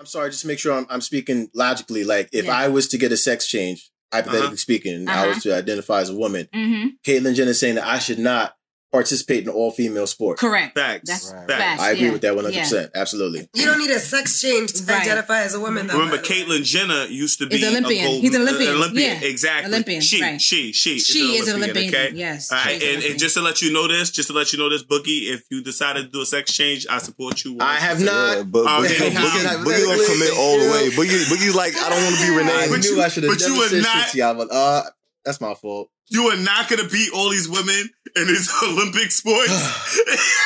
I'm 0.00 0.06
sorry, 0.06 0.30
just 0.30 0.40
to 0.42 0.46
make 0.48 0.58
sure 0.58 0.72
I'm, 0.72 0.86
I'm 0.88 1.02
speaking 1.02 1.50
logically. 1.54 2.04
Like, 2.04 2.30
if 2.32 2.46
Yeah. 2.46 2.56
I 2.56 2.68
was 2.68 2.88
to 2.88 2.98
get 2.98 3.12
a 3.12 3.18
sex 3.18 3.46
change, 3.46 3.90
hypothetically 4.10 4.46
Uh-huh. 4.46 4.56
speaking, 4.56 5.08
I 5.08 5.12
Uh-huh. 5.12 5.28
was 5.28 5.42
to 5.42 5.54
identify 5.54 6.00
as 6.00 6.08
a 6.08 6.14
woman, 6.14 6.48
Mm-hmm. 6.54 6.86
Caitlyn 7.06 7.34
Jenner 7.34 7.50
is 7.50 7.60
saying 7.60 7.74
that 7.74 7.86
I 7.86 7.98
should 7.98 8.18
not 8.18 8.54
participate 8.92 9.44
in 9.44 9.48
all 9.48 9.70
female 9.70 10.06
sports. 10.06 10.40
Correct. 10.40 10.76
Facts. 10.76 11.08
That's 11.08 11.32
Right. 11.32 11.46
Facts. 11.48 11.60
facts. 11.62 11.82
I 11.82 11.90
agree 11.92 12.06
yeah. 12.06 12.12
with 12.12 12.20
that 12.22 12.34
100%. 12.34 12.90
Absolutely. 12.94 13.48
You 13.54 13.64
don't 13.66 13.78
need 13.78 13.90
a 13.90 14.00
sex 14.00 14.40
change 14.40 14.72
to 14.72 14.84
Right. 14.84 15.02
identify 15.02 15.42
as 15.42 15.54
a 15.54 15.60
woman. 15.60 15.86
Though, 15.86 15.94
Remember, 15.94 16.16
by 16.16 16.22
the 16.22 16.28
way. 16.28 16.58
Caitlyn 16.58 16.64
Jenner 16.64 17.04
used 17.06 17.38
to 17.38 17.46
be 17.46 17.58
He's 17.58 17.68
Olympian. 17.68 18.04
A 18.04 18.06
golden, 18.08 18.20
He's 18.22 18.34
an 18.34 18.42
Olympian. 18.42 18.70
uh, 18.72 18.74
Olympian. 18.76 19.20
Yeah. 19.22 19.28
Exactly. 19.28 19.68
Olympian, 19.68 20.00
She, 20.00 20.22
right. 20.22 20.40
she, 20.40 20.72
she, 20.72 20.98
She 20.98 21.36
is 21.36 21.46
an 21.48 21.56
Olympian. 21.56 21.88
Okay. 21.94 22.10
Yes. 22.14 22.50
All 22.50 22.58
right, 22.58 22.80
she 22.80 22.86
is 22.86 22.96
an 22.96 23.02
and, 23.02 23.10
and 23.12 23.20
just 23.20 23.34
to 23.36 23.40
let 23.42 23.62
you 23.62 23.72
know 23.72 23.86
this, 23.86 24.10
just 24.10 24.28
to 24.28 24.34
let 24.34 24.52
you 24.52 24.58
know 24.58 24.68
this, 24.68 24.82
Boogie, 24.82 25.32
if 25.32 25.44
you 25.50 25.62
decided 25.62 26.06
to 26.06 26.08
do 26.10 26.22
a 26.22 26.26
sex 26.26 26.52
change, 26.52 26.86
I 26.90 26.98
support 26.98 27.44
you. 27.44 27.58
I 27.60 27.74
have 27.76 28.00
not. 28.00 28.36
Yeah, 28.38 28.42
but 28.42 28.64
Boogie, 28.66 28.86
Boogie. 28.88 29.10
Boogie 29.10 29.84
gonna 29.84 30.04
commit 30.04 30.32
all 30.36 30.58
the 30.58 30.70
way. 30.70 30.90
Boogie, 30.90 31.24
Boogie's 31.26 31.54
like, 31.54 31.76
I 31.76 31.90
don't 31.90 32.02
want 32.02 32.16
to 32.16 32.22
be 32.26 32.32
I 32.34 32.36
Renee. 32.36 32.66
But 32.70 32.80
knew 32.80 32.96
you- 32.96 33.02
I 33.02 33.08
should 33.08 33.22
have 33.22 33.32
but 33.32 33.40
you 33.40 33.54
never 33.54 33.68
said 33.68 33.82
not- 33.82 34.02
shit 34.04 34.12
to 34.12 34.18
y'all, 34.18 34.34
but 34.34 34.50
uh, 34.50 34.82
that's 35.24 35.40
my 35.40 35.54
fault. 35.54 35.90
You 36.10 36.24
are 36.24 36.36
not 36.36 36.68
going 36.68 36.82
to 36.82 36.88
beat 36.88 37.10
all 37.14 37.30
these 37.30 37.48
women 37.48 37.88
in 38.16 38.26
these 38.26 38.50
Olympic 38.64 39.10
sports. 39.10 39.50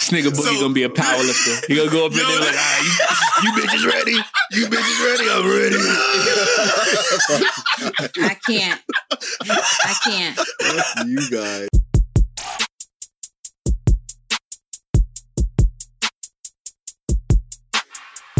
This 0.00 0.10
nigga 0.10 0.30
Boogie 0.30 0.54
So- 0.54 0.60
gonna 0.60 0.72
be 0.72 0.84
a 0.84 0.88
power 0.88 1.04
powerlifter. 1.16 1.66
He 1.66 1.74
gonna 1.76 1.90
go 1.90 2.06
up 2.06 2.12
in 2.12 2.18
Yo, 2.18 2.24
there 2.28 2.40
like, 2.40 2.52
that- 2.52 2.56
ah, 3.10 3.42
you, 3.42 3.50
you 3.50 3.52
bitches 3.60 3.84
ready? 3.86 4.12
You 4.52 4.66
bitches 4.66 5.00
ready? 5.04 5.28
I'm 5.28 5.44
ready. 5.44 5.76
I 8.24 8.34
can't. 8.46 8.80
I 9.50 9.94
can't. 10.04 10.36
Fuck 10.36 11.06
you 11.06 11.30
guys. 11.30 11.68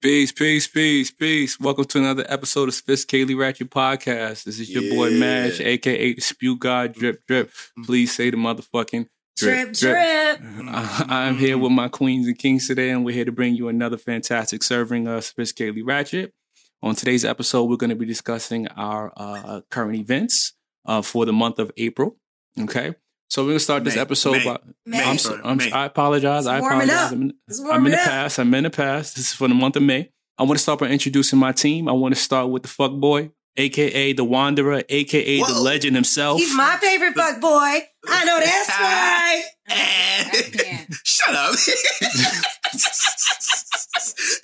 Peace, 0.00 0.30
peace, 0.30 0.68
peace, 0.68 1.10
peace. 1.10 1.58
Welcome 1.58 1.84
to 1.86 1.98
another 1.98 2.24
episode 2.28 2.68
of 2.68 2.74
Sophisticatedly 2.76 3.36
Ratchet 3.36 3.68
Podcast. 3.68 4.44
This 4.44 4.60
is 4.60 4.70
your 4.70 4.94
boy 4.94 5.08
Yeah. 5.08 5.18
Mash, 5.18 5.60
aka 5.60 6.12
the 6.14 6.20
Spew 6.20 6.56
God 6.56 6.92
Drip 6.94 7.26
Drip. 7.26 7.50
Please 7.84 8.14
say 8.14 8.30
the 8.30 8.36
motherfucking 8.36 9.08
drip, 9.36 9.72
drip. 9.72 9.96
I- 10.40 11.04
I'm 11.08 11.36
here 11.36 11.58
with 11.58 11.72
my 11.72 11.88
queens 11.88 12.28
and 12.28 12.38
kings 12.38 12.68
today, 12.68 12.90
and 12.90 13.04
we're 13.04 13.14
here 13.14 13.24
to 13.24 13.32
bring 13.32 13.54
you 13.56 13.66
another 13.66 13.96
fantastic 13.98 14.62
serving 14.62 15.08
of 15.08 15.24
Sophisticatedly 15.24 15.82
Ratchet. 15.84 16.32
On 16.80 16.94
today's 16.94 17.24
episode, 17.24 17.64
we're 17.64 17.76
going 17.76 17.90
to 17.90 17.96
be 17.96 18.06
discussing 18.06 18.68
our 18.68 19.12
uh, 19.16 19.62
current 19.68 19.96
events 19.96 20.52
uh, 20.86 21.02
for 21.02 21.26
the 21.26 21.32
month 21.32 21.58
of 21.58 21.72
April. 21.76 22.16
Okay, 22.56 22.94
so 23.28 23.42
we're 23.42 23.48
going 23.48 23.58
to 23.58 23.64
start 23.64 23.84
this 23.84 23.94
May. 23.96 24.00
episode 24.00 24.32
May. 24.32 24.44
by. 24.44 24.58
May. 24.86 25.04
I'm, 25.04 25.18
sorry, 25.18 25.40
I'm, 25.44 25.56
May. 25.58 25.70
I 25.70 25.84
apologize. 25.86 26.46
I 26.46 26.56
It's 26.58 26.62
warming 26.62 26.88
apologize. 26.88 27.06
up. 27.06 27.12
I'm 27.12 27.22
in, 27.22 27.34
It's 27.46 27.60
I'm 27.60 27.86
in 27.86 27.92
the 27.92 27.98
up. 27.98 28.04
past. 28.08 28.38
I'm 28.38 28.54
in 28.54 28.64
the 28.64 28.70
past. 28.70 29.16
This 29.16 29.26
is 29.28 29.32
for 29.34 29.48
the 29.48 29.54
month 29.54 29.76
of 29.76 29.82
May. 29.82 30.10
I 30.38 30.44
want 30.44 30.56
to 30.58 30.62
start 30.62 30.80
by 30.80 30.86
introducing 30.86 31.38
my 31.38 31.52
team. 31.52 31.88
I 31.88 31.92
want 31.92 32.14
to 32.14 32.20
start 32.20 32.48
with 32.50 32.62
the 32.62 32.68
fuck 32.68 32.92
boy, 32.92 33.30
aka 33.56 34.12
the 34.12 34.24
Wanderer, 34.24 34.82
aka 34.88 35.40
the 35.42 35.60
legend 35.60 35.96
himself. 35.96 36.38
He's 36.38 36.54
my 36.54 36.76
favorite 36.80 37.14
fuck 37.14 37.40
boy. 37.40 37.80
I 38.08 38.24
know 38.24 38.38
that's 38.38 38.68
right. 38.80 39.42
I. 39.68 40.86
Shut 41.04 41.34
up. 41.34 41.54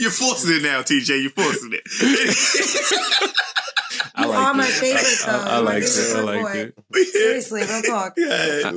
You're 0.00 0.10
forcing 0.10 0.56
it 0.56 0.62
now, 0.62 0.82
TJ. 0.82 1.22
You're 1.22 1.30
forcing 1.30 1.72
it. 1.72 1.82
I 4.14 4.22
You 4.24 4.28
like 4.30 4.38
are 4.38 4.54
my 4.54 4.64
it. 4.66 4.70
favorite, 4.70 5.28
I, 5.28 5.30
I, 5.30 5.38
though. 5.38 5.50
I 5.50 5.58
like 5.58 5.82
it. 5.82 6.16
I 6.16 6.20
like 6.20 6.42
boy. 6.42 6.72
it. 6.98 7.06
Seriously, 7.12 7.60
real 7.62 7.82
talk. 7.82 8.14
Yeah. 8.18 8.72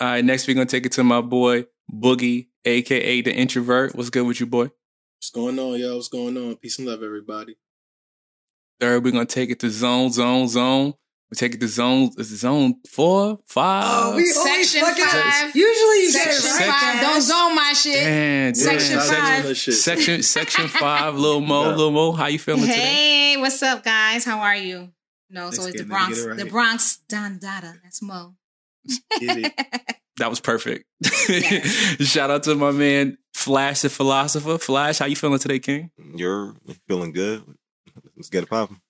All 0.00 0.08
right, 0.08 0.24
next 0.24 0.46
we're 0.48 0.54
gonna 0.54 0.66
take 0.66 0.86
it 0.86 0.92
to 0.92 1.04
my 1.04 1.20
boy 1.20 1.66
Boogie, 1.92 2.48
aka 2.64 3.20
the 3.22 3.32
introvert. 3.34 3.94
What's 3.94 4.10
good 4.10 4.26
with 4.26 4.40
you, 4.40 4.46
boy? 4.46 4.70
What's 5.18 5.30
going 5.32 5.58
on, 5.58 5.78
y'all? 5.78 5.96
What's 5.96 6.08
going 6.08 6.36
on? 6.36 6.56
Peace 6.56 6.78
and 6.78 6.88
love, 6.88 7.02
everybody. 7.02 7.56
Third, 8.80 9.04
we're 9.04 9.12
gonna 9.12 9.24
take 9.26 9.50
it 9.50 9.60
to 9.60 9.70
zone, 9.70 10.10
zone, 10.10 10.48
zone. 10.48 10.94
We 11.34 11.36
take 11.36 11.56
it 11.56 11.60
to 11.62 11.66
zone. 11.66 12.10
Is 12.16 12.30
it 12.30 12.36
zone 12.36 12.76
four, 12.88 13.40
five? 13.44 13.84
Oh, 13.88 14.14
we 14.14 14.24
Section 14.24 14.82
fucking 14.82 15.04
five. 15.04 15.56
Usually 15.56 16.02
you 16.04 16.12
get 16.12 16.28
it 16.28 16.34
Section 16.34 16.68
right. 16.68 16.80
five. 16.80 17.00
Don't 17.00 17.20
zone 17.22 17.56
my 17.56 17.72
shit. 17.72 18.04
Damn, 18.04 18.54
Section 18.54 18.98
damn. 18.98 19.42
five. 19.42 19.58
Section 19.58 20.22
section 20.22 20.68
five, 20.68 21.16
little 21.16 21.40
Mo, 21.40 21.70
little 21.70 21.90
Mo. 21.90 22.12
How 22.12 22.26
you 22.26 22.38
feeling 22.38 22.60
today? 22.60 22.74
Hey, 22.74 23.36
what's 23.36 23.60
up, 23.64 23.82
guys? 23.82 24.24
How 24.24 24.38
are 24.42 24.54
you? 24.54 24.92
No, 25.28 25.40
so 25.40 25.48
it's 25.48 25.58
Let's 25.58 25.58
always 25.58 25.72
get 25.74 25.82
the 25.82 25.88
Bronx. 25.88 26.18
it 26.20 26.28
right. 26.28 26.38
The 26.38 26.44
Bronx 26.44 26.96
Don 27.08 27.38
Dada. 27.40 27.74
That's 27.82 28.00
Mo. 28.00 28.36
Get 29.18 29.38
it. 29.38 29.52
That 30.18 30.30
was 30.30 30.38
perfect. 30.38 30.84
Yes. 31.00 32.00
Shout 32.06 32.30
out 32.30 32.44
to 32.44 32.54
my 32.54 32.70
man 32.70 33.18
Flash 33.32 33.80
the 33.80 33.88
philosopher. 33.88 34.58
Flash, 34.58 34.98
how 34.98 35.06
you 35.06 35.16
feeling 35.16 35.40
today, 35.40 35.58
King? 35.58 35.90
You're 36.14 36.54
feeling 36.86 37.10
good. 37.10 37.42
Let's 38.16 38.28
get 38.30 38.44
it 38.44 38.48
popping. 38.48 38.80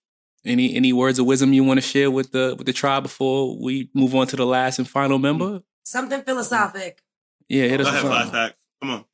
Any 0.45 0.75
any 0.75 0.93
words 0.93 1.19
of 1.19 1.27
wisdom 1.27 1.53
you 1.53 1.65
want 1.65 1.79
to 1.79 1.87
share 1.87 2.11
with 2.11 2.33
the 2.33 2.55
with 2.57 2.67
the 2.67 2.73
tribe 2.73 3.03
before 3.03 3.57
we 3.59 3.89
move 3.95 4.15
on 4.15 4.27
to 4.29 4.37
the 4.37 4.45
last 4.47 4.79
and 4.79 4.89
final 4.89 5.19
member? 5.19 5.63
Something 5.85 6.23
philosophic. 6.23 7.03
Yeah, 7.49 7.67
hit 7.69 7.79
Go 7.81 7.85
us 7.87 7.95
ahead, 7.95 8.05
with 8.25 8.33
Pack. 8.33 8.55
Come 8.83 8.91
on. 8.91 9.05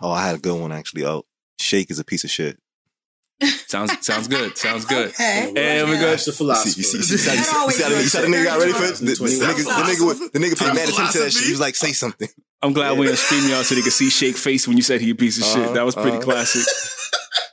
Oh, 0.00 0.10
I 0.10 0.26
had 0.26 0.36
a 0.36 0.38
good 0.38 0.58
one 0.58 0.72
actually. 0.72 1.04
Oh, 1.04 1.24
Shake 1.58 1.90
is 1.90 1.98
a 1.98 2.04
piece 2.04 2.24
of 2.24 2.30
shit. 2.30 2.58
Sounds 3.66 3.92
sounds 4.04 4.28
good. 4.28 4.56
Sounds 4.58 4.84
good. 4.84 5.08
Okay. 5.14 5.52
And 5.56 5.88
we 5.88 5.96
go. 5.96 6.10
That's 6.10 6.24
the 6.24 6.30
You 6.30 6.36
philosopher. 6.36 6.78
you 6.78 6.84
see, 6.84 6.96
you 6.98 7.02
see, 7.04 7.14
you 7.14 7.18
see, 7.18 7.36
you 7.38 7.70
see, 7.70 7.82
the- 7.82 7.90
you 7.90 8.02
see 8.08 8.18
how 8.18 8.24
the 8.24 8.30
nigga 8.30 8.44
got 8.44 8.58
ready 8.58 8.72
for 8.72 8.84
it? 8.84 8.94
The, 8.96 9.04
the, 9.04 9.14
the, 9.14 9.46
nigga, 9.46 9.56
the, 9.64 9.92
nigga, 9.92 10.06
was- 10.06 10.30
the 10.30 10.38
nigga 10.38 10.58
paid 10.58 10.74
mad 10.74 10.88
attention 10.88 11.12
to 11.12 11.18
that 11.20 11.32
shit. 11.32 11.44
He 11.44 11.50
was 11.52 11.60
like, 11.60 11.74
say 11.74 11.92
something. 11.92 12.28
I'm 12.62 12.72
glad 12.74 12.98
we 12.98 13.08
on 13.08 13.16
stream 13.16 13.48
y'all 13.48 13.62
so 13.64 13.74
they 13.74 13.80
could 13.82 13.92
see 13.92 14.10
Shake 14.10 14.36
face 14.36 14.68
when 14.68 14.76
you 14.76 14.82
said 14.82 15.00
he 15.00 15.10
a 15.10 15.14
piece 15.14 15.38
of 15.38 15.44
shit. 15.44 15.56
Uh-huh, 15.64 15.72
That 15.72 15.84
was 15.86 15.94
pretty 15.94 16.18
uh-huh. 16.18 16.20
classic. 16.20 16.62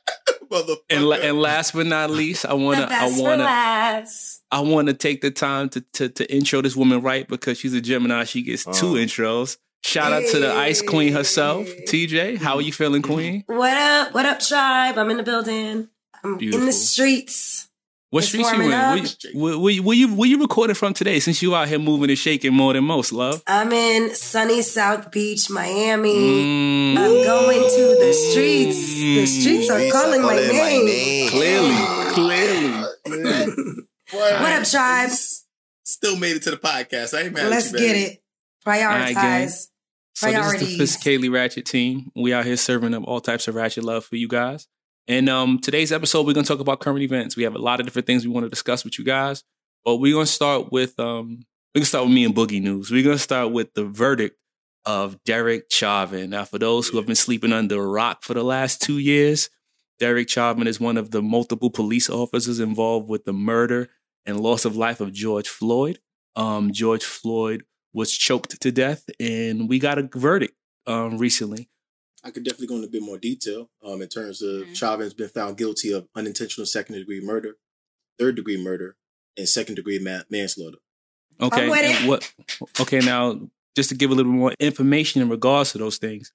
Motherfucker. 0.49 0.77
And 0.89 1.07
la- 1.07 1.15
and 1.17 1.39
last 1.39 1.73
but 1.73 1.85
not 1.87 2.09
least, 2.09 2.45
I 2.45 2.53
wanna 2.53 2.83
I 2.85 2.89
best 2.89 3.17
for 3.17 3.23
wanna 3.23 3.43
last. 3.43 4.41
I 4.51 4.59
wanna 4.61 4.93
take 4.93 5.21
the 5.21 5.31
time 5.31 5.69
to 5.69 5.81
to 5.93 6.09
to 6.09 6.33
intro 6.33 6.61
this 6.61 6.75
woman 6.75 7.01
right 7.01 7.27
because 7.27 7.57
she's 7.57 7.73
a 7.73 7.81
Gemini. 7.81 8.23
She 8.25 8.41
gets 8.41 8.63
two 8.63 8.95
Uh. 8.95 8.99
intros. 8.99 9.57
Shout 9.83 10.11
out 10.11 10.23
to 10.31 10.39
the 10.39 10.51
Ice 10.53 10.81
Queen 10.81 11.13
herself, 11.13 11.67
TJ. 11.87 12.37
How 12.37 12.55
are 12.55 12.61
you 12.61 12.73
feeling, 12.73 13.01
Queen? 13.01 13.43
What 13.47 13.77
up? 13.77 14.13
What 14.13 14.25
up, 14.25 14.39
tribe? 14.39 14.97
I'm 14.97 15.09
in 15.11 15.17
the 15.17 15.23
building. 15.23 15.87
I'm 16.23 16.39
in 16.39 16.65
the 16.65 16.71
streets. 16.73 17.69
What 18.09 18.19
It's 18.23 18.29
streets 18.29 18.49
you 18.53 18.61
in? 18.61 18.69
warming 18.69 18.71
Where, 18.71 18.93
up. 18.93 18.99
you- 19.33 19.39
where, 19.41 19.59
where, 19.59 19.73
you- 19.73 19.83
where 19.83 19.97
you 19.97 20.15
where 20.15 20.29
you 20.29 20.39
recording 20.41 20.75
from 20.75 20.93
today? 20.93 21.19
Since 21.19 21.41
you 21.41 21.53
out 21.55 21.67
here 21.67 21.77
moving 21.79 22.09
and 22.09 22.17
shaking 22.17 22.53
more 22.53 22.71
than 22.73 22.85
most, 22.85 23.11
love. 23.11 23.43
I'm 23.47 23.71
in 23.73 24.15
sunny 24.15 24.61
South 24.61 25.11
Beach, 25.11 25.49
Miami. 25.49 26.13
Mm, 26.13 26.97
I'm 26.97 27.23
going 27.25 27.59
to 27.69 27.97
the 27.99 28.13
streets. 28.13 28.77
The 28.95 29.25
streets 29.25 29.69
are 29.69 29.79
calling 29.91 30.21
my 30.21 30.35
calling 30.35 30.47
my 30.47 30.53
name. 30.53 30.85
name. 30.85 31.29
clearly, 31.29 31.75
clearly. 32.13 32.83
What 34.13 34.33
up, 34.61 34.63
tribe? 34.65 35.09
Still 35.83 36.15
made 36.15 36.37
it 36.37 36.43
to 36.43 36.51
the 36.51 36.57
podcast. 36.57 37.13
I 37.17 37.23
ain't 37.23 37.33
mad 37.33 37.49
Let's 37.49 37.73
at 37.73 37.79
you, 37.79 37.87
get 37.87 37.95
it. 37.97 38.23
Prioritize. 38.65 39.67
So 40.13 40.27
this 40.27 40.35
is 40.35 40.41
Priorities. 40.41 40.77
the 40.77 40.83
Sophisticatedly 40.85 41.31
Ratchet 41.33 41.65
team. 41.65 42.09
We 42.15 42.33
out 42.33 42.45
here 42.45 42.55
serving 42.57 42.93
up 42.93 43.03
all 43.05 43.19
types 43.19 43.47
of 43.49 43.55
ratchet 43.55 43.83
love 43.83 44.05
for 44.05 44.15
you 44.15 44.27
guys. 44.29 44.67
And 45.07 45.29
um, 45.29 45.59
today's 45.59 45.93
episode, 45.93 46.25
we're 46.25 46.33
gonna 46.33 46.45
talk 46.45 46.59
about 46.59 46.81
current 46.81 47.01
events. 47.01 47.37
We 47.37 47.43
have 47.43 47.55
a 47.55 47.59
lot 47.59 47.79
of 47.79 47.85
different 47.85 48.07
things 48.07 48.25
we 48.25 48.31
want 48.31 48.45
to 48.45 48.49
discuss 48.49 48.83
with 48.83 48.99
you 48.99 49.05
guys. 49.05 49.43
But 49.85 49.97
we're 49.97 50.13
gonna 50.13 50.25
start 50.25 50.71
with 50.71 50.99
um, 50.99 51.39
we're 51.73 51.79
gonna 51.79 51.85
start 51.85 52.05
with 52.05 52.13
me 52.13 52.25
and 52.25 52.35
Boogie 52.35 52.61
News. 52.61 52.91
We're 52.91 53.03
gonna 53.03 53.17
start 53.17 53.53
with 53.53 53.73
the 53.73 53.85
verdict 53.85 54.37
of 54.85 55.23
Derek 55.23 55.71
Chauvin. 55.71 56.31
Now, 56.31 56.43
for 56.43 56.59
those 56.59 56.89
who 56.89 56.97
have 56.97 57.05
been 57.05 57.15
sleeping 57.15 57.53
under 57.53 57.81
a 57.81 57.87
rock 57.87 58.23
for 58.23 58.33
the 58.33 58.43
last 58.43 58.81
two 58.81 58.97
years, 58.97 59.49
Derek 59.99 60.29
Chauvin 60.29 60.67
is 60.67 60.79
one 60.79 60.97
of 60.97 61.11
the 61.11 61.21
multiple 61.21 61.69
police 61.69 62.09
officers 62.09 62.59
involved 62.59 63.07
with 63.07 63.23
the 63.23 63.33
murder 63.33 63.89
and 64.25 64.41
loss 64.41 64.65
of 64.65 64.75
life 64.75 64.99
of 64.99 65.13
George 65.13 65.47
Floyd. 65.47 65.99
Um, 66.35 66.73
George 66.73 67.03
Floyd 67.05 67.63
was 67.93 68.11
choked 68.11 68.59
to 68.61 68.71
death, 68.71 69.05
and 69.19 69.69
we 69.69 69.79
got 69.79 69.97
a 69.97 70.09
verdict 70.13 70.53
um, 70.85 71.17
recently. 71.17 71.69
I 72.27 72.31
could 72.31 72.43
definitely 72.43 72.67
go 72.67 72.75
into 72.75 72.87
a 72.87 72.91
bit 72.91 73.01
more 73.01 73.17
detail 73.17 73.69
um, 73.83 74.01
in 74.01 74.09
terms 74.09 74.41
of 74.41 74.63
Mhm. 74.67 74.75
Chauvin's 74.75 75.13
been 75.13 75.29
found 75.29 75.57
guilty 75.57 75.91
of 75.93 76.07
unintentional 76.13 76.65
second 76.65 76.95
degree 76.95 77.21
murder, 77.21 77.57
third 78.19 78.35
degree 78.35 78.57
murder, 78.61 78.97
and 79.37 79.47
second 79.47 79.75
degree 79.75 79.97
ma- 79.99 80.23
manslaughter. 80.29 80.79
Okay, 81.39 81.63
I'm 81.63 81.69
with 81.69 81.83
it. 82.03 82.07
what? 82.07 82.33
Okay, 82.81 82.99
now 82.99 83.49
just 83.77 83.89
to 83.89 83.95
give 83.95 84.11
a 84.11 84.15
little 84.15 84.31
more 84.31 84.53
information 84.59 85.21
in 85.21 85.29
regards 85.29 85.71
to 85.71 85.77
those 85.77 85.97
things, 85.97 86.33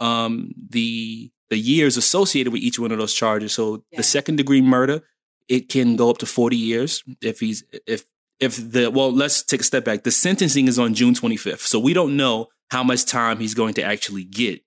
um, 0.00 0.52
the 0.70 1.30
the 1.50 1.58
years 1.58 1.96
associated 1.96 2.52
with 2.52 2.62
each 2.62 2.78
one 2.78 2.90
of 2.90 2.98
those 2.98 3.14
charges. 3.14 3.52
So 3.52 3.84
Yeah. 3.92 3.98
the 3.98 4.02
second 4.02 4.36
degree 4.36 4.60
murder, 4.62 5.02
it 5.48 5.68
can 5.68 5.94
go 5.96 6.10
up 6.10 6.18
to 6.18 6.26
40 6.26 6.56
years 6.56 7.04
if 7.20 7.40
he's 7.40 7.62
if 7.86 8.04
if 8.40 8.56
the 8.72 8.90
well, 8.90 9.12
let's 9.12 9.42
take 9.42 9.60
a 9.60 9.64
step 9.64 9.84
back. 9.84 10.02
The 10.04 10.10
sentencing 10.10 10.66
is 10.66 10.78
on 10.78 10.94
June 10.94 11.14
25th. 11.14 11.60
So 11.66 11.78
we 11.78 11.92
don't 11.92 12.16
know 12.16 12.48
how 12.70 12.82
much 12.82 13.04
time 13.04 13.38
he's 13.38 13.54
going 13.54 13.74
to 13.74 13.82
actually 13.82 14.24
get 14.24 14.62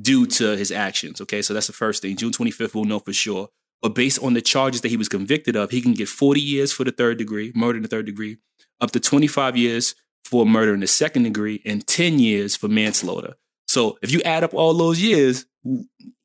due 0.00 0.26
to 0.26 0.56
his 0.56 0.70
actions. 0.70 1.20
Okay. 1.20 1.42
So 1.42 1.54
that's 1.54 1.66
the 1.66 1.72
first 1.72 2.02
thing. 2.02 2.16
June 2.16 2.32
25th, 2.32 2.74
we'll 2.74 2.84
know 2.84 2.98
for 2.98 3.12
sure. 3.12 3.48
But 3.82 3.94
based 3.94 4.22
on 4.22 4.34
the 4.34 4.42
charges 4.42 4.82
that 4.82 4.88
he 4.88 4.96
was 4.96 5.08
convicted 5.08 5.56
of, 5.56 5.70
he 5.70 5.80
can 5.80 5.94
get 5.94 6.08
40 6.08 6.40
years 6.40 6.72
for 6.72 6.84
the 6.84 6.92
third 6.92 7.18
degree, 7.18 7.52
murder 7.54 7.76
in 7.76 7.82
the 7.82 7.88
third 7.88 8.06
degree, 8.06 8.36
up 8.80 8.90
to 8.92 9.00
25 9.00 9.56
years 9.56 9.94
for 10.24 10.44
murder 10.44 10.74
in 10.74 10.80
the 10.80 10.86
second 10.86 11.22
degree, 11.22 11.62
and 11.64 11.86
10 11.86 12.18
years 12.18 12.56
for 12.56 12.68
manslaughter. 12.68 13.34
So 13.66 13.98
if 14.02 14.12
you 14.12 14.20
add 14.22 14.44
up 14.44 14.52
all 14.52 14.74
those 14.74 15.00
years, 15.00 15.46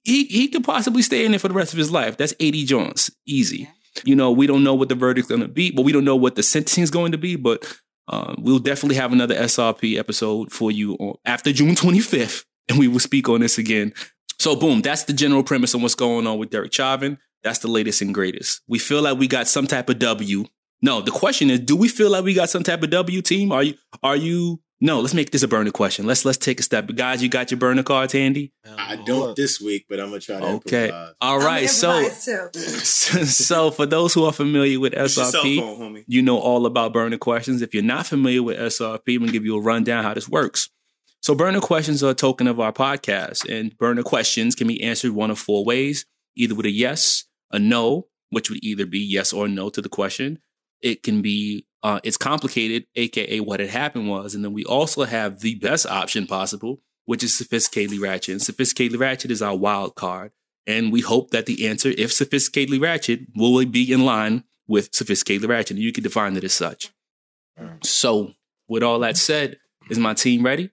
he, 0.03 0.25
he 0.25 0.47
could 0.50 0.63
possibly 0.63 1.01
stay 1.01 1.25
in 1.25 1.31
there 1.31 1.39
for 1.39 1.47
the 1.47 1.53
rest 1.53 1.73
of 1.73 1.79
his 1.79 1.91
life. 1.91 2.18
That's 2.18 2.33
80 2.39 2.65
joints. 2.65 3.11
Easy. 3.25 3.69
You 4.03 4.15
know, 4.15 4.31
we 4.31 4.47
don't 4.47 4.63
know 4.63 4.75
what 4.75 4.89
the 4.89 4.95
verdict's 4.95 5.29
going 5.29 5.41
to 5.41 5.47
be, 5.47 5.71
but 5.71 5.83
we 5.83 5.91
don't 5.91 6.03
know 6.03 6.15
what 6.15 6.35
the 6.35 6.44
sentencing 6.44 6.83
is 6.83 6.91
going 6.91 7.13
to 7.13 7.18
be. 7.18 7.35
But 7.35 7.65
uh, 8.07 8.35
we'll 8.38 8.59
definitely 8.59 8.97
have 8.97 9.13
another 9.13 9.35
SRP 9.35 9.97
episode 9.97 10.51
for 10.51 10.71
you 10.71 10.94
on, 10.95 11.15
after 11.25 11.51
June 11.53 11.75
25th, 11.75 12.44
and 12.69 12.77
we 12.79 12.88
will 12.88 13.00
speak 13.00 13.29
on 13.29 13.41
this 13.41 13.57
again. 13.57 13.94
So, 14.39 14.56
boom, 14.56 14.81
that's 14.81 15.03
the 15.03 15.13
general 15.13 15.44
premise 15.44 15.73
on 15.75 15.81
what's 15.81 15.95
going 15.95 16.27
on 16.27 16.38
with 16.38 16.50
Derek 16.50 16.73
Chauvin. 16.73 17.17
That's 17.44 17.59
the 17.59 17.67
latest 17.69 18.01
and 18.01 18.13
greatest. 18.13 18.62
We 18.67 18.79
feel 18.79 19.01
like 19.01 19.17
we 19.17 19.27
got 19.27 19.47
some 19.47 19.67
type 19.67 19.89
of 19.89 20.00
W. 20.00 20.45
No, 20.81 21.01
the 21.01 21.12
question 21.12 21.50
is, 21.50 21.59
do 21.62 21.75
we 21.75 21.88
feel 21.88 22.09
like 22.12 22.23
we 22.25 22.33
got 22.33 22.50
some 22.50 22.63
type 22.63 22.83
of 22.83 22.89
W 22.89 23.21
team? 23.21 23.51
Are 23.51 23.63
you, 23.63 23.75
are 24.03 24.15
you, 24.15 24.59
no, 24.81 25.00
let's 25.00 25.13
make 25.13 25.31
this 25.31 25.41
a 25.41 25.47
burner 25.47 25.71
question. 25.71 26.06
Let's, 26.06 26.25
let's 26.25 26.38
take 26.38 26.59
a 26.59 26.63
step. 26.63 26.94
Guys, 26.94 27.23
you 27.23 27.29
got 27.29 27.50
your 27.50 27.57
burner 27.59 27.81
cards 27.81 28.12
handy? 28.13 28.51
I 28.77 28.97
don't 28.97 29.35
this 29.35 29.61
week, 29.61 29.85
but 29.88 30.00
I'm 30.01 30.07
gonna 30.09 30.19
try 30.19 30.39
to 30.39 30.45
Okay. 30.45 30.85
improvise. 30.88 31.13
All 31.21 31.39
right. 31.39 31.69
So, 31.69 32.09
so 32.83 33.71
for 33.71 33.85
those 33.85 34.13
who 34.13 34.25
are 34.25 34.33
familiar 34.33 34.79
with 34.79 34.94
It's 34.94 35.15
your 35.15 35.25
cell 35.25 35.44
SRP, 35.44 35.59
phone, 35.59 35.79
homie. 35.95 36.03
you 36.07 36.21
know 36.21 36.38
all 36.39 36.65
about 36.65 36.94
burner 36.94 37.18
questions. 37.18 37.61
If 37.61 37.73
you're 37.73 37.83
not 37.83 38.06
familiar 38.06 38.44
with 38.44 38.57
SRP, 38.57 39.15
I'm 39.15 39.19
gonna 39.21 39.31
give 39.31 39.45
you 39.45 39.56
a 39.56 39.61
rundown 39.61 40.03
how 40.03 40.13
this 40.13 40.27
works. 40.27 40.69
So 41.25 41.33
burner 41.33 41.60
questions 41.60 42.04
are 42.04 42.12
a 42.12 42.13
token 42.13 42.45
of 42.45 42.60
our 42.60 42.72
podcast, 42.72 43.50
and 43.50 43.75
burner 43.80 44.04
questions 44.04 44.54
can 44.54 44.68
be 44.68 44.83
answered 44.83 45.13
one 45.13 45.31
of 45.31 45.39
four 45.39 45.66
ways: 45.66 46.06
either 46.36 46.54
with 46.54 46.68
a 46.68 46.69
yes, 46.69 47.24
a 47.51 47.57
no, 47.57 48.10
which 48.30 48.51
would 48.51 48.63
either 48.63 48.86
be 48.86 49.00
yes 49.00 49.33
or 49.33 49.48
no 49.48 49.72
to 49.72 49.81
the 49.81 49.89
question. 49.89 50.38
It 50.83 51.01
can 51.01 51.24
be 51.24 51.66
uh, 51.81 52.00
it's 52.04 52.16
complicated, 52.16 52.86
aka 52.95 53.39
what 53.39 53.60
had 53.60 53.69
happened 53.69 54.07
was, 54.07 54.36
and 54.36 54.45
then 54.45 54.54
we 54.54 54.66
also 54.66 55.04
have 55.06 55.39
the 55.39 55.56
best 55.56 55.88
option 55.88 56.27
possible, 56.27 56.83
which 57.06 57.24
is 57.24 57.31
sophisticatedly 57.31 58.00
ratchet. 58.00 58.33
And 58.33 58.42
sophisticatedly 58.42 59.00
ratchet 59.00 59.31
is 59.31 59.42
our 59.42 59.56
wild 59.56 59.95
card, 59.95 60.31
and 60.68 60.94
we 60.94 61.01
hope 61.01 61.31
that 61.31 61.48
the 61.48 61.68
answer, 61.68 61.89
if 61.98 62.12
sophisticatedly 62.12 62.80
ratchet, 62.80 63.21
will 63.36 63.66
be 63.66 63.92
in 63.92 64.06
line 64.06 64.44
with 64.68 64.92
sophisticatedly 64.92 65.50
ratchet, 65.50 65.71
and 65.71 65.80
you 65.80 65.92
can 65.92 66.04
define 66.04 66.38
it 66.38 66.44
as 66.44 66.54
such. 66.54 66.92
So, 67.81 68.33
with 68.68 68.83
all 68.83 69.00
that 69.00 69.18
said, 69.18 69.57
is 69.89 69.98
my 69.98 70.13
team 70.13 70.45
ready? 70.45 70.69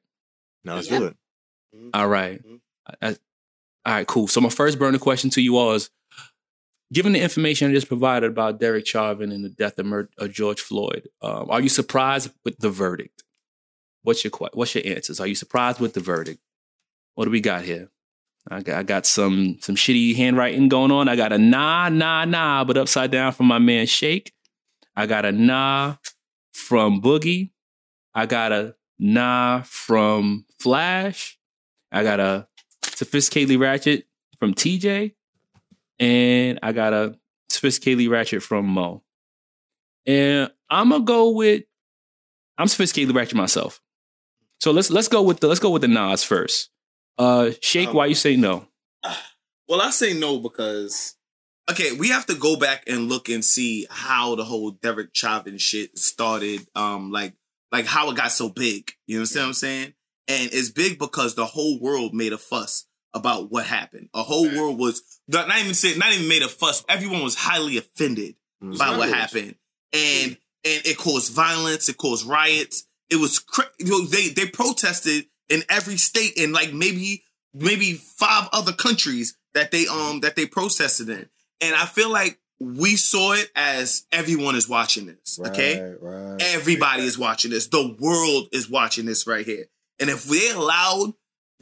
Now 0.65 0.77
let's 0.77 0.91
Yeah. 0.91 0.99
do 0.99 1.05
it. 1.07 1.17
All 1.95 2.09
right. 2.09 2.41
I- 2.87 3.09
I- 3.09 3.17
all 3.85 3.95
right, 3.95 4.07
cool. 4.07 4.29
So 4.29 4.41
my 4.41 4.49
first 4.49 4.79
burner 4.79 4.99
question 4.99 5.31
to 5.31 5.41
you 5.43 5.57
all 5.57 5.73
is, 5.73 5.91
given 6.93 7.13
the 7.13 7.21
information 7.21 7.71
I 7.71 7.75
just 7.75 7.89
provided 7.89 8.31
about 8.31 8.61
Derek 8.61 8.87
Chauvin 8.87 9.33
and 9.33 9.45
the 9.45 9.49
death 9.49 9.79
of, 9.79 9.87
Mur- 9.87 10.11
of 10.19 10.31
George 10.33 10.61
Floyd, 10.61 11.09
um, 11.21 11.51
are 11.51 11.61
you 11.61 11.69
surprised 11.69 12.31
with 12.45 12.59
the 12.59 12.71
verdict? 12.71 13.23
What's 14.03 14.23
your 14.25 14.33
What's 14.53 14.75
your 14.75 14.85
answers? 14.87 15.21
Are 15.21 15.27
you 15.27 15.35
surprised 15.35 15.81
with 15.81 15.95
the 15.95 16.01
verdict? 16.01 16.41
What 17.15 17.25
do 17.27 17.31
we 17.31 17.41
got 17.41 17.63
here? 17.65 17.91
I 18.51 18.61
got, 18.63 18.77
I 18.79 18.83
got 18.83 19.07
some 19.07 19.59
some 19.61 19.77
shitty 19.77 20.17
handwriting 20.17 20.69
going 20.69 20.91
on. 20.91 21.09
I 21.09 21.15
got 21.15 21.33
a 21.33 21.39
nah, 21.39 21.89
nah, 21.89 22.25
nah, 22.25 22.65
but 22.65 22.77
upside 22.77 23.13
down 23.13 23.33
from 23.33 23.47
my 23.47 23.59
man 23.61 23.87
Shake. 23.87 24.33
I 24.97 25.07
got 25.07 25.25
a 25.25 25.31
nah 25.33 25.97
from 26.53 27.01
Boogie. 27.01 27.51
I 28.15 28.27
got 28.27 28.51
a 28.53 28.75
nah 28.99 29.63
from 29.63 30.45
Flash. 30.63 31.39
I 31.91 32.03
got 32.03 32.21
a 32.21 32.47
sophisticatedly 32.83 33.59
ratchet 33.59 34.07
from 34.39 34.55
TJ. 34.55 35.15
And 35.99 36.59
I 36.63 36.73
got 36.73 36.93
a 36.93 37.19
sophisticatedly 37.51 38.09
ratchet 38.09 38.43
from 38.43 38.67
Mo. 38.67 39.03
And 40.07 40.51
I'm 40.71 40.91
gonna 40.91 41.05
go 41.05 41.31
with 41.31 41.65
I'm 42.59 42.67
sophisticatedly 42.67 43.15
ratchet 43.15 43.37
myself. 43.37 43.81
So 44.61 44.71
let's 44.71 44.91
let's 44.91 45.09
go 45.09 45.23
with 45.23 45.41
the 45.41 45.49
let's 45.49 45.61
go 45.61 45.71
with 45.71 45.83
the 45.83 45.89
Nas 45.89 46.25
first. 46.25 46.71
Uh 47.19 47.51
Shake, 47.61 47.89
Um, 47.89 47.95
why 47.97 48.07
you 48.07 48.15
say 48.15 48.37
no? 48.37 48.67
Well, 49.69 49.81
I 49.81 49.91
say 49.91 50.13
no 50.13 50.39
because 50.39 51.15
okay, 51.71 51.93
we 51.93 52.09
have 52.09 52.27
to 52.27 52.35
go 52.35 52.57
back 52.57 52.83
and 52.87 53.09
look 53.09 53.31
and 53.31 53.43
see 53.43 53.87
how 53.89 54.35
the 54.35 54.45
whole 54.45 54.73
Derek 54.73 55.11
Chauvin 55.15 55.57
shit 55.57 55.97
started. 55.97 56.67
Um, 56.75 57.11
like 57.11 57.35
like 57.71 57.87
how 57.87 58.11
it 58.11 58.17
got 58.17 58.33
so 58.33 58.51
big. 58.51 58.93
You 59.07 59.19
understand 59.19 59.45
what 59.45 59.49
I'm 59.49 59.55
saying? 59.55 59.95
And 60.29 60.51
it's 60.53 60.71
big 60.71 60.99
because 60.99 61.35
the 61.35 61.47
whole 61.47 61.81
world 61.81 62.15
made 62.15 62.33
a 62.33 62.39
fuss 62.39 62.87
about 63.15 63.51
what 63.51 63.67
happened. 63.67 64.09
A 64.15 64.23
whole 64.23 64.49
world 64.49 64.79
was 64.79 65.03
not 65.29 65.49
not 65.49 65.59
even 65.59 65.75
said, 65.75 65.99
not 65.99 66.13
even 66.13 66.29
made 66.29 66.43
a 66.43 66.49
fuss. 66.49 66.85
Everyone 66.89 67.23
was 67.23 67.35
highly 67.37 67.77
offended 67.77 68.37
Mm. 68.63 68.79
by 68.79 68.97
what 68.97 69.09
happened, 69.09 69.57
and 69.93 70.37
and 70.65 70.83
it 70.87 70.97
caused 70.97 71.33
violence. 71.33 71.89
It 71.89 71.97
caused 71.97 72.25
riots. 72.25 72.85
It 73.11 73.17
was 73.17 73.41
cra- 73.41 73.69
you 73.81 73.87
know, 73.87 74.05
they 74.07 74.29
they 74.29 74.47
protested 74.47 75.27
in 75.49 75.65
every 75.69 75.97
state 75.97 76.39
and 76.39 76.53
like 76.53 76.73
maybe 76.73 77.25
maybe 77.53 77.95
five 77.95 78.49
other 78.53 78.73
countries 78.73 79.37
that 79.55 79.73
they 79.73 79.89
um 79.89 80.21
that 80.21 80.37
they 80.37 80.47
protested 80.47 81.09
in, 81.09 81.29
and 81.61 81.75
I 81.75 81.87
feel 81.87 82.09
like 82.13 82.39
we 82.61 82.95
saw 82.95 83.33
it 83.33 83.51
as 83.57 84.07
everyone 84.13 84.55
is 84.55 84.69
watching 84.69 85.07
this. 85.07 85.41
Okay, 85.45 85.81
Right, 85.81 85.97
right. 86.01 86.43
everybody 86.55 87.03
is 87.11 87.19
watching 87.19 87.51
this. 87.51 87.67
The 87.67 87.97
world 87.99 88.47
is 88.53 88.71
watching 88.71 89.05
this 89.07 89.27
right 89.27 89.45
here. 89.45 89.67
And 90.01 90.11
if 90.11 90.25
they 90.25 90.51
allowed 90.51 91.15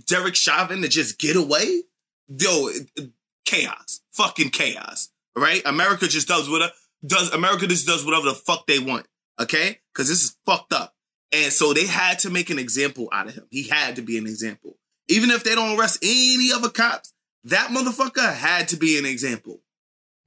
Derek 0.07 0.35
Chauvin 0.35 0.83
to 0.83 0.89
just 0.89 1.19
get 1.19 1.37
away, 1.37 1.83
yo, 2.29 2.69
it- 2.69 2.91
it- 2.97 3.13
chaos, 3.45 4.01
fucking 4.13 4.51
chaos. 4.51 5.09
Right? 5.37 5.63
America 5.65 6.07
just 6.09 6.29
does 6.29 6.49
what 6.49 6.73
does. 7.05 7.31
America 7.33 7.67
just 7.67 7.87
does 7.87 8.05
whatever 8.05 8.27
the 8.27 8.35
fuck 8.35 8.67
they 8.67 8.79
want. 8.79 9.07
Okay? 9.41 9.81
Because 9.93 10.09
this 10.09 10.23
is 10.23 10.37
fucked 10.47 10.73
up. 10.73 10.95
And 11.33 11.53
so 11.53 11.73
they 11.73 11.87
had 11.87 12.19
to 12.21 12.31
make 12.31 12.51
an 12.51 12.59
example 12.59 13.09
out 13.13 13.29
of 13.29 13.35
him. 13.35 13.47
He 13.51 13.65
had 13.69 13.97
to 13.97 14.03
be 14.03 14.19
an 14.19 14.27
example. 14.27 14.77
Even 15.09 15.31
if 15.31 15.43
they 15.45 15.55
don't 15.55 15.79
arrest 15.79 15.99
any 16.03 16.53
other 16.53 16.69
cops, 16.69 17.13
that 17.45 17.71
motherfucker 17.71 18.35
had 18.35 18.69
to 18.69 18.77
be 18.77 18.99
an 18.99 19.07
example. 19.07 19.63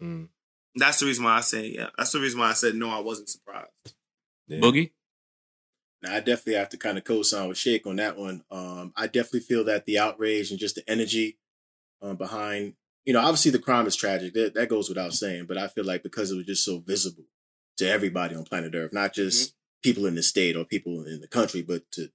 Mm. 0.01 0.29
That's 0.75 0.99
the 0.99 1.05
reason 1.05 1.23
why 1.25 1.37
I 1.37 1.41
say, 1.41 1.67
yeah. 1.75 1.89
That's 1.97 2.11
the 2.11 2.19
reason 2.19 2.39
why 2.39 2.49
I 2.49 2.53
said 2.53 2.75
no, 2.75 2.89
I 2.89 2.99
wasn't 2.99 3.29
surprised. 3.29 3.69
Yeah. 4.47 4.59
Boogie? 4.59 4.91
Now, 6.03 6.15
I 6.15 6.19
definitely 6.19 6.55
have 6.55 6.69
to 6.69 6.77
kind 6.77 6.97
of 6.97 7.05
co-sign 7.05 7.47
with 7.47 7.57
Shake 7.57 7.87
on 7.87 7.95
that 7.95 8.17
one. 8.17 8.43
Um, 8.51 8.91
I 8.97 9.07
definitely 9.07 9.39
feel 9.39 9.63
that 9.65 9.85
the 9.85 9.99
outrage 9.99 10.51
and 10.51 10.59
just 10.59 10.75
the 10.75 10.83
energy 10.87 11.37
um, 12.01 12.17
behind, 12.17 12.73
you 13.05 13.13
know, 13.13 13.21
obviously 13.21 13.51
the 13.51 13.59
crime 13.59 13.87
is 13.87 13.95
tragic. 13.95 14.33
That, 14.33 14.53
that 14.55 14.67
goes 14.67 14.89
without 14.89 15.13
saying. 15.13 15.45
But 15.47 15.57
I 15.57 15.69
feel 15.69 15.85
like 15.85 16.03
because 16.03 16.29
it 16.29 16.35
was 16.35 16.45
just 16.45 16.65
so 16.65 16.79
visible 16.79 17.23
to 17.77 17.89
everybody 17.89 18.35
on 18.35 18.43
planet 18.43 18.75
Earth, 18.75 18.91
not 18.91 19.13
just 19.13 19.55
people 19.81 20.05
in 20.05 20.15
the 20.15 20.23
state 20.23 20.57
or 20.57 20.65
people 20.65 21.05
in 21.05 21.21
the 21.21 21.27
country, 21.27 21.61
but 21.61 21.89
to 21.91 22.09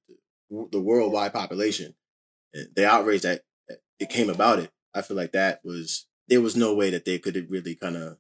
the 0.51 0.81
worldwide 0.81 1.33
population, 1.33 1.95
and 2.53 2.69
the 2.77 2.87
outrage 2.87 3.23
that, 3.23 3.43
that 3.69 3.79
it 3.99 4.11
came 4.11 4.29
about 4.29 4.59
it, 4.59 4.71
I 4.95 5.01
feel 5.01 5.17
like 5.17 5.33
that 5.33 5.61
was 5.65 6.07
there 6.29 6.43
was 6.43 6.57
no 6.57 6.75
way 6.75 6.91
that 6.91 7.07
they 7.07 7.19
could 7.19 7.51
really 7.51 7.75
kind 7.75 7.97
of 7.97 8.19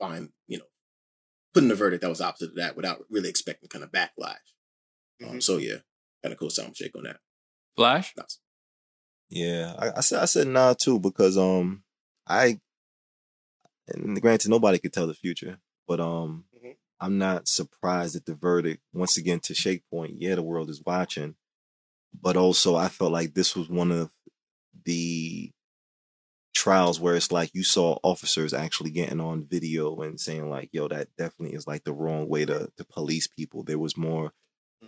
find, 0.00 0.30
you 0.48 0.58
know, 0.58 0.64
putting 1.54 1.70
a 1.70 1.76
verdict 1.76 2.02
that 2.02 2.08
was 2.08 2.20
opposite 2.20 2.50
of 2.50 2.56
that 2.56 2.76
without 2.76 3.04
really 3.08 3.28
expecting 3.28 3.68
kind 3.68 3.84
of 3.84 3.92
backlash. 3.92 4.34
Um, 5.24 5.40
so 5.40 5.56
yeah, 5.56 5.76
kind 6.22 6.32
of 6.32 6.38
co-sign 6.38 6.68
with 6.68 6.76
Shake 6.76 6.96
on 6.96 7.04
that. 7.04 7.18
Flash? 7.76 8.12
Nice. 8.16 8.38
Yeah, 9.28 9.74
I, 9.78 9.98
I 9.98 10.00
said 10.00 10.22
I 10.22 10.26
said 10.26 10.46
nah 10.48 10.74
too 10.74 10.98
because 11.00 11.36
um 11.36 11.82
I 12.26 12.60
and 13.88 14.20
granted 14.20 14.50
nobody 14.50 14.78
could 14.78 14.92
tell 14.92 15.06
the 15.06 15.14
future, 15.14 15.58
but 15.86 16.00
um 16.00 16.44
Mhm. 16.56 16.76
I'm 17.00 17.18
not 17.18 17.48
surprised 17.48 18.16
at 18.16 18.24
the 18.26 18.34
verdict. 18.34 18.82
Once 18.92 19.16
again, 19.16 19.40
to 19.40 19.54
Shake 19.54 19.82
point, 19.90 20.20
yeah, 20.20 20.34
the 20.34 20.42
world 20.42 20.70
is 20.70 20.82
watching, 20.84 21.36
but 22.18 22.36
also 22.36 22.76
I 22.76 22.88
felt 22.88 23.12
like 23.12 23.34
this 23.34 23.54
was 23.56 23.68
one 23.68 23.92
of 23.92 24.10
the 24.84 25.52
trials 26.54 26.98
where 26.98 27.14
it's 27.14 27.30
like 27.30 27.50
you 27.54 27.62
saw 27.62 27.98
officers 28.02 28.54
actually 28.54 28.90
getting 28.90 29.20
on 29.20 29.44
video 29.46 30.00
and 30.00 30.18
saying 30.20 30.48
like, 30.48 30.70
"Yo, 30.72 30.88
that 30.88 31.08
definitely 31.18 31.54
is 31.56 31.66
like 31.66 31.84
the 31.84 31.92
wrong 31.92 32.28
way 32.28 32.44
to 32.46 32.70
to 32.76 32.84
police 32.84 33.26
people." 33.26 33.62
There 33.62 33.78
was 33.78 33.96
more 33.96 34.32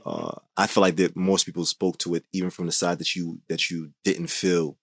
uh, 0.05 0.37
I 0.57 0.67
feel 0.67 0.81
like 0.81 0.97
that 0.97 1.17
most 1.17 1.45
people 1.45 1.65
spoke 1.65 1.99
to 1.99 2.15
it 2.15 2.25
even 2.33 2.51
from 2.51 2.67
the 2.67 2.73
side 2.73 2.99
that 2.99 3.15
you 3.15 3.41
that 3.49 3.71
you 3.71 3.93
didn't 4.05 4.29
feel 4.29 4.77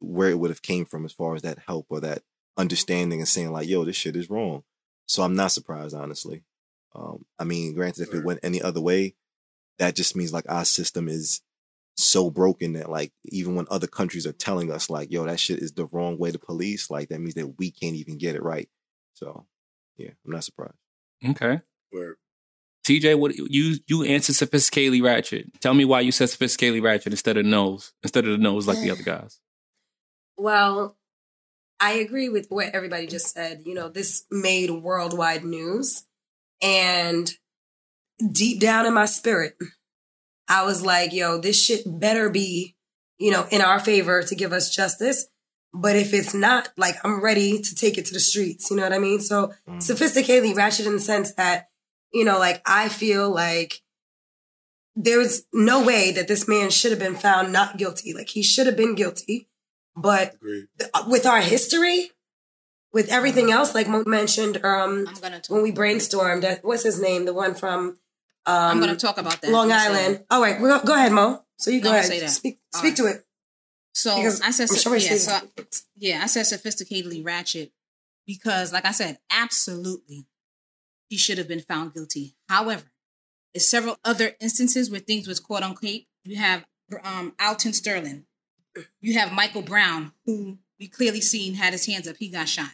where 0.00 0.30
it 0.30 0.38
would 0.38 0.50
have 0.50 0.62
came 0.62 0.84
from 0.84 1.04
as 1.04 1.12
far 1.12 1.34
as 1.34 1.42
that 1.42 1.58
help 1.66 1.86
or 1.88 2.00
that 2.00 2.22
understanding 2.56 3.20
and 3.20 3.28
saying 3.28 3.52
like, 3.52 3.68
"Yo, 3.68 3.84
this 3.84 3.96
shit 3.96 4.16
is 4.16 4.30
wrong." 4.30 4.62
So 5.06 5.22
I'm 5.22 5.34
not 5.34 5.52
surprised, 5.52 5.94
honestly. 5.94 6.44
Um, 6.94 7.24
I 7.38 7.44
mean, 7.44 7.74
granted, 7.74 8.02
if 8.02 8.14
it 8.14 8.24
went 8.24 8.40
any 8.42 8.60
other 8.60 8.80
way, 8.80 9.14
that 9.78 9.94
just 9.94 10.16
means 10.16 10.32
like 10.32 10.44
our 10.48 10.64
system 10.64 11.08
is 11.08 11.40
so 11.96 12.30
broken 12.30 12.74
that 12.74 12.88
like 12.88 13.12
even 13.26 13.54
when 13.54 13.66
other 13.70 13.86
countries 13.86 14.26
are 14.26 14.32
telling 14.32 14.70
us 14.70 14.88
like, 14.88 15.10
yo, 15.10 15.24
that 15.24 15.40
shit 15.40 15.58
is 15.58 15.72
the 15.72 15.86
wrong 15.86 16.18
way 16.18 16.30
to 16.30 16.38
police, 16.38 16.90
like 16.90 17.08
that 17.08 17.20
means 17.20 17.34
that 17.34 17.58
we 17.58 17.70
can't 17.70 17.96
even 17.96 18.18
get 18.18 18.36
it 18.36 18.42
right. 18.42 18.68
So 19.14 19.46
yeah, 19.96 20.10
I'm 20.24 20.32
not 20.32 20.44
surprised. 20.44 20.78
Okay. 21.24 21.60
Where 21.90 22.16
TJ, 22.88 23.18
what 23.18 23.34
you 23.36 23.76
you 23.86 24.04
answered 24.04 24.34
sophisticatedly 24.36 25.02
ratchet. 25.02 25.60
Tell 25.60 25.74
me 25.74 25.84
why 25.84 26.00
you 26.00 26.10
said 26.12 26.28
sophisticatedly 26.28 26.82
ratchet 26.82 27.12
instead 27.12 27.36
of 27.36 27.44
nose, 27.44 27.92
instead 28.02 28.24
of 28.24 28.32
the 28.32 28.38
nose 28.38 28.66
like 28.66 28.80
the 28.80 28.90
other 28.90 29.02
guys. 29.14 29.40
Well, 30.36 30.96
I 31.80 31.92
agree 31.92 32.28
with 32.28 32.46
what 32.48 32.74
everybody 32.74 33.06
just 33.06 33.32
said. 33.34 33.62
You 33.66 33.74
know, 33.74 33.88
this 33.88 34.24
made 34.30 34.70
worldwide 34.70 35.44
news. 35.44 36.04
And 36.62 37.30
deep 38.32 38.60
down 38.60 38.86
in 38.86 38.94
my 38.94 39.06
spirit, 39.06 39.54
I 40.48 40.64
was 40.64 40.82
like, 40.84 41.12
yo, 41.12 41.38
this 41.38 41.62
shit 41.62 41.82
better 41.86 42.30
be, 42.30 42.74
you 43.18 43.30
know, 43.30 43.46
in 43.50 43.60
our 43.60 43.78
favor 43.78 44.22
to 44.22 44.34
give 44.34 44.52
us 44.52 44.74
justice. 44.74 45.26
But 45.74 45.94
if 45.96 46.14
it's 46.14 46.34
not, 46.34 46.70
like, 46.76 46.96
I'm 47.04 47.22
ready 47.22 47.60
to 47.60 47.74
take 47.74 47.98
it 47.98 48.06
to 48.06 48.14
the 48.14 48.18
streets. 48.20 48.70
You 48.70 48.76
know 48.78 48.84
what 48.84 48.92
I 48.94 48.98
mean? 48.98 49.20
So 49.20 49.52
Mm. 49.68 49.76
sophisticatedly 49.78 50.56
ratchet 50.56 50.86
in 50.86 50.94
the 50.94 51.00
sense 51.00 51.34
that, 51.34 51.67
you 52.12 52.24
know, 52.24 52.38
like, 52.38 52.62
I 52.66 52.88
feel 52.88 53.30
like 53.30 53.82
there's 54.96 55.42
no 55.52 55.84
way 55.84 56.10
that 56.12 56.28
this 56.28 56.48
man 56.48 56.70
should 56.70 56.90
have 56.90 56.98
been 57.00 57.14
found 57.14 57.52
not 57.52 57.76
guilty. 57.78 58.12
Like, 58.12 58.28
he 58.30 58.42
should 58.42 58.66
have 58.66 58.76
been 58.76 58.94
guilty. 58.94 59.48
But 59.96 60.34
agreed. 60.34 60.66
with 61.08 61.26
our 61.26 61.40
history, 61.40 62.12
with 62.92 63.08
everything 63.10 63.50
else, 63.50 63.74
like 63.74 63.88
Mo 63.88 64.04
mentioned, 64.06 64.64
um, 64.64 65.06
I'm 65.08 65.14
gonna 65.20 65.42
when 65.48 65.62
we 65.62 65.72
brainstormed, 65.72 66.44
uh, 66.44 66.56
what's 66.62 66.84
his 66.84 67.00
name? 67.00 67.24
The 67.24 67.34
one 67.34 67.54
from 67.54 67.98
um, 68.46 68.54
I'm 68.70 68.80
gonna 68.80 68.94
talk 68.94 69.18
about 69.18 69.40
that. 69.40 69.50
Long 69.50 69.64
I'm 69.72 69.78
gonna 69.78 69.80
say 69.96 70.04
Island. 70.04 70.16
that. 70.18 70.26
All 70.30 70.40
right, 70.40 70.58
go, 70.60 70.80
go 70.84 70.94
ahead, 70.94 71.10
Mo. 71.10 71.42
So 71.56 71.72
you 71.72 71.80
go 71.80 71.88
No, 71.90 71.96
I'm 71.96 71.98
ahead. 71.98 72.10
say 72.12 72.20
that. 72.20 72.30
Speak, 72.30 72.60
All 72.74 72.80
speak 72.80 72.94
to 72.94 73.06
it. 73.06 73.24
So 73.92 74.16
Because 74.16 74.40
I 74.40 74.52
said, 74.52 74.68
I'm 74.70 74.76
sure 74.76 74.96
yeah, 74.96 75.14
so 75.16 75.32
I- 75.32 75.64
yeah, 75.96 76.20
I 76.22 76.26
said 76.26 76.44
sophisticatedly 76.46 77.26
ratchet 77.26 77.72
because, 78.24 78.72
like 78.72 78.84
I 78.86 78.92
said, 78.92 79.18
absolutely, 79.32 80.27
he 81.08 81.16
should 81.16 81.38
have 81.38 81.48
been 81.48 81.60
found 81.60 81.94
guilty. 81.94 82.34
However, 82.48 82.84
there's 83.54 83.66
several 83.66 83.96
other 84.04 84.32
instances 84.40 84.90
where 84.90 85.00
things 85.00 85.26
was 85.26 85.40
caught 85.40 85.62
on 85.62 85.74
tape. 85.76 86.06
You 86.24 86.36
have 86.36 86.64
um, 87.02 87.34
Alton 87.40 87.72
Sterling. 87.72 88.24
You 89.00 89.18
have 89.18 89.32
Michael 89.32 89.62
Brown, 89.62 90.12
who 90.26 90.58
we 90.78 90.86
clearly 90.88 91.20
seen 91.20 91.54
had 91.54 91.72
his 91.72 91.86
hands 91.86 92.06
up. 92.06 92.16
He 92.18 92.28
got 92.28 92.48
shot. 92.48 92.70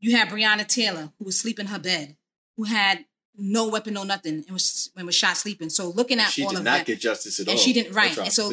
You 0.00 0.16
have 0.16 0.28
Breonna 0.28 0.66
Taylor, 0.66 1.12
who 1.18 1.24
was 1.24 1.38
sleeping 1.38 1.66
in 1.66 1.72
her 1.72 1.78
bed, 1.78 2.16
who 2.56 2.64
had 2.64 3.06
no 3.38 3.68
weapon, 3.68 3.94
no 3.94 4.02
nothing, 4.02 4.34
and 4.46 4.50
was 4.50 4.90
and 4.96 5.06
was 5.06 5.14
shot 5.14 5.36
sleeping. 5.36 5.70
So 5.70 5.88
looking 5.88 6.18
at 6.18 6.28
she 6.28 6.44
all 6.44 6.50
did 6.50 6.64
not 6.64 6.84
get 6.86 7.00
justice 7.00 7.40
at 7.40 7.46
all. 7.46 7.52
and 7.52 7.60
she 7.60 7.72
didn't 7.72 7.94
right 7.94 8.16
and 8.18 8.32
so 8.32 8.50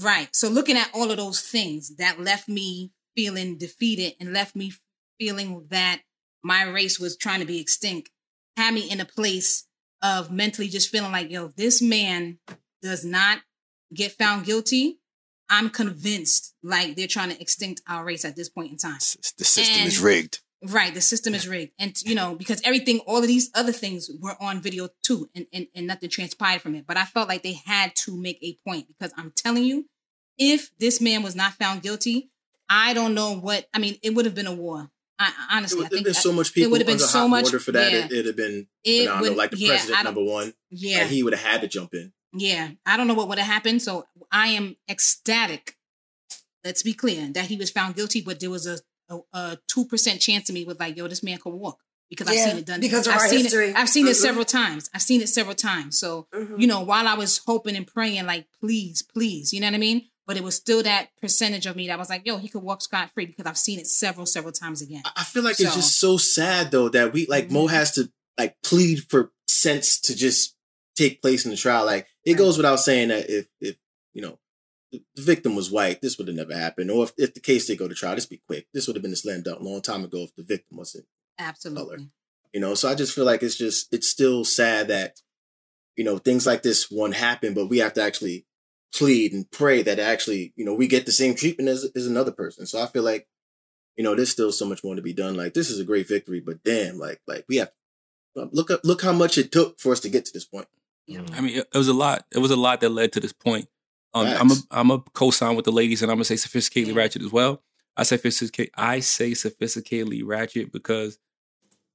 right 0.00 0.28
so 0.34 0.48
looking 0.48 0.76
at 0.76 0.90
all 0.94 1.10
of 1.10 1.16
those 1.16 1.40
things 1.40 1.96
that 1.96 2.20
left 2.20 2.48
me 2.48 2.92
feeling 3.14 3.56
defeated 3.58 4.14
and 4.20 4.32
left 4.32 4.54
me 4.54 4.72
feeling 5.18 5.66
that 5.70 6.02
my 6.42 6.64
race 6.64 7.00
was 7.00 7.16
trying 7.16 7.40
to 7.40 7.46
be 7.46 7.58
extinct 7.60 8.10
had 8.56 8.74
me 8.74 8.90
in 8.90 9.00
a 9.00 9.04
place 9.04 9.66
of 10.02 10.30
mentally 10.30 10.68
just 10.68 10.90
feeling 10.90 11.12
like 11.12 11.30
yo 11.30 11.48
this 11.56 11.80
man 11.80 12.38
does 12.82 13.04
not 13.04 13.38
get 13.94 14.12
found 14.12 14.44
guilty 14.44 14.98
i'm 15.48 15.70
convinced 15.70 16.54
like 16.62 16.96
they're 16.96 17.06
trying 17.06 17.30
to 17.30 17.40
extinct 17.40 17.80
our 17.88 18.04
race 18.04 18.24
at 18.24 18.36
this 18.36 18.48
point 18.48 18.70
in 18.70 18.76
time 18.76 18.98
The 19.38 19.44
system 19.44 19.86
is 19.86 19.98
rigged. 20.00 20.40
Right, 20.64 20.94
the 20.94 21.02
system 21.02 21.34
is 21.34 21.46
rigged, 21.46 21.72
and 21.78 21.94
you 22.02 22.14
know 22.14 22.34
because 22.34 22.62
everything, 22.64 23.00
all 23.00 23.18
of 23.18 23.26
these 23.26 23.50
other 23.54 23.72
things 23.72 24.10
were 24.20 24.36
on 24.40 24.62
video 24.62 24.88
too, 25.02 25.28
and, 25.34 25.46
and 25.52 25.66
and 25.74 25.86
nothing 25.86 26.08
transpired 26.08 26.62
from 26.62 26.74
it. 26.74 26.86
But 26.86 26.96
I 26.96 27.04
felt 27.04 27.28
like 27.28 27.42
they 27.42 27.60
had 27.66 27.94
to 27.96 28.16
make 28.16 28.38
a 28.42 28.58
point 28.66 28.86
because 28.88 29.12
I'm 29.18 29.32
telling 29.36 29.64
you, 29.64 29.84
if 30.38 30.70
this 30.78 30.98
man 30.98 31.22
was 31.22 31.36
not 31.36 31.52
found 31.52 31.82
guilty, 31.82 32.30
I 32.70 32.94
don't 32.94 33.14
know 33.14 33.36
what. 33.36 33.66
I 33.74 33.78
mean, 33.78 33.98
it 34.02 34.14
would 34.14 34.24
have 34.24 34.34
been 34.34 34.46
a 34.46 34.54
war. 34.54 34.90
I, 35.18 35.28
It 35.28 35.34
honestly, 35.50 35.76
would 35.78 35.84
I 35.84 35.86
have 35.86 35.92
think 35.92 36.04
been 36.04 36.14
so 36.14 36.32
much 36.32 36.52
people 36.52 36.66
It 36.68 36.70
would 36.72 36.80
have 36.82 36.86
been 36.86 36.98
so 36.98 37.26
much 37.28 37.44
water 37.44 37.58
for 37.60 37.72
that. 37.72 37.90
Yeah, 37.92 37.98
It, 38.04 38.12
it'd 38.12 38.26
have 38.26 38.36
been 38.36 38.66
It 38.84 39.00
phenomenal. 39.06 39.30
would- 39.30 39.38
like 39.38 39.50
the 39.52 39.56
yeah, 39.58 39.68
president 39.68 40.04
number 40.04 40.22
one. 40.24 40.52
yeah. 40.70 40.98
Like, 40.98 41.06
he 41.08 41.22
would 41.22 41.32
have 41.34 41.42
had 41.52 41.60
to 41.62 41.68
jump 41.68 41.94
in. 41.94 42.12
Yeah, 42.34 42.70
I 42.84 42.96
don't 42.96 43.06
know 43.06 43.14
what 43.14 43.28
would 43.28 43.38
have 43.38 43.46
happened. 43.46 43.80
So 43.82 44.06
I 44.30 44.48
am 44.48 44.76
ecstatic. 44.88 45.76
Let's 46.64 46.82
be 46.82 46.92
clear 46.92 47.28
that 47.32 47.46
he 47.46 47.56
was 47.56 47.70
found 47.70 47.94
guilty, 47.94 48.20
but 48.20 48.40
there 48.40 48.50
was 48.50 48.66
a 48.66 48.78
a 49.32 49.56
two 49.68 49.84
percent 49.86 50.20
chance 50.20 50.46
to 50.48 50.52
me 50.52 50.64
with 50.64 50.80
like, 50.80 50.96
yo, 50.96 51.06
this 51.06 51.22
man 51.22 51.38
could 51.38 51.54
walk 51.54 51.78
because 52.10 52.26
I've 52.26 52.34
seen 52.38 52.56
it 52.58 52.66
done. 52.66 52.80
because 52.80 53.06
of 53.06 53.14
I've 53.14 53.20
our 53.20 53.28
seen 53.28 53.42
history. 53.44 53.70
It, 53.70 53.76
I've 53.76 53.88
seen 53.88 54.06
it 54.08 54.10
Mhm. 54.16 54.20
several 54.20 54.44
times. 54.44 54.90
I've 54.92 55.00
seen 55.02 55.20
it 55.20 55.28
several 55.28 55.54
times. 55.54 55.96
So 55.98 56.26
Mhm. 56.34 56.60
you 56.60 56.66
know, 56.66 56.80
while 56.80 57.06
I 57.06 57.14
was 57.14 57.38
hoping 57.46 57.76
and 57.76 57.86
praying, 57.86 58.26
like, 58.26 58.48
please, 58.60 59.02
please, 59.02 59.52
you 59.52 59.60
know 59.60 59.68
what 59.68 59.74
I 59.74 59.78
mean. 59.78 60.08
But 60.26 60.36
it 60.36 60.42
was 60.42 60.56
still 60.56 60.82
that 60.82 61.10
percentage 61.20 61.66
of 61.66 61.76
me 61.76 61.86
that 61.86 61.98
was 61.98 62.10
like, 62.10 62.26
yo, 62.26 62.38
he 62.38 62.48
could 62.48 62.62
walk 62.62 62.82
scot 62.82 63.12
free 63.14 63.26
because 63.26 63.46
I've 63.46 63.56
seen 63.56 63.78
it 63.78 63.86
several, 63.86 64.26
several 64.26 64.52
times 64.52 64.82
again. 64.82 65.02
I 65.14 65.22
feel 65.22 65.44
like 65.44 65.60
it's 65.60 65.74
just 65.74 66.00
so 66.00 66.16
sad 66.16 66.72
though 66.72 66.88
that 66.88 67.12
we 67.12 67.26
like 67.26 67.46
Mm-hmm. 67.46 67.54
Mo 67.54 67.66
has 67.68 67.92
to 67.92 68.10
like 68.36 68.56
plead 68.62 69.04
for 69.08 69.30
sense 69.46 70.00
to 70.00 70.16
just 70.16 70.56
take 70.96 71.22
place 71.22 71.44
in 71.44 71.50
the 71.50 71.56
trial. 71.56 71.86
Like 71.86 72.08
it 72.24 72.34
goes 72.34 72.56
without 72.56 72.80
saying 72.80 73.08
that 73.08 73.30
if 73.30 73.46
if 73.60 73.76
you 74.14 74.22
know 74.22 74.38
the, 74.90 75.02
victim 75.16 75.54
was 75.54 75.70
white, 75.70 76.00
this 76.00 76.18
would 76.18 76.26
have 76.28 76.36
never 76.36 76.54
happened. 76.54 76.90
Or 76.90 77.04
if, 77.04 77.12
if 77.16 77.34
the 77.34 77.40
case 77.40 77.66
did 77.66 77.78
go 77.78 77.86
to 77.86 77.94
trial, 77.94 78.14
this 78.14 78.26
be 78.26 78.42
quick. 78.46 78.66
This 78.72 78.86
would 78.86 78.96
have 78.96 79.02
been 79.02 79.12
a 79.12 79.16
slam 79.16 79.42
dunk 79.42 79.60
a 79.60 79.62
long 79.62 79.82
time 79.82 80.04
ago 80.04 80.22
if 80.22 80.34
the 80.34 80.42
victim 80.42 80.78
wasn't. 80.78 81.06
Absolutely. 81.38 82.08
You 82.52 82.60
know, 82.60 82.74
so 82.74 82.88
I 82.88 82.94
just 82.94 83.14
feel 83.14 83.24
like 83.24 83.42
it's 83.42 83.58
just 83.58 83.92
it's 83.92 84.08
still 84.08 84.44
sad 84.44 84.88
that 84.88 85.20
you 85.96 86.04
know 86.04 86.18
things 86.18 86.46
like 86.46 86.62
this 86.62 86.90
one 86.90 87.12
happen, 87.12 87.54
but 87.54 87.66
we 87.66 87.78
have 87.78 87.94
to 87.94 88.02
actually 88.02 88.45
plead 88.94 89.32
and 89.32 89.50
pray 89.50 89.82
that 89.82 89.98
actually 89.98 90.52
you 90.56 90.64
know 90.64 90.74
we 90.74 90.86
get 90.86 91.06
the 91.06 91.12
same 91.12 91.34
treatment 91.34 91.68
as 91.68 91.90
as 91.94 92.06
another 92.06 92.32
person. 92.32 92.66
So 92.66 92.82
I 92.82 92.86
feel 92.86 93.02
like 93.02 93.26
you 93.96 94.04
know 94.04 94.14
there's 94.14 94.30
still 94.30 94.52
so 94.52 94.66
much 94.66 94.82
more 94.84 94.94
to 94.94 95.02
be 95.02 95.12
done. 95.12 95.36
Like 95.36 95.54
this 95.54 95.70
is 95.70 95.78
a 95.80 95.84
great 95.84 96.08
victory, 96.08 96.40
but 96.40 96.62
damn, 96.64 96.98
like 96.98 97.20
like 97.26 97.44
we 97.48 97.56
have 97.56 97.70
look 98.34 98.70
up 98.70 98.80
look 98.84 99.02
how 99.02 99.12
much 99.12 99.38
it 99.38 99.52
took 99.52 99.78
for 99.80 99.92
us 99.92 100.00
to 100.00 100.08
get 100.08 100.24
to 100.26 100.32
this 100.32 100.44
point. 100.44 100.68
I 101.08 101.40
mean, 101.40 101.58
it, 101.58 101.68
it 101.72 101.78
was 101.78 101.88
a 101.88 101.94
lot. 101.94 102.24
It 102.34 102.38
was 102.38 102.50
a 102.50 102.56
lot 102.56 102.80
that 102.80 102.88
led 102.88 103.12
to 103.12 103.20
this 103.20 103.32
point. 103.32 103.68
Um, 104.12 104.26
I'm 104.26 104.50
a 104.50 104.54
Facts. 104.54 104.66
I'm 104.70 104.90
a 104.90 104.98
co-sign 105.12 105.56
with 105.56 105.64
the 105.64 105.72
ladies, 105.72 106.02
and 106.02 106.10
I'm 106.10 106.16
gonna 106.16 106.24
say 106.24 106.34
sophisticatedly 106.34 106.94
ratchet 106.94 107.22
as 107.22 107.30
well. 107.30 107.62
I 107.96 108.02
say 108.02 108.16
sophisticate. 108.16 108.70
I 108.74 109.00
say 109.00 109.32
sophisticatedly 109.32 110.22
ratchet 110.24 110.72
because 110.72 111.18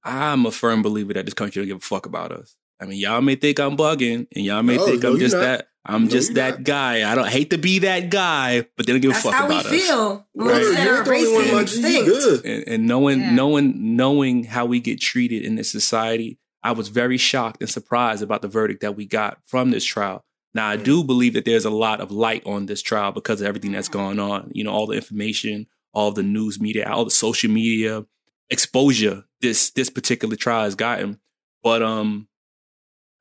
I'm 0.03 0.45
a 0.45 0.51
firm 0.51 0.81
believer 0.81 1.13
that 1.13 1.25
this 1.25 1.33
country 1.33 1.61
don't 1.61 1.67
give 1.67 1.77
a 1.77 1.81
fuck 1.81 2.05
about 2.05 2.31
us. 2.31 2.55
I 2.79 2.85
mean, 2.85 2.99
y'all 2.99 3.21
may 3.21 3.35
think 3.35 3.59
I'm 3.59 3.75
bugging, 3.77 4.27
and 4.35 4.45
y'all 4.45 4.63
may 4.63 4.77
No, 4.77 4.85
think 4.85 5.03
no, 5.03 5.11
I'm 5.11 5.19
just 5.19 5.35
not. 5.35 5.41
that. 5.41 5.67
I'm 5.85 6.03
No, 6.03 6.09
just 6.11 6.35
that 6.35 6.59
not. 6.59 6.63
guy. 6.63 7.11
I 7.11 7.15
don't 7.15 7.27
hate 7.27 7.49
to 7.49 7.57
be 7.57 7.79
that 7.79 8.09
guy, 8.11 8.67
but 8.77 8.85
they 8.85 8.93
don't 8.93 9.01
give 9.01 9.13
That's 9.13 9.25
a 9.25 9.29
fuck 9.31 9.39
how 9.39 9.47
we 9.47 9.55
about 9.55 9.65
us. 9.65 9.71
feel. 9.71 10.27
Mo 10.35 10.45
Right. 10.45 10.63
said 10.63 10.83
You're 10.85 10.97
our 10.97 11.03
the 11.03 11.09
race 11.09 11.27
only 11.27 11.51
one 11.51 11.65
like 11.65 11.75
you 11.75 12.05
good. 12.05 12.45
and, 12.45 12.63
and 12.67 12.87
knowing 12.87 13.19
Yeah. 13.19 13.31
knowing 13.31 13.95
knowing 13.95 14.43
how 14.43 14.65
we 14.65 14.79
get 14.79 15.01
treated 15.01 15.43
in 15.43 15.55
this 15.55 15.71
society 15.71 16.37
i 16.63 16.71
was 16.71 16.89
very 16.89 17.17
shocked 17.17 17.61
and 17.61 17.69
surprised 17.69 18.21
about 18.21 18.41
the 18.43 18.47
verdict 18.47 18.81
that 18.81 18.95
we 18.95 19.05
got 19.05 19.39
from 19.45 19.71
this 19.71 19.83
trial 19.83 20.23
now 20.53 20.67
i 20.67 20.75
do 20.75 21.03
believe 21.03 21.33
that 21.33 21.45
there's 21.45 21.65
a 21.65 21.69
lot 21.71 21.99
of 21.99 22.11
light 22.11 22.43
on 22.45 22.67
this 22.67 22.81
trial 22.83 23.11
because 23.11 23.41
of 23.41 23.47
everything 23.47 23.71
that's 23.71 23.89
going 23.89 24.19
on 24.19 24.51
you 24.53 24.63
know 24.63 24.71
all 24.71 24.85
the 24.87 24.95
information 24.95 25.65
all 25.93 26.11
the 26.11 26.21
news 26.23 26.59
media 26.59 26.87
all 26.87 27.03
the 27.05 27.09
social 27.11 27.49
media 27.49 28.05
exposure 28.51 29.23
this 29.41 29.71
this 29.71 29.89
particular 29.89 30.35
trial 30.35 30.63
has 30.63 30.75
gotten 30.75 31.19
but 31.63 31.81
um 31.81 32.27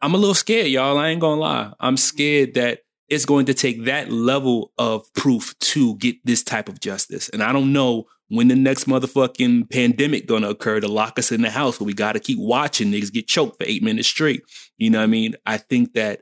i'm 0.03 0.15
a 0.15 0.19
little 0.19 0.35
scared 0.35 0.67
y'all 0.69 0.99
i 0.99 1.09
ain't 1.09 1.21
gonna 1.21 1.41
lie 1.41 1.73
i'm 1.81 1.97
scared 1.97 2.55
that 2.55 2.81
it's 3.09 3.25
going 3.25 3.47
to 3.47 3.55
take 3.55 3.85
that 3.87 4.13
level 4.13 4.73
of 4.79 5.03
proof 5.15 5.59
to 5.59 5.97
get 5.97 6.15
this 6.25 6.45
type 6.45 6.69
of 6.69 6.79
justice. 6.79 7.29
And 7.31 7.43
I 7.43 7.51
don't 7.53 7.73
know 7.73 8.05
when 8.29 8.47
the 8.47 8.55
next 8.55 8.85
motherfucking 8.85 9.69
pandemic 9.69 10.29
gonna 10.29 10.49
occur 10.51 10.79
to 10.79 10.87
lock 10.87 11.19
us 11.19 11.33
in 11.33 11.43
the 11.43 11.51
house 11.51 11.81
where 11.81 11.89
we 11.89 11.93
gotta 11.93 12.21
keep 12.21 12.39
watching 12.39 12.93
niggas 12.93 13.13
get 13.13 13.27
choked 13.27 13.57
for 13.59 13.65
eight 13.67 13.83
minutes 13.83 14.07
straight. 14.07 14.43
You 14.79 14.91
know 14.91 14.99
what 14.99 15.03
I 15.03 15.09
mean? 15.09 15.35
I 15.45 15.57
think 15.57 15.95
that 15.95 16.21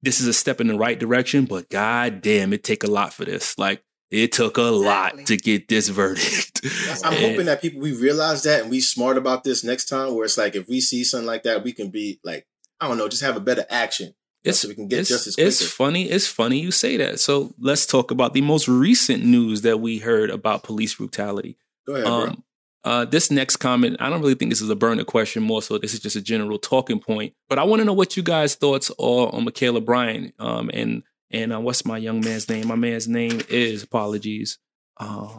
this 0.00 0.18
is 0.18 0.26
a 0.26 0.32
step 0.32 0.62
in 0.62 0.66
the 0.68 0.78
right 0.78 0.98
direction, 0.98 1.44
but 1.44 1.68
god 1.68 2.22
damn, 2.22 2.54
it 2.54 2.64
take 2.64 2.84
a 2.84 2.90
lot 2.90 3.12
for 3.12 3.26
this. 3.26 3.58
Like 3.58 3.84
it 4.10 4.32
took 4.32 4.56
a 4.56 4.62
lot 4.62 5.26
to 5.26 5.36
get 5.36 5.68
this 5.68 5.88
verdict. 5.88 6.62
I'm 7.04 7.12
And- 7.12 7.22
hoping 7.22 7.44
that 7.46 7.60
people 7.60 7.82
we 7.82 7.92
realize 7.92 8.44
that 8.44 8.62
and 8.62 8.70
we 8.70 8.80
smart 8.80 9.18
about 9.18 9.44
this 9.44 9.62
next 9.62 9.90
time. 9.90 10.14
Where 10.14 10.24
it's 10.24 10.38
like 10.38 10.56
if 10.56 10.68
we 10.68 10.80
see 10.80 11.04
something 11.04 11.26
like 11.26 11.42
that, 11.42 11.62
we 11.64 11.72
can 11.74 11.88
be 11.90 12.18
like 12.24 12.46
I 12.84 12.88
don't 12.88 12.98
know, 12.98 13.08
just 13.08 13.22
have 13.22 13.36
a 13.36 13.40
better 13.40 13.64
action. 13.70 14.14
It's, 14.44 14.60
so 14.60 14.68
we 14.68 14.74
can 14.74 14.88
get 14.88 15.00
it's, 15.00 15.08
justice 15.08 15.36
it's 15.38 15.66
funny. 15.66 16.04
It's 16.04 16.26
funny 16.26 16.60
you 16.60 16.70
say 16.70 16.98
that. 16.98 17.18
So 17.18 17.54
let's 17.58 17.86
talk 17.86 18.10
about 18.10 18.34
the 18.34 18.42
most 18.42 18.68
recent 18.68 19.24
news 19.24 19.62
that 19.62 19.80
we 19.80 19.98
heard 19.98 20.28
about 20.28 20.62
police 20.62 20.94
brutality. 20.94 21.56
Go 21.86 21.94
ahead, 21.94 22.04
bro. 22.04 22.14
Um, 22.14 22.44
uh, 22.84 23.04
this 23.06 23.30
next 23.30 23.56
comment, 23.56 23.96
I 24.00 24.10
don't 24.10 24.20
really 24.20 24.34
think 24.34 24.50
this 24.50 24.60
is 24.60 24.68
a 24.68 24.76
burner 24.76 25.04
question. 25.04 25.42
More 25.42 25.62
so, 25.62 25.78
this 25.78 25.94
is 25.94 26.00
just 26.00 26.16
a 26.16 26.20
general 26.20 26.58
talking 26.58 27.00
point. 27.00 27.32
But 27.48 27.58
I 27.58 27.64
want 27.64 27.80
to 27.80 27.86
know 27.86 27.94
what 27.94 28.18
you 28.18 28.22
guys' 28.22 28.54
thoughts 28.54 28.90
are 28.98 29.34
on 29.34 29.44
Michaela 29.44 29.80
Bryant. 29.80 30.34
Um, 30.38 30.70
and 30.74 31.02
and 31.30 31.54
uh, 31.54 31.60
what's 31.60 31.86
my 31.86 31.96
young 31.96 32.20
man's 32.20 32.46
name? 32.50 32.68
My 32.68 32.74
man's 32.74 33.08
name 33.08 33.40
is 33.48 33.82
apologies. 33.82 34.58
Um, 34.98 35.38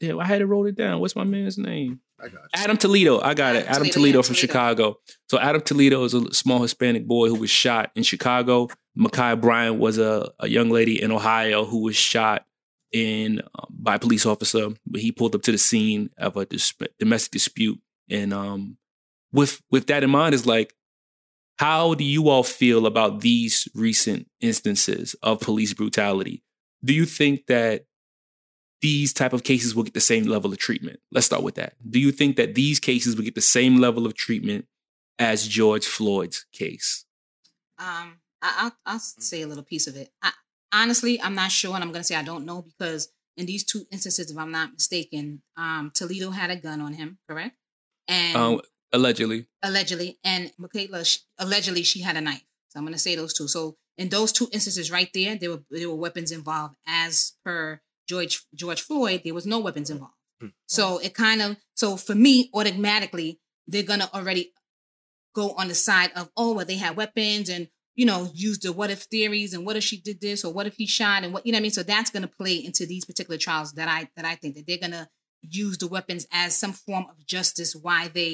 yeah, 0.00 0.16
I 0.16 0.24
had 0.24 0.38
to 0.38 0.46
wrote 0.46 0.68
it 0.68 0.76
down. 0.76 1.00
What's 1.00 1.14
my 1.14 1.24
man's 1.24 1.58
name? 1.58 2.00
I 2.22 2.28
got 2.28 2.42
you. 2.42 2.48
Adam 2.54 2.76
Toledo. 2.76 3.20
I 3.20 3.34
got 3.34 3.56
it. 3.56 3.60
Adam 3.60 3.68
Adam 3.68 3.82
Toledo, 3.88 3.92
Toledo 3.92 4.22
from 4.22 4.34
Toledo. 4.34 4.46
Chicago. 4.46 4.98
So 5.28 5.38
Adam 5.38 5.60
Toledo 5.60 6.04
is 6.04 6.14
a 6.14 6.32
small 6.32 6.62
Hispanic 6.62 7.06
boy 7.06 7.28
who 7.28 7.36
was 7.36 7.50
shot 7.50 7.90
in 7.94 8.02
Chicago. 8.02 8.68
Ma'Khia 8.98 9.40
Bryant 9.40 9.78
was 9.78 9.98
a, 9.98 10.30
a 10.38 10.48
young 10.48 10.70
lady 10.70 11.00
in 11.00 11.12
Ohio 11.12 11.64
who 11.64 11.82
was 11.82 11.96
shot 11.96 12.44
in 12.92 13.40
um, 13.54 13.66
by 13.70 13.94
a 13.94 13.98
police 13.98 14.26
officer. 14.26 14.68
He 14.94 15.12
pulled 15.12 15.34
up 15.34 15.42
to 15.42 15.52
the 15.52 15.58
scene 15.58 16.10
of 16.18 16.36
a 16.36 16.44
dis- 16.44 16.74
domestic 16.98 17.32
dispute, 17.32 17.80
and 18.08 18.32
um, 18.32 18.76
with 19.32 19.62
with 19.70 19.86
that 19.86 20.02
in 20.02 20.10
mind, 20.10 20.34
is 20.34 20.46
like, 20.46 20.74
how 21.58 21.94
do 21.94 22.04
you 22.04 22.28
all 22.28 22.42
feel 22.42 22.86
about 22.86 23.20
these 23.20 23.68
recent 23.74 24.28
instances 24.40 25.14
of 25.22 25.40
police 25.40 25.72
brutality? 25.72 26.42
Do 26.84 26.94
you 26.94 27.06
think 27.06 27.46
that 27.46 27.84
these 28.80 29.12
type 29.12 29.32
of 29.32 29.44
cases 29.44 29.74
will 29.74 29.82
get 29.82 29.94
the 29.94 30.00
same 30.00 30.24
level 30.24 30.52
of 30.52 30.58
treatment? 30.58 31.00
Let's 31.12 31.26
start 31.26 31.42
with 31.42 31.54
that. 31.56 31.74
Do 31.88 31.98
you 32.00 32.12
think 32.12 32.36
that 32.36 32.54
these 32.54 32.80
cases 32.80 33.16
will 33.16 33.24
get 33.24 33.34
the 33.34 33.40
same 33.40 33.76
level 33.76 34.06
of 34.06 34.14
treatment 34.14 34.66
as 35.18 35.46
George 35.46 35.86
Floyd's 35.86 36.46
case? 36.52 37.04
Um, 37.78 38.20
I, 38.42 38.54
I'll 38.58 38.72
I'll 38.86 38.98
say 38.98 39.42
a 39.42 39.46
little 39.46 39.64
piece 39.64 39.86
of 39.86 39.96
it. 39.96 40.10
I, 40.22 40.32
honestly, 40.72 41.20
I'm 41.20 41.34
not 41.34 41.50
sure, 41.50 41.74
and 41.74 41.82
I'm 41.82 41.90
going 41.90 42.00
to 42.00 42.06
say 42.06 42.16
I 42.16 42.22
don't 42.22 42.44
know 42.46 42.62
because 42.62 43.08
in 43.36 43.46
these 43.46 43.64
two 43.64 43.84
instances, 43.90 44.30
if 44.30 44.36
I'm 44.38 44.50
not 44.52 44.72
mistaken, 44.72 45.42
um, 45.56 45.90
Toledo 45.94 46.30
had 46.30 46.50
a 46.50 46.56
gun 46.56 46.80
on 46.80 46.94
him, 46.94 47.18
correct? 47.28 47.56
And 48.08 48.36
Um, 48.36 48.60
allegedly. 48.92 49.46
allegedly, 49.62 50.18
and 50.24 50.52
Michaela 50.58 51.04
sh- 51.04 51.18
allegedly 51.38 51.82
she 51.82 52.00
had 52.00 52.16
a 52.16 52.20
knife. 52.20 52.42
So 52.68 52.78
I'm 52.78 52.84
going 52.84 52.92
to 52.92 52.98
say 52.98 53.16
those 53.16 53.32
two. 53.32 53.48
So 53.48 53.76
in 53.96 54.08
those 54.08 54.32
two 54.32 54.48
instances 54.52 54.90
right 54.90 55.10
there, 55.14 55.36
there 55.36 55.50
were 55.50 55.62
there 55.70 55.88
were 55.88 55.96
weapons 55.96 56.32
involved. 56.32 56.76
As 56.86 57.34
per 57.44 57.80
George 58.10 58.34
George 58.60 58.82
Floyd, 58.88 59.20
there 59.24 59.34
was 59.38 59.46
no 59.54 59.58
weapons 59.66 59.90
involved. 59.94 60.14
So 60.76 60.84
it 61.06 61.12
kind 61.26 61.40
of 61.44 61.48
so 61.82 61.86
for 62.06 62.14
me 62.26 62.34
automatically 62.58 63.30
they're 63.70 63.90
gonna 63.92 64.08
already 64.18 64.44
go 65.40 65.46
on 65.60 65.66
the 65.68 65.74
side 65.88 66.10
of 66.18 66.24
oh 66.40 66.52
well 66.54 66.66
they 66.70 66.76
had 66.86 66.96
weapons 67.02 67.46
and 67.54 67.68
you 68.00 68.06
know 68.10 68.20
use 68.48 68.58
the 68.58 68.72
what 68.78 68.90
if 68.94 69.00
theories 69.14 69.52
and 69.54 69.62
what 69.66 69.76
if 69.80 69.84
she 69.88 69.98
did 70.08 70.18
this 70.26 70.40
or 70.44 70.50
what 70.56 70.66
if 70.70 70.74
he 70.80 70.86
shot 70.98 71.22
and 71.24 71.30
what 71.32 71.42
you 71.44 71.52
know 71.52 71.56
what 71.58 71.64
I 71.64 71.66
mean 71.66 71.78
so 71.78 71.82
that's 71.82 72.10
gonna 72.14 72.34
play 72.40 72.56
into 72.68 72.84
these 72.86 73.04
particular 73.10 73.38
trials 73.46 73.70
that 73.78 73.88
I 73.96 74.00
that 74.16 74.24
I 74.32 74.34
think 74.40 74.52
that 74.56 74.64
they're 74.66 74.84
gonna 74.86 75.06
use 75.64 75.76
the 75.78 75.88
weapons 75.96 76.26
as 76.32 76.56
some 76.62 76.72
form 76.86 77.04
of 77.12 77.16
justice 77.36 77.72
why 77.86 78.08
they 78.08 78.32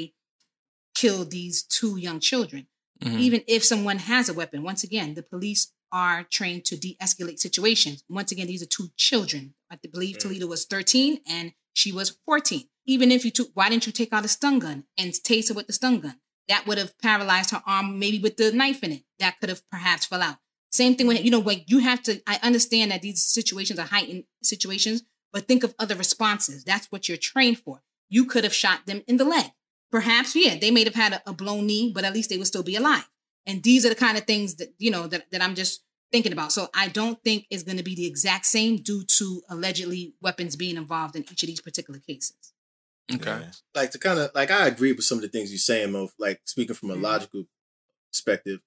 killed 1.01 1.31
these 1.31 1.57
two 1.79 1.95
young 2.07 2.21
children 2.31 2.63
Mhm. 3.03 3.19
even 3.27 3.41
if 3.57 3.63
someone 3.73 3.99
has 4.13 4.29
a 4.29 4.35
weapon 4.41 4.63
once 4.71 4.83
again 4.89 5.09
the 5.15 5.23
police 5.35 5.63
are 5.97 6.25
trained 6.25 6.67
to 6.67 6.77
de-escalate 6.77 7.39
situations. 7.39 8.05
Once 8.11 8.31
again 8.31 8.47
these 8.47 8.63
are 8.63 8.67
two 8.67 8.91
children. 8.99 9.55
I 9.71 9.79
believe 9.91 10.17
mm. 10.17 10.21
toledo 10.21 10.47
was 10.47 10.67
13 10.67 11.21
and 11.27 11.53
she 11.73 11.91
was 11.91 12.19
14 12.27 12.65
even 12.87 13.11
if 13.11 13.25
you 13.25 13.31
took 13.31 13.49
why 13.55 13.71
didn't 13.71 13.87
you 13.87 13.93
take 13.93 14.13
out 14.13 14.25
a 14.25 14.29
stun 14.29 14.59
gun 14.59 14.85
and 14.99 15.13
tase 15.13 15.49
her 15.49 15.55
with 15.55 15.67
the 15.67 15.73
stun 15.73 16.01
gun? 16.01 16.21
That 16.49 16.67
would 16.67 16.77
have 16.77 16.97
paralyzed 16.99 17.51
her 17.51 17.63
arm 17.67 17.99
maybe 17.99 18.19
with 18.19 18.37
the 18.37 18.53
knife 18.53 18.85
in 18.85 18.93
it. 18.93 19.03
That 19.19 19.41
could 19.41 19.49
have 19.49 19.63
perhaps 19.71 20.05
fell 20.05 20.21
out. 20.21 20.37
Same 20.71 20.95
thing 20.95 21.07
with, 21.07 21.25
you 21.25 21.31
know 21.31 21.41
when 21.41 21.63
you 21.67 21.79
have 21.79 22.03
to 22.03 22.21
i 22.27 22.39
understand 22.43 22.91
that 22.91 23.01
these 23.01 23.25
situations 23.25 23.79
are 23.79 23.87
heightened 23.87 24.25
situations 24.43 25.03
but 25.33 25.49
think 25.49 25.65
of 25.65 25.75
other 25.79 25.95
responses. 25.95 26.63
That's 26.63 26.93
what 26.93 27.09
you're 27.09 27.19
trained 27.19 27.59
for. 27.59 27.81
You 28.11 28.27
could 28.27 28.45
have 28.45 28.55
shot 28.55 28.87
them 28.87 29.03
in 29.09 29.17
the 29.17 29.25
leg. 29.25 29.47
Perhaps 29.91 30.37
yeah 30.37 30.57
they 30.61 30.71
may 30.71 30.85
have 30.85 30.95
had 30.95 31.15
a, 31.15 31.31
a 31.31 31.33
blown 31.33 31.67
knee 31.67 31.91
but 31.95 32.05
at 32.05 32.13
least 32.13 32.29
they 32.29 32.37
would 32.37 32.47
still 32.47 32.63
be 32.63 32.77
alive. 32.77 33.09
And 33.47 33.63
these 33.63 33.87
are 33.87 33.89
the 33.89 33.95
kind 33.95 34.19
of 34.19 34.25
things 34.25 34.57
that 34.57 34.75
you 34.77 34.91
know 34.91 35.07
that, 35.07 35.31
that 35.33 35.43
i'm 35.43 35.55
just 35.55 35.83
thinking 36.13 36.33
about 36.33 36.53
so 36.53 36.69
i 36.75 36.89
don't 36.89 37.23
think 37.25 37.47
it's 37.51 37.63
going 37.63 37.77
to 37.79 37.83
be 37.83 37.95
the 37.95 38.07
exact 38.07 38.47
same 38.47 38.77
due 38.77 39.03
to 39.05 39.43
allegedly 39.51 40.15
weapons 40.23 40.57
being 40.57 40.77
involved 40.77 41.17
in 41.17 41.23
each 41.31 41.43
of 41.43 41.47
these 41.49 41.61
particular 41.61 42.01
cases 42.01 42.37
Okay. 43.15 43.25
Yeah. 43.41 43.51
like 43.75 43.93
to 43.93 43.99
kind 44.01 44.19
of 44.19 44.33
like 44.35 44.51
I 44.51 44.67
agree 44.67 44.91
with 44.93 45.05
some 45.05 45.19
of 45.19 45.23
the 45.23 45.29
things 45.29 45.51
you're 45.53 45.59
saying, 45.59 45.93
Mo. 45.93 46.09
Like 46.19 46.41
speaking 46.45 46.75
from 46.75 46.91
a 46.91 46.97
Mhm. 46.97 47.03
logical 47.03 47.45
perspective, 48.11 48.61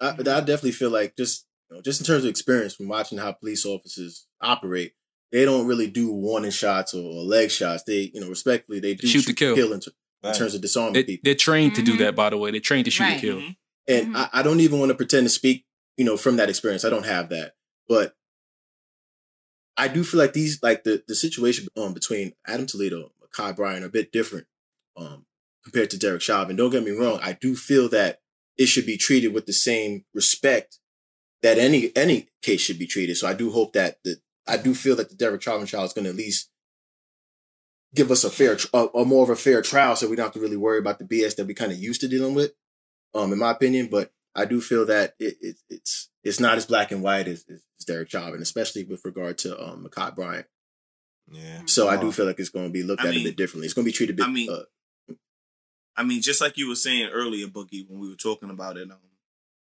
I, 0.00 0.10
Mhm. 0.12 0.20
I 0.28 0.40
definitely 0.40 0.72
feel 0.72 0.90
like 0.90 1.16
just 1.16 1.46
you 1.70 1.76
know, 1.76 1.82
just 1.82 2.00
in 2.00 2.06
terms 2.06 2.24
of 2.24 2.30
experience 2.30 2.74
from 2.74 2.88
watching 2.88 3.18
how 3.18 3.32
police 3.32 3.64
officers 3.64 4.26
operate, 4.40 4.92
they 5.32 5.44
don't 5.44 5.66
really 5.66 5.86
do 5.88 6.12
warning 6.12 6.50
shots 6.50 6.92
or, 6.94 7.02
or 7.02 7.22
leg 7.24 7.50
shots. 7.50 7.82
They 7.86 8.10
you 8.12 8.20
know 8.20 8.28
respectfully 8.28 8.80
they 8.80 8.94
do 8.94 9.06
Shoot 9.06 9.26
to 9.26 9.32
kill. 9.32 9.72
in, 9.72 9.80
ter- 9.80 9.92
in 10.24 10.34
terms 10.34 10.54
of 10.54 10.60
disarming 10.60 10.92
They, 10.92 11.04
people. 11.04 11.22
they're 11.24 11.34
trained 11.34 11.74
to 11.76 11.82
do 11.82 11.94
Mhm. 11.94 11.98
that, 11.98 12.14
by 12.16 12.30
the 12.30 12.36
way. 12.36 12.50
They're 12.50 12.60
trained 12.60 12.84
to 12.84 12.90
shoot 12.90 13.04
Right. 13.04 13.12
and 13.12 13.20
kill. 13.20 13.42
And 13.88 14.08
Mhm. 14.08 14.16
I, 14.16 14.28
I 14.40 14.42
don't 14.42 14.60
even 14.60 14.78
want 14.78 14.90
to 14.90 14.94
pretend 14.94 15.24
to 15.26 15.30
speak, 15.30 15.64
you 15.96 16.04
know, 16.04 16.16
from 16.16 16.36
that 16.36 16.48
experience. 16.48 16.84
I 16.84 16.90
don't 16.90 17.06
have 17.06 17.28
that. 17.30 17.52
But 17.88 18.14
I 19.76 19.88
do 19.88 20.04
feel 20.04 20.18
like 20.18 20.32
these, 20.32 20.62
like 20.62 20.84
the, 20.84 21.02
the 21.06 21.14
situation 21.14 21.68
um, 21.76 21.94
between 21.94 22.32
Adam 22.46 22.66
Toledo 22.66 22.96
and 23.20 23.30
Kai 23.32 23.52
Bryan 23.52 23.82
are 23.82 23.86
a 23.86 23.90
bit 23.90 24.12
different 24.12 24.46
um, 24.96 25.26
compared 25.62 25.90
to 25.90 25.98
Derek 25.98 26.22
Chauvin. 26.22 26.56
Don't 26.56 26.70
get 26.70 26.84
me 26.84 26.90
wrong. 26.92 27.20
I 27.22 27.32
do 27.32 27.54
feel 27.54 27.88
that 27.90 28.20
it 28.56 28.66
should 28.66 28.86
be 28.86 28.96
treated 28.96 29.34
with 29.34 29.46
the 29.46 29.52
same 29.52 30.04
respect 30.14 30.78
that 31.42 31.58
any 31.58 31.94
any 31.94 32.28
case 32.42 32.62
should 32.62 32.78
be 32.78 32.86
treated. 32.86 33.16
So 33.16 33.28
I 33.28 33.34
do 33.34 33.50
hope 33.52 33.74
that 33.74 33.98
the 34.02 34.16
I 34.46 34.56
do 34.56 34.74
feel 34.74 34.96
that 34.96 35.10
the 35.10 35.16
Derek 35.16 35.42
Chauvin 35.42 35.66
trial 35.66 35.84
is 35.84 35.92
going 35.92 36.04
to 36.04 36.10
at 36.10 36.16
least 36.16 36.50
give 37.94 38.10
us 38.10 38.24
a 38.24 38.30
fair, 38.30 38.56
a, 38.72 38.86
a 38.94 39.04
more 39.04 39.24
of 39.24 39.30
a 39.30 39.36
fair 39.36 39.62
trial, 39.62 39.96
so 39.96 40.08
we 40.08 40.16
don't 40.16 40.26
have 40.26 40.34
to 40.34 40.40
really 40.40 40.56
worry 40.56 40.78
about 40.78 40.98
the 40.98 41.04
BS 41.04 41.36
that 41.36 41.46
we 41.46 41.54
kind 41.54 41.72
of 41.72 41.78
used 41.78 42.00
to 42.02 42.08
dealing 42.08 42.34
with. 42.34 42.52
Um, 43.14 43.32
in 43.32 43.38
my 43.38 43.50
opinion, 43.50 43.88
but 43.90 44.12
I 44.36 44.44
do 44.44 44.60
feel 44.60 44.86
that 44.86 45.14
it, 45.18 45.36
it 45.40 45.56
it's 45.68 46.10
it's 46.22 46.40
not 46.40 46.56
as 46.56 46.66
black 46.66 46.92
and 46.92 47.02
white 47.02 47.28
as, 47.28 47.44
as 47.48 47.62
Derek 47.86 48.10
Chauvin, 48.10 48.42
especially 48.42 48.84
with 48.84 49.04
regard 49.04 49.38
to 49.38 49.60
um 49.60 49.86
Ma'Khia 49.88 50.14
Bryant. 50.14 50.46
Yeah. 51.30 51.62
So 51.66 51.88
I 51.88 51.96
do 51.96 52.12
feel 52.12 52.26
like 52.26 52.38
it's 52.38 52.50
going 52.50 52.66
to 52.66 52.72
be 52.72 52.82
looked 52.82 53.02
I 53.02 53.08
at 53.08 53.10
mean- 53.14 53.20
a 53.22 53.30
bit 53.30 53.36
differently. 53.36 53.66
It's 53.66 53.74
going 53.74 53.84
to 53.84 53.90
be 53.90 53.96
treated 53.96 54.14
a 54.14 54.22
bit. 54.22 54.28
I 54.28 54.32
mean- 54.32 54.50
uh, 54.50 54.62
I 55.98 56.02
mean, 56.02 56.20
just 56.20 56.42
like 56.42 56.58
you 56.58 56.68
were 56.68 56.74
saying 56.76 57.08
earlier, 57.10 57.46
Boogie, 57.46 57.88
when 57.88 57.98
we 58.00 58.10
were 58.10 58.16
talking 58.16 58.50
about 58.50 58.76
it, 58.76 58.90
um, 58.90 58.98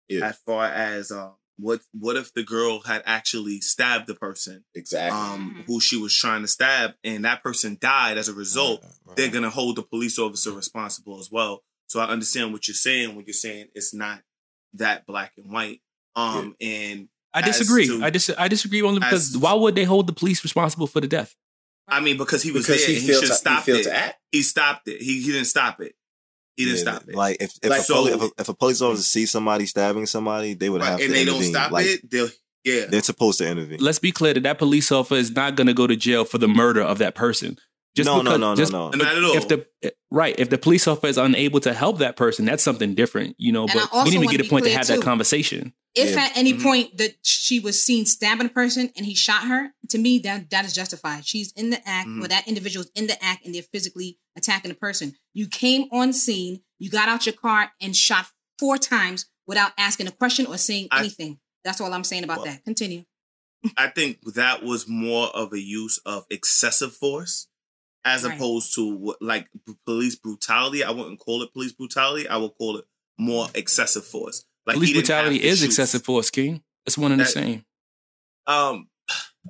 yeah, 0.10 0.26
as 0.28 0.38
far 0.46 0.66
as 0.66 1.10
uh, 1.10 1.32
what 1.58 1.80
what 1.94 2.18
if 2.18 2.34
the 2.34 2.44
girl 2.44 2.82
had 2.82 3.02
actually 3.06 3.62
stabbed 3.62 4.08
the 4.08 4.16
person 4.16 4.66
exactly. 4.76 5.18
um, 5.18 5.64
who 5.66 5.80
she 5.80 5.98
was 5.98 6.14
trying 6.14 6.42
to 6.42 6.48
stab, 6.50 6.92
and 7.06 7.24
that 7.24 7.42
person 7.42 7.78
died 7.80 8.18
as 8.18 8.28
a 8.28 8.34
result? 8.34 8.82
Right, 8.84 8.92
right. 9.06 9.18
They're 9.18 9.32
gonna 9.32 9.50
hold 9.50 9.78
the 9.78 9.84
police 9.84 10.20
officer 10.20 10.52
responsible 10.52 11.20
as 11.20 11.30
well. 11.32 11.64
So 11.88 12.02
I 12.02 12.08
understand 12.08 12.52
what 12.52 12.68
you're 12.68 12.76
saying 12.76 13.16
when 13.16 13.24
you're 13.26 13.34
saying 13.34 13.68
it's 13.74 13.94
not 13.94 14.22
that 14.78 15.06
black 15.06 15.34
and 15.38 15.52
white. 15.52 15.82
Um, 16.16 16.56
and 16.62 17.10
I 17.34 17.42
disagree. 17.42 17.88
to- 17.88 18.04
I 18.04 18.10
dis- 18.10 18.32
I 18.38 18.48
disagree 18.48 18.82
only 18.82 19.00
because 19.00 19.32
as- 19.36 19.38
why 19.38 19.54
would 19.54 19.76
they 19.76 19.84
hold 19.84 20.08
the 20.08 20.14
police 20.14 20.44
responsible 20.44 20.88
for 20.88 21.02
the 21.02 21.08
death? 21.08 21.36
I 21.88 22.00
mean, 22.00 22.18
because 22.18 22.42
he 22.42 22.52
was 22.52 22.66
because 22.66 22.86
there, 22.86 22.96
he 22.96 23.02
he 23.02 23.08
should 23.14 23.22
to, 23.22 23.28
have 23.28 23.38
stopped 23.38 23.66
failed 23.66 23.80
it. 23.82 23.84
to 23.84 23.96
act. 23.96 24.16
He 24.32 24.42
stopped 24.42 24.88
it. 24.88 25.02
He 25.02 25.22
he 25.22 25.32
didn't 25.32 25.46
stop 25.46 25.82
it. 25.82 25.94
He 26.56 26.66
didn't 26.66 26.78
Yeah, 26.86 26.92
stop 26.94 27.10
it. 27.10 27.16
Like 27.16 27.38
if 27.42 27.54
if, 27.62 27.70
Like, 27.70 27.82
a 27.82 27.94
poli- 27.94 28.12
so- 28.12 28.16
if, 28.26 28.32
a, 28.32 28.42
if 28.42 28.50
a 28.50 28.54
police 28.54 28.82
officer 28.82 29.04
sees 29.04 29.30
somebody 29.32 29.66
stabbing 29.66 30.06
somebody, 30.06 30.54
they 30.54 30.70
would 30.70 30.82
Right, 30.82 30.92
have 30.92 31.00
and 31.02 31.10
to 31.10 31.14
they 31.14 31.22
intervene. 31.24 31.42
don't 31.42 31.52
stop 31.52 31.72
like, 31.72 31.86
it. 31.86 32.10
They'll 32.10 32.30
yeah. 32.64 32.86
They're 32.86 33.04
supposed 33.04 33.38
to 33.40 33.48
intervene. 33.48 33.80
Let's 33.80 34.00
be 34.00 34.12
clear 34.12 34.34
that 34.34 34.42
that 34.44 34.58
police 34.58 34.92
officer 34.92 35.20
is 35.20 35.32
not 35.36 35.56
going 35.56 35.68
to 35.68 35.74
go 35.74 35.86
to 35.86 35.96
jail 35.96 36.26
for 36.26 36.38
the 36.40 36.48
murder 36.48 36.82
of 36.82 36.98
that 36.98 37.14
person. 37.14 37.60
Just 37.96 38.08
No, 38.08 38.18
no, 38.18 38.24
because, 38.24 38.40
no, 38.40 38.50
no, 38.52 38.56
just- 38.56 38.72
no. 38.74 38.90
Not 38.90 39.16
at 39.18 39.24
all. 39.24 39.38
If 39.38 39.48
the 39.48 39.66
right, 40.12 40.36
if 40.38 40.50
the 40.50 40.58
police 40.58 40.86
officer 40.88 41.08
is 41.08 41.18
unable 41.18 41.60
to 41.62 41.74
help 41.74 42.00
that 42.00 42.18
person, 42.18 42.44
that's 42.46 42.62
something 42.64 42.94
different, 42.94 43.36
you 43.40 43.52
know. 43.54 43.64
And 43.64 43.72
but 43.74 43.90
we 43.94 44.04
need 44.06 44.12
to 44.12 44.18
wanna 44.26 44.38
get 44.38 44.46
a 44.46 44.50
point 44.50 44.66
to 44.66 44.70
clear, 44.72 44.78
have 44.78 44.88
that 44.88 45.02
conversation. 45.02 45.74
if 45.96 46.12
Yeah. 46.12 46.24
at 46.26 46.36
any 46.36 46.54
Mhm. 46.54 46.62
point 46.62 46.98
that 46.98 47.16
she 47.24 47.62
was 47.62 47.82
seen 47.82 48.06
stabbing 48.06 48.48
a 48.48 48.50
person 48.50 48.92
and 48.98 49.06
he 49.06 49.16
shot 49.16 49.48
her, 49.48 49.74
to 49.90 49.98
me 49.98 50.20
that 50.20 50.50
that 50.50 50.66
is 50.66 50.74
justified. 50.74 51.26
She's 51.26 51.54
in 51.54 51.70
the 51.70 51.88
act, 51.88 52.10
Mhm. 52.10 52.22
or 52.24 52.28
that 52.28 52.46
individual's 52.50 52.90
in 52.96 53.08
the 53.08 53.24
act, 53.24 53.46
and 53.46 53.56
they're 53.56 53.64
physically 53.64 54.20
attacking 54.36 54.72
a 54.72 54.76
person. 54.76 55.16
You 55.34 55.48
came 55.48 55.88
on 55.94 56.12
scene, 56.12 56.64
you 56.80 56.90
got 56.90 57.08
out 57.08 57.26
your 57.26 57.32
car 57.34 57.72
and 57.80 57.96
shot 57.96 58.28
four 58.60 58.78
times 58.78 59.28
without 59.48 59.72
asking 59.78 60.08
a 60.08 60.12
question 60.12 60.46
or 60.48 60.58
saying 60.58 60.90
I- 60.92 61.00
anything. 61.00 61.40
That's 61.64 61.80
all 61.80 61.94
I'm 61.94 62.04
saying 62.04 62.26
about 62.26 62.40
Well, 62.40 62.48
that. 62.48 62.66
Continue. 62.66 63.06
I 63.78 63.88
think 63.88 64.20
that 64.36 64.64
was 64.64 64.88
more 64.90 65.28
of 65.30 65.54
a 65.54 65.60
use 65.62 65.98
of 66.06 66.26
excessive 66.30 66.94
force 66.96 67.48
as 68.06 68.24
Right. 68.24 68.36
opposed 68.36 68.74
to 68.76 69.16
like 69.20 69.48
police 69.86 70.16
brutality. 70.16 70.84
I 70.84 70.92
wouldn't 70.92 71.20
call 71.20 71.42
it 71.42 71.52
police 71.52 71.74
brutality. 71.74 72.28
I 72.28 72.38
would 72.38 72.52
call 72.58 72.78
it 72.78 72.86
more 73.18 73.48
excessive 73.56 74.06
force. 74.06 74.46
Like 74.68 74.76
police 74.76 74.90
he 74.90 74.94
didn't 74.94 75.08
have 75.10 75.24
brutality 75.26 75.44
is 75.48 75.60
shoot. 75.60 75.66
excessive 75.66 76.04
force, 76.04 76.30
King. 76.30 76.64
It's 76.86 76.98
one 76.98 77.12
and 77.12 77.20
the 77.20 77.26
same. 77.26 77.66
Um, 78.48 78.90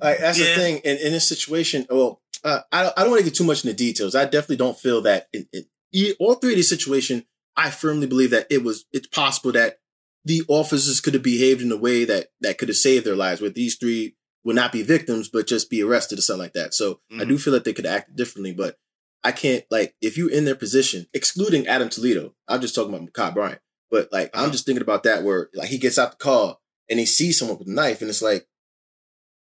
Like, 0.02 0.18
that's 0.18 0.38
Yeah. 0.38 0.54
the 0.54 0.54
thing. 0.60 0.76
In, 0.84 0.96
in 0.98 1.12
this 1.12 1.26
situation, 1.28 1.86
well, 1.88 2.20
uh, 2.44 2.60
I, 2.70 2.82
don't- 2.82 2.94
I 2.98 3.02
don't 3.02 3.10
want 3.12 3.20
to 3.20 3.24
get 3.30 3.34
too 3.34 3.44
much 3.44 3.64
into 3.64 3.74
details. 3.76 4.14
I 4.14 4.24
definitely 4.24 4.56
don't 4.56 4.78
feel 4.78 5.00
that 5.02 5.28
in, 5.32 5.48
in 5.54 5.64
e- 5.92 6.12
all 6.20 6.34
three 6.34 6.50
of 6.52 6.56
these 6.56 6.68
situations, 6.68 7.22
I 7.56 7.70
firmly 7.70 8.06
believe 8.06 8.30
that 8.30 8.46
it 8.50 8.62
was, 8.62 8.84
it's 8.92 9.06
possible 9.06 9.52
that 9.52 9.78
the 10.26 10.42
officers 10.48 11.00
could 11.00 11.14
have 11.14 11.22
behaved 11.22 11.62
in 11.62 11.72
a 11.72 11.76
way 11.78 12.04
that, 12.04 12.28
that 12.42 12.58
could 12.58 12.68
have 12.68 12.76
saved 12.76 13.06
their 13.06 13.16
lives, 13.16 13.40
With 13.40 13.54
these 13.54 13.76
three 13.76 14.15
would 14.46 14.56
not 14.56 14.70
be 14.72 14.82
victims, 14.82 15.28
but 15.28 15.46
just 15.46 15.68
be 15.68 15.82
arrested 15.82 16.18
or 16.18 16.22
something 16.22 16.42
like 16.44 16.52
that. 16.54 16.72
So 16.72 17.00
I 17.10 17.24
Mhm. 17.24 17.28
do 17.28 17.38
feel 17.38 17.52
that 17.54 17.64
they 17.64 17.72
could 17.72 17.84
act 17.84 18.14
differently, 18.16 18.52
but 18.52 18.78
I 19.24 19.32
can't, 19.32 19.64
like, 19.70 19.96
if 20.00 20.16
you're 20.16 20.30
in 20.30 20.44
their 20.44 20.54
position, 20.54 21.08
excluding 21.12 21.66
Adam 21.66 21.88
Toledo, 21.88 22.34
I'm 22.46 22.60
just 22.60 22.74
talking 22.74 22.94
about 22.94 23.12
Ma'Khia 23.12 23.34
Bryant, 23.34 23.60
but 23.90 24.12
like, 24.12 24.30
I'm 24.32 24.44
Uh-huh. 24.44 24.52
just 24.52 24.64
thinking 24.64 24.82
about 24.82 25.02
that 25.02 25.24
where, 25.24 25.50
like, 25.52 25.68
he 25.68 25.78
gets 25.78 25.98
out 25.98 26.12
the 26.12 26.16
car 26.24 26.58
and 26.88 27.00
he 27.00 27.06
sees 27.06 27.38
someone 27.38 27.58
with 27.58 27.66
a 27.66 27.72
knife, 27.72 28.00
and 28.00 28.08
it's 28.08 28.22
like, 28.22 28.46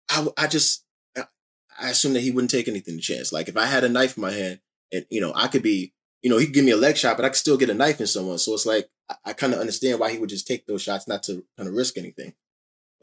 I, 0.09 0.27
I 0.39 0.47
just, 0.47 0.85
I, 1.17 1.27
I 1.79 1.91
assume 1.91 2.15
that 2.15 2.21
he 2.23 2.31
wouldn't 2.31 2.51
take 2.51 2.69
anything 2.69 2.97
to 2.97 3.03
chance. 3.03 3.33
Like 3.33 3.49
if 3.49 3.57
I 3.57 3.67
had 3.67 3.85
a 3.85 3.89
knife 3.89 4.17
in 4.17 4.23
my 4.23 4.33
hand 4.33 4.61
and, 4.93 5.07
you 5.11 5.21
know, 5.21 5.33
I 5.35 5.49
could 5.49 5.63
be, 5.63 5.93
you 6.23 6.31
know, 6.31 6.39
he 6.39 6.47
could 6.47 6.55
give 6.55 6.65
me 6.65 6.71
a 6.73 6.77
leg 6.77 6.97
shot, 6.97 7.17
but 7.17 7.25
I 7.25 7.29
could 7.29 7.37
still 7.37 7.57
get 7.59 7.69
a 7.71 7.75
knife 7.75 8.01
in 8.01 8.07
someone. 8.07 8.39
So 8.39 8.55
it's 8.55 8.65
like 8.67 8.89
I, 9.11 9.17
I 9.27 9.33
kind 9.35 9.53
of 9.53 9.61
understand 9.61 10.01
why 10.01 10.13
he 10.13 10.19
would 10.19 10.31
just 10.31 10.47
take 10.47 10.67
those 10.67 10.83
shots, 10.83 11.07
not 11.09 11.23
to 11.25 11.45
kind 11.59 11.69
of 11.69 11.75
risk 11.75 11.99
anything. 11.99 12.35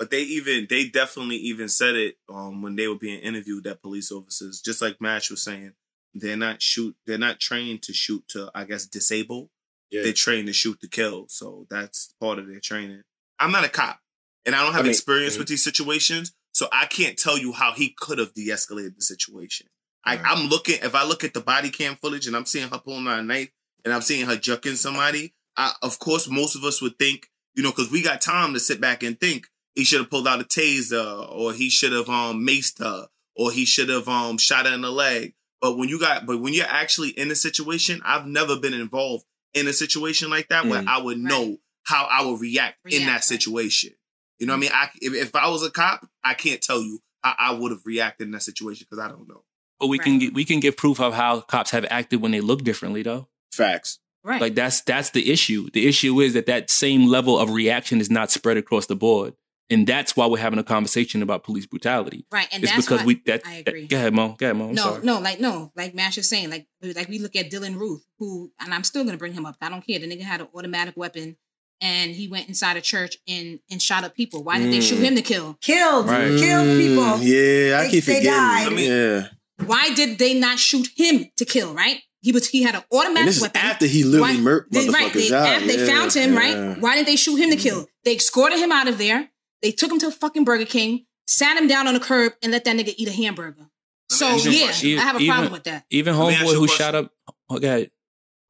But 0.02 0.10
they 0.10 0.22
even 0.24 0.66
they 0.68 0.86
definitely 0.90 1.36
even 1.36 1.70
said 1.70 1.94
it 1.94 2.16
um, 2.28 2.64
when 2.64 2.76
they 2.76 2.88
were 2.88 2.98
being 2.98 3.20
interviewed 3.20 3.66
that 3.66 3.84
police 3.84 4.12
officers, 4.12 4.60
just 4.60 4.82
like 4.82 5.00
Mash 5.00 5.30
was 5.30 5.44
saying, 5.44 5.74
they're 6.16 6.36
not 6.36 6.60
shoot 6.60 6.96
they're 7.06 7.20
not 7.20 7.40
trained 7.40 7.84
to 7.84 7.94
shoot 7.94 8.24
to 8.30 8.50
I 8.56 8.64
guess 8.64 8.88
disable. 8.88 9.52
Yeah. 9.92 10.02
They're 10.02 10.14
trained 10.14 10.48
to 10.48 10.54
shoot 10.54 10.82
to 10.82 10.88
kill. 10.88 11.28
So 11.30 11.68
that's 11.70 12.16
part 12.20 12.40
of 12.40 12.48
their 12.48 12.60
training. 12.60 13.04
I'm 13.38 13.52
not 13.52 13.64
a 13.64 13.70
cop 13.70 14.00
and 14.44 14.56
I 14.56 14.64
don't 14.64 14.72
have 14.74 14.80
I 14.82 14.84
mean- 14.86 14.90
experience 14.90 15.36
Mhm. 15.36 15.38
with 15.38 15.50
these 15.50 15.64
situations, 15.64 16.32
so 16.52 16.68
I 16.74 16.88
can't 16.88 17.16
tell 17.16 17.38
you 17.38 17.52
how 17.54 17.74
he 17.74 17.90
could 17.96 18.18
have 18.18 18.34
de-escalated 18.34 18.96
the 18.96 19.04
situation. 19.04 19.68
I, 20.04 20.16
Right. 20.16 20.26
I'm 20.26 20.48
looking 20.48 20.80
if 20.82 20.96
I 20.96 21.04
look 21.06 21.24
at 21.24 21.36
the 21.36 21.42
body 21.42 21.70
cam 21.70 21.96
footage 21.96 22.26
and 22.26 22.36
I'm 22.36 22.48
seeing 22.48 22.70
her 22.70 22.80
pulling 22.80 23.06
out 23.08 23.20
a 23.20 23.22
knife 23.22 23.52
and 23.86 23.94
I'm 23.94 24.02
seeing 24.02 24.26
her 24.26 24.36
jucking 24.36 24.78
somebody. 24.78 25.36
I, 25.56 25.76
of 25.84 26.00
course, 26.00 26.28
most 26.28 26.56
of 26.56 26.64
us 26.64 26.82
would 26.82 26.98
think, 26.98 27.30
you 27.54 27.62
know, 27.62 27.70
because 27.70 27.92
we 27.92 28.02
got 28.02 28.20
time 28.20 28.56
to 28.56 28.60
sit 28.60 28.82
back 28.82 29.04
and 29.04 29.20
think 29.20 29.48
he 29.76 29.84
should 29.84 30.00
have 30.00 30.10
pulled 30.10 30.28
out 30.28 30.42
a 30.42 30.44
taser 30.44 31.30
or 31.32 31.54
he 31.54 31.70
should 31.70 31.92
have 31.92 32.10
um 32.10 32.46
maced 32.46 32.80
her 32.80 33.08
or 33.36 33.52
he 33.52 33.66
should 33.66 33.90
have 33.90 34.08
um 34.08 34.38
shot 34.38 34.66
her 34.66 34.74
in 34.74 34.82
the 34.82 34.92
leg. 34.92 35.34
But 35.62 35.78
when 35.78 35.90
you 35.90 36.00
got, 36.00 36.26
but 36.26 36.40
when 36.40 36.54
you're 36.54 36.66
actually 36.68 37.10
in 37.10 37.30
a 37.30 37.36
situation, 37.36 38.02
I've 38.04 38.26
never 38.26 38.56
been 38.60 38.74
involved 38.74 39.26
in 39.54 39.68
a 39.68 39.74
situation 39.74 40.30
like 40.30 40.50
that 40.50 40.66
where 40.66 40.82
Mm. 40.82 40.88
I 40.88 41.00
would 41.00 41.20
know 41.20 41.58
how 41.84 42.08
I 42.10 42.26
would 42.26 42.42
react, 42.42 42.78
in 42.86 42.92
React, 42.92 43.06
that 43.06 43.12
right. 43.14 43.24
situation. 43.24 43.94
You 44.40 44.48
know 44.48 44.54
what 44.54 44.58
I 44.58 44.60
mean? 44.62 44.72
I 44.74 44.90
if, 45.02 45.14
if 45.14 45.36
I 45.36 45.50
was 45.50 45.64
a 45.64 45.70
cop, 45.70 46.08
I 46.24 46.34
can't 46.34 46.62
tell 46.62 46.82
you 46.82 47.00
how 47.24 47.36
I 47.38 47.54
would 47.54 47.72
have 47.72 47.86
reacted 47.86 48.26
in 48.28 48.32
that 48.32 48.42
situation 48.42 48.88
because 48.90 49.04
I 49.04 49.08
don't 49.08 49.28
know. 49.28 49.44
But 49.80 49.88
we 49.88 50.00
can 50.00 50.20
get, 50.20 50.34
we 50.34 50.46
can 50.46 50.60
give 50.60 50.78
proof 50.78 51.00
of 51.00 51.14
how 51.14 51.42
cops 51.42 51.72
have 51.72 51.86
acted 51.90 52.22
when 52.22 52.32
they 52.32 52.42
look 52.42 52.64
differently, 52.64 53.04
though. 53.04 53.28
Facts. 53.52 54.00
Right. 54.24 54.40
Like 54.42 54.56
that's 54.56 54.82
that's 54.82 55.10
the 55.12 55.32
issue. 55.32 55.70
The 55.72 55.88
issue 55.88 56.20
is 56.22 56.34
that 56.34 56.46
that 56.46 56.70
same 56.70 57.08
level 57.08 57.38
of 57.40 57.50
reaction 57.52 58.00
is 58.00 58.10
not 58.12 58.30
spread 58.32 58.58
across 58.58 58.86
the 58.86 58.96
board, 58.96 59.34
and 59.72 59.88
that's 59.88 60.16
why 60.16 60.26
we're 60.28 60.38
having 60.38 60.60
a 60.60 60.64
conversation 60.64 61.22
about 61.24 61.44
police 61.44 61.66
brutality. 61.66 62.26
right. 62.32 62.48
And 62.52 62.62
it's 62.64 62.72
that's 62.72 62.86
because 62.86 63.00
why 63.02 63.06
we 63.06 63.16
that, 63.26 63.42
I 63.46 63.62
that- 63.64 63.70
agree. 63.70 63.88
Go 63.88 63.98
ahead, 63.98 64.14
Mo. 64.14 64.36
Go 64.38 64.46
ahead, 64.46 64.58
Mo. 64.58 64.70
I'm 64.70 64.76
no, 64.76 64.82
sorry. 64.84 65.04
no, 65.06 65.20
like 65.20 65.40
no, 65.40 65.72
like 65.76 65.96
Mash 65.96 66.18
is 66.18 66.30
saying, 66.30 66.50
like 66.50 66.68
like 66.84 67.08
we 67.10 67.18
look 67.20 67.36
at 67.36 67.50
Dylann 67.50 67.76
Roof, 67.80 68.02
who, 68.20 68.52
and 68.60 68.74
I'm 68.74 68.84
still 68.84 69.04
gonna 69.04 69.18
bring 69.18 69.34
him 69.34 69.46
up. 69.46 69.56
I 69.62 69.70
don't 69.70 69.86
care. 69.86 69.98
The 70.00 70.08
nigga 70.08 70.22
had 70.22 70.42
an 70.42 70.48
automatic 70.56 70.96
weapon, 70.98 71.38
and 71.80 72.12
he 72.12 72.28
went 72.28 72.48
inside 72.48 72.78
a 72.78 72.82
church 72.82 73.18
and 73.28 73.60
and 73.72 73.82
shot 73.82 74.04
up 74.04 74.16
people. 74.16 74.44
Why 74.44 74.60
did 74.60 74.72
they 74.72 74.82
shoot 74.82 75.00
Mm. 75.00 75.04
him 75.04 75.16
to 75.16 75.22
kill? 75.22 75.58
Killed, 75.62 76.08
Right. 76.08 76.28
killed 76.40 76.78
people. 76.80 77.04
Mm, 77.04 77.22
yeah, 77.24 77.80
I 77.80 77.84
They- 77.86 77.90
keep 77.92 78.04
they 78.06 78.16
forgetting. 78.18 78.32
died. 78.32 78.68
I 78.68 78.70
mean- 78.76 78.92
yeah. 78.92 79.28
Why 79.66 79.94
did 79.94 80.18
they 80.18 80.34
not 80.34 80.60
shoot 80.60 80.88
him 80.96 81.26
to 81.38 81.46
kill? 81.46 81.74
Right? 81.74 82.02
He 82.24 82.32
was 82.32 82.48
he 82.50 82.62
had 82.62 82.76
an 82.76 82.84
And 82.92 83.00
automatic 83.00 83.26
this 83.26 83.38
is 83.38 83.42
weapon. 83.42 83.62
after 83.62 83.88
he 83.88 84.04
literally 84.04 84.36
Why- 84.38 84.52
murked 84.52 84.70
motherfuckers 84.72 84.94
right, 84.94 85.14
they, 85.14 85.34
out. 85.34 85.48
after 85.48 85.68
they 85.68 85.88
found 85.88 86.14
him, 86.14 86.34
yeah. 86.34 86.40
right? 86.40 86.78
Why 86.80 86.96
didn't 86.96 87.08
they 87.08 87.16
shoot 87.16 87.38
him 87.38 87.50
to 87.50 87.56
kill? 87.56 87.88
They 88.06 88.16
escorted 88.16 88.60
him 88.60 88.72
out 88.72 88.88
of 88.88 89.00
there. 89.00 89.31
They 89.62 89.72
took 89.72 89.92
him 89.92 90.00
to 90.00 90.08
a 90.08 90.12
fucking 90.12 90.44
Burger 90.44 90.66
King, 90.66 91.06
sat 91.28 91.58
him 91.58 91.68
down 91.68 91.88
on 91.88 91.94
the 91.94 92.00
curb, 92.00 92.34
and 92.42 92.52
let 92.52 92.64
that 92.66 92.76
nigga 92.76 92.94
eat 92.98 93.08
a 93.08 93.12
hamburger. 93.12 93.68
So 94.10 94.28
ask 94.28 94.46
you 94.46 94.52
a 94.52 94.54
yeah, 94.54 94.64
question. 94.66 95.00
I 95.00 95.02
have 95.04 95.16
a 95.16 95.20
Even- 95.20 95.34
problem 95.34 95.54
with 95.54 95.64
that. 95.64 95.86
Even 95.90 96.18
Let 96.18 96.28
me 96.28 96.34
ask 96.36 96.46
homeboy 96.46 96.54
who 96.54 96.60
question. 96.68 96.78
shot 96.78 96.96
up. 96.96 97.14
Oh, 97.50 97.60
go 97.60 97.68
ahead. 97.68 97.92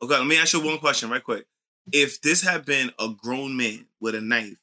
Oh, 0.02 0.06
okay, 0.06 0.18
let 0.18 0.26
me 0.26 0.38
ask 0.40 0.54
you 0.54 0.62
one 0.62 0.80
question 0.80 1.10
right 1.10 1.24
quick. 1.24 1.46
If 1.92 2.22
this 2.22 2.42
had 2.42 2.66
been 2.66 2.92
a 3.00 3.10
grown 3.10 3.56
man 3.58 3.88
with 4.00 4.16
a 4.16 4.22
knife 4.22 4.58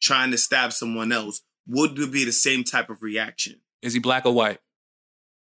trying 0.00 0.30
to 0.32 0.38
stab 0.38 0.72
someone 0.72 1.12
else, 1.12 1.42
would 1.66 1.98
it 1.98 2.12
be 2.12 2.24
the 2.24 2.32
same 2.32 2.64
type 2.64 2.90
of 2.90 3.02
reaction? 3.02 3.60
Is 3.82 3.94
he 3.94 4.00
black 4.00 4.26
or 4.26 4.32
white? 4.34 4.58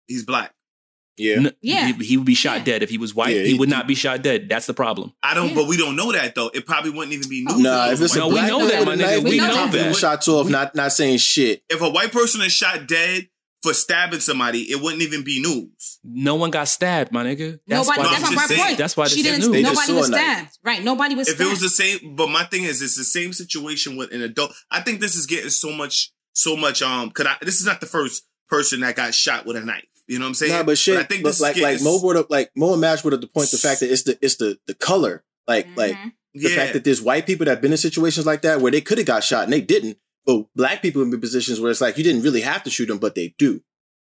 He's 0.07 0.25
black. 0.25 0.55
Yeah. 1.21 1.37
N- 1.37 1.53
Yeah. 1.61 1.87
He, 1.93 2.05
he 2.05 2.17
would 2.17 2.27
be 2.27 2.35
shot 2.35 2.59
Yeah. 2.59 2.65
dead 2.65 2.83
if 2.83 2.91
he 2.91 2.99
was 2.99 3.15
white. 3.15 3.35
Yeah, 3.37 3.43
he, 3.43 3.53
he- 3.53 3.59
would 3.59 3.69
not 3.69 3.87
be 3.87 3.95
shot 3.95 4.23
dead. 4.23 4.49
That's 4.49 4.67
the 4.67 4.75
problem. 4.75 5.13
I 5.23 5.35
don't, 5.35 5.49
Yeah. 5.51 5.55
but 5.57 5.67
we 5.69 5.77
don't 5.77 5.97
know 5.97 6.11
that 6.13 6.35
though. 6.35 6.51
It 6.53 6.67
probably 6.67 6.91
wouldn't 6.91 7.13
even 7.13 7.29
be 7.29 7.45
news. 7.45 7.59
Nah, 7.59 7.89
it 7.89 7.93
if 7.95 8.01
was 8.01 8.17
it's 8.17 8.17
a 8.17 8.27
white. 8.27 8.47
No, 8.49 8.59
we 8.59 8.65
know 8.65 8.69
that, 8.71 8.87
my 8.87 8.97
nigga. 8.97 9.23
We 9.25 9.31
we 9.31 9.39
know 9.39 9.47
know 9.49 9.67
that. 9.67 9.73
people 9.73 9.93
shots 9.95 10.27
off, 10.29 10.49
not 10.49 10.75
not 10.75 10.93
saying 10.93 11.19
shit. 11.19 11.63
if 11.69 11.81
a 11.83 11.89
white 11.91 12.13
person 12.13 12.41
is 12.43 12.53
shot 12.53 12.87
dead 12.89 13.29
for 13.63 13.75
stabbing 13.75 14.21
somebody, 14.21 14.63
it 14.73 14.81
wouldn't 14.81 15.03
even 15.03 15.23
be 15.23 15.43
news. 15.43 15.99
No 16.03 16.35
one 16.37 16.51
got 16.51 16.67
stabbed, 16.67 17.13
my 17.13 17.23
nigga. 17.25 17.59
That's 17.67 17.87
nobody. 17.87 18.01
why 18.09 18.19
That's 18.19 18.35
my 18.35 18.47
saying. 18.47 18.61
point. 18.65 18.79
That's 18.79 18.97
why 18.97 19.07
she 19.09 19.23
didn't. 19.23 19.51
news. 19.51 19.63
Nobody 19.63 19.93
was 19.93 20.07
saw 20.07 20.15
a 20.15 20.19
stabbed. 20.19 20.59
Right. 20.65 20.83
Nobody 20.83 21.15
was. 21.15 21.29
If 21.29 21.35
stabbed. 21.35 21.49
it 21.49 21.51
was 21.51 21.61
the 21.61 21.69
same, 21.69 22.17
but 22.17 22.31
my 22.31 22.45
thing 22.45 22.63
is, 22.65 22.81
it's 22.81 22.97
the 22.97 23.05
same 23.05 23.35
situation 23.35 23.97
with 23.99 24.13
an 24.15 24.23
adult. 24.23 24.55
I 24.71 24.81
think 24.81 25.01
this 25.01 25.15
is 25.15 25.27
getting 25.27 25.51
so 25.51 25.73
much, 25.73 26.11
so 26.33 26.57
much. 26.57 26.81
Um, 26.81 27.11
cause 27.11 27.27
I, 27.27 27.37
this 27.43 27.61
is 27.61 27.67
not 27.67 27.81
the 27.81 27.87
first 27.87 28.23
person 28.49 28.81
that 28.81 28.97
got 28.97 29.15
shot 29.15 29.45
with 29.47 29.57
a 29.57 29.61
knife. 29.61 29.85
You 30.11 30.19
know 30.19 30.25
what 30.25 30.31
I'm 30.31 30.35
saying? 30.35 30.53
Nah, 30.53 30.63
but 30.65 30.77
shit. 30.77 30.97
I 30.99 31.05
think 31.05 31.23
but 31.23 31.29
this 31.29 31.37
is 31.37 31.43
like 31.43 31.57
like 31.57 31.81
Mo 31.83 32.01
brought 32.01 32.17
up, 32.17 32.31
like 32.31 32.51
Mo 32.57 32.73
and 32.73 32.81
Mash 32.81 33.01
brought 33.03 33.15
up 33.15 33.21
the 33.21 33.29
point, 33.29 33.51
the 33.53 33.59
fact 33.59 33.79
that 33.79 33.93
it's 33.93 34.03
the 34.03 34.19
it's 34.21 34.35
the 34.37 34.59
the 34.67 34.75
color, 34.75 35.23
like 35.47 35.71
like 35.77 35.97
Mhm. 35.97 36.13
the 36.35 36.51
yeah. 36.51 36.57
fact 36.57 36.73
that 36.73 36.83
there's 36.83 37.01
white 37.01 37.27
people 37.27 37.45
that 37.45 37.53
have 37.53 37.61
been 37.63 37.71
in 37.71 37.79
situations 37.79 38.27
like 38.27 38.43
that 38.43 38.61
where 38.61 38.73
they 38.73 38.81
could 38.81 38.99
have 38.99 39.07
got 39.07 39.23
shot 39.23 39.45
and 39.45 39.53
they 39.53 39.61
didn't, 39.61 39.99
but 40.27 40.47
black 40.57 40.83
people 40.83 41.01
in 41.01 41.21
positions 41.21 41.61
where 41.61 41.71
it's 41.71 41.81
like 41.81 41.97
you 41.97 42.03
didn't 42.03 42.23
really 42.23 42.41
have 42.41 42.65
to 42.65 42.71
shoot 42.71 42.87
them, 42.87 42.99
but 42.99 43.15
they 43.15 43.35
do. 43.39 43.63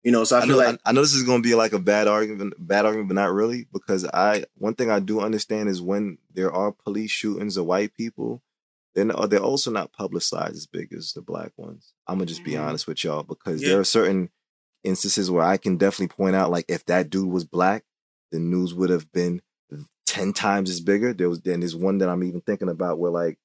You 0.01 0.11
know, 0.11 0.23
so 0.23 0.35
I, 0.35 0.39
I 0.39 0.41
feel 0.47 0.51
know, 0.57 0.57
like 0.65 0.79
I, 0.83 0.89
I 0.89 0.91
know 0.93 1.01
this 1.01 1.13
is 1.13 1.23
going 1.23 1.43
to 1.43 1.47
be 1.47 1.53
like 1.55 1.73
a 1.73 1.79
bad 1.79 2.07
argument, 2.07 2.55
bad 2.57 2.85
argument, 2.85 3.07
but 3.09 3.13
not 3.15 3.31
really, 3.31 3.67
because 3.71 4.03
I 4.03 4.45
one 4.55 4.73
thing 4.73 4.89
I 4.89 4.99
do 4.99 5.19
understand 5.21 5.69
is 5.69 5.79
when 5.79 6.17
there 6.33 6.51
are 6.51 6.71
police 6.71 7.11
shootings 7.11 7.55
of 7.55 7.65
white 7.67 7.93
people, 7.93 8.41
then 8.95 9.11
they're 9.29 9.39
also 9.39 9.69
not 9.69 9.93
publicized 9.93 10.55
as 10.55 10.65
big 10.65 10.91
as 10.91 11.13
the 11.13 11.21
black 11.21 11.51
ones. 11.55 11.93
I'm 12.07 12.15
gonna 12.17 12.25
just 12.25 12.43
be 12.43 12.53
Mhm. 12.53 12.65
honest 12.67 12.87
with 12.87 13.03
y'all 13.03 13.21
because 13.23 13.61
Yeah. 13.61 13.69
there 13.69 13.79
are 13.79 13.83
certain 13.85 14.29
instances 14.83 15.31
where 15.31 15.43
I 15.43 15.57
can 15.57 15.77
definitely 15.77 16.15
point 16.15 16.35
out, 16.35 16.51
like 16.51 16.65
if 16.67 16.85
that 16.85 17.09
dude 17.09 17.29
was 17.29 17.45
black, 17.45 17.83
the 18.31 18.39
news 18.39 18.73
would 18.73 18.89
have 18.89 19.11
been 19.11 19.41
ten 20.05 20.33
times 20.33 20.69
as 20.69 20.81
bigger. 20.81 21.13
There 21.13 21.29
was 21.29 21.41
then 21.41 21.61
there's 21.61 21.75
one 21.75 21.99
that 21.99 22.09
I'm 22.09 22.23
even 22.23 22.41
thinking 22.41 22.69
about 22.69 22.99
where 22.99 23.11
like 23.11 23.37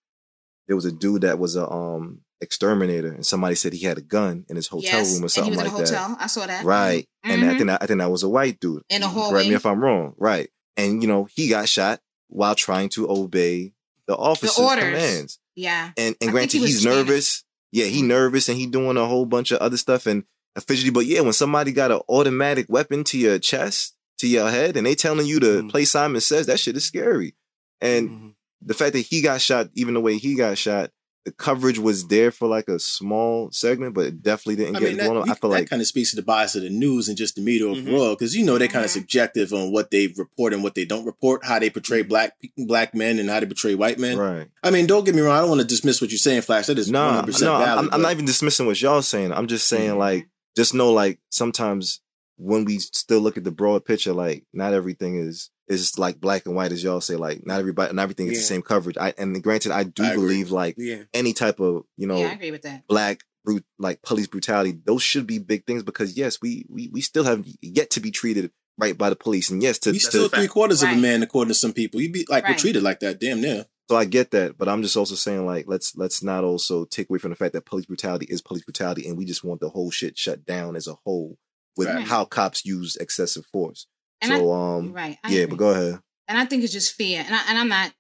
there 0.67 0.77
was 0.77 0.85
a 0.85 0.93
dude 0.93 1.23
that 1.23 1.39
was 1.39 1.57
a 1.57 1.69
um 1.69 2.21
exterminator 2.41 3.13
and 3.13 3.27
somebody 3.27 3.55
said 3.55 3.73
he 3.73 3.85
had 3.85 3.99
a 3.99 4.03
gun 4.03 4.45
in 4.49 4.55
his 4.55 4.69
hotel 4.69 5.01
yes. 5.01 5.15
room 5.15 5.25
or 5.25 5.29
something 5.29 5.57
like 5.57 5.65
that. 5.65 5.73
hotel. 5.73 6.17
I 6.21 6.27
saw 6.29 6.47
that. 6.47 6.65
Right. 6.65 7.09
And 7.25 7.45
I 7.45 7.57
think 7.57 7.67
that, 7.67 7.83
I 7.83 7.87
think 7.87 7.99
that 7.99 8.11
was 8.11 8.23
a 8.23 8.29
white 8.29 8.61
dude. 8.61 8.83
In 8.89 9.03
a 9.03 9.09
Correct 9.09 9.49
me 9.49 9.55
if 9.55 9.67
I'm 9.67 9.83
wrong. 9.83 10.15
Right. 10.17 10.49
And 10.77 11.03
you 11.03 11.09
know, 11.09 11.25
he 11.25 11.49
got 11.49 11.69
shot 11.69 12.01
while 12.29 12.55
trying 12.55 12.91
to 12.91 13.11
obey 13.11 13.73
the 14.07 14.17
officer's 14.17 14.59
orders. 14.59 14.85
commands. 14.85 15.39
Yeah. 15.57 15.91
And 15.97 16.15
and 16.21 16.31
granted, 16.31 16.59
he 16.59 16.67
he's 16.67 16.85
nervous. 16.85 17.45
Yeah, 17.73 17.87
he 17.87 18.03
nervous 18.03 18.49
and 18.49 18.57
he 18.57 18.67
doing 18.67 18.97
a 18.97 19.07
whole 19.07 19.27
bunch 19.27 19.51
of 19.51 19.59
other 19.59 19.77
stuff 19.77 20.07
and 20.07 20.25
officially. 20.57 20.91
But 20.91 21.07
yeah, 21.07 21.21
when 21.21 21.33
somebody 21.33 21.73
got 21.73 21.91
an 21.93 22.01
automatic 22.09 22.67
weapon 22.69 23.05
to 23.05 23.19
your 23.19 23.39
chest, 23.39 23.95
to 24.19 24.27
your 24.27 24.51
head, 24.51 24.77
and 24.77 24.87
they 24.87 24.95
telling 24.95 25.27
you 25.27 25.39
to 25.41 25.63
Mhm. 25.63 25.71
play 25.71 25.85
Simon 25.85 26.21
Says, 26.21 26.47
that 26.47 26.59
shit 26.61 26.77
is 26.77 26.85
scary. 26.85 27.35
And 27.81 28.09
Mhm. 28.11 28.33
the 28.61 28.75
fact 28.75 28.93
that 28.95 29.01
he 29.07 29.21
got 29.23 29.41
shot, 29.41 29.71
even 29.75 29.95
the 29.95 30.01
way 30.01 30.19
he 30.19 30.35
got 30.35 30.59
shot, 30.59 30.91
the 31.25 31.31
coverage 31.33 31.79
was 31.79 32.07
there 32.09 32.31
for 32.31 32.49
like 32.49 32.69
a 32.69 32.79
small 32.79 33.51
segment, 33.53 33.95
but 33.95 34.07
it 34.07 34.23
definitely 34.23 34.57
didn't 34.57 34.77
I 34.77 34.81
get 34.81 34.89
mean, 34.89 34.97
that, 34.97 35.05
blown 35.11 35.17
up. 35.19 35.29
I 35.31 35.35
feel 35.35 35.51
like 35.51 35.65
that 35.65 35.71
kind 35.71 35.83
of 35.83 35.87
speaks 35.87 36.11
to 36.11 36.17
the 36.17 36.23
bias 36.23 36.55
of 36.57 36.63
the 36.63 36.71
news 36.71 37.07
and 37.07 37.19
just 37.19 37.35
the 37.35 37.43
media 37.43 37.67
Mhm. 37.67 37.87
overall, 37.87 38.15
because 38.15 38.35
you 38.35 38.45
know 38.45 38.57
they're 38.57 38.67
kind 38.67 38.85
of 38.85 38.91
subjective 38.91 39.53
on 39.53 39.71
what 39.71 39.91
they 39.91 40.07
report 40.17 40.55
and 40.55 40.63
what 40.65 40.75
they 40.75 40.87
don't 40.87 41.05
report, 41.05 41.45
how 41.45 41.59
they 41.59 41.69
portray 41.71 42.03
black 42.03 42.33
black 42.57 42.95
men 42.95 43.19
and 43.19 43.29
how 43.29 43.39
they 43.41 43.47
portray 43.47 43.75
white 43.75 43.99
men. 43.99 44.17
right. 44.17 44.49
I 44.65 44.71
mean, 44.71 44.87
don't 44.87 45.05
get 45.05 45.15
me 45.15 45.21
wrong, 45.21 45.37
I 45.37 45.41
don't 45.41 45.51
want 45.51 45.61
to 45.61 45.67
dismiss 45.67 46.01
what 46.01 46.11
you're 46.11 46.19
saying, 46.19 46.43
Flash. 46.43 46.67
That 46.67 46.79
is 46.79 46.91
No, 46.91 47.05
100 47.07 47.27
percent 47.27 47.53
no, 47.53 47.59
valid. 47.59 47.85
I'm, 47.87 47.95
I'm 47.95 48.03
not 48.03 48.13
even 48.13 48.25
dismissing 48.25 48.67
what 48.67 48.81
y'all 48.81 49.03
saying. 49.03 49.31
I'm 49.33 49.47
just 49.49 49.69
saying, 49.69 49.91
Mhm. 49.91 49.99
like, 49.99 50.29
just 50.59 50.75
know, 50.75 50.91
like, 50.93 51.19
sometimes 51.31 52.01
when 52.37 52.65
we 52.65 52.79
still 52.79 53.21
look 53.21 53.37
at 53.37 53.45
the 53.45 53.51
broad 53.61 53.85
picture, 53.85 54.13
like, 54.13 54.45
not 54.53 54.75
everything 54.75 55.13
is 55.29 55.51
is 55.69 55.99
like 55.99 56.19
black 56.21 56.47
and 56.47 56.55
white, 56.57 56.73
as 56.73 56.83
y'all 56.83 57.01
say. 57.01 57.15
Like, 57.17 57.47
not 57.47 57.59
everybody, 57.61 57.93
not 57.95 58.03
everything 58.03 58.27
is 58.29 58.33
Yeah. 58.35 58.39
the 58.39 58.45
same 58.55 58.63
coverage. 58.63 58.97
I 58.99 59.13
and 59.19 59.43
granted, 59.43 59.71
I 59.73 59.85
do 59.85 60.03
I 60.03 60.13
agree. 60.13 60.23
believe 60.23 60.51
like 60.51 60.75
Yeah. 60.79 61.03
any 61.13 61.33
type 61.33 61.61
of 61.61 61.85
you 62.01 62.07
know 62.07 62.19
yeah, 62.19 62.29
I 62.29 62.33
agree 62.33 62.51
with 62.51 62.63
that. 62.63 62.87
black 62.89 63.17
brute 63.45 63.65
like 63.79 64.03
police 64.03 64.27
brutality, 64.27 64.73
those 64.91 65.03
should 65.03 65.27
be 65.27 65.39
big 65.39 65.67
things 65.67 65.83
because 65.83 66.17
yes, 66.17 66.39
we 66.43 66.65
we 66.69 66.89
we 66.93 67.01
still 67.03 67.25
have 67.25 67.47
yet 67.61 67.91
to 67.91 68.01
be 68.01 68.11
treated 68.11 68.51
right 68.79 68.97
by 68.97 69.11
the 69.11 69.17
police, 69.17 69.51
and 69.51 69.63
yes, 69.63 69.79
to, 69.81 69.91
you 69.93 70.01
to 70.01 70.07
still 70.07 70.29
three 70.29 70.49
quarters 70.49 70.83
of 70.83 70.89
a 70.91 70.97
man 70.97 71.23
according 71.23 71.49
to 71.51 71.55
some 71.65 71.73
people. 71.73 72.01
you'd 72.01 72.13
be 72.13 72.25
like 72.29 72.47
we're 72.49 72.55
treated 72.65 72.83
like 72.83 73.01
that, 73.01 73.21
damn 73.21 73.41
near. 73.41 73.67
So 73.89 73.97
I 73.97 74.05
get 74.05 74.33
that, 74.33 74.59
but 74.59 74.69
I'm 74.69 74.83
just 74.83 74.97
also 74.97 75.15
saying 75.15 75.47
like 75.47 75.65
let's 75.67 75.97
let's 75.97 76.23
not 76.23 76.45
also 76.45 76.85
take 76.85 77.09
away 77.09 77.19
from 77.19 77.31
the 77.31 77.37
fact 77.37 77.55
that 77.55 77.65
police 77.65 77.87
brutality 77.87 78.27
is 78.29 78.43
police 78.43 78.65
brutality, 78.65 79.09
and 79.09 79.17
we 79.17 79.25
just 79.25 79.43
want 79.45 79.61
the 79.61 79.71
whole 79.71 79.91
shit 79.91 80.19
shut 80.19 80.45
down 80.45 80.77
as 80.77 80.87
a 80.87 80.95
whole 81.05 81.39
with 81.77 81.89
Right. 81.89 82.07
how 82.07 82.25
cops 82.25 82.65
use 82.67 82.97
excessive 82.97 83.47
force. 83.47 83.87
And 84.21 84.31
so 84.33 84.51
I, 84.53 84.77
um 84.77 84.93
right. 84.93 85.17
I 85.25 85.31
yeah, 85.31 85.41
agree. 85.43 85.51
but 85.51 85.57
go 85.59 85.71
ahead. 85.71 86.01
and 86.29 86.37
I 86.37 86.45
think 86.45 86.65
it's 86.65 86.73
just 86.73 86.95
fair. 86.95 87.25
And 87.25 87.35
I, 87.35 87.41
and 87.49 87.57
I'm 87.59 87.69
not 87.69 87.93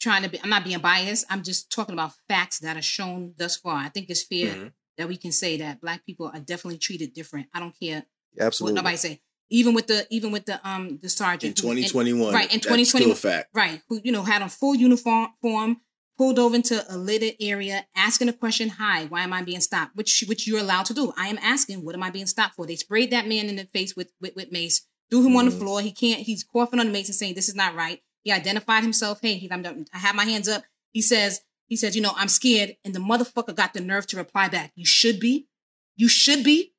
trying 0.00 0.22
to 0.22 0.28
be. 0.28 0.38
I'm 0.42 0.50
not 0.50 0.64
being 0.64 0.78
biased. 0.78 1.24
I'm 1.28 1.42
just 1.42 1.72
talking 1.72 1.94
about 1.94 2.12
facts 2.28 2.60
that 2.60 2.76
are 2.76 2.82
shown 2.82 3.34
thus 3.36 3.56
far. 3.56 3.76
I 3.76 3.88
think 3.88 4.10
it's 4.10 4.22
fair 4.22 4.54
Mhm. 4.54 4.72
that 4.98 5.08
we 5.08 5.16
can 5.16 5.32
say 5.32 5.56
that 5.56 5.80
black 5.80 6.04
people 6.06 6.30
are 6.32 6.38
definitely 6.40 6.78
treated 6.78 7.14
different. 7.14 7.48
I 7.52 7.58
don't 7.60 7.74
care 7.80 8.04
Absolutely. 8.38 8.74
what 8.74 8.82
nobody 8.82 8.96
say. 8.98 9.22
Even 9.50 9.74
with 9.74 9.86
the 9.86 10.06
even 10.10 10.32
with 10.32 10.44
the 10.46 10.60
um 10.68 10.98
the 11.00 11.04
In 11.04 11.08
sergeant 11.08 11.58
who- 11.58 11.68
2021, 11.68 12.34
right 12.34 12.44
in 12.52 12.56
that's 12.60 12.66
2021, 12.66 12.86
still 12.86 13.12
a 13.12 13.14
fact. 13.34 13.50
right? 13.54 13.80
Who 13.88 14.00
you 14.02 14.10
know 14.12 14.22
had 14.24 14.42
on 14.42 14.48
full 14.48 14.74
uniform, 14.74 15.28
form, 15.40 15.76
pulled 16.18 16.38
over 16.38 16.54
into 16.56 16.84
a 16.92 16.96
litter 16.96 17.30
area, 17.40 17.86
asking 17.94 18.28
a 18.28 18.32
question, 18.32 18.68
"Hi, 18.70 19.04
why 19.06 19.22
am 19.22 19.32
I 19.32 19.42
being 19.42 19.60
stopped?" 19.60 19.94
Which 19.94 20.24
which 20.26 20.46
you're 20.48 20.58
allowed 20.60 20.86
to 20.86 20.94
do. 20.94 21.12
I 21.16 21.28
am 21.28 21.38
asking, 21.40 21.84
"What 21.84 21.94
am 21.94 22.02
I 22.02 22.10
being 22.10 22.26
stopped 22.26 22.56
for?" 22.56 22.66
They 22.66 22.76
sprayed 22.76 23.10
that 23.12 23.28
man 23.28 23.48
in 23.48 23.56
the 23.56 23.66
face 23.66 23.94
with 23.94 24.12
with, 24.20 24.34
with 24.34 24.50
mace. 24.50 24.82
threw 25.08 25.24
him 25.24 25.36
on 25.36 25.44
the 25.48 25.52
Mhm. 25.54 25.58
floor. 25.60 25.80
He 25.80 25.92
can't. 25.92 26.22
He's 26.22 26.42
coughing 26.42 26.80
on 26.80 26.86
the 26.86 26.92
mates 26.92 27.08
and 27.08 27.14
saying, 27.14 27.34
"This 27.34 27.48
is 27.48 27.54
not 27.54 27.76
right." 27.76 28.02
He 28.24 28.32
identified 28.32 28.82
himself. 28.82 29.20
Hey, 29.22 29.34
he, 29.38 29.48
I'm, 29.52 29.64
I 29.94 29.98
have 29.98 30.16
my 30.16 30.24
hands 30.24 30.48
up. 30.48 30.64
He 30.90 31.00
says, 31.00 31.42
he 31.68 31.76
says, 31.76 31.94
you 31.94 32.02
know, 32.02 32.12
I'm 32.16 32.26
scared, 32.26 32.76
and 32.84 32.92
the 32.92 32.98
motherfucker 32.98 33.54
got 33.54 33.72
the 33.72 33.80
nerve 33.80 34.08
to 34.08 34.16
reply 34.16 34.48
back. 34.48 34.72
You 34.74 34.84
should 34.84 35.20
be. 35.20 35.46
You 35.94 36.08
should 36.08 36.42
be. 36.42 36.72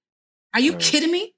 Are 0.53 0.59
you 0.59 0.73
Right. 0.73 0.81
kidding 0.81 1.09
me? 1.11 1.35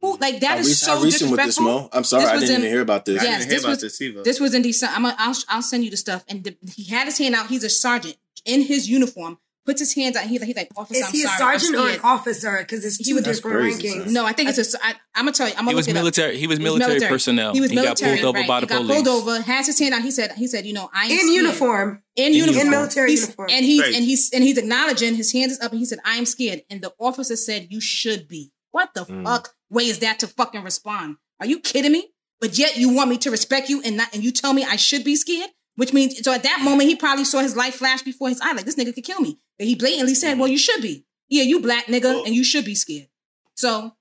Who 0.00 0.16
like 0.16 0.40
that 0.40 0.56
I 0.56 0.60
is 0.60 0.66
re- 0.68 0.72
so 0.72 0.98
I 0.98 1.02
recent 1.02 1.30
with 1.30 1.40
this. 1.44 1.60
Mo. 1.60 1.88
I'm 1.92 2.04
sorry, 2.04 2.22
This 2.24 2.30
I 2.30 2.34
didn't 2.40 2.48
in- 2.54 2.60
even 2.62 2.70
hear 2.72 2.80
about 2.80 3.04
this. 3.04 3.20
I 3.20 3.24
Yes, 3.24 3.38
didn't 3.40 3.50
hear 3.50 3.50
this 3.56 3.64
about 3.64 3.70
was- 3.70 3.80
this 3.82 4.00
either. 4.00 4.22
This 4.22 4.40
was 4.40 4.54
in 4.54 4.62
December. 4.62 4.96
I'm 4.96 5.04
a, 5.04 5.14
I'll 5.18 5.34
I'll 5.48 5.62
send 5.62 5.84
you 5.84 5.90
the 5.90 5.96
stuff. 5.98 6.24
And 6.28 6.42
the, 6.44 6.56
he 6.74 6.84
had 6.84 7.04
his 7.06 7.18
hand 7.18 7.34
out. 7.34 7.48
He's 7.48 7.64
a 7.64 7.68
sergeant 7.70 8.16
in 8.46 8.62
his 8.62 8.88
uniform. 8.88 9.38
Puts 9.66 9.80
his 9.80 9.94
hands 9.94 10.16
out. 10.16 10.24
He's 10.24 10.40
like, 10.40 10.46
he's 10.46 10.56
like, 10.56 10.70
officer. 10.74 11.00
Is 11.00 11.06
I'm 11.06 11.12
he 11.12 11.22
a 11.22 11.28
sorry, 11.28 11.52
I'm 11.54 11.58
sergeant 11.60 11.84
or 11.84 11.88
an 11.90 12.00
officer? 12.02 12.56
Because 12.60 12.82
it's 12.82 12.96
He 12.96 13.04
two 13.04 13.14
was- 13.16 13.24
That's 13.24 13.38
different 13.40 13.58
crazy, 13.60 13.88
rankings. 13.88 14.04
son. 14.04 14.12
No, 14.14 14.24
I 14.24 14.32
think 14.32 14.48
it's 14.48 14.74
a. 14.74 14.78
I, 14.82 14.94
I'm 15.14 15.26
gonna 15.26 15.32
tell 15.32 15.46
you. 15.48 15.52
I'm 15.52 15.66
gonna 15.66 15.72
He 15.72 15.74
look 15.74 15.76
was 15.80 15.88
it 15.88 15.90
up. 15.90 15.94
military. 15.96 16.36
He 16.38 16.46
was 16.46 16.56
He 16.58 16.64
military, 16.64 17.00
personnel. 17.00 17.52
He 17.52 17.60
was 17.60 17.70
military. 17.70 18.16
got 18.16 18.22
pulled 18.22 18.28
over 18.36 18.38
right. 18.38 18.48
by 18.48 18.60
the 18.60 18.66
he 18.66 18.70
got 18.70 18.78
police. 18.86 19.02
pulled 19.02 19.08
over. 19.28 19.40
Has 19.42 19.66
his 19.66 19.78
hand 19.78 19.92
out. 19.94 20.00
He 20.00 20.10
said. 20.10 20.32
He 20.32 20.46
said. 20.46 20.64
You 20.64 20.72
know, 20.72 20.88
I 20.94 21.04
am 21.04 21.10
In 21.10 21.18
scared. 21.18 21.32
uniform. 21.34 22.02
In 22.16 22.26
In 22.28 22.32
uniform. 22.38 22.64
In 22.64 22.70
military 22.70 23.10
He's- 23.10 23.20
uniform. 23.20 23.48
And 23.52 23.66
he's 23.66 23.82
Right. 23.82 23.94
and 23.94 24.02
he's 24.04 24.30
and 24.32 24.42
he's 24.42 24.56
acknowledging 24.56 25.14
his 25.14 25.30
hands 25.34 25.52
is 25.52 25.60
up 25.60 25.72
and 25.72 25.78
he 25.78 25.84
said, 25.84 25.98
I 26.06 26.16
am 26.16 26.24
scared. 26.24 26.62
And 26.70 26.80
the 26.80 26.94
officer 26.98 27.36
said, 27.36 27.66
You 27.70 27.82
should 27.82 28.28
be. 28.28 28.52
What 28.70 28.94
the 28.94 29.04
Mm. 29.04 29.24
fuck 29.24 29.54
way 29.70 29.84
is 29.86 30.00
that 30.00 30.18
to 30.20 30.26
fucking 30.26 30.62
respond? 30.62 31.16
Are 31.40 31.46
you 31.46 31.60
kidding 31.60 31.92
me? 31.92 32.08
But 32.40 32.58
yet 32.58 32.76
you 32.76 32.88
want 32.94 33.10
me 33.10 33.18
to 33.18 33.30
respect 33.30 33.68
you 33.68 33.82
and 33.82 33.96
not 33.96 34.14
and 34.14 34.24
you 34.24 34.32
tell 34.32 34.52
me 34.52 34.64
I 34.64 34.76
should 34.76 35.04
be 35.04 35.16
scared? 35.16 35.50
Which 35.76 35.92
means 35.92 36.22
so 36.22 36.32
at 36.32 36.42
that 36.42 36.60
moment 36.62 36.88
he 36.88 36.96
probably 36.96 37.24
saw 37.24 37.40
his 37.40 37.56
life 37.56 37.74
flash 37.76 38.02
before 38.02 38.28
his 38.28 38.40
eye, 38.40 38.52
like 38.52 38.64
this 38.64 38.76
nigga 38.76 38.94
could 38.94 39.04
kill 39.04 39.20
me. 39.20 39.38
But 39.58 39.66
he 39.66 39.74
blatantly 39.74 40.14
said, 40.14 40.32
mm-hmm. 40.32 40.40
Well, 40.40 40.48
you 40.48 40.58
should 40.58 40.82
be. 40.82 41.04
Yeah, 41.28 41.44
you 41.44 41.60
black 41.60 41.86
nigga, 41.86 42.04
Well- 42.04 42.24
and 42.24 42.34
you 42.34 42.44
should 42.44 42.64
be 42.64 42.74
scared. 42.74 43.08
So 43.54 43.92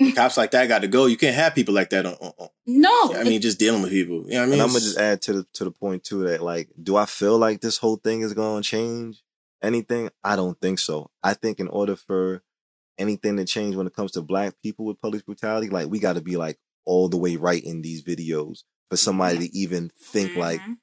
Cops 0.14 0.36
like 0.36 0.52
that 0.52 0.68
got 0.68 0.82
to 0.82 0.88
go. 0.88 1.06
You 1.06 1.16
can't 1.16 1.34
have 1.34 1.54
people 1.56 1.74
like 1.74 1.90
that. 1.90 2.06
On, 2.06 2.14
on, 2.14 2.32
on- 2.38 2.48
no. 2.66 3.14
I 3.14 3.24
mean, 3.24 3.40
just 3.40 3.58
dealing 3.58 3.82
with 3.82 3.90
people. 3.90 4.24
You 4.26 4.34
know 4.34 4.38
what 4.40 4.42
I 4.42 4.44
mean? 4.44 4.52
and 4.54 4.62
I'm 4.62 4.68
gonna 4.68 4.80
just 4.80 4.98
add 4.98 5.22
to 5.22 5.32
the 5.32 5.46
to 5.54 5.64
the 5.64 5.70
point 5.72 6.04
too 6.04 6.24
that 6.28 6.40
like, 6.42 6.68
do 6.80 6.96
I 6.96 7.06
feel 7.06 7.36
like 7.36 7.60
this 7.60 7.78
whole 7.78 7.96
thing 7.96 8.20
is 8.20 8.32
gonna 8.32 8.62
change 8.62 9.22
anything? 9.60 10.10
I 10.22 10.36
don't 10.36 10.58
think 10.60 10.78
so. 10.78 11.10
I 11.22 11.34
think 11.34 11.58
in 11.58 11.66
order 11.68 11.96
for 11.96 12.42
anything 12.98 13.36
to 13.36 13.44
change 13.44 13.76
when 13.76 13.86
it 13.86 13.94
comes 13.94 14.12
to 14.12 14.22
black 14.22 14.54
people 14.62 14.84
with 14.84 15.00
police 15.00 15.22
brutality, 15.22 15.68
like 15.68 15.88
we 15.88 15.98
got 15.98 16.14
to 16.14 16.20
be 16.20 16.36
like 16.36 16.58
all 16.84 17.08
the 17.08 17.16
way 17.16 17.36
right 17.36 17.62
in 17.62 17.82
these 17.82 18.02
videos 18.02 18.62
for 18.90 18.96
somebody 18.96 19.38
to 19.48 19.56
even 19.56 19.90
think 20.00 20.34
like 20.36 20.60
Mhm. 20.62 20.76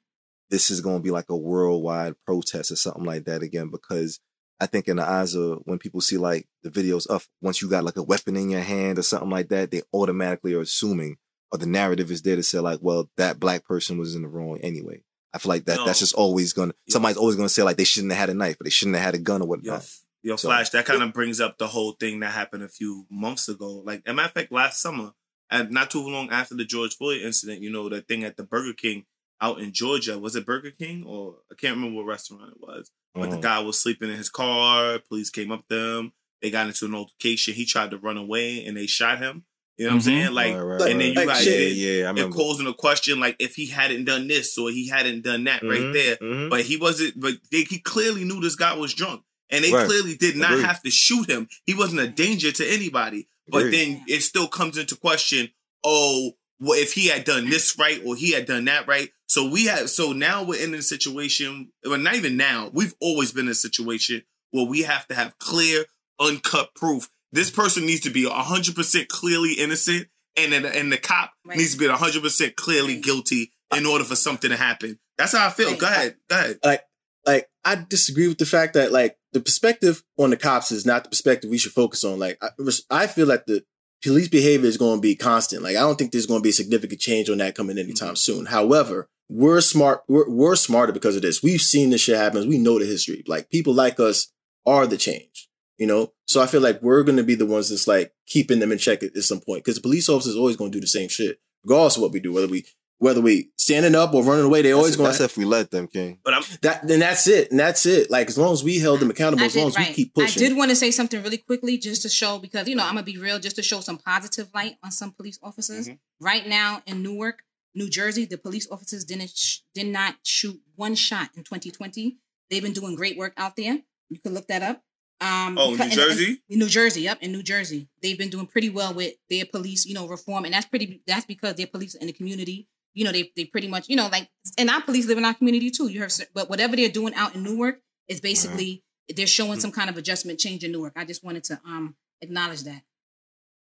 this 0.50 0.70
is 0.70 0.80
going 0.80 0.98
to 0.98 1.02
be 1.02 1.10
like 1.10 1.28
a 1.28 1.36
worldwide 1.36 2.14
protest 2.24 2.70
or 2.70 2.76
something 2.76 3.04
like 3.04 3.24
that 3.24 3.42
again 3.42 3.68
because 3.70 4.20
I 4.60 4.66
think 4.66 4.88
in 4.88 4.96
the 4.96 5.02
eyes 5.06 5.34
of 5.34 5.60
when 5.64 5.78
people 5.78 6.00
see 6.00 6.16
like 6.16 6.48
the 6.62 6.70
videos 6.70 7.06
of 7.08 7.28
once 7.42 7.60
you 7.60 7.68
got 7.68 7.84
like 7.84 7.96
a 7.96 8.02
weapon 8.02 8.36
in 8.36 8.48
your 8.50 8.60
hand 8.62 8.98
or 8.98 9.02
something 9.02 9.28
like 9.28 9.48
that, 9.48 9.70
they 9.70 9.82
automatically 9.92 10.54
are 10.54 10.60
assuming 10.62 11.16
or 11.52 11.58
the 11.58 11.66
narrative 11.66 12.10
is 12.10 12.22
there 12.22 12.36
to 12.36 12.42
say 12.42 12.58
like, 12.60 12.78
well, 12.80 13.10
that 13.16 13.38
black 13.38 13.64
person 13.64 13.98
was 13.98 14.14
in 14.14 14.22
the 14.22 14.28
wrong 14.28 14.58
anyway. 14.62 15.02
I 15.34 15.38
feel 15.38 15.50
like 15.50 15.66
that 15.66 15.80
that's 15.84 15.98
just 15.98 16.14
always 16.14 16.52
gonna 16.54 16.72
somebody's 16.88 17.18
always 17.18 17.36
gonna 17.36 17.48
say 17.50 17.62
like 17.64 17.76
they 17.76 17.84
shouldn't 17.84 18.12
have 18.12 18.20
had 18.20 18.30
a 18.30 18.34
knife 18.34 18.58
or 18.60 18.64
they 18.64 18.70
shouldn't 18.70 18.96
have 18.96 19.04
had 19.04 19.14
a 19.14 19.18
gun 19.18 19.42
or 19.42 19.48
whatnot. 19.48 19.80
Yo, 20.22 20.36
So- 20.36 20.48
Flash, 20.48 20.70
that 20.70 20.86
kind 20.86 21.02
of 21.02 21.12
brings 21.12 21.40
up 21.40 21.58
the 21.58 21.68
whole 21.68 21.92
thing 21.92 22.20
that 22.20 22.32
happened 22.32 22.62
a 22.62 22.68
few 22.68 23.06
months 23.10 23.48
ago. 23.48 23.82
Like, 23.84 24.02
as 24.06 24.10
a 24.12 24.14
matter 24.14 24.26
of 24.28 24.32
fact, 24.34 24.52
last 24.52 24.80
summer, 24.82 25.12
and 25.50 25.70
not 25.70 25.90
too 25.90 26.02
long 26.06 26.30
after 26.30 26.54
the 26.54 26.64
George 26.64 26.96
Floyd 26.96 27.22
incident, 27.22 27.62
you 27.62 27.70
know, 27.70 27.88
the 27.88 28.00
thing 28.00 28.24
at 28.24 28.36
the 28.36 28.42
Burger 28.44 28.72
King 28.72 29.04
out 29.40 29.60
in 29.60 29.72
Georgia. 29.72 30.18
Was 30.18 30.34
it 30.34 30.46
Burger 30.46 30.70
King 30.72 31.04
or 31.06 31.36
I 31.52 31.54
can't 31.54 31.76
remember 31.76 31.96
what 31.98 32.06
restaurant 32.06 32.50
it 32.52 32.60
was. 32.60 32.90
But 33.14 33.30
the 33.30 33.36
Mhm. 33.36 33.42
guy 33.42 33.60
was 33.60 33.78
sleeping 33.78 34.10
in 34.10 34.16
his 34.16 34.28
car. 34.30 34.98
Police 34.98 35.30
came 35.30 35.52
up 35.52 35.68
to 35.68 35.76
him. 35.98 36.12
They 36.42 36.50
got 36.50 36.66
into 36.66 36.84
an 36.86 36.94
altercation. 36.94 37.54
He 37.54 37.64
tried 37.64 37.90
to 37.92 37.98
run 37.98 38.16
away 38.16 38.64
and 38.64 38.76
they 38.76 38.86
shot 38.86 39.18
him. 39.18 39.44
You 39.78 39.86
know 39.86 39.90
what 39.92 39.92
Mhm. 39.92 39.96
I'm 39.96 40.00
saying? 40.00 40.32
Like, 40.32 40.54
Right, 40.54 40.60
right, 40.62 40.90
and 40.90 41.00
then 41.00 41.08
you 41.10 41.14
like 41.14 41.26
got 41.28 41.42
shit. 41.42 41.76
yeah, 41.76 41.86
yeah, 41.90 41.96
I 42.06 42.10
it 42.10 42.12
remember. 42.14 42.34
calls 42.36 42.58
into 42.60 42.72
question 42.72 43.20
like 43.20 43.36
if 43.38 43.54
he 43.56 43.66
hadn't 43.66 44.04
done 44.06 44.26
this 44.26 44.56
or 44.58 44.70
he 44.70 44.88
hadn't 44.88 45.20
done 45.22 45.44
that 45.44 45.62
right 45.62 45.80
Mhm, 45.80 45.92
there. 45.92 46.16
mhm. 46.16 46.50
But 46.50 46.62
he 46.64 46.76
wasn't. 46.78 47.20
But 47.20 47.34
they, 47.52 47.62
he 47.64 47.78
clearly 47.78 48.24
knew 48.24 48.40
this 48.40 48.56
guy 48.56 48.72
was 48.74 48.94
drunk, 48.94 49.22
and 49.50 49.64
they 49.64 49.72
Right. 49.72 49.86
clearly 49.86 50.16
did 50.16 50.36
not 50.36 50.52
Agreed. 50.52 50.64
have 50.66 50.82
to 50.82 50.90
shoot 50.90 51.28
him. 51.30 51.48
He 51.64 51.74
wasn't 51.74 52.00
a 52.00 52.08
danger 52.08 52.52
to 52.52 52.66
anybody. 52.66 53.28
But 53.48 53.66
Agreed. 53.66 53.74
then 53.78 54.04
it 54.08 54.22
still 54.22 54.48
comes 54.48 54.76
into 54.76 54.96
question. 54.96 55.50
Oh, 55.84 56.32
well, 56.58 56.78
if 56.78 56.94
he 56.94 57.08
had 57.08 57.24
done 57.24 57.48
this 57.48 57.78
right 57.78 58.00
or 58.04 58.16
he 58.16 58.32
had 58.32 58.46
done 58.46 58.64
that 58.64 58.86
right. 58.88 59.10
So 59.28 59.48
we 59.48 59.66
have. 59.66 59.90
So 59.90 60.12
now 60.12 60.42
we're 60.42 60.62
in 60.62 60.74
a 60.74 60.82
situation. 60.82 61.70
Well, 61.84 61.98
not 61.98 62.14
even 62.16 62.36
now. 62.36 62.70
We've 62.72 62.94
always 63.00 63.32
been 63.32 63.46
in 63.46 63.52
a 63.52 63.54
situation 63.54 64.22
where 64.50 64.64
we 64.66 64.82
have 64.82 65.06
to 65.08 65.14
have 65.14 65.38
clear, 65.38 65.84
uncut 66.18 66.74
proof. 66.74 67.08
This 67.32 67.50
person 67.50 67.84
needs 67.86 68.00
to 68.02 68.10
be 68.10 68.24
hundred 68.28 68.74
percent 68.74 69.08
clearly 69.08 69.54
innocent, 69.54 70.08
and 70.36 70.52
then 70.52 70.64
and 70.64 70.90
the 70.92 70.96
cop 70.96 71.32
Right. 71.44 71.58
needs 71.58 71.72
to 71.72 71.78
be 71.78 71.86
hundred 71.88 72.22
percent 72.22 72.56
clearly 72.56 72.94
Right. 72.94 73.02
guilty 73.04 73.52
in 73.76 73.84
order 73.84 74.04
for 74.04 74.16
something 74.16 74.50
to 74.50 74.56
happen. 74.56 74.98
That's 75.18 75.32
how 75.32 75.46
I 75.46 75.50
feel. 75.50 75.70
Right. 75.70 75.78
Go 75.78 75.86
ahead. 75.86 76.16
Go 76.30 76.36
ahead. 76.36 76.58
like 76.64 76.82
like 77.26 77.48
I 77.64 77.84
disagree 77.88 78.28
with 78.28 78.38
the 78.38 78.46
fact 78.46 78.74
that 78.74 78.92
like 78.92 79.18
the 79.32 79.40
perspective 79.40 80.02
on 80.18 80.30
the 80.30 80.36
cops 80.36 80.70
is 80.70 80.86
not 80.86 81.04
the 81.04 81.10
perspective 81.10 81.50
we 81.50 81.58
should 81.58 81.72
focus 81.72 82.04
on. 82.04 82.18
Like 82.18 82.38
I, 82.40 82.50
I 82.90 83.06
feel 83.06 83.26
like 83.26 83.46
the 83.46 83.64
police 84.02 84.28
behavior 84.28 84.68
is 84.68 84.76
going 84.76 84.98
to 84.98 85.02
be 85.02 85.16
constant. 85.16 85.62
Like 85.62 85.76
I 85.76 85.80
don't 85.80 85.96
think 85.96 86.12
there's 86.12 86.26
going 86.26 86.40
to 86.40 86.44
be 86.44 86.50
a 86.50 86.54
significant 86.54 87.00
change 87.00 87.28
on 87.28 87.38
that 87.38 87.54
coming 87.54 87.78
anytime 87.78 88.10
mm-hmm. 88.10 88.14
soon. 88.16 88.46
However, 88.46 89.08
we're 89.28 89.60
smart. 89.60 90.02
We're, 90.08 90.28
we're 90.30 90.56
smarter 90.56 90.92
because 90.92 91.16
of 91.16 91.22
this. 91.22 91.42
We've 91.42 91.60
seen 91.60 91.90
this 91.90 92.02
shit 92.02 92.16
happen. 92.16 92.48
We 92.48 92.58
know 92.58 92.78
the 92.78 92.86
history. 92.86 93.24
Like 93.26 93.50
people 93.50 93.74
like 93.74 93.98
us 93.98 94.32
are 94.64 94.86
the 94.86 94.96
change. 94.96 95.48
You 95.78 95.86
know, 95.86 96.14
so 96.26 96.40
I 96.40 96.46
feel 96.46 96.62
like 96.62 96.80
we're 96.80 97.02
going 97.02 97.18
to 97.18 97.22
be 97.22 97.34
the 97.34 97.44
ones 97.44 97.68
that's 97.68 97.86
like 97.86 98.14
keeping 98.26 98.60
them 98.60 98.72
in 98.72 98.78
check 98.78 99.02
at, 99.02 99.14
at 99.14 99.24
some 99.24 99.40
point 99.40 99.62
because 99.62 99.74
the 99.74 99.82
police 99.82 100.08
officers 100.08 100.34
always 100.34 100.56
going 100.56 100.72
to 100.72 100.76
do 100.76 100.80
the 100.80 100.86
same 100.86 101.10
shit, 101.10 101.38
regardless 101.64 101.96
of 101.96 102.02
what 102.02 102.12
we 102.12 102.20
do, 102.20 102.32
whether 102.32 102.48
we 102.48 102.64
whether 102.98 103.20
we 103.20 103.50
standing 103.56 103.94
up 103.94 104.14
or 104.14 104.22
running 104.24 104.44
away. 104.46 104.62
They 104.62 104.72
always 104.72 104.92
that's, 104.92 104.96
going 104.96 105.10
that's 105.10 105.20
if 105.20 105.36
we 105.36 105.44
let 105.44 105.70
them, 105.70 105.86
King. 105.86 106.18
But 106.24 106.34
I'm 106.34 106.42
that 106.62 106.86
then 106.86 107.00
that's 107.00 107.26
it, 107.26 107.50
and 107.50 107.58
that's 107.60 107.84
it. 107.86 108.10
Like 108.10 108.28
as 108.28 108.38
long 108.38 108.52
as 108.52 108.62
we 108.64 108.78
held 108.78 109.00
them 109.00 109.10
accountable, 109.10 109.42
I 109.42 109.46
as 109.46 109.56
long 109.56 109.70
did, 109.70 109.78
as 109.80 109.88
we 109.88 109.94
keep 109.94 110.14
pushing. 110.14 110.42
I 110.42 110.48
did 110.48 110.56
want 110.56 110.70
to 110.70 110.76
say 110.76 110.90
something 110.90 111.22
really 111.22 111.38
quickly 111.38 111.76
just 111.78 112.02
to 112.02 112.08
show 112.08 112.38
because 112.38 112.68
you 112.68 112.74
know 112.76 112.84
I'm 112.84 112.94
gonna 112.94 113.02
be 113.02 113.18
real, 113.18 113.38
just 113.38 113.56
to 113.56 113.62
show 113.62 113.80
some 113.80 113.98
positive 113.98 114.48
light 114.54 114.76
on 114.82 114.90
some 114.90 115.12
police 115.12 115.38
officers. 115.42 115.88
Mhm. 115.88 115.98
Right 116.20 116.46
now 116.46 116.82
in 116.86 117.02
Newark, 117.02 117.40
New 117.74 117.90
Jersey, 117.90 118.24
the 118.24 118.38
police 118.38 118.66
officers 118.70 119.04
didn't 119.04 119.30
sh- 119.36 119.58
did 119.74 119.86
not 119.88 120.16
shoot 120.22 120.60
one 120.76 120.94
shot 120.94 121.30
in 121.36 121.44
2020. 121.44 122.16
They've 122.50 122.62
been 122.62 122.72
doing 122.72 122.94
great 122.94 123.16
work 123.18 123.34
out 123.36 123.56
there. 123.56 123.80
You 124.08 124.18
can 124.20 124.32
look 124.32 124.46
that 124.48 124.62
up. 124.62 124.82
Um, 125.20 125.56
Oh, 125.58 125.66
New 125.70 125.72
because- 125.76 125.86
and- 125.86 125.94
Jersey? 126.00 126.42
and- 126.48 126.58
New 126.58 126.68
Jersey, 126.68 127.00
yep, 127.02 127.18
in 127.22 127.32
New 127.32 127.42
Jersey, 127.42 127.88
they've 128.02 128.18
been 128.18 128.28
doing 128.30 128.46
pretty 128.46 128.68
well 128.70 128.92
with 128.94 129.14
their 129.30 129.46
police, 129.46 129.84
you 129.86 129.94
know, 129.94 130.06
reform, 130.06 130.44
and 130.44 130.54
that's 130.54 130.66
pretty. 130.66 131.02
That's 131.06 131.24
because 131.26 131.54
their 131.56 131.66
police 131.66 131.94
in 131.94 132.06
the 132.06 132.12
community, 132.12 132.68
you 132.96 133.04
know, 133.04 133.12
they 133.12 133.30
they 133.36 133.44
pretty 133.44 133.68
much, 133.68 133.88
you 133.88 133.94
know, 133.96 134.08
like, 134.10 134.28
and 134.58 134.68
our 134.70 134.82
police 134.82 135.06
live 135.06 135.18
in 135.18 135.24
our 135.24 135.34
community 135.34 135.70
too. 135.70 135.86
You 135.88 136.00
heard, 136.00 136.12
but 136.34 136.50
whatever 136.50 136.74
they're 136.74 136.88
doing 136.88 137.14
out 137.14 137.34
in 137.36 137.44
Newark 137.44 137.76
is 138.08 138.20
basically 138.20 138.82
they're 139.14 139.26
showing 139.28 139.60
some 139.60 139.70
kind 139.70 139.88
of 139.90 139.96
adjustment 139.96 140.40
change 140.40 140.64
in 140.64 140.72
Newark. 140.72 140.94
I 140.96 141.04
just 141.04 141.22
wanted 141.22 141.44
to 141.44 141.60
um 141.64 141.94
acknowledge 142.20 142.62
that. 142.64 142.82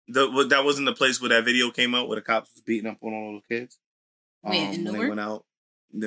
the 0.07 0.47
that 0.49 0.63
wasn't 0.65 0.85
the 0.87 0.93
place 0.93 1.19
where 1.21 1.29
that 1.29 1.45
video 1.45 1.69
came 1.69 1.93
out 1.93 2.07
where 2.07 2.15
the 2.15 2.21
cops 2.21 2.49
was 2.55 2.63
beating 2.63 2.89
up 2.89 2.97
on 3.01 3.13
all 3.13 3.33
those 3.33 3.47
kids. 3.59 3.77
Um, 4.43 4.51
Where, 4.51 4.59
in 4.61 4.69
when 4.69 4.83
they 4.85 4.91
Newark? 4.91 5.09
went 5.09 5.19
out. 5.21 5.45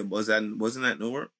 Was 0.08 0.26
that 0.28 0.42
wasn't 0.56 0.84
that 0.86 0.98
Newark? 0.98 1.30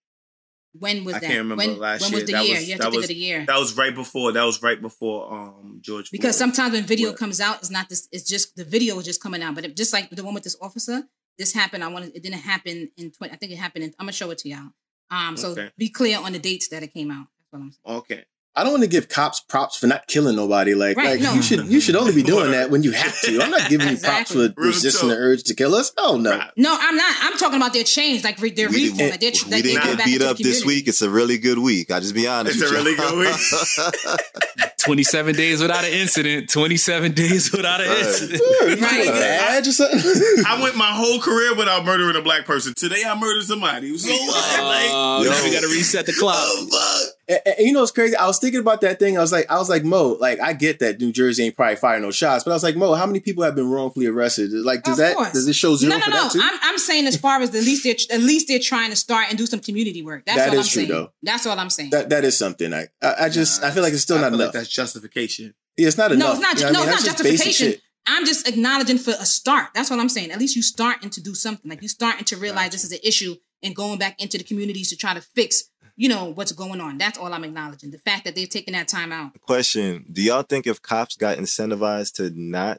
When 0.79 1.05
was 1.05 1.15
I 1.15 1.21
that? 1.21 1.27
can't 1.27 1.39
remember 1.39 1.65
when, 1.67 1.79
last 1.79 2.03
when 2.03 2.11
year. 2.13 2.21
was 2.21 2.27
the 2.27 2.33
That 2.35 2.45
year? 2.47 2.55
was- 2.57 2.67
you 2.69 2.73
have 2.75 2.81
that 2.81 2.85
to 2.87 2.91
think 2.91 2.97
was- 3.01 3.05
of 3.07 3.09
the 3.09 3.15
year. 3.15 3.45
That 3.47 3.59
was 3.59 3.77
right 3.77 3.95
before. 3.95 4.33
That 4.33 4.45
was 4.45 4.63
right 4.63 4.81
before 4.81 5.33
um 5.33 5.79
George. 5.81 6.11
because 6.11 6.37
Floyd. 6.37 6.55
sometimes 6.55 6.73
when 6.75 6.85
video 6.85 7.09
What? 7.11 7.19
comes 7.19 7.41
out, 7.41 7.59
it's 7.61 7.71
not 7.71 7.89
this. 7.89 8.07
It's 8.13 8.29
just 8.29 8.55
the 8.57 8.65
video 8.65 8.99
is 8.99 9.05
just 9.07 9.23
coming 9.23 9.43
out. 9.43 9.55
But 9.55 9.65
it, 9.65 9.77
just 9.77 9.93
like 9.93 10.11
the 10.11 10.23
one 10.25 10.35
with 10.35 10.45
this 10.45 10.57
officer, 10.61 11.05
this 11.39 11.53
happened. 11.53 11.85
I 11.85 11.89
wanted 11.89 12.15
it 12.15 12.23
didn't 12.23 12.41
happen 12.41 12.91
in. 12.97 13.11
20, 13.11 13.33
I 13.33 13.37
think 13.37 13.53
it 13.53 13.57
happened. 13.57 13.85
In, 13.85 13.91
I'm 13.99 14.05
gonna 14.07 14.13
show 14.13 14.31
it 14.31 14.39
to 14.39 14.49
y'all. 14.49 14.71
Um, 15.11 15.37
so 15.37 15.51
Okay. 15.53 15.71
be 15.79 15.89
clear 15.89 16.19
on 16.19 16.33
the 16.33 16.39
dates 16.39 16.69
that 16.69 16.83
it 16.83 16.93
came 16.93 17.11
out. 17.11 17.27
That's 17.39 17.53
what 17.53 17.61
I'm 17.61 17.73
saying. 17.73 17.99
Okay. 17.99 18.25
I 18.59 18.65
don't 18.65 18.73
want 18.73 18.83
to 18.83 18.89
give 18.89 19.09
cops 19.09 19.41
props 19.41 19.77
for 19.77 19.87
not 19.87 20.07
killing 20.09 20.35
nobody. 20.37 20.75
Like, 20.75 20.97
Right, 20.97 21.11
like 21.13 21.21
no. 21.21 21.33
you 21.35 21.43
should 21.43 21.67
you 21.69 21.81
should 21.81 21.95
only 21.97 22.13
be 22.13 22.23
doing 22.23 22.51
that 22.51 22.71
when 22.71 22.83
you 22.83 22.91
have 22.93 23.19
to. 23.23 23.41
I'm 23.41 23.51
not 23.51 23.69
giving 23.71 23.89
you 23.89 23.97
props 24.03 24.33
Exactly. 24.33 24.49
for 24.53 24.61
resisting 24.61 25.09
the 25.09 25.15
urge 25.17 25.45
to 25.45 25.55
kill 25.55 25.75
us. 25.75 25.93
Oh 25.97 26.17
no. 26.17 26.43
No, 26.57 26.77
I'm 26.79 26.97
not. 26.97 27.17
I'm 27.21 27.39
talking 27.39 27.57
about 27.57 27.73
their 27.73 27.85
change, 27.85 28.25
like 28.25 28.41
re- 28.41 28.51
their 28.51 28.69
We 28.69 28.91
reform. 28.91 28.97
didn't, 28.99 29.11
Like 29.13 29.21
they're, 29.21 29.31
we 29.31 29.51
like 29.53 29.63
didn't 29.63 29.81
they 29.83 29.91
go 29.91 29.97
get 29.97 30.05
beat 30.05 30.23
up 30.23 30.37
this 30.39 30.65
week. 30.65 30.89
It's 30.89 31.03
a 31.03 31.09
really 31.11 31.39
good 31.39 31.59
week. 31.59 31.91
I 31.93 32.01
just 32.01 32.15
be 32.15 32.27
honest. 32.27 32.61
It's 32.61 32.71
with 32.71 32.81
a 32.81 32.85
really 32.85 32.97
y'all. 32.97 33.11
good 33.13 34.21
27 34.79 35.35
days 35.35 35.61
without 35.61 35.85
an 35.85 35.93
incident. 35.93 36.49
27 36.51 37.13
days 37.13 37.53
without 37.53 37.81
an 37.81 37.89
Right. 37.89 37.99
incident. 37.99 38.39
Sure, 38.43 38.69
Right. 38.69 38.79
doing 39.05 39.09
an 39.09 39.23
ad 39.23 39.67
or 39.67 39.73
something? 39.73 40.45
I 40.47 40.61
went 40.63 40.77
my 40.77 40.93
whole 40.93 41.19
career 41.21 41.55
without 41.55 41.85
murdering 41.85 42.17
a 42.17 42.23
black 42.23 42.47
person. 42.47 42.75
Today 42.75 43.03
I 43.07 43.15
murdered 43.19 43.45
somebody. 43.45 43.97
So 43.99 44.09
oh, 44.11 44.27
what? 44.27 44.65
Like, 44.65 45.27
Yo. 45.27 45.31
now 45.33 45.45
we 45.45 45.53
got 45.53 45.61
to 45.63 45.69
reset 45.69 46.07
the 46.07 46.13
clock. 46.15 46.37
oh, 46.39 46.67
fuck. 47.05 47.15
And, 47.29 47.41
and 47.45 47.57
you 47.67 47.73
know 47.73 47.81
what's 47.81 47.93
crazy? 47.93 48.17
I 48.17 48.27
was 48.27 48.39
thinking 48.39 48.61
about 48.61 48.81
that 48.81 48.99
thing. 48.99 49.19
I 49.19 49.21
was 49.21 49.33
like, 49.33 49.51
I 49.51 49.59
was 49.59 49.69
like, 49.69 49.85
Mo, 49.85 50.17
like 50.19 50.41
I 50.41 50.53
get 50.55 50.79
that 50.79 50.99
New 51.01 51.13
Jersey 51.13 51.45
ain't 51.45 51.57
probably 51.57 51.77
firing 51.77 52.03
no 52.03 52.11
shots, 52.11 52.43
but 52.45 52.53
I 52.53 52.55
was 52.55 52.63
like, 52.63 52.75
Mo, 52.77 52.95
how 52.95 53.07
many 53.07 53.21
people 53.21 53.45
have 53.45 53.55
been 53.55 53.71
wrongfully 53.71 54.07
arrested? 54.07 54.51
Like, 54.53 54.83
does 54.83 54.93
Of 54.93 54.99
that 54.99 55.17
course. 55.17 55.33
does 55.33 55.47
it 55.47 55.53
show 55.55 55.77
zero 55.77 55.91
No, 55.91 55.99
no, 55.99 56.05
for 56.05 56.11
no. 56.11 56.17
that 56.23 56.33
too? 56.33 56.41
I'm, 56.43 56.59
I'm 56.63 56.79
saying 56.79 57.07
as 57.07 57.17
far 57.17 57.41
as 57.43 57.51
the 57.51 57.61
least 57.61 57.85
they're 57.85 58.17
at 58.17 58.23
least 58.23 58.49
they're 58.49 58.59
trying 58.59 58.91
to 58.91 58.97
start 58.97 59.27
and 59.29 59.37
do 59.37 59.47
some 59.47 59.61
community 59.61 60.03
work. 60.03 60.25
That's 60.27 60.39
That 60.39 60.49
all 60.49 60.55
is 60.55 60.67
I'm 60.67 60.73
true, 60.73 60.83
saying. 60.83 60.89
though. 60.89 61.13
That's 61.23 61.47
all 61.47 61.59
I'm 61.59 61.71
saying. 61.71 61.91
that 61.91 62.09
that 62.11 62.25
is 62.25 62.37
something. 62.37 62.73
I 62.73 62.87
I, 63.03 63.15
I 63.25 63.29
just 63.29 63.61
Nah, 63.61 63.69
I 63.69 63.71
feel 63.73 63.83
like 63.83 63.93
it's 63.93 64.03
still 64.03 64.19
I 64.19 64.23
not 64.23 64.31
feel 64.31 64.41
enough. 64.41 64.55
like 64.55 64.63
that's 64.63 64.69
justification. 64.71 65.55
yeah, 65.77 65.89
it's 65.89 65.99
not 65.99 66.13
enough. 66.13 66.41
no, 66.41 66.41
enough. 66.41 66.53
it's 66.55 66.63
not. 66.63 66.69
You 66.69 66.73
know 66.73 66.81
no, 66.81 66.83
I 66.83 66.87
mean? 66.87 66.95
it's 66.95 67.05
not 67.07 67.09
That's 67.09 67.23
just 67.23 67.23
basic 67.25 67.47
justification. 67.47 67.73
shit. 67.73 67.83
I'm 68.11 68.25
just 68.25 68.49
acknowledging 68.49 68.97
for 68.97 69.11
a 69.11 69.27
start. 69.27 69.69
That's 69.75 69.91
what 69.91 70.01
I'm 70.01 70.09
saying. 70.09 70.31
At 70.31 70.39
least 70.39 70.57
you 70.57 70.63
starting 70.63 71.11
to 71.11 71.21
do 71.21 71.35
something. 71.35 71.69
Like 71.69 71.83
you 71.83 71.89
starting 71.89 72.25
to 72.25 72.37
realize 72.39 72.71
this 72.71 72.85
is 72.85 72.93
an 72.93 73.01
issue 73.05 73.37
and 73.63 73.77
going 73.77 73.99
back 73.99 74.19
into 74.23 74.39
the 74.39 74.45
communities 74.45 74.89
to 74.91 74.97
try 74.97 75.13
to 75.13 75.21
fix, 75.21 75.65
you 75.99 76.09
know, 76.09 76.27
what's 76.27 76.53
going 76.53 76.81
on. 76.81 76.97
That's 76.97 77.19
all 77.19 77.35
I'm 77.35 77.45
acknowledging. 77.45 77.91
The 77.91 77.99
fact 77.99 78.25
that 78.25 78.35
they're 78.35 78.47
taking 78.47 78.73
that 78.73 78.89
time 78.89 79.13
out. 79.13 79.39
Question: 79.43 80.07
Do 80.11 80.23
y'all 80.23 80.43
think 80.45 80.67
if 80.67 80.81
cops 80.81 81.17
got 81.17 81.37
incentivized 81.39 82.15
to 82.15 82.31
not, 82.35 82.79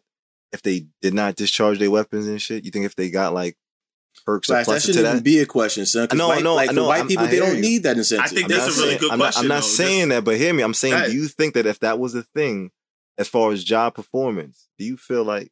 if 0.52 0.62
they 0.64 0.88
did 1.02 1.14
not 1.14 1.36
discharge 1.36 1.78
their 1.80 1.92
weapons 1.92 2.26
and 2.28 2.42
shit, 2.42 2.64
you 2.66 2.72
think 2.72 2.86
if 2.86 2.96
they 2.96 3.10
got 3.12 3.34
like 3.34 3.58
perks 4.26 4.50
or 4.50 4.54
Flash, 4.64 4.66
that 4.66 4.74
to 4.74 4.80
shouldn't 4.82 5.06
even 5.06 5.16
that? 5.18 5.24
be 5.24 5.40
a 5.40 5.46
question, 5.46 5.86
son. 5.86 6.08
'cause 6.08 6.18
I 6.18 6.18
know, 6.18 6.28
white, 6.30 6.40
I 6.40 6.42
know, 6.42 6.56
like 6.56 6.70
I 6.70 6.74
know. 6.74 6.88
white 6.88 6.98
I'm- 7.00 7.08
people, 7.08 7.26
I 7.26 7.28
they 7.28 7.40
don't 7.40 7.56
you. 7.58 7.62
need 7.62 7.84
that 7.84 7.98
incentive. 7.98 8.26
I 8.26 8.30
think 8.30 8.46
I'm 8.46 8.50
that's 8.52 8.66
not 8.68 8.74
a 8.74 8.78
really 8.78 8.88
saying- 8.90 9.00
good 9.02 9.12
I'm 9.12 9.20
not, 9.20 9.26
question, 9.26 9.42
I'm 9.44 9.48
not 9.50 9.62
though. 9.62 9.68
saying 9.68 10.10
that, 10.10 10.24
but 10.24 10.38
hear 10.38 10.54
me. 10.54 10.64
I'm 10.64 10.74
saying, 10.74 10.94
Go 10.94 10.98
ahead. 10.98 11.12
do 11.12 11.18
you 11.18 11.28
think 11.28 11.54
that 11.56 11.66
if 11.66 11.80
that 11.82 12.00
was 12.00 12.16
a 12.16 12.24
thing, 12.24 12.72
as 13.18 13.28
far 13.28 13.52
as 13.52 13.64
job 13.64 13.96
performance, 13.96 14.68
do 14.78 14.86
you 14.86 14.96
feel 14.98 15.24
like 15.24 15.52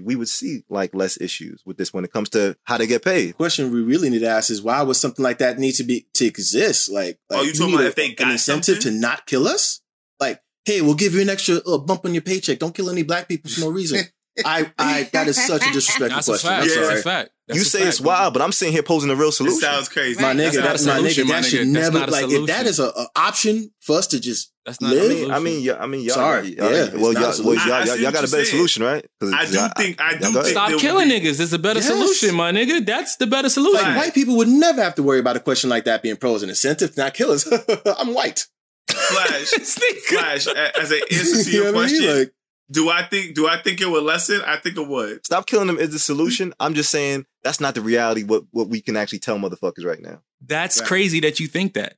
we 0.00 0.16
would 0.16 0.28
see 0.28 0.62
like 0.68 0.94
less 0.94 1.20
issues 1.20 1.62
with 1.66 1.76
this 1.76 1.92
when 1.92 2.04
it 2.04 2.12
comes 2.12 2.28
to 2.30 2.56
how 2.64 2.78
they 2.78 2.86
get 2.86 3.04
paid? 3.04 3.30
The 3.30 3.34
question 3.34 3.72
we 3.72 3.82
really 3.82 4.10
need 4.10 4.20
to 4.20 4.28
ask 4.28 4.50
is 4.50 4.62
why 4.62 4.82
would 4.82 4.96
something 4.96 5.22
like 5.22 5.38
that 5.38 5.58
need 5.58 5.72
to 5.72 5.84
be 5.84 6.06
to 6.14 6.26
exist? 6.26 6.90
Like, 6.90 7.18
Oh, 7.30 7.42
you 7.42 7.52
talking 7.52 7.74
about 7.74 7.84
a- 7.84 7.88
if 7.88 7.94
they 7.96 8.14
an 8.18 8.30
incentive 8.30 8.76
something? 8.76 8.92
to 8.94 8.98
not 9.00 9.26
kill 9.26 9.48
us? 9.48 9.80
Like, 10.20 10.40
hey, 10.64 10.80
we'll 10.80 10.94
give 10.94 11.14
you 11.14 11.22
an 11.22 11.30
extra 11.30 11.56
uh, 11.66 11.78
bump 11.78 12.04
on 12.04 12.14
your 12.14 12.22
paycheck. 12.22 12.58
Don't 12.58 12.74
kill 12.74 12.90
any 12.90 13.02
black 13.02 13.28
people 13.28 13.50
for 13.50 13.60
no 13.60 13.70
reason. 13.70 14.04
I, 14.44 14.72
I, 14.78 15.02
that 15.12 15.28
is 15.28 15.36
such 15.44 15.66
a 15.66 15.70
disrespectful 15.72 16.08
That's 16.08 16.28
a 16.28 16.30
question. 16.32 16.48
fact. 16.50 16.62
I'm 16.62 16.68
Yeah. 16.68 16.74
sorry. 16.74 16.86
That's 16.88 17.00
a 17.00 17.02
fact. 17.02 17.30
That's 17.48 17.56
you 17.58 17.62
a 17.62 17.64
say 17.64 17.78
fact, 17.80 17.88
it's 17.88 18.00
bro. 18.00 18.08
wild, 18.10 18.32
but 18.34 18.42
I'm 18.42 18.52
sitting 18.52 18.72
here 18.72 18.82
posing 18.84 19.10
a 19.10 19.16
real 19.16 19.28
It 19.30 19.32
solution. 19.32 19.58
sounds 19.60 19.88
crazy. 19.88 20.22
My 20.22 20.32
nigga, 20.32 20.62
That's 20.62 20.84
that, 20.84 20.86
not 20.86 21.00
a 21.00 21.02
my 21.02 21.08
solution, 21.10 21.26
nigga, 21.26 21.28
that 21.30 21.44
should 21.44 21.66
never 21.66 21.98
not 21.98 22.10
like 22.10 22.24
if 22.30 22.46
that 22.46 22.66
is 22.66 22.76
solution. 22.76 22.94
is 22.94 22.96
a, 22.96 23.00
a 23.00 23.08
option 23.16 23.70
for 23.80 23.98
us 23.98 24.06
to 24.08 24.20
just 24.20 24.52
That's 24.64 24.80
not 24.80 24.92
live. 24.92 25.02
I 25.02 25.08
mean, 25.08 25.10
solution. 25.16 25.32
I 25.32 25.38
mean, 25.40 25.62
yeah, 25.62 25.74
I 25.80 25.86
mean, 25.86 26.00
y'all, 26.02 26.14
Sorry, 26.14 26.54
y'all, 26.56 26.70
yeah, 26.70 26.84
it's 26.84 26.92
well, 26.94 27.12
y'all, 27.12 27.22
well, 27.44 27.54
y'all, 27.66 27.72
I- 27.72 27.80
I 27.80 27.84
y'all, 27.86 27.96
y'all 27.96 28.12
got 28.12 28.24
a 28.24 28.30
better 28.30 28.44
saying. 28.44 28.44
solution, 28.46 28.82
right? 28.84 29.04
I 29.20 29.46
do 29.46 29.52
y'all- 29.52 29.70
think- 29.76 30.00
I 30.00 30.14
do 30.16 30.24
y'all 30.24 30.32
go 30.32 30.40
ahead. 30.40 30.44
think- 30.44 30.46
Stop 30.46 30.80
killing 30.80 31.08
be- 31.08 31.20
niggas. 31.20 31.40
It's 31.40 31.52
a 31.52 31.58
better 31.58 31.80
Yes. 31.80 31.88
solution, 31.88 32.34
my 32.36 32.52
nigga. 32.52 32.86
That's 32.86 33.16
the 33.16 33.26
better 33.26 33.48
solution. 33.48 33.84
Like 33.84 33.96
white 33.96 34.14
people 34.14 34.36
would 34.36 34.48
never 34.48 34.80
have 34.80 34.94
to 34.94 35.02
worry 35.02 35.18
about 35.18 35.36
a 35.36 35.40
question 35.40 35.68
like 35.70 35.84
that 35.86 36.02
being 36.02 36.16
posed. 36.16 36.44
An 36.44 36.50
incentive 36.50 36.94
to 36.94 37.00
not 37.00 37.14
kill 37.14 37.32
us. 37.32 37.46
I'm 37.98 38.14
white. 38.14 38.46
Flash, 38.88 39.50
This 39.56 39.76
nigga. 39.78 39.98
Flash. 40.18 40.46
As 40.46 40.90
an 40.92 41.00
answer 41.10 41.42
to 41.44 41.50
your 41.50 41.64
know 41.66 41.72
what 41.72 41.84
I 41.84 41.86
mean? 41.92 41.98
question, 42.00 42.18
Like, 42.20 42.32
do 42.70 42.88
I 42.88 43.02
think 43.02 43.34
do 43.34 43.48
I 43.48 43.60
think 43.60 43.80
it 43.80 43.88
would 43.88 44.02
lessen? 44.02 44.40
I 44.46 44.56
think 44.56 44.76
it 44.76 44.86
would. 44.86 45.24
Stop 45.24 45.46
killing 45.46 45.66
them 45.66 45.78
is 45.78 45.90
the 45.90 45.98
solution. 45.98 46.54
I'm 46.60 46.74
just 46.74 46.90
saying 46.90 47.26
that's 47.42 47.60
not 47.60 47.74
the 47.74 47.80
reality. 47.80 48.22
What 48.22 48.44
what 48.50 48.68
we 48.68 48.80
can 48.80 48.96
actually 48.96 49.18
tell 49.20 49.38
motherfuckers 49.38 49.84
right 49.84 50.00
now. 50.00 50.22
That's 50.44 50.80
Right. 50.80 50.88
crazy 50.88 51.20
that 51.20 51.40
you 51.40 51.46
think 51.46 51.74
that. 51.74 51.96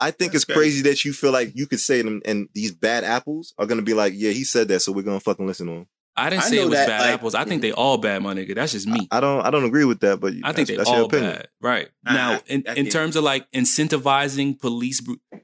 I 0.00 0.12
think 0.12 0.32
That's 0.32 0.44
it's 0.44 0.54
crazy 0.54 0.82
that 0.82 1.04
you 1.04 1.12
feel 1.12 1.32
like 1.32 1.52
you 1.56 1.66
could 1.66 1.80
say 1.80 2.02
them, 2.02 2.22
and 2.24 2.48
these 2.54 2.70
bad 2.70 3.02
apples 3.02 3.52
are 3.58 3.66
gonna 3.66 3.82
be 3.82 3.94
like, 3.94 4.12
yeah, 4.16 4.30
he 4.30 4.44
said 4.44 4.68
that, 4.68 4.80
so 4.80 4.92
we're 4.92 5.02
gonna 5.02 5.18
fucking 5.18 5.46
listen 5.46 5.66
to 5.66 5.72
him. 5.72 5.86
I 6.16 6.30
didn't 6.30 6.42
I 6.42 6.48
say 6.48 6.58
it 6.58 6.64
was 6.64 6.70
that, 6.74 6.88
bad 6.88 7.00
like- 7.00 7.14
apples. 7.14 7.34
I 7.34 7.44
think 7.44 7.62
they 7.62 7.70
mm-hmm. 7.70 7.78
all 7.80 7.96
bad, 7.98 8.22
my 8.22 8.34
nigga. 8.34 8.54
That's 8.54 8.72
just 8.72 8.86
me. 8.86 9.06
I 9.10 9.20
don't 9.20 9.44
I 9.44 9.50
don't 9.50 9.64
agree 9.64 9.84
with 9.84 10.00
that, 10.00 10.20
but 10.20 10.34
I 10.44 10.52
think 10.52 10.68
they 10.68 10.76
that's, 10.76 10.88
that's 10.88 10.90
your 10.90 10.98
all 11.00 11.06
opinion. 11.06 11.30
bad. 11.32 11.48
Right. 11.60 11.88
I- 12.06 12.14
now, 12.14 12.32
I- 12.34 12.42
in, 12.46 12.64
in 12.76 12.86
terms 12.88 13.16
of 13.16 13.24
like 13.24 13.50
incentivizing 13.52 14.58
police, 14.58 15.00
bru- 15.00 15.20
it 15.32 15.42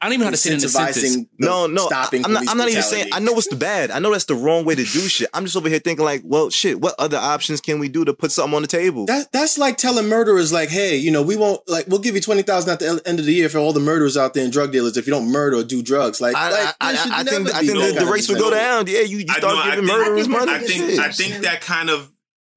I 0.00 0.06
don't 0.06 0.14
even 0.14 0.20
know 0.20 0.26
how 0.26 0.30
to 0.30 0.36
say 0.38 0.50
it 0.50 0.58
in 0.60 0.64
a 0.64 0.68
sentence. 0.68 1.26
No, 1.38 1.66
no, 1.66 1.86
stopping 1.86 2.24
I'm 2.24 2.32
not. 2.32 2.48
I'm 2.48 2.56
not 2.56 2.68
even 2.70 2.82
saying. 2.82 3.08
I 3.12 3.18
know 3.18 3.34
it's 3.36 3.48
the 3.48 3.56
bad. 3.56 3.90
I 3.90 3.98
know 3.98 4.10
that's 4.12 4.24
the 4.24 4.34
wrong 4.34 4.64
way 4.64 4.74
to 4.74 4.82
do 4.82 5.00
shit. 5.00 5.28
I'm 5.34 5.44
just 5.44 5.56
over 5.56 5.68
here 5.68 5.78
thinking 5.78 6.04
like, 6.04 6.22
well, 6.24 6.48
shit. 6.48 6.80
What 6.80 6.94
other 6.98 7.18
options 7.18 7.60
can 7.60 7.78
we 7.78 7.88
do 7.88 8.04
to 8.06 8.14
put 8.14 8.32
something 8.32 8.54
on 8.54 8.62
the 8.62 8.68
table? 8.68 9.04
That 9.06 9.30
that's 9.32 9.58
like 9.58 9.76
telling 9.76 10.08
murderers 10.08 10.52
like, 10.52 10.70
hey, 10.70 10.96
you 10.96 11.10
know, 11.10 11.22
we 11.22 11.36
won't 11.36 11.60
like 11.68 11.86
we'll 11.86 12.00
give 12.00 12.14
you 12.14 12.20
twenty 12.22 12.42
thousand 12.42 12.70
at 12.70 12.78
the 12.78 13.02
end 13.04 13.18
of 13.18 13.26
the 13.26 13.32
year 13.32 13.48
for 13.50 13.58
all 13.58 13.72
the 13.74 13.80
murderers 13.80 14.16
out 14.16 14.32
there 14.32 14.44
and 14.44 14.52
drug 14.52 14.72
dealers 14.72 14.96
if 14.96 15.06
you 15.06 15.12
don't 15.12 15.30
murder 15.30 15.58
or 15.58 15.64
do 15.64 15.82
drugs. 15.82 16.20
Like, 16.20 16.34
I, 16.34 16.50
like 16.50 16.74
I, 16.80 16.92
there 16.92 17.00
I, 17.00 17.20
I 17.20 17.24
think 17.24 17.54
I 17.54 17.60
think 17.60 17.74
no 17.74 17.80
the, 17.80 17.94
kind 17.94 18.06
the 18.06 18.12
race 18.12 18.28
would 18.28 18.38
go 18.38 18.50
down. 18.50 18.86
Yeah, 18.86 19.00
you, 19.00 19.18
you 19.18 19.28
start 19.28 19.42
know, 19.42 19.64
giving 19.64 19.86
think- 19.86 19.98
murderers 19.98 20.28
I 20.28 20.30
think 20.30 20.46
money. 20.46 20.52
I 20.52 20.58
think 20.58 21.00
I 21.00 21.10
think 21.10 21.34
that 21.44 21.60
kind 21.60 21.90
of 21.90 22.10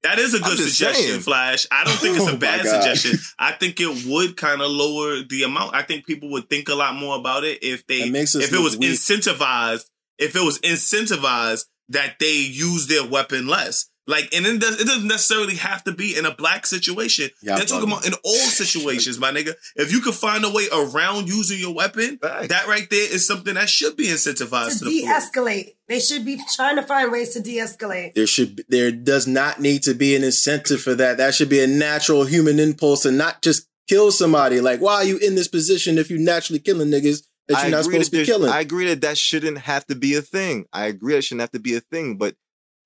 that 0.04 0.18
is 0.18 0.34
a 0.34 0.38
good 0.40 0.58
suggestion, 0.58 1.06
saying. 1.08 1.20
Flash. 1.20 1.66
I 1.72 1.84
don't 1.84 1.96
think 1.96 2.16
it's 2.16 2.24
Oh 2.28 2.28
a 2.28 2.32
my 2.32 2.38
bad 2.38 2.66
suggestion. 2.66 3.18
I 3.38 3.52
think 3.52 3.80
it 3.80 4.06
would 4.06 4.36
kind 4.36 4.62
of 4.62 4.70
lower 4.70 5.22
the 5.22 5.42
amount. 5.42 5.74
I 5.74 5.82
think 5.82 6.06
people 6.06 6.30
would 6.30 6.48
think 6.48 6.68
a 6.68 6.74
lot 6.74 6.94
more 6.94 7.16
about 7.18 7.44
it 7.44 7.62
if 7.62 7.86
they 7.86 8.08
makes 8.08 8.34
if 8.34 8.52
it 8.52 8.60
was 8.60 8.76
weak. 8.76 8.90
incentivized. 8.90 9.84
If 10.18 10.36
it 10.36 10.42
was 10.42 10.60
incentivized 10.60 11.64
that 11.88 12.16
they 12.20 12.32
use 12.36 12.86
their 12.86 13.06
weapon 13.06 13.46
less. 13.48 13.90
Like, 14.06 14.34
and 14.34 14.44
it, 14.44 14.60
does, 14.60 14.80
it 14.80 14.86
doesn't 14.86 15.08
necessarily 15.08 15.54
have 15.54 15.82
to 15.84 15.92
be 15.92 16.16
in 16.16 16.26
a 16.26 16.34
black 16.34 16.66
situation. 16.66 17.30
Yeah, 17.42 17.56
They're 17.56 17.64
talking 17.64 17.90
about 17.90 18.06
in 18.06 18.12
all 18.22 18.34
situations, 18.34 19.18
my 19.18 19.30
nigga. 19.30 19.54
If 19.76 19.92
you 19.92 20.00
can 20.00 20.12
find 20.12 20.44
a 20.44 20.50
way 20.50 20.66
around 20.72 21.28
using 21.28 21.58
your 21.58 21.74
weapon, 21.74 22.18
Facts. 22.18 22.48
that 22.48 22.66
right 22.66 22.88
there 22.90 23.14
is 23.14 23.26
something 23.26 23.54
that 23.54 23.70
should 23.70 23.96
be 23.96 24.08
incentivized 24.08 24.80
to 24.80 24.84
to 24.84 24.90
de-escalate. 24.90 25.74
They 25.88 26.00
should 26.00 26.24
be 26.24 26.38
trying 26.54 26.76
to 26.76 26.82
find 26.82 27.10
ways 27.10 27.32
to 27.34 27.40
de-escalate. 27.40 28.14
There 28.14 28.26
should 28.26 28.56
be, 28.56 28.64
there 28.68 28.92
does 28.92 29.26
not 29.26 29.60
need 29.60 29.82
to 29.84 29.94
be 29.94 30.14
an 30.14 30.22
incentive 30.22 30.82
for 30.82 30.94
that. 30.94 31.16
That 31.16 31.34
should 31.34 31.48
be 31.48 31.62
a 31.62 31.66
natural 31.66 32.24
human 32.24 32.58
impulse 32.60 33.06
and 33.06 33.16
not 33.16 33.40
just 33.40 33.68
kill 33.88 34.10
somebody. 34.10 34.60
Like, 34.60 34.80
why 34.80 34.96
are 34.96 35.04
you 35.04 35.16
in 35.16 35.34
this 35.34 35.48
position 35.48 35.96
if 35.98 36.10
you 36.10 36.18
naturally 36.18 36.60
killing 36.60 36.88
niggas 36.88 37.22
that 37.48 37.62
you're 37.62 37.70
not 37.70 37.84
supposed 37.84 38.10
to 38.10 38.18
be 38.18 38.24
killing? 38.24 38.50
I 38.50 38.60
agree 38.60 38.86
that 38.88 39.00
that 39.00 39.16
shouldn't 39.16 39.58
have 39.58 39.86
to 39.86 39.94
be 39.94 40.14
a 40.14 40.22
thing. 40.22 40.66
I 40.72 40.86
agree 40.86 41.14
that 41.14 41.22
shouldn't 41.22 41.42
have 41.42 41.52
to 41.52 41.60
be 41.60 41.74
a 41.74 41.80
thing, 41.80 42.16
but 42.16 42.34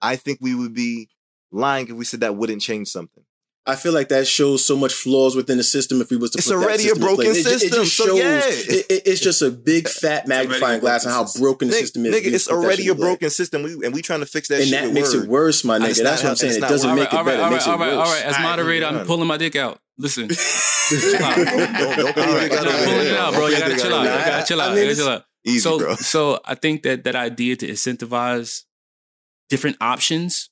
I 0.00 0.16
think 0.16 0.38
we 0.40 0.54
would 0.54 0.74
be 0.74 1.08
lying 1.50 1.88
if 1.88 1.94
we 1.94 2.04
said 2.04 2.20
that 2.20 2.36
wouldn't 2.36 2.62
change 2.62 2.88
something. 2.88 3.24
I 3.66 3.76
feel 3.76 3.92
like 3.92 4.08
that 4.08 4.26
shows 4.26 4.64
so 4.64 4.76
much 4.78 4.94
flaws 4.94 5.36
within 5.36 5.58
the 5.58 5.64
system. 5.64 6.00
If 6.00 6.08
we 6.08 6.16
was 6.16 6.30
to 6.30 6.38
It's 6.38 6.46
put 6.48 6.54
that 6.58 6.64
already 6.64 6.88
a 6.88 6.94
broken 6.94 7.16
place. 7.26 7.38
It 7.40 7.42
ju- 7.44 7.50
it, 7.54 7.58
system, 7.60 7.84
just 7.84 7.96
so 7.98 8.06
shows 8.06 8.18
yeah. 8.18 8.40
it- 8.46 8.86
it- 8.88 9.02
it's 9.04 9.20
just 9.20 9.42
a 9.42 9.50
big 9.50 9.88
fat 9.88 10.26
magnifying 10.26 10.80
glass 10.80 11.04
on 11.04 11.12
how 11.12 11.26
broken 11.38 11.68
the 11.68 11.74
Nigga, 11.74 11.80
system 11.80 12.06
is. 12.06 12.14
nigga, 12.14 12.32
it's 12.32 12.48
already 12.48 12.88
a 12.88 12.92
in 12.92 12.96
place. 12.96 13.04
broken 13.06 13.28
system, 13.30 13.62
we, 13.64 13.72
and 13.84 13.92
we 13.92 14.00
trying 14.00 14.20
to 14.20 14.26
fix 14.26 14.48
that 14.48 14.60
and 14.60 14.68
shit. 14.70 14.84
that 14.84 14.92
makes 14.94 15.12
word. 15.14 15.24
it 15.24 15.28
worse, 15.28 15.64
my 15.64 15.78
That's 15.78 15.98
not 16.00 16.04
That's 16.10 16.22
what 16.22 16.30
I'm 16.30 16.36
saying. 16.36 16.60
that's 16.60 16.70
It 16.70 16.74
doesn't 16.74 16.88
how- 16.88 16.94
make 16.96 17.08
it 17.08 17.12
all 17.14 17.24
right, 17.24 17.30
better. 17.32 17.42
all 17.42 17.48
It 17.48 17.52
makes 17.52 17.66
right, 17.66 17.72
it 17.74 17.80
all 17.80 17.86
right, 17.86 17.96
worse. 17.98 18.08
all 18.08 18.14
right. 18.14 18.24
As 18.24 18.38
moderator, 18.40 18.86
I'm 18.86 19.06
pulling 19.06 19.28
my 19.28 19.36
dick 19.36 19.56
out. 19.56 19.78
Listen, 19.98 20.28
don't, 20.28 20.38
don't, 21.18 22.16
don't 22.16 22.16
your 22.16 22.40
dick 22.40 22.52
out 22.52 22.84
pulling 22.84 23.06
it 23.06 23.16
out, 23.16 23.34
bro. 23.34 23.46
You 23.48 23.58
gotta 23.58 23.76
chill 23.76 23.94
out 23.94 24.06
out. 24.06 24.18
You 24.20 24.26
gotta 24.32 24.46
chill 24.46 24.60
out. 24.62 24.74
mean, 24.74 24.84
You 24.88 24.94
gotta 24.94 24.96
chill 24.96 25.08
out. 25.10 25.24
So, 25.60 25.94
so 25.96 26.40
I 26.44 26.54
think 26.54 26.84
that 26.84 27.04
that 27.04 27.16
idea 27.16 27.56
to 27.56 27.66
incentivize 27.68 28.62
different 29.48 29.76
options, 29.80 30.50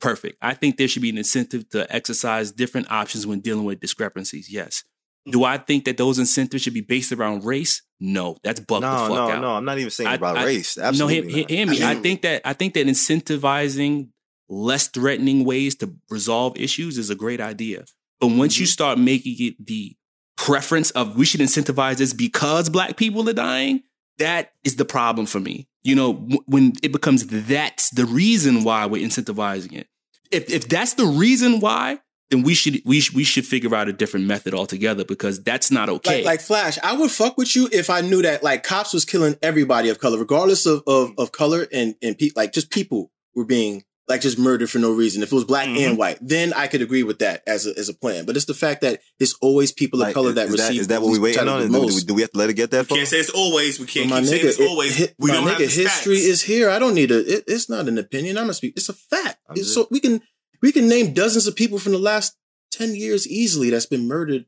perfect. 0.00 0.36
I 0.42 0.54
think 0.54 0.76
there 0.76 0.88
should 0.88 1.02
be 1.02 1.10
an 1.10 1.18
incentive 1.18 1.68
to 1.70 1.92
exercise 1.94 2.52
different 2.52 2.90
options 2.90 3.26
when 3.26 3.40
dealing 3.40 3.64
with 3.64 3.80
discrepancies. 3.80 4.50
Yes. 4.50 4.84
Do 5.30 5.44
I 5.44 5.56
think 5.56 5.86
that 5.86 5.96
those 5.96 6.18
incentives 6.18 6.62
should 6.62 6.74
be 6.74 6.82
based 6.82 7.10
around 7.10 7.44
race? 7.44 7.80
No, 7.98 8.36
that's 8.44 8.60
bugged 8.60 8.82
No, 8.82 8.90
the 8.92 8.98
fuck 8.98 9.08
no, 9.10 9.30
out. 9.30 9.40
no. 9.40 9.50
I'm 9.52 9.64
not 9.64 9.78
even 9.78 9.90
saying 9.90 10.08
I- 10.08 10.14
about 10.16 10.36
I- 10.36 10.44
race. 10.44 10.76
No, 10.76 10.84
Absolutely 10.84 11.32
hear, 11.32 11.46
hear, 11.48 11.56
hear 11.58 11.66
me. 11.66 11.82
I 11.82 11.94
think 11.94 12.20
that 12.22 12.42
I 12.44 12.52
think 12.52 12.74
that 12.74 12.86
incentivizing 12.86 14.08
less 14.50 14.88
threatening 14.88 15.44
ways 15.46 15.74
to 15.76 15.94
resolve 16.10 16.58
issues 16.58 16.98
is 16.98 17.08
a 17.10 17.14
great 17.14 17.40
idea. 17.40 17.84
But 18.20 18.28
once 18.28 18.54
Mm-hmm. 18.54 18.60
you 18.62 18.66
start 18.66 18.98
making 18.98 19.36
it 19.38 19.66
the 19.66 19.96
preference 20.36 20.90
of 20.90 21.16
we 21.16 21.24
should 21.24 21.40
incentivize 21.40 21.96
this 21.96 22.12
because 22.12 22.68
black 22.68 22.96
people 22.98 23.26
are 23.28 23.32
dying, 23.32 23.82
that 24.18 24.52
is 24.64 24.76
the 24.76 24.84
problem 24.84 25.26
for 25.26 25.40
me. 25.40 25.68
You 25.82 25.94
know, 25.94 26.14
when 26.46 26.72
it 26.82 26.92
becomes 26.92 27.26
that's 27.26 27.90
the 27.90 28.06
reason 28.06 28.64
why 28.64 28.86
we're 28.86 29.06
incentivizing 29.06 29.74
it. 29.74 29.88
If 30.30 30.50
if 30.50 30.68
that's 30.68 30.94
the 30.94 31.06
reason 31.06 31.60
why, 31.60 32.00
then 32.30 32.42
we 32.42 32.54
should 32.54 32.80
we 32.84 33.00
should, 33.00 33.14
we 33.14 33.24
should 33.24 33.46
figure 33.46 33.74
out 33.74 33.88
a 33.88 33.92
different 33.92 34.26
method 34.26 34.54
altogether 34.54 35.04
because 35.04 35.42
that's 35.42 35.70
not 35.70 35.88
okay. 35.88 36.18
Like, 36.18 36.24
like 36.24 36.40
Flash, 36.40 36.78
I 36.82 36.96
would 36.96 37.10
fuck 37.10 37.36
with 37.36 37.54
you 37.54 37.68
if 37.70 37.90
I 37.90 38.00
knew 38.00 38.22
that 38.22 38.42
like 38.42 38.62
cops 38.62 38.92
was 38.92 39.04
killing 39.04 39.36
everybody 39.42 39.90
of 39.90 39.98
color, 39.98 40.18
regardless 40.18 40.66
of 40.66 40.82
of, 40.86 41.12
of 41.18 41.32
color 41.32 41.66
and 41.72 41.94
and 42.02 42.18
pe- 42.18 42.30
like 42.34 42.52
just 42.52 42.70
people 42.70 43.10
were 43.34 43.44
being 43.44 43.84
like 44.06 44.20
just 44.20 44.38
murdered 44.38 44.68
for 44.68 44.78
no 44.78 44.92
reason. 44.92 45.22
If 45.22 45.32
it 45.32 45.34
was 45.34 45.44
black 45.44 45.66
Mhm. 45.66 45.78
and 45.88 45.98
white, 45.98 46.18
then 46.20 46.52
I 46.52 46.66
could 46.66 46.82
agree 46.82 47.02
with 47.02 47.20
that 47.20 47.42
as 47.46 47.66
a 47.66 47.78
as 47.78 47.88
a 47.88 47.94
plan. 47.94 48.26
But 48.26 48.36
it's 48.36 48.44
the 48.44 48.54
fact 48.54 48.82
that 48.82 49.00
it's 49.18 49.34
always 49.40 49.72
people 49.72 50.00
of 50.02 50.08
Like, 50.08 50.14
color 50.14 50.30
is, 50.30 50.34
that 50.34 50.46
is 50.46 50.52
receive. 50.52 50.66
that, 50.68 50.80
is 50.80 50.86
that 50.88 51.00
what 51.02 51.10
we 51.12 51.18
police 51.18 51.36
waiting 51.36 51.48
on? 51.48 51.60
brutality 51.68 51.88
Do, 51.94 52.00
the 52.00 52.06
do, 52.06 52.14
we 52.14 52.20
have 52.22 52.30
to 52.32 52.38
let 52.38 52.50
it 52.50 52.54
get 52.54 52.70
that 52.72 52.80
We 52.84 52.84
far? 52.88 52.96
can't 52.98 53.08
say 53.08 53.20
it's 53.20 53.30
always. 53.30 53.80
We 53.80 53.86
can't 53.86 54.10
my 54.10 54.20
keep 54.20 54.28
saying 54.28 54.42
nigga, 54.42 54.48
it's 54.48 54.60
always. 54.60 55.00
it, 55.00 55.14
we 55.18 55.28
my 55.30 55.34
don't 55.36 55.46
have 55.48 55.56
nigga, 55.56 55.74
the 55.74 55.82
history 55.82 56.16
stats. 56.18 56.28
is 56.28 56.42
here. 56.42 56.68
I 56.70 56.78
don't 56.78 56.94
need 56.94 57.10
a. 57.10 57.18
It, 57.36 57.44
it's 57.46 57.70
not 57.70 57.88
an 57.88 57.96
opinion. 57.98 58.36
I'm 58.36 58.44
gonna 58.44 58.54
speak. 58.54 58.74
It's 58.76 58.88
a 58.90 58.92
fact. 58.94 59.38
It's 59.56 59.72
so 59.72 59.88
we 59.90 60.00
can 60.00 60.20
we 60.60 60.70
can 60.72 60.86
name 60.88 61.12
dozens 61.14 61.46
of 61.46 61.56
people 61.56 61.78
from 61.78 61.92
the 61.92 61.98
last 61.98 62.34
ten 62.70 62.94
years 62.94 63.26
easily 63.26 63.70
that's 63.70 63.86
been 63.86 64.06
murdered 64.06 64.44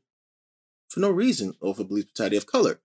for 0.89 0.99
no 0.99 1.09
reason 1.09 1.53
over 1.61 1.83
police 1.83 2.05
brutality 2.05 2.37
of 2.37 2.45
color. 2.45 2.79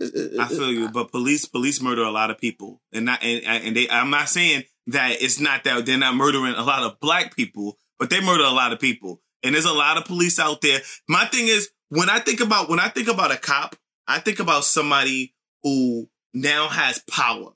It- 0.00 0.14
it- 0.14 0.38
I 0.38 0.46
it- 0.46 0.50
feel 0.50 0.72
you, 0.72 0.88
but 0.88 1.10
police 1.10 1.44
police 1.44 1.80
murder 1.80 2.02
a 2.02 2.10
lot 2.10 2.30
of 2.30 2.38
people, 2.38 2.82
and 2.92 3.04
not 3.06 3.22
and, 3.22 3.44
and 3.44 3.76
they. 3.76 3.88
I'm 3.88 4.10
not 4.10 4.28
saying 4.28 4.64
that 4.88 5.22
it's 5.22 5.38
not 5.38 5.64
that 5.64 5.86
they're 5.86 5.98
not 5.98 6.16
murdering 6.16 6.54
a 6.54 6.62
lot 6.62 6.82
of 6.82 6.98
black 7.00 7.36
people, 7.36 7.78
but 7.98 8.10
they 8.10 8.20
murder 8.20 8.44
a 8.44 8.50
lot 8.50 8.72
of 8.72 8.80
people, 8.80 9.20
and 9.42 9.54
there's 9.54 9.64
a 9.64 9.72
lot 9.72 9.96
of 9.96 10.04
police 10.04 10.38
out 10.38 10.60
there. 10.60 10.80
My 11.08 11.26
thing 11.26 11.48
is 11.48 11.70
when 11.90 12.10
I 12.10 12.18
think 12.18 12.40
about 12.40 12.68
when 12.68 12.80
I 12.80 12.88
think 12.88 13.08
about 13.08 13.32
a 13.32 13.36
cop, 13.36 13.76
I 14.06 14.18
think 14.18 14.40
about 14.40 14.64
somebody 14.64 15.34
who 15.62 16.08
now 16.34 16.68
has 16.68 17.02
power, 17.10 17.50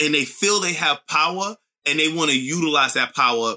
and 0.00 0.14
they 0.14 0.24
feel 0.24 0.60
they 0.60 0.74
have 0.74 1.06
power, 1.06 1.56
and 1.86 1.98
they 1.98 2.12
want 2.12 2.30
to 2.30 2.38
utilize 2.38 2.94
that 2.94 3.14
power 3.14 3.56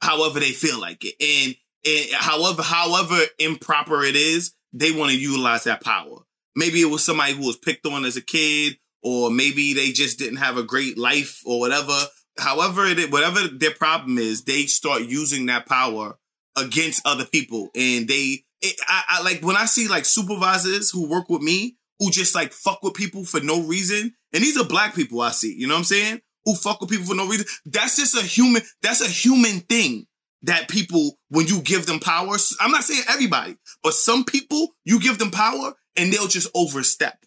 however 0.00 0.40
they 0.40 0.50
feel 0.50 0.80
like 0.80 1.04
it, 1.04 1.14
and 1.20 1.56
and 1.84 2.14
however 2.14 2.62
however 2.62 3.18
improper 3.38 4.04
it 4.04 4.16
is, 4.16 4.52
they 4.72 4.92
want 4.92 5.10
to 5.10 5.18
utilize 5.18 5.64
that 5.64 5.82
power. 5.82 6.18
Maybe 6.54 6.80
it 6.80 6.90
was 6.90 7.04
somebody 7.04 7.32
who 7.32 7.46
was 7.46 7.56
picked 7.56 7.86
on 7.86 8.04
as 8.04 8.16
a 8.16 8.20
kid, 8.20 8.76
or 9.02 9.30
maybe 9.30 9.74
they 9.74 9.92
just 9.92 10.18
didn't 10.18 10.36
have 10.36 10.56
a 10.56 10.62
great 10.62 10.98
life 10.98 11.42
or 11.44 11.60
whatever. 11.60 11.98
however 12.38 12.86
it, 12.86 13.10
whatever 13.12 13.40
their 13.48 13.74
problem 13.74 14.18
is, 14.18 14.44
they 14.44 14.66
start 14.66 15.02
using 15.02 15.46
that 15.46 15.66
power 15.66 16.18
against 16.56 17.06
other 17.06 17.24
people, 17.24 17.70
and 17.74 18.08
they. 18.08 18.44
It, 18.64 18.76
I, 18.86 19.02
I 19.08 19.22
like 19.22 19.42
when 19.42 19.56
I 19.56 19.64
see 19.64 19.88
like 19.88 20.04
supervisors 20.04 20.90
who 20.90 21.08
work 21.08 21.28
with 21.28 21.42
me 21.42 21.76
who 22.02 22.10
just 22.10 22.34
like 22.34 22.52
fuck 22.52 22.82
with 22.82 22.94
people 22.94 23.24
for 23.24 23.40
no 23.40 23.62
reason, 23.62 24.14
and 24.32 24.42
these 24.42 24.58
are 24.58 24.64
black 24.64 24.94
people 24.94 25.20
I 25.20 25.30
see. 25.30 25.54
You 25.54 25.68
know 25.68 25.74
what 25.74 25.78
I'm 25.78 25.84
saying? 25.84 26.20
Who 26.44 26.54
fuck 26.56 26.80
with 26.80 26.90
people 26.90 27.06
for 27.06 27.14
no 27.14 27.28
reason. 27.28 27.46
That's 27.64 27.96
just 27.96 28.16
a 28.16 28.26
human. 28.26 28.62
That's 28.82 29.00
a 29.00 29.08
human 29.08 29.60
thing 29.60 30.06
that 30.42 30.68
people 30.68 31.18
when 31.28 31.46
you 31.46 31.60
give 31.60 31.86
them 31.86 32.00
power. 32.00 32.36
I'm 32.60 32.72
not 32.72 32.82
saying 32.82 33.04
everybody, 33.08 33.56
but 33.82 33.94
some 33.94 34.24
people 34.24 34.74
you 34.84 35.00
give 35.00 35.18
them 35.18 35.30
power 35.30 35.74
and 35.96 36.12
they'll 36.12 36.26
just 36.26 36.50
overstep. 36.54 37.24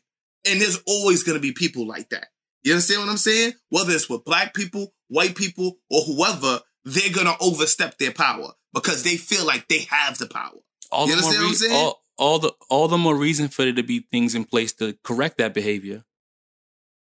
And 0.47 0.61
there's 0.61 0.81
always 0.87 1.23
going 1.23 1.37
to 1.37 1.41
be 1.41 1.51
people 1.51 1.87
like 1.87 2.09
that. 2.09 2.27
You 2.63 2.73
understand 2.73 3.01
what 3.01 3.09
I'm 3.09 3.17
saying? 3.17 3.53
Whether 3.69 3.93
it's 3.93 4.09
with 4.09 4.25
black 4.25 4.53
people, 4.53 4.93
white 5.07 5.35
people, 5.35 5.77
or 5.89 6.01
whoever, 6.01 6.61
they're 6.83 7.13
going 7.13 7.27
to 7.27 7.35
overstep 7.39 7.97
their 7.97 8.11
power 8.11 8.53
because 8.73 9.03
they 9.03 9.17
feel 9.17 9.45
like 9.45 9.67
they 9.67 9.87
have 9.89 10.17
the 10.17 10.27
power. 10.27 10.51
All 10.91 11.07
you 11.07 11.15
the 11.15 11.21
more 11.21 11.29
understand 11.29 11.35
what 11.35 11.45
I'm 11.45 11.49
reason, 11.49 11.69
saying? 11.69 11.85
all, 11.85 12.03
all 12.17 12.39
the 12.39 12.53
all 12.69 12.87
the 12.87 12.97
more 12.97 13.15
reason 13.15 13.49
for 13.49 13.63
there 13.63 13.73
to 13.73 13.83
be 13.83 14.07
things 14.11 14.35
in 14.35 14.45
place 14.45 14.73
to 14.73 14.97
correct 15.03 15.37
that 15.37 15.53
behavior. 15.53 16.03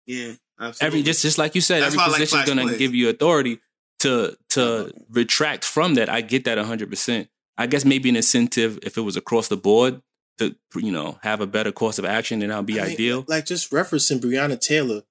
yeah, 0.05 0.33
absolutely. 0.59 0.87
Every 0.87 1.03
just 1.03 1.21
just 1.21 1.37
like 1.37 1.55
you 1.55 1.61
said, 1.61 1.81
That's 1.81 1.93
every 1.93 2.03
I 2.03 2.07
like 2.07 2.13
position 2.21 2.39
is 2.39 2.45
going 2.45 2.67
to 2.67 2.77
give 2.77 2.93
you 2.95 3.09
authority 3.09 3.59
to 3.99 4.35
to 4.49 4.63
uh-huh. 4.63 4.91
retract 5.09 5.63
from 5.63 5.95
that. 5.95 6.09
I 6.09 6.21
get 6.21 6.45
that 6.45 6.57
hundred 6.57 6.89
percent. 6.89 7.29
I 7.57 7.67
guess 7.67 7.85
maybe 7.85 8.09
an 8.09 8.15
incentive 8.15 8.79
if 8.83 8.97
it 8.97 9.01
was 9.01 9.15
across 9.15 9.47
the 9.47 9.57
board 9.57 10.01
to 10.39 10.55
you 10.75 10.91
know 10.91 11.19
have 11.23 11.41
a 11.41 11.47
better 11.47 11.71
course 11.71 11.99
of 11.99 12.05
action, 12.05 12.39
then 12.39 12.49
that 12.49 12.57
would 12.57 12.65
be 12.65 12.79
I 12.79 12.83
mean, 12.83 12.93
ideal. 12.93 13.25
Like 13.27 13.45
just 13.45 13.71
referencing 13.71 14.19
Breonna 14.19 14.59
Taylor, 14.59 15.03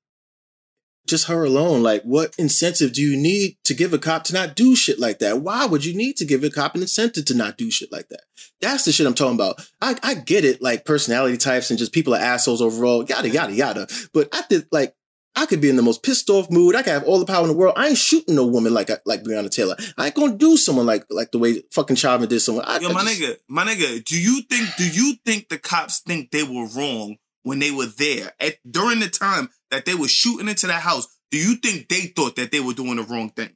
just 1.06 1.28
her 1.28 1.44
alone. 1.44 1.82
Like, 1.82 2.02
what 2.02 2.34
incentive 2.38 2.92
do 2.92 3.02
you 3.02 3.16
need 3.16 3.56
to 3.64 3.74
give 3.74 3.92
a 3.92 3.98
cop 3.98 4.24
to 4.24 4.34
not 4.34 4.56
do 4.56 4.74
shit 4.76 4.98
like 4.98 5.18
that? 5.18 5.40
Why 5.40 5.66
would 5.66 5.84
you 5.84 5.94
need 5.96 6.16
to 6.16 6.24
give 6.24 6.44
a 6.44 6.50
cop 6.50 6.74
an 6.74 6.82
incentive 6.82 7.24
to 7.26 7.34
not 7.34 7.58
do 7.58 7.70
shit 7.70 7.92
like 7.92 8.08
that? 8.08 8.22
That's 8.60 8.84
the 8.84 8.92
shit 8.92 9.06
I'm 9.06 9.14
talking 9.14 9.34
about. 9.34 9.68
I, 9.80 9.96
I 10.02 10.14
get 10.14 10.44
it, 10.44 10.62
like 10.62 10.84
personality 10.84 11.36
types 11.36 11.70
and 11.70 11.78
just 11.78 11.92
people 11.92 12.14
are 12.14 12.20
assholes 12.20 12.62
overall, 12.62 13.04
yada 13.04 13.28
yada 13.28 13.52
yada. 13.52 13.86
But 14.12 14.28
I 14.32 14.42
did 14.48 14.66
like. 14.72 14.94
I 15.36 15.46
could 15.46 15.60
be 15.60 15.68
in 15.68 15.76
the 15.76 15.82
most 15.82 16.02
pissed 16.04 16.30
off 16.30 16.50
mood. 16.50 16.76
I 16.76 16.82
could 16.82 16.92
have 16.92 17.04
all 17.04 17.18
the 17.18 17.26
power 17.26 17.42
in 17.42 17.48
the 17.48 17.56
world. 17.56 17.74
I 17.76 17.88
ain't 17.88 17.98
shooting 17.98 18.36
no 18.36 18.46
woman 18.46 18.72
like 18.72 18.88
uh, 18.90 18.98
like 19.04 19.24
Breonna 19.24 19.50
Taylor. 19.50 19.76
I 19.98 20.06
ain't 20.06 20.14
gonna 20.14 20.36
do 20.36 20.56
someone 20.56 20.86
like 20.86 21.04
like 21.10 21.32
the 21.32 21.38
way 21.38 21.62
fucking 21.72 21.96
Chauvin 21.96 22.28
did 22.28 22.40
someone. 22.40 22.64
I, 22.66 22.78
Yo, 22.78 22.90
I 22.90 22.92
my 22.92 23.02
just- 23.04 23.20
nigga, 23.20 23.36
my 23.48 23.64
nigga, 23.64 24.04
do 24.04 24.20
you 24.20 24.42
think 24.42 24.68
do 24.76 24.88
you 24.88 25.14
think 25.24 25.48
the 25.48 25.58
cops 25.58 25.98
think 26.00 26.30
they 26.30 26.42
were 26.44 26.66
wrong 26.76 27.16
when 27.42 27.58
they 27.58 27.70
were 27.70 27.86
there 27.86 28.32
at 28.40 28.56
during 28.70 29.00
the 29.00 29.08
time 29.08 29.50
that 29.70 29.84
they 29.86 29.94
were 29.94 30.08
shooting 30.08 30.48
into 30.48 30.66
that 30.68 30.82
house? 30.82 31.08
Do 31.30 31.38
you 31.38 31.56
think 31.56 31.88
they 31.88 32.02
thought 32.14 32.36
that 32.36 32.52
they 32.52 32.60
were 32.60 32.74
doing 32.74 32.96
the 32.96 33.02
wrong 33.02 33.30
thing? 33.30 33.50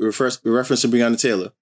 Reference 0.00 0.40
reference 0.44 0.82
to 0.82 0.88
Breonna 0.88 1.20
Taylor. 1.20 1.52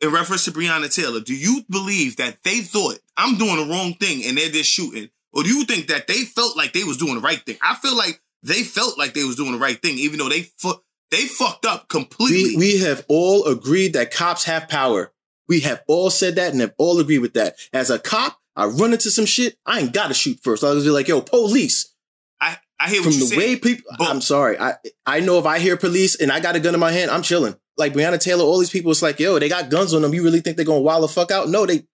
In 0.00 0.10
reference 0.10 0.44
to 0.46 0.50
Breonna 0.50 0.92
Taylor, 0.92 1.20
do 1.20 1.34
you 1.36 1.62
believe 1.70 2.16
that 2.16 2.42
they 2.42 2.58
thought 2.60 2.98
I'm 3.16 3.38
doing 3.38 3.56
the 3.56 3.72
wrong 3.72 3.94
thing 3.94 4.24
and 4.26 4.36
they're 4.36 4.48
just 4.50 4.68
shooting, 4.68 5.08
or 5.32 5.44
do 5.44 5.48
you 5.50 5.64
think 5.64 5.86
that 5.86 6.08
they 6.08 6.24
felt 6.24 6.56
like 6.56 6.72
they 6.72 6.82
was 6.82 6.96
doing 6.96 7.14
the 7.14 7.20
right 7.20 7.40
thing? 7.46 7.56
I 7.62 7.76
feel 7.76 7.96
like 7.96 8.20
they 8.42 8.62
felt 8.62 8.98
like 8.98 9.14
they 9.14 9.24
was 9.24 9.36
doing 9.36 9.52
the 9.52 9.58
right 9.58 9.80
thing, 9.80 9.98
even 9.98 10.18
though 10.18 10.28
they 10.28 10.42
fu- 10.58 10.80
they 11.10 11.26
fucked 11.26 11.66
up 11.66 11.88
completely. 11.88 12.56
We, 12.56 12.74
we 12.74 12.78
have 12.80 13.04
all 13.08 13.44
agreed 13.46 13.92
that 13.94 14.12
cops 14.12 14.44
have 14.44 14.68
power. 14.68 15.12
We 15.48 15.60
have 15.60 15.82
all 15.86 16.10
said 16.10 16.36
that 16.36 16.52
and 16.52 16.60
have 16.60 16.74
all 16.78 16.98
agreed 17.00 17.18
with 17.18 17.34
that. 17.34 17.56
As 17.72 17.90
a 17.90 17.98
cop, 17.98 18.38
I 18.56 18.66
run 18.66 18.92
into 18.92 19.10
some 19.10 19.26
shit, 19.26 19.56
I 19.66 19.80
ain't 19.80 19.92
got 19.92 20.08
to 20.08 20.14
shoot 20.14 20.38
first. 20.42 20.64
I 20.64 20.70
was 20.72 20.84
be 20.84 20.90
like, 20.90 21.08
yo, 21.08 21.20
police. 21.20 21.94
I, 22.40 22.56
I 22.80 22.88
hear 22.88 23.02
From 23.02 23.12
what 23.12 23.20
the 23.20 23.26
you're 23.26 23.38
way 23.38 23.46
saying. 23.46 23.60
people, 23.60 23.90
I'm 24.00 24.20
sorry. 24.20 24.58
I 24.58 24.74
I 25.06 25.20
know 25.20 25.38
if 25.38 25.46
I 25.46 25.58
hear 25.58 25.76
police 25.76 26.14
and 26.20 26.32
I 26.32 26.40
got 26.40 26.56
a 26.56 26.60
gun 26.60 26.74
in 26.74 26.80
my 26.80 26.92
hand, 26.92 27.10
I'm 27.10 27.22
chilling. 27.22 27.54
Like 27.76 27.92
Breonna 27.92 28.20
Taylor, 28.20 28.44
all 28.44 28.58
these 28.58 28.70
people, 28.70 28.90
it's 28.90 29.02
like, 29.02 29.18
yo, 29.20 29.38
they 29.38 29.48
got 29.48 29.70
guns 29.70 29.94
on 29.94 30.02
them. 30.02 30.12
You 30.14 30.22
really 30.24 30.40
think 30.40 30.56
they're 30.56 30.66
going 30.66 30.80
to 30.80 30.84
wild 30.84 31.02
the 31.04 31.08
fuck 31.08 31.30
out? 31.30 31.48
No, 31.48 31.64
they, 31.66 31.84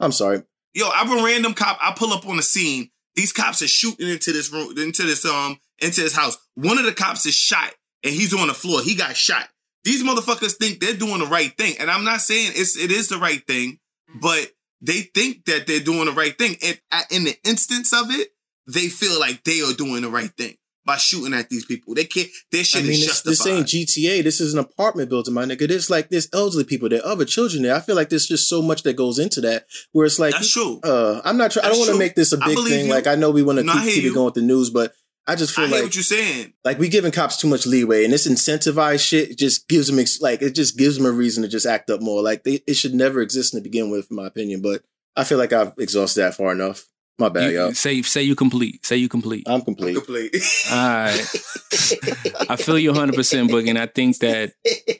I'm 0.00 0.12
sorry. 0.12 0.42
Yo, 0.74 0.88
I'm 0.92 1.10
a 1.10 1.22
random 1.24 1.54
cop. 1.54 1.78
I 1.80 1.92
pull 1.96 2.12
up 2.12 2.26
on 2.26 2.36
the 2.36 2.42
scene. 2.42 2.90
These 3.14 3.32
cops 3.32 3.62
are 3.62 3.68
shooting 3.68 4.08
into 4.08 4.32
this 4.32 4.52
room, 4.52 4.76
into 4.78 5.02
this 5.04 5.24
um, 5.24 5.58
into 5.80 6.00
his 6.00 6.14
house. 6.14 6.36
One 6.54 6.78
of 6.78 6.84
the 6.84 6.92
cops 6.92 7.26
is 7.26 7.34
shot, 7.34 7.72
and 8.04 8.12
he's 8.12 8.34
on 8.34 8.48
the 8.48 8.54
floor. 8.54 8.80
He 8.82 8.94
got 8.94 9.16
shot. 9.16 9.48
These 9.84 10.02
motherfuckers 10.02 10.56
think 10.56 10.80
they're 10.80 10.94
doing 10.94 11.20
the 11.20 11.26
right 11.26 11.56
thing, 11.56 11.74
and 11.78 11.90
I'm 11.90 12.04
not 12.04 12.20
saying 12.20 12.52
it's 12.54 12.76
it 12.76 12.90
is 12.90 13.08
the 13.08 13.18
right 13.18 13.44
thing, 13.46 13.78
but 14.20 14.50
they 14.80 15.00
think 15.14 15.44
that 15.46 15.66
they're 15.66 15.80
doing 15.80 16.06
the 16.06 16.12
right 16.12 16.36
thing. 16.36 16.56
And 16.62 16.78
at- 16.90 17.10
in 17.10 17.24
the 17.24 17.36
instance 17.44 17.92
of 17.92 18.10
it, 18.10 18.28
they 18.66 18.88
feel 18.88 19.18
like 19.18 19.44
they 19.44 19.60
are 19.60 19.72
doing 19.72 20.02
the 20.02 20.08
right 20.10 20.30
thing 20.36 20.56
by 20.84 20.96
shooting 20.96 21.34
at 21.34 21.48
these 21.50 21.64
people. 21.64 21.94
They 21.94 22.04
can't. 22.04 22.28
Their 22.52 22.64
shit 22.64 22.80
I 22.82 22.84
mean, 22.84 22.92
is 22.92 22.98
this, 23.00 23.22
justified. 23.24 23.32
this 23.32 23.46
ain't 23.46 23.88
GTA. 23.88 24.22
This 24.24 24.40
is 24.40 24.52
an 24.54 24.58
apartment 24.60 25.08
building, 25.10 25.34
my 25.34 25.44
nigga. 25.44 25.68
There's 25.68 25.90
like 25.90 26.08
this 26.10 26.28
elderly 26.32 26.64
people, 26.64 26.88
there 26.88 27.00
are 27.00 27.06
other 27.12 27.24
children 27.24 27.62
there. 27.62 27.74
I 27.74 27.80
feel 27.80 27.94
like 27.96 28.08
there's 28.08 28.26
just 28.26 28.48
so 28.48 28.60
much 28.62 28.82
that 28.82 28.94
goes 28.96 29.18
into 29.18 29.40
that. 29.42 29.66
Where 29.92 30.06
it's 30.06 30.18
like 30.18 30.32
That's 30.32 30.50
true. 30.52 30.80
Uh, 30.82 31.20
I'm 31.24 31.36
not. 31.38 31.50
Try- 31.52 31.62
I 31.64 31.68
don't 31.70 31.78
want 31.78 31.90
to 31.92 31.98
make 31.98 32.14
this 32.14 32.32
a 32.32 32.38
big 32.38 32.58
thing. 32.58 32.86
you. 32.86 32.92
Like 32.92 33.06
I 33.06 33.14
know 33.14 33.30
we 33.30 33.42
want 33.42 33.58
to 33.58 33.64
No, 33.64 33.72
keep, 33.74 33.94
keep 33.94 34.04
it 34.04 34.14
going 34.14 34.26
with 34.26 34.34
the 34.34 34.42
news, 34.42 34.70
but 34.70 34.92
I 35.28 35.36
just 35.36 35.54
feel 35.54 35.64
I 35.66 35.68
hear 35.68 35.76
like 35.76 35.84
what 35.84 35.94
you're 35.94 36.02
saying. 36.02 36.54
like 36.64 36.78
we 36.78 36.88
giving 36.88 37.12
cops 37.12 37.36
too 37.36 37.46
much 37.48 37.66
leeway, 37.66 38.02
and 38.04 38.12
this 38.12 38.26
incentivized 38.26 39.06
shit 39.06 39.36
just 39.38 39.68
gives 39.68 39.86
them 39.88 39.98
ex- 39.98 40.20
like 40.20 40.42
it 40.42 40.54
just 40.54 40.76
gives 40.78 40.96
them 40.96 41.06
a 41.06 41.10
reason 41.12 41.42
to 41.42 41.48
just 41.48 41.66
act 41.66 41.90
up 41.90 42.00
more. 42.00 42.22
Like 42.22 42.44
they, 42.44 42.60
it 42.66 42.74
should 42.74 42.94
never 42.94 43.20
exist 43.20 43.54
in 43.54 43.60
to 43.60 43.62
begin 43.62 43.90
with, 43.90 44.08
in 44.10 44.16
my 44.16 44.26
opinion. 44.26 44.62
But 44.62 44.82
I 45.14 45.24
feel 45.24 45.38
like 45.38 45.52
I've 45.52 45.72
exhausted 45.78 46.22
that 46.22 46.34
far 46.34 46.50
enough. 46.52 46.86
My 47.20 47.28
bad, 47.28 47.50
You- 47.52 47.58
y'all. 47.58 47.72
say 47.74 48.00
say 48.02 48.22
you 48.22 48.34
complete. 48.34 48.86
Say 48.86 48.96
you 48.96 49.08
complete. 49.08 49.44
I'm 49.46 49.60
complete. 49.62 49.94
Complete. 49.96 50.34
All 50.70 50.76
right. 50.76 51.34
I 52.48 52.56
feel 52.56 52.78
you 52.78 52.90
100, 52.90 53.14
percent 53.14 53.50
Boogie, 53.50 53.68
and 53.68 53.78
I 53.78 53.86
think 53.86 54.18
that 54.18 54.52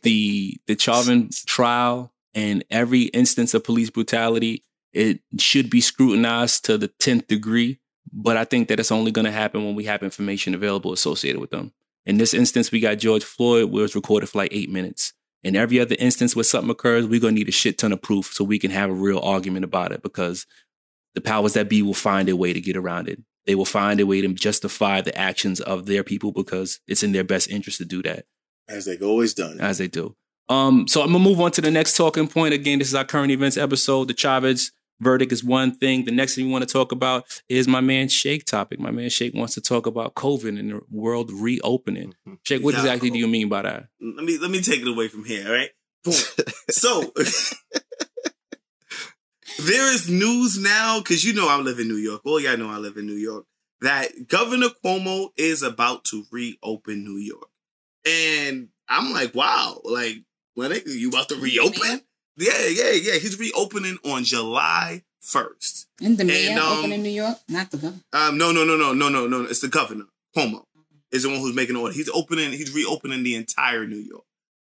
the 0.03 0.59
the 0.67 0.79
Chauvin 0.79 1.31
trial 1.47 2.13
and 2.35 2.65
every 2.71 3.03
instance 3.05 3.55
of 3.55 3.65
police 3.65 3.91
brutality 3.91 4.63
it 4.93 5.21
should 5.39 5.71
be 5.71 5.81
scrutinized 5.81 6.65
to 6.65 6.77
the 6.79 6.89
10th 6.89 7.27
degree. 7.29 7.79
But 8.13 8.37
I 8.37 8.45
think 8.45 8.69
that 8.69 8.81
it's 8.81 8.93
only 8.93 9.11
going 9.11 9.25
to 9.25 9.31
happen 9.33 9.65
when 9.65 9.75
we 9.75 9.85
have 9.85 10.03
information 10.03 10.55
available 10.55 10.93
associated 10.93 11.41
with 11.41 11.51
them. 11.51 11.73
In 12.07 12.17
this 12.19 12.33
instance, 12.33 12.71
we 12.71 12.81
got 12.81 12.99
George 12.99 13.25
Floyd, 13.25 13.71
where 13.71 13.85
it's 13.85 13.95
recorded 13.95 14.29
for 14.29 14.39
like 14.39 14.53
eight 14.53 14.71
minutes. 14.71 15.13
In 15.45 15.55
every 15.55 15.79
other 15.79 15.97
instance 15.99 16.35
where 16.35 16.43
something 16.43 16.71
occurs, 16.71 17.07
we're 17.07 17.21
going 17.21 17.35
to 17.35 17.39
need 17.39 17.49
a 17.49 17.53
shit 17.53 17.79
ton 17.79 17.93
of 17.93 18.03
proof 18.03 18.33
so 18.33 18.45
we 18.45 18.59
can 18.59 18.71
have 18.71 18.91
a 18.91 18.95
real 18.95 19.21
argument 19.21 19.65
about 19.65 19.93
it 19.93 20.03
because 20.03 20.47
the 21.15 21.21
powers 21.21 21.53
that 21.53 21.69
be 21.69 21.83
will 21.83 21.95
find 21.95 22.29
a 22.29 22.37
way 22.37 22.53
to 22.53 22.61
get 22.61 22.77
around 22.77 23.09
it. 23.09 23.21
They 23.47 23.55
will 23.55 23.65
find 23.65 24.01
a 24.01 24.07
way 24.07 24.21
to 24.21 24.29
justify 24.35 25.01
the 25.01 25.17
actions 25.17 25.61
of 25.61 25.87
their 25.87 26.03
people 26.03 26.33
because 26.33 26.81
it's 26.87 27.03
in 27.03 27.13
their 27.13 27.25
best 27.25 27.49
interest 27.51 27.79
to 27.79 27.85
do 27.85 28.03
that, 28.03 28.27
As 28.69 28.85
they've 28.85 29.03
always 29.03 29.33
done. 29.35 29.61
as 29.61 29.79
they 29.79 29.89
do. 29.89 30.17
Um, 30.51 30.87
so 30.89 31.03
I'm 31.03 31.13
gonna 31.13 31.23
move 31.25 31.41
on 31.41 31.51
to 31.53 31.61
the 31.61 31.71
next 31.71 31.97
talking 31.97 32.27
point. 32.29 32.53
Again, 32.55 32.79
this 32.79 32.89
is 32.89 32.95
our 32.95 33.05
current 33.05 33.31
events 33.31 33.57
episode. 33.57 34.09
The 34.09 34.17
Chauvin 34.17 34.57
verdict 35.01 35.33
is 35.33 35.45
one 35.45 35.75
thing. 35.75 36.05
The 36.05 36.13
next 36.13 36.35
thing 36.35 36.47
we 36.47 36.53
want 36.53 36.67
to 36.67 36.73
talk 36.73 36.93
about 36.93 37.43
is 37.49 37.69
my 37.69 37.81
man 37.81 38.09
Shake 38.09 38.45
topic. 38.45 38.79
My 38.81 38.91
man 38.91 39.11
Shake 39.11 39.35
wants 39.35 39.55
to 39.55 39.61
talk 39.61 39.87
about 39.87 40.15
COVID 40.15 40.59
and 40.59 40.71
the 40.71 40.81
world 40.91 41.31
reopening. 41.33 42.15
Mm-hmm. 42.27 42.35
Shake, 42.45 42.63
what 42.63 42.75
exactly 42.75 43.11
do 43.11 43.19
you 43.19 43.29
mean 43.29 43.49
by 43.49 43.63
that? 43.63 43.89
let 44.01 44.25
me 44.25 44.39
let 44.39 44.51
me 44.51 44.61
take 44.61 44.81
it 44.81 44.89
away 44.89 45.09
from 45.09 45.25
here, 45.25 45.47
all 45.47 45.53
right? 45.53 45.71
So 46.71 47.13
there 49.59 49.93
is 49.93 50.09
news 50.09 50.59
now 50.59 50.99
because 50.99 51.25
you 51.25 51.33
know 51.33 51.49
I 51.49 51.57
live 51.57 51.79
in 51.79 51.89
New 51.89 51.97
York. 51.97 52.23
Well, 52.25 52.39
y'all 52.41 52.57
know 52.57 52.71
I 52.71 52.77
live 52.77 52.97
in 52.97 53.07
New 53.07 53.15
York. 53.15 53.47
That 53.81 54.29
Governor 54.29 54.69
Cuomo 54.85 55.29
is 55.37 55.63
about 55.63 56.05
to 56.07 56.25
reopen 56.31 57.05
New 57.05 57.19
York, 57.19 57.49
and 58.05 58.69
I'm 58.89 59.13
like, 59.13 59.35
wow, 59.35 59.81
like 59.85 60.25
when 60.55 60.73
you 60.87 61.09
about 61.09 61.29
to 61.29 61.37
reopen? 61.37 62.03
Yeah, 62.39 62.67
yeah, 62.67 62.93
yeah. 62.93 63.15
He's 63.15 63.39
reopening 63.39 63.99
on 64.05 64.25
July 64.25 65.03
first. 65.21 65.89
And 66.01 66.17
the 66.17 66.25
mayor 66.25 66.51
And, 66.51 66.59
um, 66.61 66.79
open 66.79 66.93
in 66.93 67.03
New 67.03 67.11
York, 67.11 67.37
not 67.49 67.71
the 67.71 67.79
governor. 67.79 68.03
Um, 68.13 68.39
no, 68.39 68.53
no, 68.53 68.65
no, 68.65 68.77
no, 68.77 68.93
no, 68.93 69.09
no, 69.09 69.27
no. 69.27 69.43
It's 69.43 69.61
the 69.61 69.69
governor. 69.69 70.05
Cuomo 70.37 70.65
is 71.11 71.25
the 71.25 71.31
one 71.31 71.41
who's 71.41 71.57
making 71.57 71.75
the 71.75 71.81
order. 71.81 71.95
He's 71.95 72.09
opening. 72.09 72.53
He's 72.53 72.73
reopening 72.73 73.25
the 73.25 73.35
entire 73.35 73.87
New 73.87 73.97
York. 73.97 74.25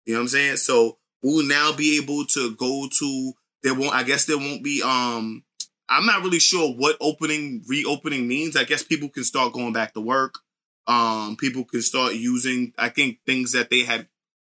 You 0.07 0.14
know 0.14 0.21
what 0.21 0.25
I'm 0.25 0.29
saying? 0.29 0.57
So 0.57 0.97
we'll 1.23 1.47
now 1.47 1.73
be 1.73 1.99
able 2.03 2.25
to 2.27 2.55
go 2.55 2.89
to. 2.99 3.33
There 3.62 3.75
won't. 3.75 3.95
I 3.95 4.03
guess 4.03 4.25
there 4.25 4.39
won't 4.39 4.64
be. 4.64 4.83
Um, 4.83 5.45
I'm 5.89 6.07
not 6.07 6.23
really 6.23 6.39
sure 6.39 6.73
what 6.73 6.97
opening 7.01 7.64
reopening 7.69 8.27
means. 8.27 8.57
I 8.57 8.64
guess 8.64 8.83
people 8.83 9.09
can 9.09 9.25
start 9.25 9.53
going 9.53 9.73
back 9.73 9.95
to 9.95 10.01
work. 10.01 10.39
Um, 10.87 11.37
people 11.37 11.64
can 11.64 11.83
start 11.83 12.14
using. 12.14 12.73
I 12.79 12.89
think 12.89 13.19
things 13.27 13.53
that 13.53 13.69
they 13.69 13.81
had. 13.83 14.09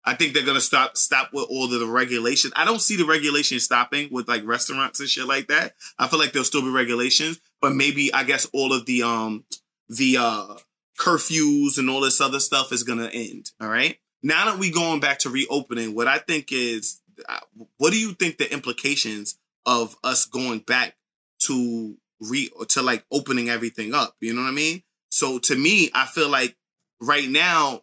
I 0.05 0.13
think 0.13 0.33
they're 0.33 0.45
gonna 0.45 0.61
stop 0.61 0.97
stop 0.97 1.33
with 1.33 1.47
all 1.49 1.65
of 1.65 1.79
the 1.79 1.85
regulations. 1.85 2.53
I 2.55 2.63
don't 2.65 2.81
see 2.81 2.95
the 2.95 3.05
regulations 3.05 3.63
stopping 3.63 4.09
with 4.11 4.27
like 4.27 4.45
restaurants 4.45 4.99
and 4.99 5.09
shit 5.09 5.25
like 5.25 5.47
that. 5.47 5.73
I 5.97 6.07
feel 6.07 6.19
like 6.19 6.31
there'll 6.31 6.45
still 6.45 6.61
be 6.61 6.69
regulations, 6.69 7.39
but 7.61 7.73
maybe 7.73 8.13
I 8.13 8.23
guess 8.23 8.47
all 8.53 8.71
of 8.71 8.85
the 8.85 9.03
um 9.03 9.45
the 9.89 10.17
uh 10.19 10.55
curfews 10.99 11.77
and 11.77 11.89
all 11.89 12.01
this 12.01 12.21
other 12.21 12.39
stuff 12.39 12.71
is 12.71 12.83
gonna 12.83 13.09
end. 13.11 13.51
All 13.59 13.67
right. 13.67 13.97
Now 14.21 14.45
that 14.45 14.59
we're 14.59 14.73
going 14.73 14.99
back 14.99 15.19
to 15.19 15.29
reopening, 15.29 15.93
what 15.93 16.07
I 16.07 16.17
think 16.17 16.51
is, 16.51 17.01
uh, 17.29 17.39
what 17.77 17.91
do 17.91 17.99
you 17.99 18.13
think 18.13 18.37
the 18.37 18.51
implications 18.51 19.37
of 19.65 19.95
us 20.03 20.25
going 20.25 20.59
back 20.59 20.95
to 21.43 21.95
re 22.19 22.49
to 22.69 22.81
like 22.81 23.05
opening 23.11 23.49
everything 23.49 23.93
up? 23.93 24.15
You 24.19 24.33
know 24.33 24.41
what 24.41 24.47
I 24.49 24.53
mean? 24.53 24.83
So 25.09 25.39
to 25.39 25.55
me, 25.55 25.89
I 25.93 26.05
feel 26.05 26.29
like 26.29 26.55
right 26.99 27.29
now 27.29 27.81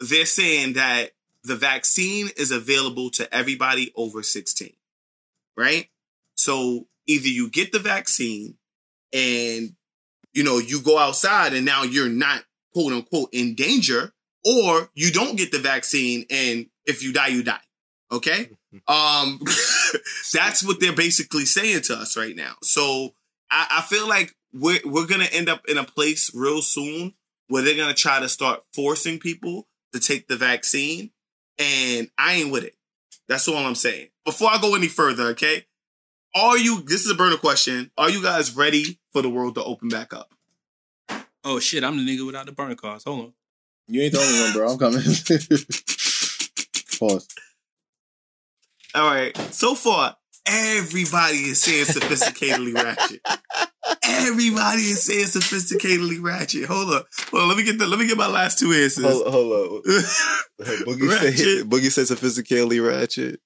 they're 0.00 0.26
saying 0.26 0.74
that 0.74 1.10
the 1.48 1.56
vaccine 1.56 2.30
is 2.36 2.50
available 2.50 3.10
to 3.10 3.34
everybody 3.34 3.92
over 3.96 4.22
16, 4.22 4.72
right? 5.56 5.88
So 6.36 6.86
either 7.06 7.28
you 7.28 7.50
get 7.50 7.72
the 7.72 7.78
vaccine 7.80 8.56
and 9.12 9.74
you 10.32 10.44
know 10.44 10.58
you 10.58 10.80
go 10.80 10.98
outside 10.98 11.54
and 11.54 11.64
now 11.64 11.82
you're 11.82 12.08
not 12.08 12.44
quote 12.72 12.92
unquote 12.92 13.30
in 13.32 13.54
danger, 13.54 14.12
or 14.44 14.90
you 14.94 15.10
don't 15.10 15.36
get 15.36 15.50
the 15.50 15.58
vaccine 15.58 16.24
and 16.30 16.66
if 16.86 17.02
you 17.02 17.12
die, 17.12 17.28
you 17.28 17.42
die. 17.42 17.60
Okay? 18.12 18.50
Um 18.86 19.40
that's 20.34 20.62
what 20.62 20.78
they're 20.78 20.92
basically 20.92 21.46
saying 21.46 21.80
to 21.84 21.94
us 21.94 22.18
right 22.18 22.36
now. 22.36 22.52
So 22.62 23.14
I, 23.50 23.78
I 23.78 23.80
feel 23.80 24.06
like 24.06 24.34
we're 24.52 24.80
we're 24.84 25.06
gonna 25.06 25.24
end 25.32 25.48
up 25.48 25.62
in 25.68 25.78
a 25.78 25.84
place 25.84 26.30
real 26.34 26.60
soon 26.60 27.14
where 27.48 27.62
they're 27.62 27.78
gonna 27.78 27.94
try 27.94 28.20
to 28.20 28.28
start 28.28 28.60
forcing 28.74 29.18
people 29.18 29.66
to 29.94 30.00
take 30.00 30.28
the 30.28 30.36
vaccine, 30.36 31.12
and 31.58 32.10
I 32.18 32.34
ain't 32.34 32.52
with 32.52 32.64
it. 32.64 32.74
That's 33.28 33.46
all 33.48 33.56
I'm 33.56 33.74
saying. 33.74 34.08
Before 34.24 34.50
I 34.50 34.58
go 34.60 34.74
any 34.74 34.88
further, 34.88 35.24
okay? 35.28 35.66
Are 36.34 36.58
you? 36.58 36.82
This 36.82 37.04
is 37.04 37.10
a 37.10 37.14
burner 37.14 37.36
question. 37.36 37.90
Are 37.98 38.10
you 38.10 38.22
guys 38.22 38.54
ready 38.56 38.98
for 39.12 39.22
the 39.22 39.30
world 39.30 39.54
to 39.56 39.64
open 39.64 39.88
back 39.88 40.12
up? 40.12 40.32
Oh 41.44 41.58
shit, 41.58 41.84
I'm 41.84 41.96
the 41.96 42.02
nigga 42.04 42.26
without 42.26 42.46
the 42.46 42.52
burner 42.52 42.74
cards. 42.74 43.04
Hold 43.04 43.20
on. 43.20 43.32
You 43.88 44.02
ain't 44.02 44.12
the 44.12 44.20
only 44.20 44.40
one, 44.40 44.52
bro. 44.52 44.70
I'm 44.70 44.78
coming. 44.78 45.00
Pause. 46.98 47.28
All 48.94 49.06
right. 49.06 49.36
So 49.52 49.74
far, 49.74 50.16
everybody 50.48 51.36
is 51.38 51.60
saying 51.60 51.86
sophisticatedly 51.86 52.74
ratchet. 52.74 53.20
Everybody 54.04 54.82
is 54.82 55.02
saying 55.04 55.26
sophisticatedly 55.26 56.22
ratchet. 56.22 56.64
Hold 56.66 56.92
up. 56.92 57.06
Hold 57.30 57.42
on. 57.42 57.48
Let 57.48 57.56
me 57.56 57.64
get 57.64 57.78
the. 57.78 57.86
Let 57.86 57.98
me 57.98 58.06
get 58.06 58.16
my 58.16 58.26
last 58.28 58.58
two 58.58 58.72
answers. 58.72 59.04
Hold, 59.04 59.26
hold 59.26 59.52
on. 59.52 59.82
Boogie 60.60 61.10
said, 61.10 61.24
Ratchet. 61.24 61.68
Boogie 61.70 61.90
said 61.92 62.06
sophisticatedly 62.06 62.86
ratchet. 62.86 63.40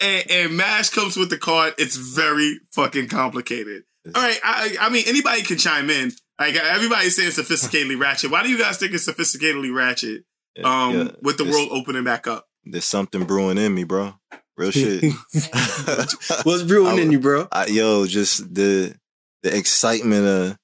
and, 0.00 0.30
and 0.30 0.56
Mash 0.56 0.90
comes 0.90 1.16
with 1.16 1.30
the 1.30 1.38
card. 1.38 1.74
It's 1.78 1.96
very 1.96 2.60
fucking 2.72 3.08
complicated. 3.08 3.84
All 4.14 4.22
right, 4.22 4.38
I, 4.42 4.76
I 4.80 4.88
mean 4.90 5.04
anybody 5.06 5.42
can 5.42 5.58
chime 5.58 5.90
in. 5.90 6.12
Like 6.38 6.54
everybody's 6.54 7.16
saying 7.16 7.30
sophisticatedly 7.30 7.98
ratchet. 8.00 8.30
Why 8.30 8.42
do 8.42 8.48
you 8.48 8.58
guys 8.58 8.78
think 8.78 8.92
it's 8.94 9.08
sophisticatedly 9.08 9.74
ratchet? 9.74 10.24
Um, 10.64 10.96
Yeah, 10.96 11.08
with 11.22 11.36
the 11.38 11.44
world 11.44 11.68
opening 11.72 12.04
back 12.04 12.26
up. 12.26 12.46
There's 12.64 12.84
something 12.84 13.24
brewing 13.24 13.58
in 13.58 13.74
me, 13.74 13.84
bro. 13.84 14.14
Real 14.58 14.70
shit. 14.72 15.04
What's 16.44 16.62
brewing 16.64 16.98
in 16.98 17.12
you, 17.12 17.20
bro? 17.20 17.46
I, 17.52 17.66
yo, 17.66 18.06
just 18.06 18.52
the 18.54 18.94
the 19.42 19.56
excitement 19.56 20.26
of, 20.26 20.58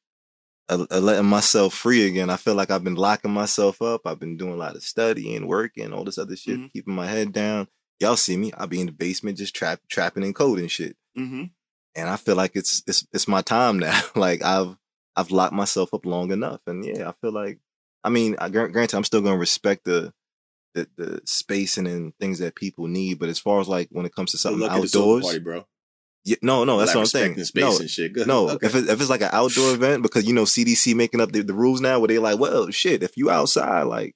of, 0.80 0.86
of 0.90 1.02
letting 1.04 1.26
myself 1.26 1.74
free 1.74 2.06
again. 2.06 2.28
I 2.28 2.36
feel 2.36 2.54
like 2.54 2.70
I've 2.70 2.82
been 2.84 2.96
locking 2.96 3.30
myself 3.30 3.80
up. 3.80 4.02
I've 4.04 4.18
been 4.18 4.36
doing 4.36 4.52
a 4.54 4.56
lot 4.56 4.74
of 4.74 4.82
studying, 4.82 5.46
working, 5.46 5.92
all 5.92 6.02
this 6.04 6.18
other 6.18 6.34
shit, 6.36 6.58
Mhm. 6.58 6.72
keeping 6.72 6.94
my 6.94 7.06
head 7.06 7.32
down. 7.32 7.68
Y'all 8.00 8.16
see 8.16 8.36
me? 8.36 8.52
I 8.58 8.66
be 8.66 8.80
in 8.80 8.86
the 8.86 8.92
basement 8.92 9.38
just 9.38 9.54
trap, 9.54 9.80
trapping 9.88 10.24
and 10.24 10.34
coding 10.34 10.68
shit. 10.68 10.96
Mm-hmm. 11.16 11.44
and 11.94 12.08
I 12.10 12.16
feel 12.16 12.34
like 12.34 12.56
it's 12.56 12.82
it's 12.88 13.06
it's 13.12 13.28
my 13.28 13.40
time 13.42 13.78
now. 13.78 13.98
like 14.16 14.42
I've 14.42 14.76
I've 15.14 15.30
locked 15.30 15.52
myself 15.52 15.94
up 15.94 16.04
long 16.04 16.32
enough, 16.32 16.60
and 16.66 16.84
yeah, 16.84 17.08
I 17.08 17.12
feel 17.20 17.32
like 17.32 17.60
I 18.02 18.08
mean, 18.10 18.34
I, 18.40 18.48
granted, 18.48 18.94
I'm 18.96 19.04
still 19.04 19.20
gonna 19.20 19.38
respect 19.38 19.84
the 19.84 20.12
the, 20.74 20.88
the 20.96 21.20
spacing 21.24 21.86
and 21.86 22.12
things 22.18 22.38
that 22.40 22.54
people 22.56 22.86
need, 22.88 23.18
but 23.18 23.28
as 23.28 23.38
far 23.38 23.60
as 23.60 23.68
like 23.68 23.88
when 23.90 24.06
it 24.06 24.14
comes 24.14 24.32
to 24.32 24.38
something 24.38 24.60
look 24.60 24.70
at 24.72 24.80
the 24.82 24.88
sober 24.88 25.04
outdoors, 25.04 25.24
party, 25.24 25.38
bro. 25.38 25.66
yeah, 26.24 26.36
no, 26.42 26.64
no, 26.64 26.78
that's 26.78 26.88
Like 26.88 26.96
what 26.96 27.00
I'm 27.02 27.06
saying. 27.06 27.36
No, 27.54 27.78
shit. 27.86 28.12
Good. 28.12 28.26
no, 28.26 28.48
Okay. 28.54 28.66
if 28.66 28.74
it, 28.74 28.88
if 28.88 29.00
it's 29.00 29.10
like 29.10 29.22
an 29.22 29.30
outdoor 29.32 29.74
event, 29.74 30.02
because 30.02 30.26
you 30.26 30.34
know 30.34 30.42
CDC 30.44 30.94
making 30.94 31.20
up 31.20 31.32
the, 31.32 31.42
the 31.42 31.54
rules 31.54 31.80
now, 31.80 31.98
where 31.98 32.08
they 32.08 32.18
like, 32.18 32.38
well, 32.38 32.70
shit, 32.70 33.02
if 33.02 33.16
you 33.16 33.30
outside, 33.30 33.82
like, 33.84 34.14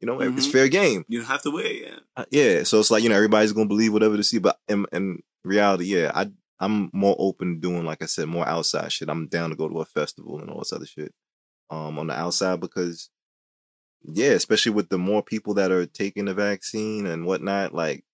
you 0.00 0.06
know, 0.06 0.20
it's 0.20 0.46
Mhm. 0.46 0.52
fair 0.52 0.68
game. 0.68 1.04
You 1.08 1.18
don't 1.18 1.28
have 1.28 1.42
to 1.42 1.50
wear, 1.50 1.72
yeah. 1.72 1.96
Uh, 2.16 2.24
yeah, 2.30 2.62
so 2.62 2.80
it's 2.80 2.90
like 2.90 3.02
you 3.02 3.08
know 3.08 3.16
everybody's 3.16 3.52
gonna 3.52 3.66
believe 3.66 3.92
whatever 3.92 4.16
they 4.16 4.22
see, 4.22 4.38
but 4.38 4.58
in, 4.68 4.86
in 4.92 5.20
reality, 5.44 5.84
yeah, 5.84 6.10
I 6.14 6.30
I'm 6.60 6.90
more 6.92 7.14
open 7.18 7.54
to 7.54 7.60
doing 7.60 7.84
like 7.84 8.02
I 8.02 8.06
said 8.06 8.26
more 8.28 8.48
outside 8.48 8.90
shit. 8.92 9.08
I'm 9.08 9.28
down 9.28 9.50
to 9.50 9.56
go 9.56 9.68
to 9.68 9.80
a 9.80 9.84
festival 9.84 10.40
and 10.40 10.50
all 10.50 10.58
this 10.60 10.72
other 10.72 10.86
shit, 10.86 11.12
um, 11.70 11.98
on 11.98 12.06
the 12.08 12.14
outside 12.14 12.60
because, 12.60 13.10
yeah, 14.02 14.30
especially 14.30 14.72
with 14.72 14.88
the 14.88 14.98
more 14.98 15.22
people 15.22 15.54
that 15.54 15.70
are 15.70 15.86
taking 15.86 16.26
the 16.26 16.34
vaccine 16.34 17.06
and 17.06 17.26
whatnot, 17.26 17.74
like 17.74 18.04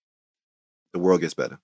the 0.93 0.99
world 0.99 1.21
gets 1.21 1.33
better. 1.33 1.59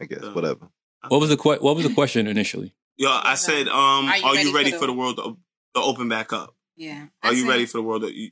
I 0.00 0.04
guess 0.06 0.22
Uh, 0.24 0.32
whatever. 0.32 0.68
What 1.08 1.20
was 1.20 1.30
the 1.30 1.36
que- 1.36 1.60
What 1.60 1.76
was 1.76 1.86
the 1.86 1.94
question 1.94 2.26
initially? 2.26 2.74
Yeah, 2.96 3.20
I 3.22 3.34
said, 3.36 3.68
um, 3.68 4.06
are 4.08 4.16
you, 4.16 4.54
ready, 4.54 4.72
for, 4.72 4.80
the, 4.80 4.86
the- 4.86 4.92
world 4.92 5.16
to, 5.18 5.36
to 5.74 5.80
open 5.80 6.08
back 6.08 6.32
up? 6.32 6.56
Yeah. 6.76 7.06
Are 7.22 7.30
I 7.30 7.32
you 7.32 7.42
said- 7.42 7.48
ready 7.48 7.66
for 7.66 7.78
the 7.78 7.82
world 7.82 8.02
to? 8.02 8.12
You, 8.12 8.30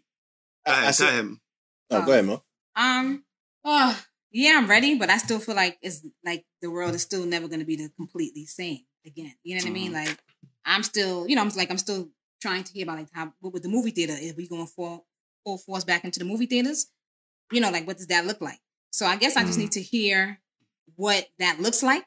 go 0.66 0.72
I- 0.72 0.86
I 0.88 0.90
said- 0.90 1.12
him. 1.14 1.40
Oh, 1.90 2.04
go 2.04 2.12
ahead, 2.12 2.24
Mo. 2.24 2.42
Um. 2.74 3.24
Oh, 3.64 4.02
yeah, 4.32 4.54
I'm 4.56 4.68
ready, 4.68 4.98
but 4.98 5.10
I 5.10 5.18
still 5.18 5.38
feel 5.38 5.54
like 5.54 5.78
it's 5.80 6.04
like 6.24 6.44
the 6.60 6.70
world 6.70 6.94
is 6.94 7.02
still 7.02 7.24
never 7.24 7.46
going 7.46 7.60
to 7.60 7.66
be 7.66 7.76
the 7.76 7.90
completely 7.96 8.46
same 8.46 8.80
again. 9.06 9.34
You 9.44 9.54
know 9.56 9.62
what 9.62 9.68
I 9.68 9.72
mean? 9.72 9.92
Like 9.92 10.18
I'm 10.64 10.82
still, 10.82 11.28
you 11.28 11.36
know, 11.36 11.42
I'm 11.42 11.50
like 11.50 11.70
I'm 11.70 11.78
still 11.78 12.08
trying 12.42 12.64
to 12.64 12.72
hear 12.72 12.82
about 12.84 12.98
like 12.98 13.08
how 13.12 13.32
what 13.40 13.52
with 13.52 13.62
the 13.62 13.68
movie 13.68 13.90
theater 13.92 14.14
is 14.18 14.34
we 14.34 14.48
going 14.48 14.66
full 14.66 15.06
full 15.44 15.58
force 15.58 15.84
back 15.84 16.04
into 16.04 16.18
the 16.18 16.24
movie 16.24 16.46
theaters? 16.46 16.86
You 17.52 17.60
know, 17.60 17.70
like 17.70 17.86
what 17.86 17.96
does 17.98 18.08
that 18.08 18.26
look 18.26 18.40
like? 18.40 18.60
So 18.90 19.06
I 19.06 19.16
guess 19.16 19.36
I 19.36 19.44
just 19.44 19.58
Mm. 19.58 19.62
need 19.62 19.72
to 19.72 19.82
hear 19.82 20.40
what 20.96 21.28
that 21.38 21.60
looks 21.60 21.82
like 21.82 22.04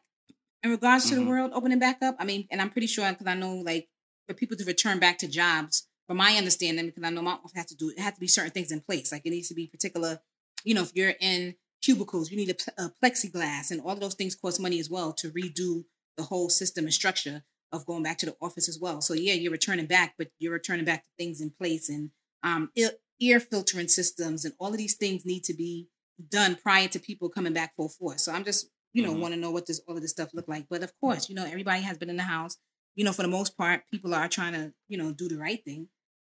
in 0.64 0.72
regards 0.72 1.10
to 1.10 1.16
Mhm. 1.16 1.18
the 1.20 1.26
world 1.26 1.52
opening 1.54 1.80
back 1.80 2.02
up. 2.02 2.16
I 2.20 2.26
mean, 2.26 2.48
and 2.52 2.62
I'm 2.62 2.70
pretty 2.70 2.88
sure 2.88 3.10
because 3.12 3.28
I 3.28 3.36
know 3.36 3.58
like 3.58 3.90
for 4.28 4.34
people 4.34 4.58
to 4.58 4.66
return 4.66 5.00
back 5.00 5.18
to 5.20 5.28
jobs, 5.28 5.88
from 6.08 6.18
my 6.18 6.38
understanding, 6.38 6.86
because 6.86 7.04
I 7.04 7.10
know 7.10 7.22
my 7.22 7.34
office 7.34 7.52
has 7.56 7.66
to 7.68 7.76
do 7.76 7.90
it, 7.90 8.00
has 8.00 8.14
to 8.14 8.20
be 8.20 8.28
certain 8.28 8.52
things 8.52 8.72
in 8.72 8.80
place. 8.82 9.12
Like 9.12 9.26
it 9.26 9.30
needs 9.30 9.50
to 9.50 9.54
be 9.54 9.68
particular 9.68 10.22
you 10.64 10.74
know, 10.74 10.82
if 10.82 10.92
you're 10.96 11.14
in 11.20 11.56
cubicles, 11.82 12.32
you 12.32 12.36
need 12.38 12.50
a, 12.50 12.84
a 12.84 12.92
plexiglass, 13.02 13.72
and 13.72 13.80
all 13.82 13.92
of 13.92 14.00
those 14.00 14.16
things 14.16 14.36
cost 14.36 14.60
money 14.60 14.80
as 14.80 14.90
well 14.90 15.14
to 15.14 15.30
redo 15.30 15.86
the 16.18 16.24
whole 16.24 16.50
system 16.50 16.86
and 16.86 16.94
structure 16.94 17.44
of 17.72 17.86
going 17.86 18.04
back 18.04 18.18
to 18.18 18.26
the 18.26 18.36
office 18.42 18.68
as 18.68 18.80
well. 18.80 19.00
So 19.00 19.14
yeah, 19.14 19.34
you're 19.34 19.52
returning 19.52 19.86
back, 19.86 20.16
but 20.18 20.30
you're 20.40 20.52
returning 20.52 20.84
back 20.84 21.04
to 21.04 21.10
things 21.18 21.40
in 21.42 21.52
place 21.52 21.90
and 21.90 22.10
um, 22.44 22.72
ear 23.20 23.40
filtering 23.40 23.88
systems, 23.88 24.46
and 24.46 24.54
all 24.60 24.72
of 24.72 24.78
these 24.78 24.96
things 24.96 25.26
need 25.26 25.44
to 25.46 25.54
be 25.54 25.88
done 26.30 26.56
prior 26.56 26.88
to 26.90 27.00
people 27.00 27.30
coming 27.30 27.54
back 27.54 27.76
full 27.76 27.90
force. 27.90 28.24
So 28.24 28.32
I'm 28.32 28.44
just, 28.44 28.70
you 28.94 29.04
know, 29.04 29.14
Mhm. 29.14 29.20
want 29.20 29.34
to 29.34 29.40
know 29.40 29.52
what 29.52 29.66
does 29.66 29.80
all 29.88 29.96
of 29.96 30.02
this 30.02 30.12
stuff 30.12 30.34
look 30.34 30.48
like. 30.48 30.68
But 30.70 30.84
of 30.84 30.92
course, 31.00 31.30
you 31.30 31.36
know, 31.36 31.46
everybody 31.46 31.82
has 31.84 31.98
been 31.98 32.10
in 32.10 32.18
the 32.18 32.24
house. 32.24 32.58
You 32.96 33.04
know, 33.06 33.14
for 33.14 33.22
the 33.22 33.28
most 33.28 33.56
part, 33.56 33.84
people 33.92 34.16
are 34.16 34.28
trying 34.28 34.54
to, 34.54 34.74
you 34.88 34.98
know, 34.98 35.12
do 35.12 35.28
the 35.30 35.38
right 35.38 35.64
thing. 35.64 35.90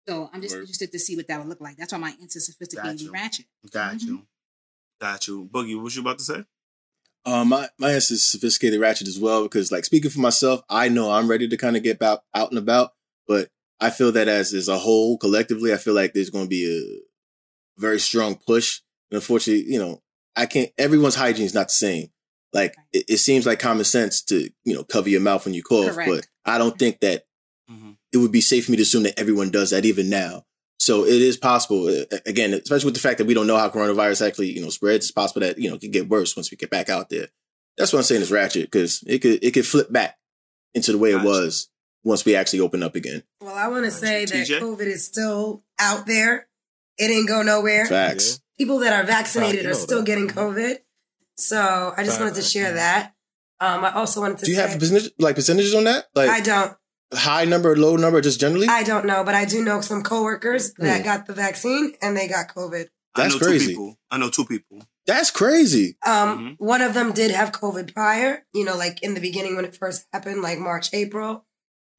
So 0.07 0.29
I'm 0.33 0.41
just 0.41 0.55
Word. 0.55 0.61
interested 0.61 0.91
to 0.91 0.99
see 0.99 1.15
what 1.15 1.27
that 1.27 1.39
would 1.39 1.47
look 1.47 1.61
like. 1.61 1.77
That's 1.77 1.91
why 1.91 1.99
my 1.99 2.15
answer 2.21 2.37
is 2.37 2.49
sophisticatedly 2.49 3.05
Gotcha. 3.07 3.11
ratchet. 3.11 3.45
Got 3.69 4.01
you. 4.01 4.27
Got 4.99 5.27
you. 5.27 5.45
Boogie, 5.51 5.75
what 5.75 5.83
was 5.83 5.95
you 5.95 6.01
about 6.01 6.17
to 6.19 6.23
say? 6.23 6.45
Um, 7.25 7.49
my 7.49 7.69
my 7.79 7.91
answer 7.91 8.13
is 8.13 8.23
sophisticated 8.23 8.79
ratchet 8.79 9.07
as 9.07 9.19
well 9.19 9.43
because, 9.43 9.71
like, 9.71 9.83
speaking 9.85 10.11
for 10.11 10.19
myself, 10.19 10.61
I 10.69 10.89
know 10.89 11.11
I'm 11.11 11.27
ready 11.27 11.47
to 11.47 11.57
kind 11.57 11.75
of 11.75 11.81
get 11.83 12.01
out 12.01 12.23
out 12.35 12.49
and 12.51 12.59
about, 12.59 12.93
but 13.27 13.49
I 13.79 13.89
feel 13.89 14.11
that 14.13 14.27
as 14.27 14.53
as 14.53 14.67
a 14.67 14.77
whole, 14.77 15.17
collectively, 15.17 15.73
I 15.73 15.77
feel 15.77 15.93
like 15.93 16.13
there's 16.13 16.29
going 16.29 16.45
to 16.45 16.49
be 16.49 16.65
a 16.65 17.81
very 17.81 17.99
strong 17.99 18.35
push. 18.35 18.81
And 19.11 19.17
unfortunately, 19.17 19.65
you 19.71 19.79
know, 19.79 20.01
I 20.35 20.45
can't. 20.45 20.71
Everyone's 20.77 21.15
hygiene 21.15 21.45
is 21.45 21.53
not 21.53 21.67
the 21.67 21.73
same. 21.73 22.07
Like, 22.53 22.73
it, 22.93 23.05
it 23.09 23.17
seems 23.17 23.45
like 23.45 23.59
common 23.59 23.83
sense 23.83 24.21
to 24.25 24.49
you 24.63 24.73
know 24.73 24.83
cover 24.83 25.09
your 25.09 25.21
mouth 25.21 25.45
when 25.45 25.53
you 25.53 25.63
cough, 25.63 25.93
Correct. 25.95 26.09
but 26.09 26.27
I 26.51 26.57
don't 26.57 26.77
think 26.77 26.99
that 27.01 27.23
Mm-hmm. 27.67 27.93
it 28.13 28.17
would 28.17 28.31
be 28.31 28.41
safe 28.41 28.65
for 28.65 28.71
me 28.71 28.77
to 28.77 28.83
assume 28.83 29.01
that 29.03 29.19
everyone 29.19 29.49
does 29.49 29.71
that 29.71 29.85
even 29.85 30.07
now. 30.07 30.43
So 30.77 31.03
it 31.03 31.19
is 31.19 31.35
possible, 31.35 31.87
uh, 31.87 32.17
again, 32.27 32.53
especially 32.53 32.85
with 32.85 32.93
the 32.93 32.99
fact 32.99 33.17
that 33.17 33.25
we 33.25 33.33
don't 33.33 33.47
know 33.47 33.57
how 33.57 33.71
coronavirus 33.71 34.27
actually, 34.27 34.51
you 34.51 34.61
know, 34.61 34.69
spreads. 34.69 35.05
It's 35.05 35.11
possible 35.11 35.41
that 35.41 35.57
you 35.57 35.67
know 35.69 35.75
it 35.75 35.81
could 35.81 35.91
get 35.91 36.07
worse 36.07 36.35
once 36.35 36.51
we 36.51 36.57
get 36.57 36.69
back 36.69 36.89
out 36.89 37.09
there. 37.09 37.27
That's 37.75 37.91
what 37.91 37.97
I'm 37.97 38.03
saying 38.03 38.21
is 38.21 38.31
ratchet 38.31 38.65
because 38.69 39.03
it 39.07 39.17
could 39.23 39.43
it 39.43 39.49
could 39.55 39.65
flip 39.65 39.91
back 39.91 40.15
into 40.75 40.91
the 40.91 40.99
way 40.99 41.13
Gotcha. 41.13 41.25
it 41.25 41.27
was 41.27 41.69
once 42.05 42.23
we 42.23 42.35
actually 42.35 42.61
open 42.61 42.81
up 42.83 42.95
again. 42.95 43.23
Well, 43.41 43.53
I 43.55 43.67
want 43.67 43.83
to 43.83 43.91
say 43.91 44.23
that 44.25 44.33
TJ? 44.47 44.59
COVID 44.61 44.81
is 44.87 45.05
still 45.05 45.63
out 45.79 46.05
there. 46.05 46.47
It 46.97 47.11
ain't 47.11 47.27
go 47.27 47.41
nowhere. 47.41 47.85
Facts. 47.85 48.39
People 48.57 48.79
that 48.79 48.93
are 48.93 49.03
vaccinated 49.05 49.65
you 49.65 49.71
are 49.71 49.73
still 49.73 49.99
that. 49.99 50.05
getting 50.05 50.29
COVID. 50.29 50.77
So 51.37 51.93
I 51.97 52.03
just 52.05 52.19
wanted 52.19 52.35
to 52.35 52.41
share 52.41 52.73
that. 52.75 53.13
Um, 53.59 53.83
I 53.83 53.91
also 53.91 54.21
wanted 54.21 54.37
to 54.39 54.45
Do 54.45 54.51
you 54.51 54.57
say 54.57 54.67
have 54.69 54.79
percentage, 54.79 55.11
like 55.19 55.35
percentages 55.35 55.73
on 55.75 55.85
that? 55.85 56.05
Like 56.15 56.29
I 56.29 56.39
don't. 56.41 56.73
high 57.13 57.45
number, 57.45 57.75
low 57.75 57.95
number, 57.97 58.21
just 58.21 58.39
generally? 58.39 58.67
I 58.67 58.83
don't 58.83 59.05
know, 59.05 59.23
but 59.23 59.33
I 59.35 59.45
do 59.45 59.63
know 59.63 59.81
some 59.81 60.03
coworkers 60.03 60.73
that 60.75 60.99
Hmm. 60.99 61.03
got 61.03 61.25
the 61.25 61.33
vaccine 61.33 61.93
and 62.01 62.15
they 62.15 62.27
got 62.27 62.47
COVID. 62.53 62.87
I 63.15 63.23
That's 63.23 63.35
know 63.35 63.39
crazy. 63.47 63.65
two 63.67 63.71
people. 63.71 63.97
I 64.11 64.17
know 64.17 64.29
two 64.29 64.45
people. 64.45 64.81
That's 65.05 65.31
crazy. 65.31 65.97
Um, 66.05 66.55
one 66.57 66.81
of 66.81 66.93
them 66.93 67.11
did 67.13 67.31
have 67.31 67.51
COVID 67.53 67.93
prior, 67.93 68.45
you 68.53 68.65
know, 68.65 68.75
like 68.75 69.01
in 69.03 69.13
the 69.13 69.21
beginning 69.21 69.55
when 69.55 69.63
it 69.63 69.75
first 69.75 70.05
happened, 70.11 70.41
like 70.41 70.59
March, 70.59 70.89
April. 70.93 71.44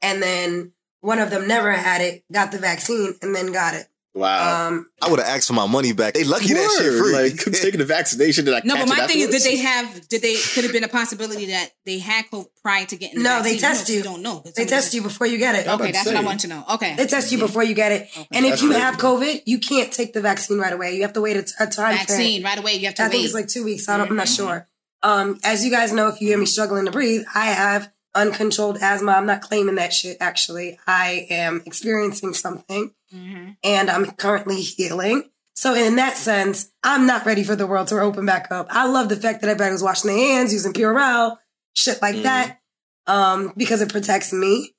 And 0.02 0.22
then 0.22 0.72
one 1.00 1.18
of 1.18 1.30
them 1.30 1.46
never 1.48 1.72
had 1.72 2.00
it, 2.00 2.24
got 2.32 2.52
the 2.52 2.58
vaccine, 2.58 3.14
and 3.22 3.34
then 3.34 3.52
got 3.52 3.74
it. 3.74 3.86
Wow. 4.14 4.68
Um, 4.68 4.88
I 5.02 5.10
would 5.10 5.18
have 5.20 5.28
asked 5.28 5.46
for 5.46 5.52
my 5.52 5.66
money 5.66 5.92
back. 5.92 6.14
They 6.14 6.24
lucky 6.24 6.54
that 6.54 6.74
shit 6.78 6.90
Word, 6.90 6.98
free. 6.98 7.12
Like, 7.12 7.46
I'm 7.46 7.52
taking 7.52 7.78
the 7.80 7.84
vaccination. 7.84 8.46
Did 8.46 8.54
I 8.54 8.60
catch 8.60 8.64
that? 8.64 8.68
No, 8.68 8.74
catch 8.76 8.88
but 8.88 8.96
my 8.96 9.04
it 9.04 9.10
thing 9.10 9.20
is, 9.20 9.28
did 9.28 9.42
they 9.42 9.56
have? 9.58 10.08
Did 10.08 10.22
they? 10.22 10.36
Could 10.54 10.64
have 10.64 10.72
been 10.72 10.84
a 10.84 10.88
possibility 10.88 11.44
that 11.46 11.68
they 11.84 11.98
had 11.98 12.24
COVID 12.32 12.46
prior 12.62 12.86
to 12.86 12.96
getting. 12.96 13.18
The 13.18 13.24
No, 13.24 13.42
they 13.42 13.58
test 13.58 13.90
know, 13.90 13.94
you. 13.94 14.02
don't 14.02 14.22
know. 14.22 14.42
they 14.56 14.64
test 14.64 14.94
you 14.94 15.02
before 15.02 15.26
you 15.26 15.36
get 15.36 15.54
it. 15.54 15.68
Okay, 15.68 15.92
that's 15.92 16.06
what 16.06 16.16
I 16.16 16.22
want 16.22 16.40
to 16.40 16.48
know. 16.48 16.64
Okay, 16.76 16.94
They 16.96 17.06
test 17.06 17.30
you 17.30 17.36
before 17.36 17.62
you 17.62 17.74
get 17.74 17.92
it. 17.92 18.08
And 18.32 18.46
if 18.46 18.52
That's 18.52 18.62
you 18.62 18.68
crazy. 18.70 18.80
have 18.80 18.96
COVID, 18.96 19.42
you 19.44 19.58
can't 19.58 19.92
take 19.92 20.14
the 20.14 20.22
vaccine 20.22 20.58
right 20.58 20.72
away. 20.72 20.96
You 20.96 21.02
have 21.02 21.12
to 21.12 21.20
wait 21.20 21.36
a, 21.36 21.42
t- 21.42 21.52
a 21.60 21.66
time 21.66 21.96
vaccine 21.98 22.40
frame. 22.40 22.42
right 22.44 22.58
away. 22.58 22.76
You 22.76 22.86
have 22.86 22.94
to 22.94 23.02
I 23.02 23.06
wait. 23.08 23.12
think 23.12 23.24
it's 23.26 23.34
like 23.34 23.48
two 23.48 23.64
weeks. 23.64 23.86
I 23.86 23.98
don't, 23.98 24.08
I'm 24.08 24.16
not 24.16 24.28
Mhm. 24.28 24.36
sure. 24.36 24.68
Um, 25.02 25.38
as 25.44 25.62
you 25.62 25.70
guys 25.70 25.92
know, 25.92 26.08
if 26.08 26.22
you 26.22 26.28
hear 26.28 26.38
me 26.38 26.46
struggling 26.46 26.86
to 26.86 26.90
breathe, 26.90 27.24
I 27.34 27.48
have 27.48 27.92
uncontrolled 28.16 28.78
asthma. 28.80 29.12
I'm 29.12 29.26
not 29.26 29.42
claiming 29.42 29.76
that 29.76 29.92
shit, 29.92 30.16
actually. 30.20 30.78
I 30.86 31.26
am 31.30 31.62
experiencing 31.66 32.34
something 32.34 32.92
Mhm. 33.14 33.56
and 33.62 33.90
I'm 33.90 34.10
currently 34.12 34.60
healing. 34.60 35.30
So 35.54 35.74
in 35.74 35.96
that 35.96 36.16
sense, 36.16 36.70
I'm 36.82 37.06
not 37.06 37.24
ready 37.24 37.44
for 37.44 37.56
the 37.56 37.66
world 37.66 37.88
to 37.88 38.00
open 38.00 38.26
back 38.26 38.48
up. 38.50 38.66
I 38.70 38.86
love 38.86 39.08
the 39.08 39.16
fact 39.16 39.40
that 39.40 39.48
everybody 39.48 39.72
was 39.72 39.82
washing 39.82 40.08
their 40.10 40.18
hands, 40.18 40.52
using 40.52 40.72
Purell, 40.72 41.38
shit 41.74 42.02
like 42.02 42.16
Mhm. 42.16 42.22
that, 42.24 42.58
um, 43.06 43.52
because 43.56 43.80
it 43.80 43.88
protects 43.90 44.32
me. 44.32 44.74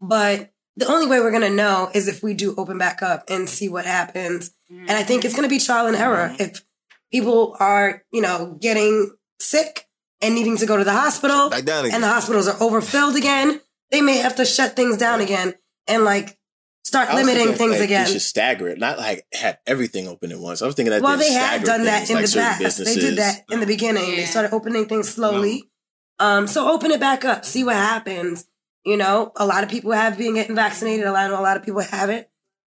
But 0.00 0.50
the 0.76 0.86
only 0.86 1.06
way 1.06 1.20
we're 1.20 1.32
gonna 1.32 1.50
know 1.50 1.90
is 1.94 2.06
if 2.08 2.22
we 2.22 2.34
do 2.34 2.54
open 2.56 2.78
back 2.78 3.02
up 3.02 3.24
and 3.28 3.48
see 3.48 3.68
what 3.68 3.86
happens. 3.86 4.52
And 4.70 4.92
I 4.92 5.02
think 5.02 5.24
it's 5.24 5.34
gonna 5.34 5.48
be 5.48 5.58
trial 5.58 5.86
and 5.86 5.96
error. 5.96 6.34
If 6.38 6.62
people 7.10 7.56
are, 7.58 8.04
you 8.12 8.20
know, 8.22 8.56
getting 8.60 9.10
sick 9.40 9.88
and 10.22 10.34
needing 10.34 10.56
to 10.58 10.66
go 10.66 10.76
to 10.76 10.84
the 10.84 10.92
hospital, 10.92 11.50
Back 11.50 11.64
down 11.64 11.90
and 11.90 12.02
the 12.02 12.08
hospitals 12.08 12.48
are 12.48 12.56
overfilled 12.62 13.16
again, 13.16 13.60
they 13.90 14.00
may 14.00 14.18
have 14.18 14.36
to 14.36 14.44
shut 14.44 14.76
things 14.76 14.96
down 14.96 15.20
again 15.20 15.54
and 15.86 16.04
like 16.04 16.38
start 16.84 17.14
limiting 17.14 17.48
thinking, 17.48 17.56
things 17.56 17.72
like, 17.72 17.80
again. 17.80 18.04
They 18.06 18.12
should 18.12 18.22
stagger 18.22 18.68
it, 18.68 18.78
not 18.78 18.98
like 18.98 19.26
have 19.32 19.58
everything 19.66 20.08
open 20.08 20.32
at 20.32 20.38
once. 20.38 20.62
I 20.62 20.66
was 20.66 20.74
thinking 20.74 20.90
that 20.90 21.02
Well, 21.02 21.16
they 21.16 21.28
they 21.28 21.32
had 21.32 21.62
stagger 21.62 21.66
done 21.66 21.84
that 21.84 21.98
things, 21.98 22.10
in 22.10 22.16
like 22.16 22.24
the 22.24 22.28
certain 22.28 22.64
past. 22.64 22.84
They 22.84 22.94
did 22.94 23.18
that 23.18 23.44
in 23.50 23.60
the 23.60 23.66
beginning. 23.66 24.16
They 24.16 24.24
started 24.24 24.52
opening 24.52 24.86
things 24.86 25.08
slowly. 25.08 25.70
Um, 26.18 26.46
so 26.46 26.70
open 26.70 26.90
it 26.90 27.00
back 27.00 27.24
up, 27.24 27.44
see 27.44 27.64
what 27.64 27.76
happens. 27.76 28.46
You 28.84 28.96
know, 28.96 29.32
a 29.36 29.46
lot 29.46 29.64
of 29.64 29.70
people 29.70 29.92
have 29.92 30.18
been 30.18 30.34
getting 30.34 30.54
vaccinated. 30.56 31.06
A 31.06 31.12
lot, 31.12 31.30
a 31.30 31.34
lot 31.40 31.56
of 31.56 31.62
people 31.62 31.80
haven't, 31.80 32.26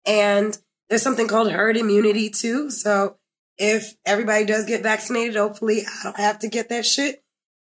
and 0.07 0.57
there's 0.89 1.03
something 1.03 1.29
called 1.29 1.51
herd 1.51 1.77
immunity 1.77 2.29
too. 2.31 2.71
So 2.71 3.17
if 3.59 3.95
everybody 4.05 4.45
does 4.45 4.67
get 4.67 4.83
vaccinated, 4.83 5.37
hopefully 5.37 5.83
I 5.87 6.05
don't 6.05 6.17
have 6.17 6.41
to 6.41 6.49
get 6.49 6.69
that 6.69 6.87
shit, 6.87 7.22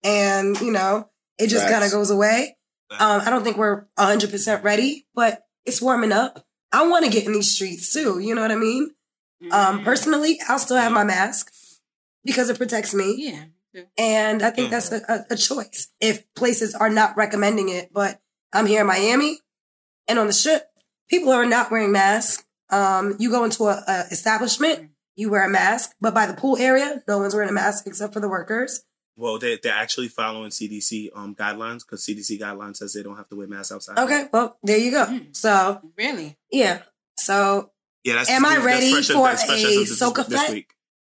and 0.08 0.60
you 0.62 0.72
know, 0.72 1.10
it 1.38 1.48
just 1.48 1.68
kind 1.68 1.84
of 1.84 1.92
goes 1.92 2.10
away. 2.10 2.58
Um, 2.90 3.22
I 3.22 3.30
don't 3.30 3.44
think 3.44 3.58
we're 3.58 3.86
100 3.96 4.32
percent 4.32 4.64
ready, 4.64 5.06
but 5.14 5.44
it's 5.66 5.82
warming 5.82 6.14
up. 6.14 6.46
I 6.72 6.88
want 6.88 7.06
to 7.06 7.12
get 7.12 7.26
in 7.26 7.34
these 7.34 7.54
streets 7.54 7.94
too. 7.94 8.20
You 8.20 8.34
know 8.34 8.42
what 8.42 8.52
I 8.52 8.56
mean? 8.56 8.92
Mm-hmm. 9.44 9.54
Um, 9.54 9.84
personally, 9.84 10.40
I'll 10.48 10.60
still 10.60 10.78
have 10.78 10.92
my 10.92 11.04
mask 11.04 11.52
because 12.24 12.50
it 12.50 12.58
protects 12.58 12.94
me. 12.94 13.16
yeah. 13.74 13.84
And 13.98 14.42
I 14.42 14.50
think 14.50 14.72
that's 14.72 14.92
a, 14.92 15.02
a, 15.08 15.34
a 15.34 15.36
choice 15.38 15.90
if 16.02 16.24
places 16.34 16.74
are 16.74 16.90
not 16.90 17.16
recommending 17.16 17.70
it. 17.70 17.94
But 17.94 18.20
I'm 18.52 18.66
here 18.66 18.82
in 18.82 18.88
Miami 18.88 19.40
and 20.08 20.18
on 20.18 20.28
the 20.28 20.34
strip, 20.34 20.68
people 21.10 21.32
are 21.32 21.46
not 21.46 21.70
wearing 21.70 21.92
masks. 21.92 22.44
Um, 22.70 23.16
you 23.20 23.30
go 23.30 23.44
into 23.44 23.66
a, 23.66 23.84
a 23.88 24.06
establishment, 24.12 24.90
you 25.16 25.30
wear 25.30 25.46
a 25.46 25.50
mask, 25.50 25.92
but 26.02 26.14
by 26.14 26.26
the 26.26 26.34
pool 26.34 26.58
area, 26.58 27.04
no 27.08 27.20
one's 27.20 27.34
wearing 27.34 27.50
a 27.50 27.54
mask 27.54 27.86
except 27.86 28.14
for 28.14 28.20
the 28.20 28.30
workers. 28.30 28.84
Well, 29.18 29.40
they 29.40 29.58
they're 29.62 29.74
actually 29.74 30.08
following 30.10 30.52
CDC 30.52 31.10
um 31.16 31.36
guidelines 31.36 31.80
because 31.80 32.06
CDC 32.06 32.40
guidelines 32.40 32.78
says 32.78 32.94
they 32.94 33.04
don't 33.04 33.18
have 33.18 33.28
to 33.30 33.36
wear 33.36 33.48
masks 33.48 33.72
outside. 33.72 33.98
Okay, 33.98 34.28
well, 34.32 34.58
there 34.64 34.78
you 34.78 34.92
go. 34.92 35.06
Mm. 35.08 35.36
So, 35.36 35.82
Really? 35.98 36.38
yeah. 36.52 36.84
So, 37.18 37.72
Yeah, 38.04 38.14
that's. 38.16 38.30
Am 38.30 38.46
I 38.46 38.58
ready 38.58 38.92
fresh 38.92 39.08
for 39.10 39.24
that's 39.28 39.50
a 39.50 39.54
as 39.54 39.62
this- 39.64 40.00
soca 40.02 40.26
this 40.28 40.64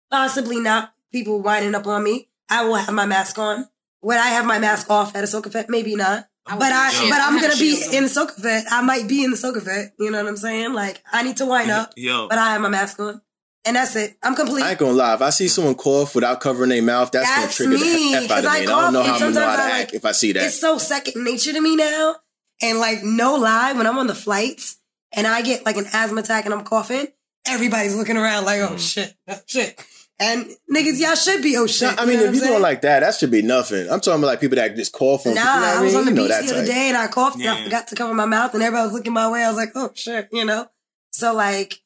possibly 0.10 0.60
not 0.60 0.94
people 1.12 1.42
winding 1.42 1.76
up 1.76 1.86
on 1.88 2.04
me. 2.04 2.30
I 2.50 2.66
will 2.66 2.76
have 2.76 2.94
my 2.94 3.06
mask 3.06 3.38
on. 3.38 3.68
Would 4.02 4.18
I 4.18 4.28
have 4.30 4.46
my 4.46 4.58
mask 4.60 4.90
off 4.90 5.16
at 5.16 5.24
a 5.24 5.28
soca 5.28 5.52
fete? 5.52 5.70
Maybe 5.70 5.96
not. 5.96 6.26
I 6.48 6.56
But 6.58 6.72
I, 6.72 6.90
have 6.90 7.10
but 7.10 7.20
I 7.22 7.28
I'm 7.28 7.40
gonna 7.40 7.56
be 7.58 7.80
in 7.92 7.98
on. 7.98 8.04
the 8.04 8.10
soca 8.10 8.34
fete. 8.42 8.66
I 8.72 8.82
might 8.82 9.08
be 9.08 9.24
in 9.24 9.30
the 9.30 9.38
soca 9.38 9.62
fete. 9.62 9.92
You 10.00 10.10
know 10.10 10.18
what 10.24 10.30
I'm 10.30 10.38
saying? 10.38 10.74
Like 10.74 11.04
I 11.12 11.22
need 11.22 11.38
to 11.38 11.46
wind 11.46 11.70
up, 11.70 11.94
Yo, 11.96 12.28
but 12.28 12.40
I 12.40 12.54
have 12.54 12.62
my 12.62 12.70
mask 12.70 13.00
on, 13.00 13.22
and 13.66 13.76
that's 13.76 13.96
it. 13.96 14.18
I'm 14.24 14.36
complete. 14.36 14.64
I 14.64 14.72
ain't 14.72 14.80
gonna 14.80 14.94
lie. 14.94 15.14
If 15.16 15.22
I 15.22 15.30
see 15.32 15.46
mm. 15.46 15.50
someone 15.50 15.76
cough 15.76 16.16
without 16.16 16.40
covering 16.42 16.70
their 16.70 16.82
mouth, 16.82 17.12
that's, 17.12 17.28
That's 17.28 17.58
gonna 17.60 17.70
trigger 17.72 17.84
me, 17.86 18.12
the 18.12 18.18
F 18.18 18.24
out 18.24 18.30
'cause 18.30 18.46
of 18.46 18.52
I 18.52 18.54
me. 18.54 18.60
And 18.62 18.70
I 18.72 18.82
don't 18.82 18.94
know 18.94 19.00
cough, 19.04 19.08
how 19.08 19.14
I'm 19.14 19.20
gonna 19.20 19.34
know 19.36 19.42
how 19.42 19.48
sometimes 19.56 19.70
to 19.72 19.74
act 19.76 19.92
like- 19.92 19.94
if 19.96 20.06
I 20.06 20.12
see 20.12 20.32
that. 20.34 20.44
It's 20.46 20.60
so 20.60 20.78
second 20.78 21.24
nature 21.24 21.54
to 21.54 21.62
me 21.62 21.76
now, 21.76 22.16
and 22.62 22.80
like 22.80 23.04
no 23.04 23.36
lie, 23.36 23.74
when 23.74 23.86
I'm 23.88 23.98
on 23.98 24.08
the 24.08 24.16
flights 24.16 24.78
and 25.12 25.26
I 25.28 25.42
get 25.42 25.66
like 25.66 25.78
an 25.78 25.88
asthma 25.94 26.22
attack 26.22 26.46
and 26.46 26.54
I'm 26.54 26.64
coughing, 26.64 27.08
everybody's 27.48 27.96
looking 27.96 28.18
around 28.18 28.46
like, 28.46 28.62
oh 28.62 28.74
mm. 28.74 28.80
shit, 28.80 29.14
oh, 29.28 29.40
shit. 29.46 29.80
And 30.22 30.48
niggas, 30.70 31.00
y'all 31.00 31.16
should 31.16 31.42
be 31.42 31.56
oh 31.56 31.66
shit. 31.66 31.96
No, 31.96 31.96
I 31.98 32.02
you 32.02 32.08
mean, 32.10 32.18
know 32.20 32.26
if 32.26 32.36
you 32.36 32.42
I'm 32.42 32.48
go 32.48 32.52
saying? 32.52 32.62
like 32.62 32.82
that, 32.82 33.00
that 33.00 33.16
should 33.16 33.32
be 33.32 33.42
nothing. 33.42 33.90
I'm 33.90 34.02
talking 34.02 34.20
about 34.20 34.28
like 34.28 34.42
people 34.42 34.58
that 34.58 34.76
just 34.76 34.92
cough 34.92 35.26
on. 35.26 35.34
Nah, 35.34 35.40
you 35.42 35.46
know 35.46 35.52
what 35.54 35.64
I 35.78 35.82
was 35.82 35.94
mean? 35.94 36.00
on 36.00 36.06
the 36.06 36.12
You 36.12 36.16
know 36.18 36.24
beach 36.24 36.32
that 36.32 36.46
the 36.46 36.54
other 36.58 36.66
day 36.66 36.90
and 36.90 36.98
I 36.98 37.08
coughed. 37.08 37.36
and 37.38 37.48
I 37.50 37.58
Yeah. 37.58 37.64
forgot 37.64 37.88
to 37.88 37.96
cover 37.96 38.14
my 38.14 38.26
mouth, 38.26 38.54
and 38.54 38.62
everybody 38.62 38.84
was 38.88 38.94
looking 38.94 39.14
my 39.14 39.30
way. 39.32 39.46
I 39.46 39.48
was 39.48 39.56
like, 39.56 39.72
"Oh 39.76 39.92
shit," 39.96 40.28
you 40.34 40.44
know. 40.44 40.68
So 41.12 41.34
like, 41.34 41.80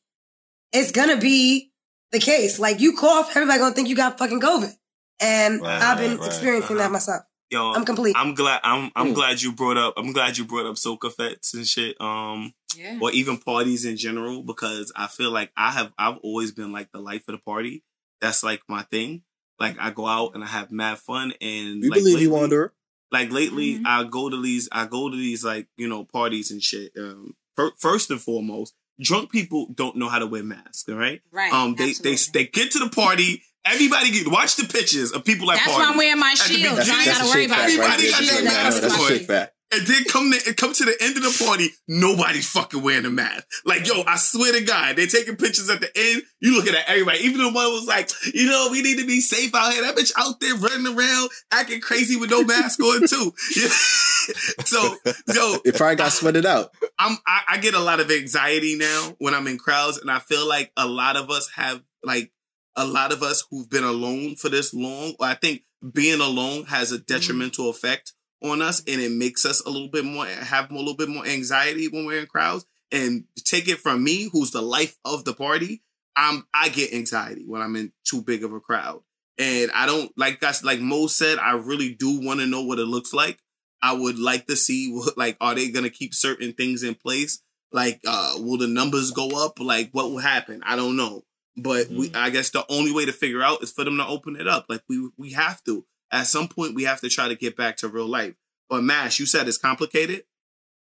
it's 0.74 0.92
gonna 0.92 1.18
be 1.18 1.72
the 2.12 2.20
case. 2.20 2.60
Like, 2.60 2.80
you 2.80 2.94
cough, 2.98 3.30
everybody 3.36 3.60
gonna 3.60 3.74
think 3.76 3.88
you 3.90 3.96
got 3.96 4.18
fucking 4.18 4.42
COVID, 4.42 4.74
and 5.22 5.62
Right, 5.62 5.82
I've 5.82 5.98
been 5.98 6.12
right, 6.12 6.20
right. 6.20 6.28
experiencing 6.28 6.76
Uh-huh. 6.78 6.86
that 6.88 6.92
myself. 6.92 7.24
yo, 7.52 7.72
I'm 7.74 7.86
complete. 7.86 8.16
I'm 8.18 8.34
glad. 8.34 8.60
I'm 8.64 8.92
I'm 8.96 9.08
Hmm. 9.10 9.14
glad 9.14 9.42
you 9.42 9.52
brought 9.54 9.78
up. 9.78 9.94
I'm 9.96 10.12
glad 10.12 10.38
you 10.38 10.46
brought 10.46 10.66
up 10.66 10.76
soca 10.76 11.14
fetes 11.14 11.54
and 11.54 11.68
shit. 11.68 12.00
Um, 12.02 12.54
Yeah. 12.76 12.98
or 13.00 13.12
even 13.12 13.38
parties 13.38 13.86
in 13.86 13.96
general 13.96 14.42
because 14.42 14.92
I 14.96 15.06
feel 15.08 15.30
like 15.30 15.52
I 15.56 15.70
have 15.72 15.94
I've 16.00 16.18
always 16.24 16.52
been 16.52 16.72
like 16.72 16.92
the 16.92 17.00
life 17.00 17.24
of 17.28 17.34
the 17.36 17.42
party. 17.42 17.84
That's 18.22 18.42
like 18.44 18.62
my 18.68 18.82
thing. 18.84 19.22
Like 19.60 19.78
I 19.80 19.92
go 19.92 20.08
out 20.08 20.34
and 20.34 20.44
I 20.44 20.48
have 20.48 20.72
mad 20.72 20.98
fun 20.98 21.34
and 21.40 21.80
We 21.82 21.90
like, 21.90 22.00
believe 22.00 22.14
you, 22.22 22.30
lately- 22.30 22.40
Wanderer. 22.40 22.74
Like 23.12 23.32
lately, 23.32 23.76
Mhm. 23.78 23.86
I 23.86 24.04
go 24.06 24.30
to 24.32 24.42
these 24.42 24.68
I 24.72 24.88
go 24.88 25.12
to 25.12 25.16
these 25.16 25.44
like 25.44 25.68
you 25.78 25.88
know 25.88 26.06
parties 26.06 26.50
and 26.50 26.64
shit. 26.64 26.92
Um, 26.98 27.36
fir- 27.56 27.76
first 27.78 28.10
and 28.10 28.20
foremost, 28.20 28.74
drunk 29.02 29.32
people 29.32 29.68
don't 29.74 29.96
know 29.98 30.10
how 30.10 30.20
to 30.20 30.28
wear 30.28 30.44
masks. 30.44 30.86
All 30.90 30.96
right. 30.96 31.22
Right. 31.32 31.52
Um, 31.54 31.76
they 31.76 31.86
they 31.94 32.12
absolutely. 32.14 32.32
they 32.34 32.46
get 32.46 32.72
to 32.72 32.80
the 32.80 32.90
party. 32.90 33.42
Everybody 33.66 34.12
get 34.12 34.28
watch 34.28 34.58
the 34.58 34.66
pictures 34.68 35.12
of 35.14 35.24
people 35.24 35.50
at 35.50 35.56
That's 35.56 35.68
parties. 35.72 35.86
why 35.86 35.92
I'm 35.92 35.98
wearing 35.98 36.20
my 36.20 36.32
At 36.32 36.38
the 36.48 36.54
shield. 36.54 36.76
So 36.76 36.82
I 36.82 36.84
beginning- 36.84 37.00
ain't 37.00 37.06
gotta 37.06 37.24
a 37.24 37.28
worry 37.30 37.42
shit 37.44 37.52
about 37.52 37.70
it. 37.70 37.80
right 37.80 37.94
Everybody 37.94 38.04
there. 38.04 38.12
got 38.12 38.20
That's 38.20 38.30
their 38.32 38.42
a- 38.42 38.44
mask 38.46 38.82
That's 38.82 38.94
on. 39.40 39.53
Shit 39.74 39.80
fact. 39.80 39.90
And 39.90 39.96
then 39.96 40.04
come 40.06 40.32
to 40.32 40.54
come 40.54 40.74
to 40.74 40.86
the 40.86 40.96
end 41.02 41.18
of 41.18 41.24
the 41.24 41.46
party, 41.46 41.70
nobody's 41.88 42.50
fucking 42.50 42.82
wearing 42.82 43.06
a 43.06 43.10
mask. 43.10 43.46
Like, 43.66 43.88
yo, 43.88 44.04
I 44.08 44.18
swear 44.18 44.54
to 44.54 44.64
God, 44.64 44.96
they're 44.96 45.08
taking 45.08 45.36
pictures 45.36 45.70
at 45.70 45.82
the 45.82 45.90
end. 45.96 46.24
You 46.40 46.56
looking 46.56 46.76
at 46.76 46.88
everybody. 46.88 47.20
Even 47.20 47.40
the 47.40 47.52
one 47.52 47.72
was 47.72 47.88
like, 47.88 48.10
you 48.34 48.48
know, 48.48 48.70
we 48.72 48.82
need 48.82 49.00
to 49.00 49.08
be 49.08 49.22
safe 49.22 49.54
out 49.56 49.74
here. 49.74 49.84
That 49.84 49.96
bitch 49.96 50.12
out 50.18 50.40
there 50.40 50.56
running 50.56 50.98
around, 50.98 51.30
acting 51.52 51.82
crazy 51.82 52.18
with 52.18 52.30
no 52.30 52.44
mask 52.44 52.80
on 52.80 53.08
too. 53.08 53.34
Yeah. 53.56 53.68
so, 54.66 54.96
yo, 55.34 55.58
It 55.66 55.76
probably 55.76 55.96
got 55.96 56.12
sweated 56.12 56.46
out. 56.46 56.72
I'm 57.00 57.18
I, 57.26 57.42
I 57.50 57.58
get 57.58 57.74
a 57.74 57.80
lot 57.80 58.00
of 58.00 58.12
anxiety 58.12 58.78
now 58.78 59.16
when 59.20 59.34
I'm 59.34 59.48
in 59.48 59.58
crowds, 59.58 59.98
and 59.98 60.10
I 60.10 60.20
feel 60.20 60.48
like 60.48 60.72
a 60.78 60.88
lot 60.88 61.18
of 61.18 61.30
us 61.30 61.50
have 61.56 61.82
like 62.04 62.32
a 62.76 62.86
lot 62.86 63.12
of 63.12 63.22
us 63.22 63.44
who've 63.50 63.70
been 63.70 63.84
alone 63.84 64.36
for 64.36 64.50
this 64.50 64.74
long. 64.74 65.14
I 65.20 65.36
think 65.36 65.64
being 65.92 66.22
alone 66.22 66.66
has 66.66 66.92
a 66.92 66.96
mm-hmm. 66.96 67.04
detrimental 67.08 67.70
effect 67.70 68.14
on 68.44 68.62
us, 68.62 68.84
and 68.88 69.02
it 69.02 69.12
makes 69.12 69.46
us 69.46 69.62
a 69.66 69.70
little 69.70 69.88
bit 69.88 70.06
more 70.06 70.26
have 70.26 70.70
a 70.72 70.76
little 70.76 70.96
bit 70.96 71.10
more 71.10 71.26
anxiety 71.26 71.88
when 71.88 72.06
we're 72.06 72.20
in 72.20 72.28
crowds. 72.28 72.66
And 72.92 73.24
take 73.44 73.68
it 73.68 73.80
from 73.80 74.04
me, 74.04 74.30
who's 74.32 74.52
the 74.52 74.62
life 74.62 74.96
of 75.04 75.26
the 75.26 75.34
party, 75.34 75.82
I'm 76.16 76.46
I 76.54 76.70
get 76.70 76.94
anxiety 76.94 77.44
when 77.48 77.62
I'm 77.62 77.76
in 77.76 77.92
too 78.06 78.22
big 78.22 78.44
of 78.44 78.54
a 78.54 78.60
crowd, 78.60 79.02
and 79.38 79.72
I 79.74 79.86
don't 79.86 80.12
like 80.18 80.40
guys 80.40 80.64
like 80.64 80.80
Mo 80.80 81.08
said. 81.08 81.40
I 81.40 81.54
really 81.54 81.94
do 81.94 82.20
want 82.20 82.40
to 82.40 82.46
know 82.46 82.62
what 82.62 82.80
it 82.80 82.86
looks 82.86 83.14
like. 83.14 83.40
I 83.82 83.94
would 83.94 84.18
like 84.20 84.48
to 84.48 84.56
see 84.56 84.92
what 84.94 85.18
like 85.18 85.38
are 85.42 85.56
they 85.56 85.70
gonna 85.70 85.90
keep 85.90 86.14
certain 86.14 86.54
things 86.54 86.84
in 86.84 86.96
place? 86.96 87.42
Like 87.72 88.02
uh 88.08 88.36
will 88.38 88.58
the 88.58 88.68
numbers 88.68 89.12
go 89.12 89.44
up? 89.44 89.60
Like 89.60 89.90
what 89.92 90.12
will 90.12 90.20
happen? 90.20 90.62
I 90.66 90.76
don't 90.76 90.96
know. 90.96 91.24
But 91.56 91.90
we 91.90 92.12
I 92.14 92.30
guess 92.30 92.50
the 92.50 92.66
only 92.70 92.92
way 92.92 93.06
to 93.06 93.14
figure 93.14 93.42
out 93.44 93.64
is 93.64 93.72
for 93.72 93.84
them 93.84 93.98
to 93.98 94.08
open 94.08 94.36
it 94.36 94.48
up. 94.48 94.66
Like 94.70 94.82
we 94.88 95.10
we 95.18 95.32
have 95.32 95.64
to. 95.66 95.86
At 96.14 96.28
some 96.28 96.48
point 96.48 96.76
we 96.76 96.84
have 96.84 97.02
to 97.02 97.10
try 97.10 97.28
to 97.28 97.36
get 97.36 97.58
back 97.58 97.76
to 97.78 97.90
real 97.90 98.08
life. 98.08 98.36
But 98.70 98.84
Mash, 98.84 99.20
you 99.20 99.26
said 99.26 99.48
it's 99.50 99.58
complicated. 99.58 100.24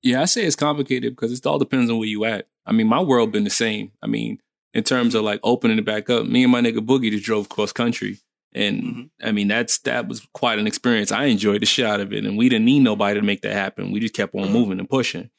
Yeah, 0.02 0.20
I 0.20 0.24
say 0.26 0.44
it's 0.44 0.56
complicated 0.56 1.14
because 1.14 1.32
it 1.32 1.46
all 1.46 1.58
depends 1.58 1.90
on 1.90 1.98
where 1.98 2.08
you 2.08 2.24
at. 2.24 2.48
I 2.66 2.72
mean, 2.72 2.88
my 2.88 3.00
world 3.00 3.32
been 3.32 3.44
the 3.44 3.50
same. 3.50 3.92
I 4.02 4.06
mean, 4.08 4.38
in 4.74 4.82
terms 4.84 5.14
of 5.14 5.22
like 5.22 5.40
opening 5.42 5.78
it 5.78 5.84
back 5.84 6.10
up, 6.10 6.26
me 6.26 6.42
and 6.42 6.52
my 6.52 6.60
nigga 6.60 6.78
Boogie 6.78 7.10
just 7.10 7.24
drove 7.24 7.48
cross 7.48 7.72
country. 7.72 8.18
And 8.54 8.82
Mhm. 8.82 9.10
I 9.22 9.32
mean, 9.32 9.48
that's 9.48 9.78
that 9.78 10.08
was 10.08 10.26
quite 10.34 10.58
an 10.58 10.66
experience. 10.66 11.10
I 11.12 11.26
enjoyed 11.26 11.62
the 11.62 11.66
shit 11.66 11.86
out 11.86 12.00
of 12.00 12.12
it. 12.12 12.26
And 12.26 12.36
we 12.36 12.48
didn't 12.48 12.66
need 12.66 12.80
nobody 12.80 13.18
to 13.18 13.24
make 13.24 13.42
that 13.42 13.54
happen. 13.54 13.92
We 13.92 14.00
just 14.00 14.14
kept 14.14 14.34
on 14.34 14.52
moving 14.52 14.78
and 14.78 14.90
pushing. 14.90 15.30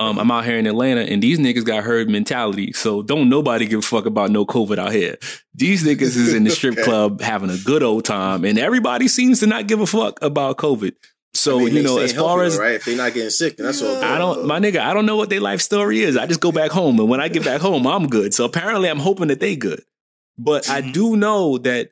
Um, 0.00 0.18
I'm 0.18 0.30
out 0.30 0.44
here 0.44 0.56
in 0.58 0.66
Atlanta 0.66 1.00
and 1.00 1.20
these 1.22 1.38
niggas 1.40 1.64
got 1.64 1.82
herd 1.82 2.08
mentality. 2.08 2.72
So 2.72 3.02
don't 3.02 3.28
nobody 3.28 3.66
give 3.66 3.80
a 3.80 3.82
fuck 3.82 4.06
about 4.06 4.30
no 4.30 4.46
COVID 4.46 4.78
out 4.78 4.92
here. 4.92 5.16
These 5.54 5.84
niggas 5.84 6.16
is 6.16 6.34
in 6.34 6.44
the 6.44 6.50
strip 6.50 6.74
Okay. 6.74 6.84
club 6.84 7.20
having 7.20 7.50
a 7.50 7.56
good 7.58 7.82
old 7.82 8.04
time 8.04 8.44
and 8.44 8.58
everybody 8.58 9.08
seems 9.08 9.40
to 9.40 9.46
not 9.48 9.66
give 9.66 9.80
a 9.80 9.86
fuck 9.86 10.22
about 10.22 10.56
COVID. 10.56 10.92
So 11.34 11.60
I 11.60 11.64
mean, 11.64 11.74
you 11.76 11.82
know, 11.82 11.98
as 11.98 12.12
far 12.12 12.42
as 12.42 12.56
though, 12.56 12.62
right, 12.62 12.74
if 12.74 12.84
they're 12.84 12.96
not 12.96 13.12
getting 13.12 13.30
sick, 13.30 13.56
then 13.56 13.66
that's 13.66 13.82
all. 13.82 13.94
Good. 13.96 14.04
I 14.04 14.18
don't, 14.18 14.46
my 14.46 14.58
nigga, 14.58 14.78
I 14.78 14.94
don't 14.94 15.04
know 15.06 15.16
what 15.16 15.30
their 15.30 15.40
life 15.40 15.60
story 15.60 16.00
is. 16.00 16.16
I 16.16 16.26
just 16.26 16.40
go 16.40 16.50
back 16.50 16.70
home, 16.70 16.98
and 16.98 17.08
when 17.08 17.20
I 17.20 17.28
get 17.28 17.44
back 17.44 17.60
home, 17.60 17.86
I'm 17.86 18.08
good. 18.08 18.32
So 18.34 18.44
apparently, 18.44 18.88
I'm 18.88 18.98
hoping 18.98 19.28
that 19.28 19.38
they 19.38 19.54
good. 19.54 19.82
But 20.38 20.68
I 20.70 20.80
do 20.80 21.16
know 21.16 21.58
that 21.58 21.90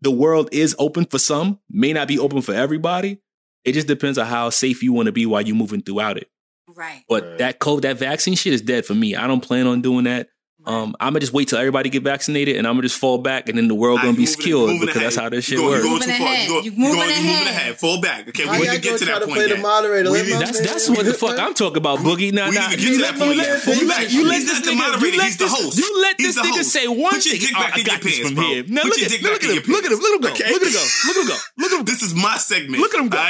the 0.00 0.10
world 0.12 0.48
is 0.52 0.76
open 0.78 1.06
for 1.06 1.18
some, 1.18 1.58
may 1.68 1.92
not 1.92 2.06
be 2.08 2.18
open 2.18 2.40
for 2.40 2.54
everybody. 2.54 3.18
It 3.64 3.72
just 3.72 3.88
depends 3.88 4.16
on 4.16 4.26
how 4.26 4.48
safe 4.50 4.82
you 4.82 4.92
want 4.92 5.06
to 5.06 5.12
be 5.12 5.26
while 5.26 5.42
you're 5.42 5.56
moving 5.56 5.82
throughout 5.82 6.16
it. 6.16 6.30
Right. 6.78 7.02
But 7.08 7.24
Right. 7.24 7.38
that 7.38 7.58
COVID, 7.58 7.82
that 7.82 7.98
vaccine 7.98 8.36
shit 8.36 8.52
is 8.52 8.62
dead 8.62 8.86
for 8.86 8.94
me. 8.94 9.16
I 9.16 9.26
don't 9.26 9.40
plan 9.40 9.66
on 9.66 9.80
doing 9.82 10.04
that. 10.04 10.28
Um, 10.66 10.94
I'm 11.00 11.12
gonna 11.14 11.20
just 11.20 11.32
wait 11.32 11.48
till 11.48 11.56
everybody 11.56 11.88
get 11.88 12.02
vaccinated, 12.02 12.56
and 12.56 12.66
I'm 12.66 12.74
gonna 12.74 12.82
just 12.82 12.98
fall 13.00 13.16
back, 13.18 13.48
and 13.48 13.56
then 13.56 13.68
the 13.68 13.74
world 13.74 14.00
Ah, 14.00 14.02
gonna 14.02 14.12
you 14.12 14.16
be 14.18 14.28
moving- 14.28 14.40
skilled 14.42 14.68
moving 14.70 14.86
because 14.86 15.00
that's 15.02 15.16
how 15.16 15.28
this 15.30 15.48
You 15.48 15.56
shit 15.56 15.58
going- 15.64 15.70
works. 15.70 15.84
You 15.84 15.88
going 15.88 16.00
Moving 16.00 16.08
too 16.12 16.18
far. 16.18 16.26
ahead. 16.34 16.42
You 16.42 16.48
go- 16.48 16.58
You 16.58 16.64
you 16.64 16.70
moving 16.76 16.94
going- 16.98 17.08
you 17.08 17.16
moving 17.16 17.30
ahead. 17.32 17.46
ahead. 17.72 17.80
Fall 17.80 18.00
back. 18.02 18.28
Okay, 18.28 18.44
Why 18.44 18.52
we 18.60 18.66
need 18.68 18.74
to 18.74 18.78
get 18.82 19.00
gonna 19.00 19.12
that 19.18 19.22
point 19.24 19.40
the 19.40 19.48
yet. 19.48 19.60
moderator? 19.62 20.10
We 20.10 20.18
Let 20.18 20.26
need- 20.26 20.32
my 20.34 20.38
That's 20.44 20.60
that's 20.60 20.88
what 20.90 21.06
the 21.06 21.14
fuck 21.14 21.38
I'm 21.38 21.54
talking 21.54 21.78
about, 21.78 22.00
Boogie. 22.00 22.32
Now, 22.36 22.50
We 22.50 22.56
now 22.56 22.68
need 22.68 22.80
to 22.80 22.84
get 22.84 22.92
to 22.92 22.98
that 23.00 23.16
point 23.18 23.36
you 23.36 23.40
yet. 23.40 23.48
let, 23.48 23.62
Fall 23.62 23.88
back. 23.88 24.12
you 24.12 24.24
let 24.28 24.40
this 24.44 24.52
not 24.52 24.62
nigga, 24.64 24.76
moderator, 24.76 25.06
you 25.08 25.16
let 25.18 25.26
he's 25.26 25.36
the 25.38 25.44
this, 25.44 25.52
host. 25.54 25.78
you 25.78 26.02
let 26.02 26.18
this 26.18 26.34
the 26.34 26.40
nigga 26.42 26.64
say 26.64 26.86
one 26.88 27.14
Put 27.14 27.24
your 27.24 27.32
thing. 27.32 27.40
dick 27.40 27.50
Oh, 27.56 27.60
back 27.62 27.78
in 27.78 27.86
your 27.86 27.98
pants, 27.98 28.30
bro. 28.32 28.44
Now 28.68 28.82
look 28.82 28.98
at 29.00 29.08
dick 29.08 29.22
look 29.22 29.32
at 29.32 29.48
him, 29.48 29.62
look 29.72 29.84
at 29.86 29.92
him, 29.92 29.98
look 30.00 30.04
at 30.04 30.12
him 30.12 30.20
go, 30.20 30.28
look 30.28 30.40
at 30.40 30.46
him 30.52 30.72
go, 30.72 30.84
look 31.06 31.16
at 31.16 31.22
him 31.22 31.28
go, 31.28 31.36
look 31.56 31.72
at 31.72 31.78
him 31.78 31.84
This 31.86 32.02
is 32.02 32.14
my 32.14 32.36
segment. 32.36 32.82
look 32.82 32.92
at 32.92 33.00
him 33.00 33.08
go, 33.08 33.24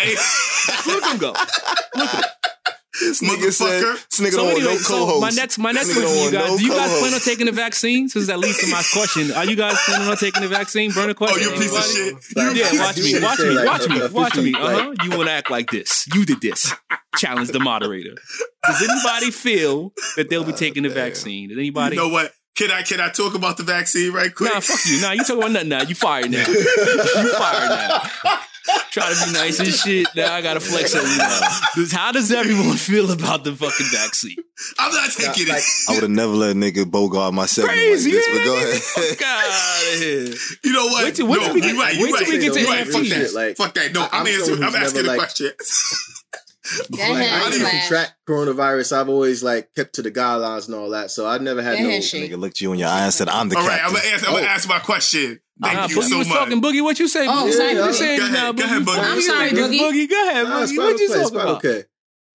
look 0.90 1.04
at 1.04 1.12
him 1.12 1.18
go. 1.18 1.34
This 3.00 3.20
nigga 3.22 3.52
said, 3.52 3.82
Motherfucker. 3.82 4.08
this 4.10 4.20
nigga 4.20 4.30
So 4.32 4.36
don't 4.38 4.46
want 4.46 4.58
anyway, 4.58 4.72
no 4.74 4.78
so 4.78 4.94
co-host. 4.98 5.20
my 5.20 5.30
next 5.30 5.58
my 5.58 5.72
next 5.72 5.88
This 5.88 5.98
nigga 5.98 6.02
question, 6.02 6.24
you 6.24 6.30
don't 6.30 6.40
guys, 6.40 6.50
no 6.50 6.58
do 6.58 6.64
you 6.64 6.70
guys 6.70 6.88
plan 6.88 7.02
on 7.02 7.08
co-host. 7.08 7.24
taking 7.24 7.46
the 7.46 7.52
vaccine? 7.52 8.08
Since 8.08 8.26
that 8.26 8.38
leads 8.38 8.58
to 8.60 8.66
my 8.68 8.82
question, 8.92 9.32
are 9.32 9.44
you 9.44 9.56
guys 9.56 9.76
planning 9.86 10.08
on 10.08 10.16
taking 10.16 10.42
the 10.42 10.48
vaccine? 10.48 10.90
Burn 10.92 11.08
a 11.08 11.12
Oh, 11.12 11.14
question. 11.14 11.42
you 11.42 11.50
piece 11.58 11.76
of 11.76 11.84
shit. 11.84 12.14
Like, 12.36 12.56
You 12.56 12.62
Yeah, 12.62 12.68
I 12.72 12.86
watch 12.86 12.98
me, 12.98 13.12
wanna 13.14 13.26
watch 13.26 13.38
me, 13.40 13.64
watch 13.66 13.88
me, 13.88 14.08
watch 14.12 14.36
me. 14.36 14.54
Uh 14.54 14.82
huh. 14.82 14.94
You 15.04 15.10
want 15.16 15.28
to 15.28 15.32
act 15.32 15.50
like 15.50 15.70
this? 15.70 16.06
You 16.14 16.24
did 16.24 16.40
this. 16.40 16.72
Challenge 17.16 17.48
the 17.50 17.60
moderator. 17.60 18.14
Does 18.66 18.82
anybody 18.82 19.30
feel 19.30 19.92
that 20.16 20.28
they'll 20.30 20.44
be 20.44 20.52
taking 20.52 20.82
the 20.82 20.88
vaccine? 20.90 21.48
Does 21.50 21.58
anybody? 21.58 21.96
You 21.96 22.02
know 22.02 22.08
what? 22.08 22.32
Can 22.56 22.70
I 22.72 22.82
can 22.82 23.00
I 23.00 23.08
talk 23.10 23.34
about 23.36 23.56
the 23.56 23.62
vaccine 23.62 24.12
right 24.12 24.34
quick? 24.34 24.52
Nah, 24.52 24.58
fuck 24.60 24.80
you. 24.86 25.00
Nah, 25.00 25.12
you 25.12 25.20
talking 25.20 25.38
about 25.38 25.52
nothing 25.52 25.68
now. 25.68 25.82
You 25.82 25.94
fired 25.94 26.30
now. 26.30 26.38
you 26.48 27.32
fired 27.34 27.68
now. 28.24 28.40
Try 28.90 29.12
to 29.12 29.26
be 29.26 29.32
nice 29.32 29.58
and 29.60 29.68
shit. 29.68 30.06
Now 30.16 30.32
I 30.34 30.40
gotta 30.42 30.60
flex 30.60 30.94
on 30.94 31.02
you 31.02 31.16
now. 31.18 31.40
Does- 31.74 31.92
How 31.92 32.12
does 32.12 32.32
everyone 32.32 32.76
feel 32.76 33.10
about 33.10 33.44
the 33.44 33.52
fucking 33.54 33.86
vaccine? 33.92 34.36
I'm 34.78 34.92
not 34.92 35.10
taking 35.10 35.46
like, 35.48 35.58
it. 35.58 35.90
I 35.90 35.92
would 35.94 36.02
have 36.02 36.10
never 36.10 36.32
let 36.32 36.52
a 36.52 36.54
nigga 36.54 36.90
bogart 36.90 37.32
my 37.34 37.46
segment 37.46 37.74
Crazy, 37.78 38.10
like 38.10 38.18
this, 38.20 38.28
yeah, 38.28 38.38
but 38.38 38.44
go 38.44 38.56
ahead. 38.56 38.82
Fuck 38.82 39.22
outta. 39.22 40.36
You 40.64 40.72
know 40.72 40.86
what? 40.86 41.04
Wait 41.04 41.14
till- 41.14 41.26
wait 41.28 41.36
no, 41.40 41.44
till 41.46 41.54
we 41.54 41.60
get- 41.60 41.76
right. 41.76 41.92
wait 41.94 41.98
You 41.98 42.06
till 42.06 42.14
right. 42.16 42.28
we 42.28 42.38
get 42.38 42.52
to 42.54 42.60
You 42.60 42.66
the 42.66 42.70
right. 42.72 42.86
Fuck 42.86 43.02
vaccine. 43.02 43.18
that. 43.22 43.34
Like, 43.34 43.56
Fuck 43.56 43.74
that. 43.74 43.92
No, 43.92 44.02
I- 44.02 44.08
I'm, 44.12 44.20
I'm 44.22 44.26
answering. 44.26 44.62
I'm 44.62 44.74
asking 44.74 44.94
never, 45.02 45.06
a 45.06 45.10
like- 45.10 45.18
question. 45.18 45.50
Like, 46.90 47.00
ahead, 47.00 47.32
I 47.32 47.38
didn't 47.44 47.54
even 47.54 47.60
Flash. 47.70 47.88
contract 47.88 48.14
coronavirus. 48.28 48.92
I've 49.00 49.08
always 49.08 49.42
like 49.42 49.70
kept 49.74 49.94
to 49.94 50.02
the 50.02 50.10
guidelines 50.10 50.66
and 50.66 50.74
all 50.74 50.90
that. 50.90 51.10
So 51.10 51.26
I 51.26 51.38
never 51.38 51.62
had 51.62 51.78
Go 51.78 51.84
no. 51.84 51.88
ahead, 51.88 52.02
Nigga 52.02 52.38
looked 52.38 52.60
you 52.60 52.74
in 52.74 52.78
your 52.78 52.90
eye 52.90 53.04
and 53.04 53.14
said, 53.14 53.30
I'm 53.30 53.48
the 53.48 53.56
All 53.56 53.66
right, 53.66 53.80
I'm 53.82 53.90
captain. 53.92 53.94
gonna 54.02 54.12
answer. 54.12 54.26
I'm 54.26 54.32
gonna 54.34 54.44
Oh. 54.46 54.50
ask 54.50 54.68
my 54.68 54.78
question. 54.78 55.40
Thank 55.62 55.74
Nah, 55.76 55.86
you 55.88 55.96
Boogie 55.96 56.08
so 56.08 56.18
was 56.18 56.28
much. 56.28 56.38
talking. 56.38 56.62
Boogie, 56.62 56.82
what 56.82 56.98
you 57.00 57.08
say? 57.08 57.26
Oh, 57.26 57.46
Boogie? 57.46 57.52
sorry, 57.52 57.72
you 57.72 57.92
saying 57.92 58.18
Go 58.18 58.24
ahead, 58.26 58.32
now, 58.34 58.52
go 58.52 58.64
ahead, 58.64 58.82
Boogie. 58.82 58.98
I'm 59.12 59.20
sorry, 59.20 59.50
Boogie. 59.50 59.78
Boogie. 59.78 59.78
Boogie, 60.06 60.08
go 60.10 60.28
ahead, 60.28 60.46
Boogie. 60.46 60.66
fine, 60.68 60.76
What 60.76 60.98
you 61.00 61.06
okay, 61.10 61.22
talking 61.22 61.36
about? 61.36 61.56
Okay. 61.64 61.84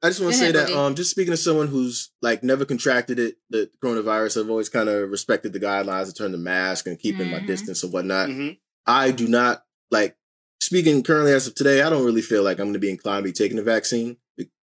I 0.01 0.07
just 0.09 0.19
want 0.19 0.33
to 0.33 0.37
say 0.39 0.49
ahead, 0.49 0.55
that 0.55 0.67
Boogie. 0.69 0.75
um, 0.77 0.95
just 0.95 1.11
speaking 1.11 1.31
to 1.31 1.37
someone 1.37 1.67
who's 1.67 2.11
like 2.21 2.43
never 2.43 2.65
contracted 2.65 3.19
it, 3.19 3.37
the 3.49 3.69
coronavirus, 3.81 4.41
I've 4.43 4.49
always 4.49 4.67
kind 4.67 4.89
of 4.89 5.09
respected 5.09 5.53
the 5.53 5.59
guidelines 5.61 6.07
in 6.07 6.13
terms 6.13 6.33
of 6.33 6.41
mask 6.41 6.87
and 6.87 6.99
keeping 6.99 7.31
my 7.31 7.39
Mhm. 7.39 7.47
distance 7.47 7.83
and 7.83 7.93
whatnot. 7.93 8.27
Mhm. 8.29 8.57
I 8.85 9.11
do 9.11 9.27
not 9.29 9.63
like 9.91 10.17
speaking 10.59 11.03
currently 11.03 11.31
as 11.31 11.47
of 11.47 11.55
today. 11.55 11.81
I 11.81 11.89
don't 11.89 12.03
really 12.05 12.21
feel 12.21 12.43
like 12.43 12.59
I'm 12.59 12.65
going 12.65 12.73
to 12.73 12.79
be 12.79 12.89
inclined 12.89 13.23
to 13.23 13.29
be 13.29 13.31
taking 13.31 13.55
the 13.55 13.63
vaccine, 13.63 14.17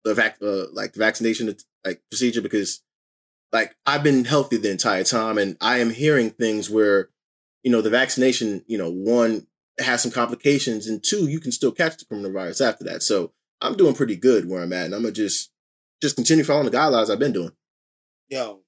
the 0.04 0.14
vac, 0.14 0.38
uh, 0.40 0.66
like 0.72 0.94
the 0.94 0.98
vaccination 1.00 1.54
like 1.84 2.00
procedure 2.10 2.40
because 2.40 2.80
like 3.52 3.76
I've 3.84 4.02
been 4.02 4.24
healthy 4.24 4.56
the 4.56 4.70
entire 4.70 5.04
time, 5.04 5.36
and 5.36 5.56
I 5.60 5.78
am 5.78 5.90
hearing 5.90 6.30
things 6.30 6.70
where 6.70 7.10
you 7.66 7.72
know 7.72 7.80
the 7.80 7.90
vaccination, 7.90 8.62
you 8.68 8.78
know, 8.78 8.88
one 8.88 9.48
has 9.80 10.00
some 10.00 10.12
complications, 10.12 10.86
and 10.86 11.02
two, 11.02 11.26
you 11.26 11.40
can 11.40 11.50
still 11.50 11.72
catch 11.72 11.96
the 11.96 12.04
coronavirus 12.04 12.64
after 12.64 12.84
that. 12.84 13.02
So 13.02 13.32
I'm 13.60 13.76
doing 13.76 13.96
pretty 13.96 14.14
good 14.14 14.48
where 14.48 14.62
I'm 14.62 14.72
at, 14.72 14.84
and 14.84 14.94
I'm 14.94 15.02
gonna 15.02 15.10
just 15.10 15.50
just 16.00 16.14
continue 16.14 16.44
following 16.44 16.70
the 16.70 16.76
guidelines 16.76 17.10
I've 17.10 17.18
been 17.18 17.32
doing. 17.32 17.50
Yo, 18.28 18.60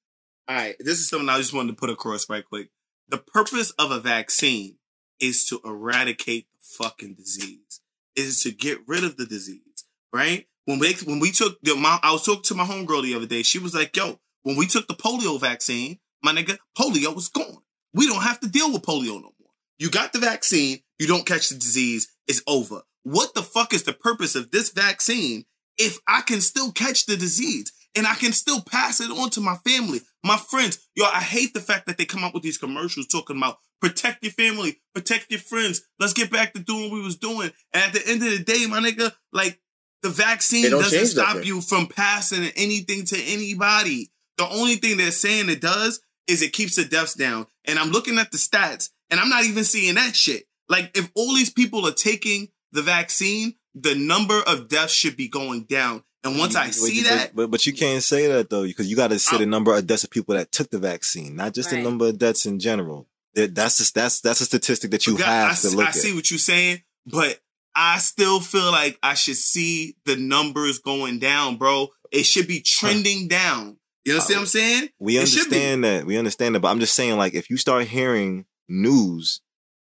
all 0.48 0.56
right. 0.56 0.74
This 0.80 0.98
is 0.98 1.08
something 1.08 1.28
I 1.28 1.36
just 1.36 1.54
wanted 1.54 1.68
to 1.68 1.76
put 1.76 1.90
across 1.90 2.28
right 2.28 2.44
quick. 2.44 2.70
The 3.08 3.18
purpose 3.18 3.70
of 3.78 3.92
a 3.92 4.00
vaccine 4.00 4.78
is 5.20 5.46
to 5.46 5.60
eradicate 5.64 6.48
the 6.50 6.84
fucking 6.84 7.14
disease. 7.14 7.80
Is 8.16 8.42
to 8.42 8.50
get 8.50 8.78
rid 8.88 9.04
of 9.04 9.16
the 9.16 9.26
disease, 9.26 9.84
right? 10.12 10.48
When 10.64 10.80
we 10.80 10.92
when 11.04 11.20
we 11.20 11.30
took 11.30 11.60
the 11.62 11.74
I 12.02 12.10
was 12.10 12.26
talking 12.26 12.42
to 12.42 12.54
my 12.56 12.64
homegirl 12.64 13.04
the 13.04 13.14
other 13.14 13.26
day. 13.26 13.44
She 13.44 13.60
was 13.60 13.76
like, 13.76 13.96
"Yo, 13.96 14.18
when 14.42 14.56
we 14.56 14.66
took 14.66 14.88
the 14.88 14.94
polio 14.94 15.40
vaccine, 15.40 16.00
my 16.20 16.32
nigga, 16.32 16.58
polio 16.76 17.14
was 17.14 17.28
gone. 17.28 17.62
We 17.94 18.06
don't 18.06 18.22
have 18.22 18.40
to 18.40 18.48
deal 18.48 18.72
with 18.72 18.82
polio 18.82 19.14
no 19.14 19.32
more. 19.40 19.52
You 19.78 19.90
got 19.90 20.12
the 20.12 20.18
vaccine, 20.18 20.80
you 20.98 21.06
don't 21.06 21.26
catch 21.26 21.48
the 21.48 21.56
disease, 21.56 22.08
it's 22.26 22.42
over. 22.46 22.82
What 23.04 23.34
the 23.34 23.42
fuck 23.42 23.72
is 23.72 23.84
the 23.84 23.92
purpose 23.92 24.34
of 24.34 24.50
this 24.50 24.70
vaccine 24.70 25.44
if 25.78 25.98
I 26.06 26.22
can 26.22 26.40
still 26.40 26.72
catch 26.72 27.06
the 27.06 27.16
disease 27.16 27.72
and 27.96 28.06
I 28.06 28.14
can 28.14 28.32
still 28.32 28.60
pass 28.60 29.00
it 29.00 29.10
on 29.10 29.30
to 29.30 29.40
my 29.40 29.56
family, 29.66 30.00
my 30.24 30.36
friends. 30.36 30.88
Yo, 30.94 31.04
I 31.04 31.20
hate 31.20 31.54
the 31.54 31.60
fact 31.60 31.86
that 31.86 31.96
they 31.96 32.04
come 32.04 32.24
up 32.24 32.34
with 32.34 32.42
these 32.42 32.58
commercials 32.58 33.06
talking 33.06 33.36
about 33.36 33.58
protect 33.80 34.22
your 34.22 34.32
family, 34.32 34.80
protect 34.94 35.30
your 35.30 35.40
friends. 35.40 35.82
Let's 35.98 36.12
get 36.12 36.30
back 36.30 36.52
to 36.54 36.60
doing 36.60 36.90
what 36.90 36.92
we 36.92 37.02
was 37.02 37.16
doing. 37.16 37.50
And 37.72 37.84
at 37.84 37.92
the 37.92 38.06
end 38.06 38.22
of 38.22 38.30
the 38.30 38.44
day, 38.44 38.66
my 38.66 38.80
nigga, 38.80 39.12
like 39.32 39.60
the 40.02 40.10
vaccine 40.10 40.70
doesn't 40.70 41.06
stop 41.06 41.44
you 41.44 41.60
from 41.60 41.86
passing 41.86 42.50
anything 42.56 43.04
to 43.06 43.22
anybody. 43.22 44.10
The 44.36 44.48
only 44.48 44.76
thing 44.76 44.96
they're 44.96 45.10
saying 45.10 45.48
it 45.48 45.60
does 45.60 46.00
is 46.28 46.42
it 46.42 46.52
keeps 46.52 46.76
the 46.76 46.84
deaths 46.84 47.14
down. 47.14 47.46
And 47.64 47.78
I'm 47.78 47.90
looking 47.90 48.18
at 48.18 48.30
the 48.30 48.38
stats 48.38 48.90
and 49.10 49.18
I'm 49.18 49.28
not 49.28 49.44
even 49.44 49.64
seeing 49.64 49.94
that 49.96 50.14
shit. 50.14 50.44
Like 50.68 50.96
if 50.96 51.10
all 51.14 51.34
these 51.34 51.50
people 51.50 51.86
are 51.86 51.92
taking 51.92 52.48
the 52.72 52.82
vaccine, 52.82 53.54
the 53.74 53.94
number 53.94 54.40
of 54.46 54.68
deaths 54.68 54.92
should 54.92 55.16
be 55.16 55.28
going 55.28 55.62
down. 55.64 56.02
And 56.24 56.38
once 56.38 56.54
I 56.56 56.66
But- 56.66 56.74
see 56.74 57.02
but, 57.02 57.08
that, 57.08 57.34
but 57.36 57.50
but 57.50 57.66
you 57.66 57.72
can't 57.72 58.02
say 58.02 58.26
that 58.26 58.50
though, 58.50 58.64
because 58.64 58.88
you 58.90 58.96
got 58.96 59.08
to 59.10 59.18
say 59.18 59.38
the 59.38 59.46
number 59.46 59.74
of 59.74 59.86
deaths 59.86 60.04
of 60.04 60.10
people 60.10 60.34
that 60.34 60.52
took 60.52 60.70
the 60.70 60.78
vaccine, 60.78 61.36
not 61.36 61.54
just 61.54 61.70
the 61.70 61.80
number 61.80 62.08
of 62.08 62.18
deaths 62.18 62.44
in 62.46 62.58
general. 62.58 63.08
That- 63.34 63.54
That's 63.54 63.78
just, 63.78 63.94
that's 63.94 64.20
that's 64.20 64.40
a 64.40 64.44
statistic 64.46 64.90
that 64.90 65.06
you 65.06 65.16
God, 65.16 65.24
have 65.26 65.52
I, 65.52 65.54
to 65.54 65.76
look 65.76 65.86
I 65.86 65.88
at. 65.88 65.94
see 65.94 66.12
what 66.14 66.30
you're 66.30 66.38
saying, 66.38 66.82
but 67.06 67.40
I 67.74 67.98
still 67.98 68.40
feel 68.40 68.70
like 68.72 68.98
I 69.02 69.14
should 69.14 69.36
see 69.36 69.96
the 70.04 70.16
numbers 70.16 70.80
going 70.80 71.20
down, 71.20 71.56
bro. 71.56 71.88
It 72.10 72.24
should 72.24 72.48
be 72.48 72.60
trending 72.60 73.28
down. 73.28 73.77
You 74.04 74.12
uh, 74.12 74.16
understand 74.16 74.36
what 74.36 74.40
I'm 74.42 74.46
saying? 74.46 74.88
We 74.98 75.18
It 75.18 75.26
should 75.28 75.50
be. 75.50 75.56
understand 75.56 75.84
that. 75.84 76.06
We 76.06 76.16
understand 76.16 76.54
that. 76.54 76.60
But 76.60 76.68
I'm 76.68 76.80
just 76.80 76.94
saying, 76.94 77.16
like, 77.16 77.34
if 77.34 77.50
you 77.50 77.56
start 77.56 77.86
hearing 77.86 78.46
news 78.68 79.40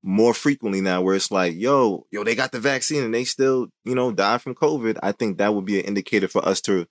more 0.02 0.32
frequently 0.34 0.80
now 0.80 1.02
where 1.02 1.14
it's 1.14 1.30
like, 1.30 1.54
yo, 1.56 2.06
yo, 2.10 2.24
they 2.24 2.34
got 2.34 2.52
the 2.52 2.60
vaccine 2.60 3.02
and 3.04 3.14
they 3.14 3.24
still, 3.24 3.68
you 3.84 3.94
know, 3.94 4.12
die 4.12 4.38
from 4.38 4.54
COVID, 4.54 4.98
I 5.02 5.12
think 5.12 5.38
that 5.38 5.54
would 5.54 5.64
be 5.66 5.78
an 5.78 5.84
indicator 5.86 6.28
for 6.28 6.46
us 6.46 6.60
to 6.62 6.86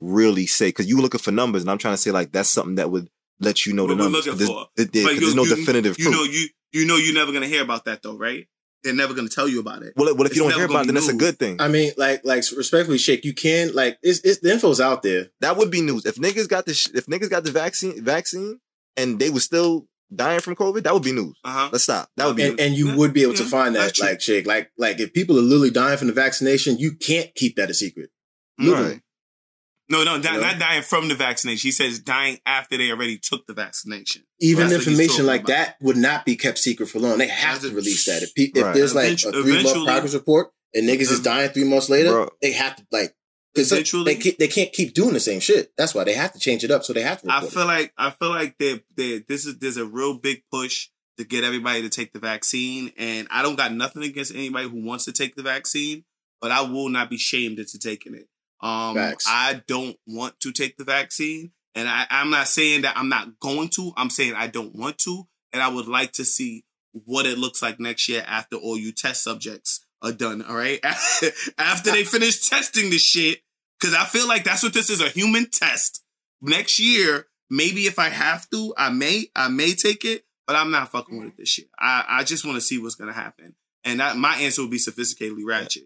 really 0.00 0.46
say, 0.46 0.68
because 0.68 0.86
you're 0.88 1.00
looking 1.00 1.20
for 1.20 1.30
numbers, 1.30 1.62
and 1.62 1.70
I'm 1.70 1.78
trying 1.78 1.94
to 1.94 1.98
say, 1.98 2.10
like, 2.10 2.32
that's 2.32 2.48
something 2.48 2.74
that 2.76 2.90
would 2.90 3.08
let 3.40 3.66
you 3.66 3.72
know 3.72 3.86
the 3.86 3.94
What 3.94 3.98
we're 3.98 4.04
numbers. 4.04 4.26
looking 4.26 4.46
for. 4.46 4.66
There's, 4.76 4.88
there- 4.90 5.04
there's 5.04 5.20
you- 5.30 5.34
no 5.34 5.44
you- 5.44 5.56
definitive 5.56 5.98
You 5.98 6.06
proof. 6.06 6.16
know, 6.16 6.22
you 6.24 6.48
you 6.72 6.86
know 6.86 6.96
you're 6.96 7.14
never 7.14 7.32
gonna 7.32 7.46
hear 7.46 7.62
about 7.62 7.84
that 7.84 8.02
though, 8.02 8.16
right? 8.16 8.46
They're 8.84 8.94
never 8.94 9.14
gonna 9.14 9.28
tell 9.28 9.48
you 9.48 9.60
about 9.60 9.82
it. 9.82 9.94
well, 9.96 10.14
well, 10.14 10.26
if 10.26 10.32
it's 10.32 10.36
you 10.36 10.42
don't 10.42 10.54
hear 10.54 10.66
about 10.66 10.82
it, 10.82 10.86
then 10.86 10.94
be 10.94 11.00
that's 11.00 11.08
a 11.12 11.16
good 11.16 11.38
thing. 11.38 11.60
I 11.60 11.68
mean, 11.68 11.92
like 11.96 12.24
like 12.24 12.44
respectfully, 12.56 12.98
Shake, 12.98 13.24
you 13.24 13.32
can 13.34 13.74
like 13.74 13.98
it's, 14.02 14.20
it's 14.20 14.40
the 14.40 14.52
info's 14.52 14.80
out 14.80 15.02
there. 15.02 15.28
that 15.40 15.56
would 15.56 15.70
be 15.70 15.80
news. 15.80 16.04
If 16.06 16.16
niggas 16.16 16.48
got 16.48 16.66
the 16.66 16.74
sh- 16.74 16.90
if 16.94 17.06
niggas 17.06 17.30
got 17.30 17.44
the 17.44 17.50
vaccine 17.50 18.02
vaccine 18.04 18.60
and 18.96 19.18
they 19.18 19.30
were 19.30 19.40
still 19.40 19.86
dying 20.14 20.40
from 20.40 20.54
COVID, 20.54 20.82
that 20.84 20.92
would 20.94 21.02
be 21.02 21.12
news. 21.12 21.34
Uh 21.44 21.50
huh. 21.50 21.68
Let's 21.72 21.84
stop. 21.84 22.08
That 22.16 22.26
would 22.26 22.36
be 22.36 22.42
and, 22.44 22.56
news. 22.56 22.66
and 22.66 22.74
you 22.76 22.88
Yeah, 22.88 22.96
would 22.96 23.12
be 23.14 23.22
able 23.22 23.34
to 23.34 23.44
find 23.44 23.74
that, 23.74 23.98
like 23.98 24.20
Shake, 24.20 24.46
like 24.46 24.70
like 24.76 25.00
if 25.00 25.12
people 25.12 25.38
are 25.38 25.42
literally 25.42 25.70
dying 25.70 25.96
from 25.98 26.08
the 26.08 26.12
vaccination, 26.12 26.78
you 26.78 26.94
can't 26.94 27.34
keep 27.34 27.56
that 27.56 27.70
a 27.70 27.74
secret. 27.74 28.10
Literally. 28.58 28.88
Right. 28.92 29.00
No, 29.90 30.02
no, 30.02 30.16
not, 30.16 30.24
You 30.24 30.40
know? 30.40 30.46
not 30.46 30.58
dying 30.58 30.82
from 30.82 31.08
the 31.08 31.14
vaccination. 31.14 31.66
He 31.68 31.72
says 31.72 31.98
dying 31.98 32.38
after 32.46 32.78
they 32.78 32.90
already 32.90 33.18
took 33.18 33.46
the 33.46 33.52
vaccination. 33.52 34.22
Even 34.40 34.68
That's 34.68 34.78
what 34.78 34.84
he's 34.84 34.98
information 35.00 35.26
like 35.26 35.42
about. 35.42 35.48
that 35.48 35.76
would 35.82 35.96
not 35.98 36.24
be 36.24 36.36
kept 36.36 36.58
secret 36.58 36.86
for 36.88 37.00
long. 37.00 37.18
They 37.18 37.28
have 37.28 37.60
That's 37.60 37.68
to 37.70 37.76
release 37.76 38.06
that. 38.06 38.22
If, 38.22 38.34
pe- 38.34 38.58
if 38.58 38.74
there's 38.74 38.94
like 38.94 39.10
Eventu- 39.10 39.28
a 39.28 39.42
three 39.42 39.62
month 39.62 39.84
progress 39.86 40.14
report 40.14 40.48
and 40.74 40.88
niggas 40.88 41.10
is 41.12 41.20
dying 41.20 41.50
three 41.50 41.64
months 41.68 41.90
later, 41.90 42.10
Bro. 42.12 42.30
they 42.40 42.52
have 42.52 42.76
to 42.76 42.86
like 42.90 43.14
because 43.54 43.70
Eventually- 43.72 44.04
they 44.14 44.20
can't, 44.20 44.38
they 44.38 44.48
can't 44.48 44.72
keep 44.72 44.94
doing 44.94 45.12
the 45.12 45.20
same 45.20 45.40
shit. 45.40 45.72
That's 45.76 45.94
why 45.94 46.04
they 46.04 46.14
have 46.14 46.32
to 46.32 46.38
change 46.38 46.64
it 46.64 46.70
up. 46.70 46.82
So 46.84 46.92
they 46.94 47.02
have 47.02 47.20
to. 47.22 47.30
I 47.30 47.36
Report 47.36 47.52
feel 47.52 47.66
like 47.66 47.92
I 47.98 48.10
feel 48.10 48.30
like 48.30 48.56
they 48.58 48.82
they 48.96 49.18
this 49.28 49.44
is 49.44 49.58
there's 49.58 49.76
a 49.76 49.84
real 49.86 50.18
big 50.18 50.42
push 50.50 50.88
to 51.18 51.24
get 51.24 51.44
everybody 51.44 51.82
to 51.82 51.88
take 51.90 52.12
the 52.14 52.18
vaccine, 52.18 52.90
and 52.96 53.28
I 53.30 53.42
don't 53.42 53.56
got 53.56 53.72
nothing 53.72 54.02
against 54.02 54.34
anybody 54.34 54.66
who 54.68 54.82
wants 54.84 55.04
to 55.04 55.12
take 55.12 55.36
the 55.36 55.42
vaccine, 55.42 56.04
but 56.40 56.50
I 56.50 56.62
will 56.62 56.88
not 56.88 57.10
be 57.10 57.18
shamed 57.18 57.58
into 57.58 57.78
taking 57.78 58.14
it. 58.14 58.26
Um, 58.60 58.94
Facts. 58.94 59.26
I 59.28 59.62
don't 59.66 59.96
want 60.06 60.40
to 60.40 60.52
take 60.52 60.76
the 60.76 60.84
vaccine, 60.84 61.52
and 61.74 61.88
I, 61.88 62.06
I'm 62.10 62.30
not 62.30 62.48
saying 62.48 62.82
that 62.82 62.96
I'm 62.96 63.08
not 63.08 63.38
going 63.40 63.68
to. 63.70 63.92
I'm 63.96 64.10
saying 64.10 64.34
I 64.34 64.46
don't 64.46 64.74
want 64.74 64.98
to, 65.00 65.26
and 65.52 65.62
I 65.62 65.68
would 65.68 65.88
like 65.88 66.12
to 66.12 66.24
see 66.24 66.64
what 66.92 67.26
it 67.26 67.38
looks 67.38 67.60
like 67.60 67.80
next 67.80 68.08
year 68.08 68.24
after 68.26 68.56
all 68.56 68.78
you 68.78 68.92
test 68.92 69.22
subjects 69.22 69.84
are 70.00 70.12
done. 70.12 70.42
All 70.42 70.56
right, 70.56 70.80
after 71.58 71.90
they 71.90 72.04
finish 72.04 72.48
testing 72.48 72.90
the 72.90 72.98
shit, 72.98 73.40
because 73.80 73.94
I 73.94 74.04
feel 74.04 74.28
like 74.28 74.44
that's 74.44 74.62
what 74.62 74.72
this 74.72 74.90
is 74.90 75.00
a 75.00 75.08
human 75.08 75.50
test. 75.50 76.02
Next 76.40 76.78
year, 76.78 77.26
maybe 77.50 77.82
if 77.86 77.98
I 77.98 78.08
have 78.08 78.48
to, 78.50 78.74
I 78.76 78.90
may, 78.90 79.26
I 79.34 79.48
may 79.48 79.72
take 79.72 80.04
it, 80.04 80.24
but 80.46 80.56
I'm 80.56 80.70
not 80.70 80.90
fucking 80.90 81.18
with 81.18 81.28
it 81.28 81.36
this 81.38 81.58
year. 81.58 81.68
I, 81.78 82.04
I 82.08 82.24
just 82.24 82.44
want 82.44 82.56
to 82.56 82.60
see 82.60 82.78
what's 82.78 82.94
gonna 82.94 83.12
happen, 83.12 83.54
and 83.82 84.00
that, 84.00 84.16
my 84.16 84.36
answer 84.36 84.62
will 84.62 84.70
be 84.70 84.78
sophisticatedly 84.78 85.44
ratchet. 85.44 85.84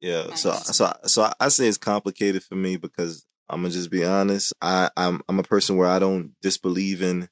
Yeah, 0.00 0.34
so 0.34 0.52
so 0.52 0.92
so 1.04 1.30
I 1.38 1.48
say 1.48 1.68
it's 1.68 1.76
complicated 1.76 2.42
for 2.42 2.54
me 2.54 2.76
because 2.76 3.26
I'm 3.48 3.62
gonna 3.62 3.74
just 3.74 3.90
be 3.90 4.04
honest. 4.04 4.52
I 4.62 4.90
I'm 4.96 5.20
I'm 5.28 5.38
a 5.38 5.44
person 5.44 5.76
where 5.76 5.88
I 5.88 5.98
don't 5.98 6.32
disbelieve 6.40 7.02
in 7.02 7.28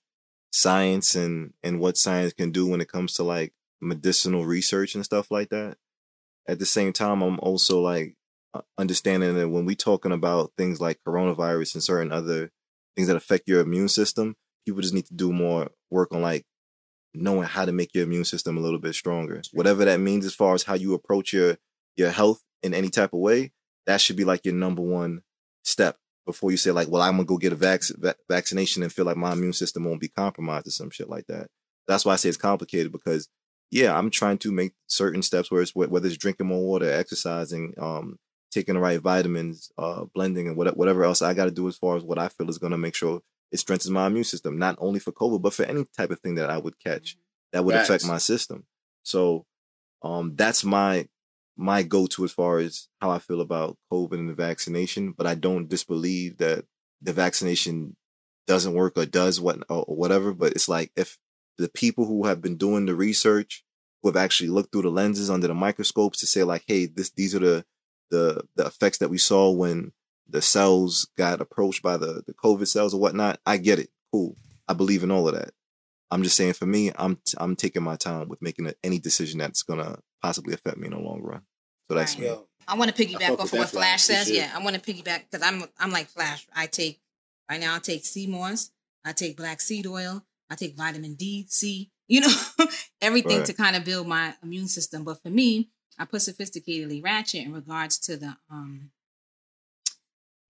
science 0.52 1.14
and 1.14 1.54
and 1.62 1.80
what 1.80 1.96
science 1.96 2.32
can 2.32 2.50
do 2.50 2.66
when 2.66 2.80
it 2.80 2.90
comes 2.90 3.14
to 3.14 3.22
like 3.22 3.52
medicinal 3.80 4.44
research 4.44 4.94
and 4.94 5.04
stuff 5.04 5.30
like 5.30 5.48
that. 5.50 5.76
At 6.46 6.58
the 6.58 6.66
same 6.66 6.92
time, 6.92 7.22
I'm 7.22 7.38
also 7.40 7.80
like 7.80 8.16
understanding 8.76 9.34
that 9.36 9.48
when 9.48 9.64
we 9.64 9.74
talking 9.74 10.12
about 10.12 10.52
things 10.58 10.80
like 10.80 10.98
coronavirus 11.06 11.74
and 11.74 11.84
certain 11.84 12.12
other 12.12 12.50
things 12.96 13.08
that 13.08 13.16
affect 13.16 13.48
your 13.48 13.60
immune 13.60 13.88
system, 13.88 14.36
people 14.66 14.82
just 14.82 14.94
need 14.94 15.06
to 15.06 15.14
do 15.14 15.32
more 15.32 15.70
work 15.90 16.12
on 16.12 16.22
like 16.22 16.44
knowing 17.14 17.44
how 17.48 17.64
to 17.64 17.72
make 17.72 17.94
your 17.94 18.04
immune 18.04 18.24
system 18.24 18.56
a 18.56 18.60
little 18.60 18.78
bit 18.78 18.94
stronger. 18.94 19.40
Whatever 19.52 19.84
that 19.86 20.00
means 20.00 20.26
as 20.26 20.34
far 20.34 20.54
as 20.54 20.64
how 20.64 20.74
you 20.74 20.94
approach 20.94 21.32
your 21.32 21.56
your 21.96 22.10
health 22.10 22.42
in 22.62 22.74
any 22.74 22.88
type 22.88 23.12
of 23.12 23.20
way, 23.20 23.52
that 23.86 24.00
should 24.00 24.16
be 24.16 24.24
like 24.24 24.44
your 24.44 24.54
number 24.54 24.82
one 24.82 25.22
step 25.64 25.96
before 26.26 26.50
you 26.50 26.56
say 26.56 26.70
like, 26.70 26.88
well, 26.88 27.02
I'm 27.02 27.12
gonna 27.12 27.24
go 27.24 27.38
get 27.38 27.52
a 27.52 27.56
vac- 27.56 27.82
va- 27.96 28.16
vaccination 28.28 28.82
and 28.82 28.92
feel 28.92 29.04
like 29.06 29.16
my 29.16 29.32
immune 29.32 29.52
system 29.54 29.84
won't 29.84 30.00
be 30.00 30.08
compromised 30.08 30.66
or 30.66 30.70
some 30.70 30.90
shit 30.90 31.08
like 31.08 31.26
that. 31.26 31.48
That's 31.86 32.04
why 32.04 32.12
I 32.12 32.16
say 32.16 32.28
it's 32.28 32.36
complicated 32.38 32.92
because 32.92 33.28
yeah, 33.70 33.96
I'm 33.96 34.10
trying 34.10 34.38
to 34.38 34.52
make 34.52 34.72
certain 34.86 35.22
steps 35.22 35.50
where 35.50 35.62
it's 35.62 35.74
whether 35.74 36.06
it's 36.06 36.16
drinking 36.16 36.46
more 36.46 36.66
water, 36.66 36.90
exercising, 36.90 37.74
um, 37.78 38.18
taking 38.50 38.74
the 38.74 38.80
right 38.80 39.00
vitamins, 39.00 39.70
uh, 39.76 40.04
blending, 40.14 40.48
and 40.48 40.56
whatever 40.56 41.04
else 41.04 41.22
I 41.22 41.34
got 41.34 41.46
to 41.46 41.50
do 41.50 41.68
as 41.68 41.76
far 41.76 41.96
as 41.96 42.02
what 42.02 42.18
I 42.18 42.28
feel 42.28 42.48
is 42.48 42.58
going 42.58 42.72
to 42.72 42.78
make 42.78 42.94
sure 42.94 43.20
it 43.52 43.58
strengthens 43.58 43.90
my 43.90 44.06
immune 44.06 44.24
system, 44.24 44.58
not 44.58 44.76
only 44.78 45.00
for 45.00 45.12
COVID, 45.12 45.42
but 45.42 45.54
for 45.54 45.64
any 45.64 45.84
type 45.96 46.10
of 46.10 46.20
thing 46.20 46.36
that 46.36 46.50
I 46.50 46.58
would 46.58 46.78
catch 46.78 47.16
that 47.52 47.64
would 47.64 47.74
affect 47.74 48.06
my 48.06 48.18
system. 48.18 48.64
So, 49.02 49.46
um, 50.02 50.34
that's 50.36 50.64
my 50.64 51.08
my 51.58 51.82
go 51.82 52.06
to 52.06 52.24
as 52.24 52.32
far 52.32 52.58
as 52.58 52.88
how 53.00 53.10
I 53.10 53.18
feel 53.18 53.40
about 53.40 53.76
COVID 53.92 54.14
and 54.14 54.30
the 54.30 54.34
vaccination. 54.34 55.12
But 55.12 55.26
I 55.26 55.34
don't 55.34 55.68
disbelieve 55.68 56.38
that 56.38 56.64
the 57.02 57.12
vaccination 57.12 57.96
doesn't 58.46 58.74
work 58.74 58.96
or 58.96 59.04
does 59.04 59.40
what 59.40 59.58
or 59.68 59.82
whatever. 59.84 60.32
But 60.32 60.52
it's 60.52 60.68
like 60.68 60.92
if 60.96 61.18
the 61.58 61.68
people 61.68 62.06
who 62.06 62.26
have 62.26 62.40
been 62.40 62.56
doing 62.56 62.86
the 62.86 62.94
research, 62.94 63.64
who 64.02 64.08
have 64.08 64.16
actually 64.16 64.50
looked 64.50 64.72
through 64.72 64.82
the 64.82 64.90
lenses 64.90 65.30
under 65.30 65.48
the 65.48 65.54
microscopes 65.54 66.20
to 66.20 66.26
say 66.26 66.44
like, 66.44 66.62
hey, 66.66 66.86
this 66.86 67.10
these 67.10 67.34
are 67.34 67.40
the 67.40 67.64
the 68.10 68.42
the 68.56 68.64
effects 68.64 68.98
that 68.98 69.10
we 69.10 69.18
saw 69.18 69.50
when 69.50 69.92
the 70.28 70.40
cells 70.40 71.08
got 71.16 71.40
approached 71.40 71.82
by 71.82 71.96
the 71.96 72.22
the 72.26 72.34
COVID 72.34 72.68
cells 72.68 72.94
or 72.94 73.00
whatnot. 73.00 73.40
I 73.44 73.56
get 73.56 73.80
it, 73.80 73.90
cool. 74.12 74.36
I 74.68 74.74
believe 74.74 75.02
in 75.02 75.10
all 75.10 75.28
of 75.28 75.34
that. 75.34 75.50
I'm 76.10 76.22
just 76.22 76.36
saying, 76.36 76.54
for 76.54 76.66
me, 76.66 76.92
I'm 76.96 77.18
I'm 77.36 77.56
taking 77.56 77.82
my 77.82 77.96
time 77.96 78.28
with 78.28 78.40
making 78.40 78.72
any 78.84 78.98
decision 78.98 79.40
that's 79.40 79.62
gonna 79.62 79.98
possibly 80.22 80.54
affect 80.54 80.76
me 80.78 80.86
in 80.86 80.92
the 80.92 80.98
long 80.98 81.20
run. 81.22 81.42
So 81.88 81.94
that's 81.94 82.18
Right. 82.18 82.30
me. 82.30 82.36
I 82.66 82.74
want 82.76 82.94
to 82.94 83.02
piggyback 83.06 83.30
off 83.30 83.40
of 83.40 83.52
what 83.52 83.70
Flash, 83.70 83.70
Flash 83.70 84.02
says. 84.02 84.26
sure. 84.26 84.36
Yeah, 84.36 84.50
I 84.54 84.62
want 84.62 84.76
to 84.76 84.82
piggyback 84.82 85.24
because 85.30 85.46
I'm 85.46 85.64
I'm 85.78 85.90
like 85.90 86.08
Flash. 86.08 86.46
I 86.54 86.66
take 86.66 87.00
right 87.50 87.58
now. 87.60 87.74
I 87.74 87.78
take 87.78 88.04
sea 88.04 88.26
moss. 88.26 88.70
I 89.04 89.12
take 89.12 89.36
black 89.36 89.60
seed 89.60 89.86
oil. 89.86 90.24
I 90.50 90.54
take 90.54 90.76
vitamin 90.76 91.14
D, 91.14 91.46
C. 91.48 91.90
You 92.10 92.22
know, 92.22 92.34
everything 93.02 93.38
Right. 93.38 93.46
to 93.46 93.52
kind 93.52 93.76
of 93.76 93.84
build 93.84 94.06
my 94.06 94.34
immune 94.42 94.68
system. 94.68 95.04
But 95.04 95.22
for 95.22 95.28
me, 95.28 95.68
I 95.98 96.06
put 96.06 96.20
sophisticatedly 96.22 97.04
ratchet 97.04 97.44
in 97.44 97.52
regards 97.52 97.98
to 98.00 98.16
the 98.16 98.36
um. 98.50 98.90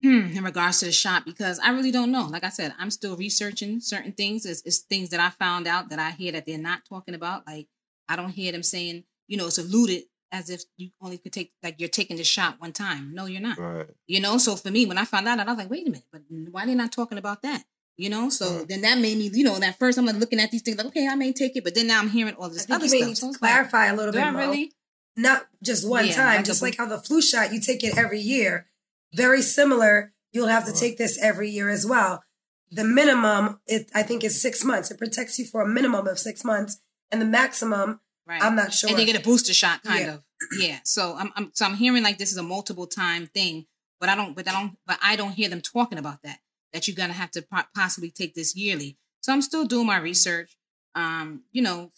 Hmm, 0.01 0.31
in 0.37 0.45
regards 0.45 0.79
to 0.79 0.85
the 0.85 0.93
shot, 0.93 1.25
because 1.25 1.59
I 1.59 1.71
really 1.71 1.91
don't 1.91 2.11
know. 2.11 2.25
Like 2.25 2.45
I 2.45 2.49
said, 2.49 2.73
I'm 2.79 2.89
still 2.89 3.17
researching 3.17 3.81
certain 3.81 4.13
things. 4.13 4.45
It's, 4.45 4.61
it's 4.65 4.77
things 4.77 5.09
that 5.09 5.19
I 5.19 5.29
found 5.31 5.67
out 5.67 5.89
that 5.89 5.99
I 5.99 6.11
hear 6.11 6.31
that 6.31 6.45
they're 6.45 6.57
not 6.57 6.85
talking 6.87 7.13
about. 7.15 7.45
Like 7.45 7.67
I 8.07 8.15
don't 8.15 8.29
hear 8.29 8.53
them 8.53 8.63
saying, 8.63 9.03
you 9.29 9.37
know, 9.37 9.47
it's 9.47 9.57
alluded 9.57 10.03
as 10.31 10.49
if 10.49 10.61
you 10.77 10.89
only 11.01 11.17
could 11.17 11.31
take 11.33 11.53
like 11.63 11.75
you're 11.79 11.87
taking 11.89 12.17
the 12.17 12.23
shot 12.25 12.59
one 12.59 12.73
time. 12.73 13.13
No, 13.13 13.25
you're 13.25 13.41
not. 13.41 13.57
Right. 13.57 13.87
You 14.07 14.19
know, 14.19 14.37
so 14.37 14.55
for 14.57 14.69
me, 14.69 14.85
when 14.85 14.97
I 14.97 15.05
found 15.05 15.27
out, 15.27 15.39
I 15.39 15.45
was 15.45 15.57
like, 15.57 15.69
wait 15.69 15.87
a 15.87 15.91
minute, 15.91 16.05
but 16.11 16.21
why 16.51 16.65
they 16.65 16.75
not 16.75 16.91
talking 16.91 17.17
about 17.17 17.41
that? 17.43 17.63
You 17.95 18.09
know, 18.09 18.29
so 18.29 18.63
then 18.63 18.81
that 18.81 18.97
made 18.99 19.17
me, 19.17 19.29
you 19.33 19.43
know, 19.43 19.55
at 19.61 19.77
first 19.79 19.97
I'm 19.97 20.05
like 20.05 20.15
looking 20.17 20.39
at 20.39 20.51
these 20.51 20.61
things 20.61 20.77
like, 20.77 20.87
okay, 20.87 21.07
I 21.07 21.15
may 21.15 21.33
take 21.33 21.55
it, 21.57 21.63
but 21.63 21.75
then 21.75 21.87
now 21.87 21.99
I'm 21.99 22.09
hearing 22.09 22.35
all 22.35 22.45
I 22.45 22.49
this 22.49 22.65
think 22.65 22.75
other 22.75 22.85
you 22.85 22.89
stuff. 22.97 23.07
need 23.07 23.17
So 23.17 23.27
to 23.27 23.31
it's 23.33 23.41
like, 23.41 23.51
clarify 23.51 23.85
a 23.87 23.95
little 23.95 24.13
bit 24.13 24.23
I 24.23 24.31
more. 24.31 24.41
really? 24.41 24.71
Not 25.17 25.45
just 25.63 25.87
one 25.87 26.05
Yeah, 26.07 26.13
time, 26.15 26.35
like 26.37 26.45
just 26.45 26.61
a- 26.61 26.65
like 26.65 26.77
how 26.77 26.85
the 26.85 26.97
flu 26.99 27.21
shot, 27.21 27.51
you 27.53 27.59
take 27.59 27.83
it 27.83 27.97
every 27.97 28.19
year. 28.21 28.67
Very 29.13 29.41
similar. 29.41 30.13
You'll 30.31 30.47
have 30.47 30.65
to 30.67 30.71
take 30.73 30.97
this 30.97 31.19
every 31.21 31.49
year 31.49 31.69
as 31.69 31.85
well. 31.85 32.23
The 32.71 32.83
minimum, 32.85 33.59
it 33.67 33.89
I 33.93 34.03
think, 34.03 34.23
is 34.23 34.39
six 34.41 34.63
months. 34.63 34.91
It 34.91 34.97
protects 34.99 35.37
you 35.39 35.45
for 35.45 35.61
a 35.61 35.67
minimum 35.67 36.07
of 36.07 36.19
six 36.19 36.45
months, 36.45 36.79
and 37.11 37.19
the 37.21 37.25
maximum, 37.25 37.99
Right. 38.29 38.43
I'm 38.43 38.55
not 38.55 38.71
sure. 38.71 38.91
And 38.91 38.99
they 38.99 39.05
get 39.05 39.15
a 39.19 39.23
booster 39.23 39.53
shot, 39.55 39.81
kind 39.83 40.05
Yeah. 40.05 40.13
of. 40.13 40.23
Yeah. 40.59 40.79
So 40.83 41.15
I'm, 41.17 41.31
I'm 41.35 41.49
so 41.53 41.65
I'm 41.65 41.73
hearing 41.73 42.03
like 42.03 42.19
this 42.19 42.31
is 42.31 42.37
a 42.37 42.43
multiple 42.43 42.85
time 42.85 43.25
thing, 43.25 43.65
but 43.99 44.07
I 44.07 44.15
don't, 44.15 44.35
but 44.35 44.47
I 44.47 44.51
don't, 44.51 44.77
but 44.85 44.99
I 45.01 45.15
don't 45.15 45.31
hear 45.31 45.49
them 45.49 45.61
talking 45.61 45.97
about 45.97 46.21
that. 46.21 46.37
That 46.71 46.87
you're 46.87 46.95
gonna 46.95 47.13
have 47.13 47.31
to 47.31 47.41
po- 47.41 47.63
possibly 47.75 48.11
take 48.11 48.35
this 48.35 48.55
yearly. 48.55 48.97
So 49.21 49.33
I'm 49.33 49.41
still 49.41 49.65
doing 49.65 49.87
my 49.87 49.97
research. 49.97 50.55
Um, 50.93 51.41
you 51.51 51.63
know, 51.63 51.91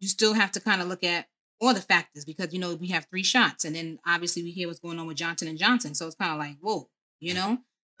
you 0.00 0.08
still 0.08 0.34
have 0.34 0.50
to 0.52 0.60
kind 0.60 0.82
of 0.82 0.88
look 0.88 1.04
at 1.04 1.28
all 1.60 1.72
the 1.72 1.80
factors 1.80 2.24
because 2.24 2.52
you 2.52 2.58
know 2.58 2.74
we 2.74 2.88
have 2.88 3.06
three 3.06 3.22
shots, 3.22 3.64
and 3.64 3.76
then 3.76 4.00
obviously 4.04 4.42
we 4.42 4.50
hear 4.50 4.66
what's 4.66 4.80
going 4.80 4.98
on 4.98 5.06
with 5.06 5.16
Johnson 5.16 5.46
and 5.46 5.56
Johnson. 5.56 5.94
So 5.94 6.06
it's 6.08 6.16
kind 6.16 6.32
of 6.32 6.38
like 6.38 6.56
whoa, 6.60 6.88
you 7.20 7.32
know. 7.34 7.58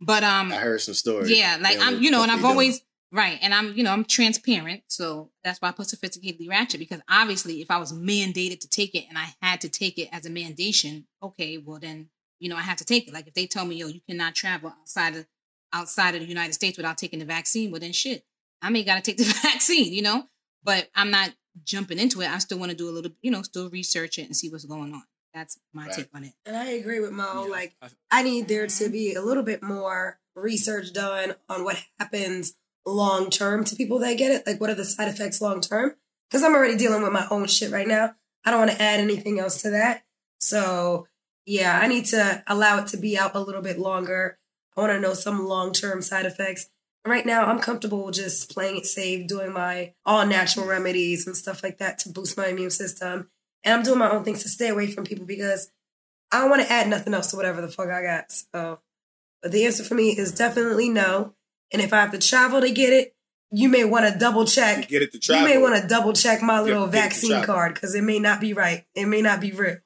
but 0.00 0.22
um, 0.22 0.52
I 0.52 0.56
heard 0.56 0.80
some 0.80 0.94
stories. 0.94 1.30
yeah, 1.30 1.56
like 1.60 1.78
They 1.78 1.84
I'm, 1.84 2.02
you 2.02 2.10
know, 2.10 2.18
know 2.18 2.22
and 2.24 2.32
I've 2.32 2.42
they 2.42 2.48
always 2.48 2.82
right, 3.12 3.38
and 3.40 3.54
I'm, 3.54 3.74
you 3.74 3.84
know, 3.84 3.92
I'm 3.92 4.04
transparent, 4.04 4.82
so 4.88 5.30
that's 5.44 5.60
why 5.60 5.68
I 5.68 5.72
put 5.72 5.86
sophisticatedly 5.86 6.48
ratchet 6.48 6.80
because 6.80 7.00
obviously, 7.08 7.60
if 7.60 7.70
I 7.70 7.78
was 7.78 7.92
mandated 7.92 8.60
to 8.60 8.68
take 8.68 8.94
it 8.94 9.04
and 9.08 9.18
I 9.18 9.34
had 9.40 9.60
to 9.60 9.68
take 9.68 9.98
it 9.98 10.08
as 10.12 10.26
a 10.26 10.30
mandation, 10.30 11.04
okay, 11.22 11.58
well 11.58 11.78
then, 11.78 12.08
you 12.40 12.48
know, 12.48 12.56
I 12.56 12.62
have 12.62 12.78
to 12.78 12.84
take 12.84 13.06
it. 13.06 13.14
Like 13.14 13.28
if 13.28 13.34
they 13.34 13.46
tell 13.46 13.64
me, 13.64 13.76
yo, 13.76 13.86
you 13.86 14.00
cannot 14.08 14.34
travel 14.34 14.72
outside 14.80 15.16
of 15.16 15.26
outside 15.74 16.14
of 16.14 16.20
the 16.20 16.26
United 16.26 16.52
States 16.52 16.76
without 16.76 16.98
taking 16.98 17.18
the 17.18 17.24
vaccine, 17.24 17.70
well 17.70 17.80
then 17.80 17.92
shit, 17.92 18.24
I 18.60 18.70
may 18.70 18.82
gotta 18.82 19.02
take 19.02 19.18
the 19.18 19.24
vaccine, 19.42 19.92
you 19.92 20.02
know. 20.02 20.24
But 20.64 20.88
I'm 20.94 21.10
not 21.10 21.32
jumping 21.64 21.98
into 21.98 22.20
it. 22.22 22.30
I 22.30 22.38
still 22.38 22.58
want 22.58 22.70
to 22.70 22.76
do 22.76 22.88
a 22.88 22.92
little, 22.92 23.12
you 23.20 23.30
know, 23.30 23.42
still 23.42 23.68
research 23.70 24.18
it 24.18 24.26
and 24.26 24.36
see 24.36 24.48
what's 24.48 24.64
going 24.64 24.94
on. 24.94 25.02
That's 25.34 25.58
my 25.72 25.86
Right. 25.86 25.94
take 25.94 26.08
on 26.14 26.24
it. 26.24 26.34
And 26.46 26.56
I 26.56 26.70
agree 26.72 27.00
with 27.00 27.10
Mo. 27.10 27.46
Like, 27.50 27.74
I- 27.80 27.88
I 28.10 28.22
need 28.22 28.48
there 28.48 28.66
to 28.66 28.72
mm-hmm. 28.72 28.92
be 28.92 29.14
a 29.14 29.22
little 29.22 29.42
bit 29.42 29.62
more 29.62 30.20
research 30.34 30.92
done 30.92 31.34
on 31.48 31.64
what 31.64 31.82
happens 31.98 32.54
long 32.86 33.30
term 33.30 33.64
to 33.64 33.76
people 33.76 33.98
that 34.00 34.18
get 34.18 34.32
it. 34.32 34.46
Like, 34.46 34.60
what 34.60 34.70
are 34.70 34.74
the 34.74 34.84
side 34.84 35.08
effects 35.08 35.40
long 35.40 35.60
term? 35.60 35.94
Because 36.28 36.44
I'm 36.44 36.54
already 36.54 36.76
dealing 36.76 37.02
with 37.02 37.12
my 37.12 37.26
own 37.30 37.46
shit 37.46 37.70
right 37.70 37.86
now. 37.86 38.14
I 38.44 38.50
don't 38.50 38.60
want 38.60 38.72
to 38.72 38.82
add 38.82 39.00
anything 39.00 39.38
else 39.38 39.62
to 39.62 39.70
that. 39.70 40.04
So, 40.38 41.06
yeah, 41.46 41.78
I 41.80 41.86
need 41.86 42.06
to 42.06 42.42
allow 42.46 42.78
it 42.78 42.88
to 42.88 42.96
be 42.96 43.16
out 43.16 43.34
a 43.34 43.40
little 43.40 43.62
bit 43.62 43.78
longer. 43.78 44.38
I 44.76 44.80
want 44.80 44.92
to 44.92 45.00
know 45.00 45.14
some 45.14 45.46
long 45.46 45.72
term 45.72 46.02
side 46.02 46.26
effects. 46.26 46.68
Right 47.04 47.26
now, 47.26 47.46
I'm 47.46 47.58
comfortable 47.58 48.10
just 48.12 48.52
playing 48.54 48.76
it 48.76 48.86
safe, 48.86 49.26
doing 49.26 49.52
my 49.52 49.94
all 50.04 50.24
natural 50.24 50.66
remedies 50.66 51.26
and 51.26 51.36
stuff 51.36 51.62
like 51.62 51.78
that 51.78 51.98
to 52.00 52.08
boost 52.08 52.36
my 52.36 52.46
immune 52.46 52.70
system. 52.70 53.28
And 53.64 53.74
I'm 53.74 53.82
doing 53.82 53.98
my 53.98 54.10
own 54.10 54.24
things 54.24 54.42
to 54.42 54.48
stay 54.48 54.68
away 54.68 54.86
from 54.86 55.04
people 55.04 55.26
because 55.26 55.70
I 56.30 56.40
don't 56.40 56.50
want 56.50 56.62
to 56.62 56.72
add 56.72 56.88
nothing 56.88 57.12
else 57.12 57.28
to 57.28 57.36
whatever 57.36 57.60
the 57.60 57.68
fuck 57.68 57.88
I 57.88 58.02
got. 58.02 58.32
So, 58.32 58.80
but 59.42 59.52
the 59.52 59.66
answer 59.66 59.84
for 59.84 59.94
me 59.94 60.16
is 60.16 60.32
definitely 60.32 60.88
no. 60.88 61.34
And 61.72 61.80
if 61.80 61.92
I 61.92 62.00
have 62.00 62.12
to 62.12 62.18
travel 62.18 62.60
to 62.60 62.70
get 62.70 62.92
it, 62.92 63.14
you 63.50 63.68
may 63.68 63.84
want 63.84 64.10
to 64.10 64.18
double 64.18 64.44
check. 64.44 64.88
Get 64.88 65.02
it 65.02 65.12
to 65.12 65.34
You 65.34 65.44
may 65.44 65.58
want 65.58 65.80
to 65.80 65.86
double 65.86 66.12
check 66.12 66.42
my 66.42 66.60
little 66.60 66.86
Get- 66.86 66.92
get 66.92 67.02
vaccine 67.02 67.42
card 67.42 67.74
because 67.74 67.94
it 67.94 68.02
may 68.02 68.18
not 68.18 68.40
be 68.40 68.54
right. 68.54 68.84
It 68.94 69.06
may 69.06 69.22
not 69.22 69.40
be 69.40 69.52
real. 69.52 69.76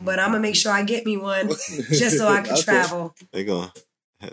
But 0.00 0.18
I'm 0.18 0.30
gonna 0.30 0.40
make 0.40 0.56
sure 0.56 0.72
I 0.72 0.82
get 0.82 1.06
me 1.06 1.16
one 1.16 1.48
just 1.90 2.18
so 2.18 2.26
I 2.26 2.42
can 2.42 2.54
Okay. 2.54 2.62
travel. 2.62 3.14
They 3.32 3.44
gonna 3.44 3.72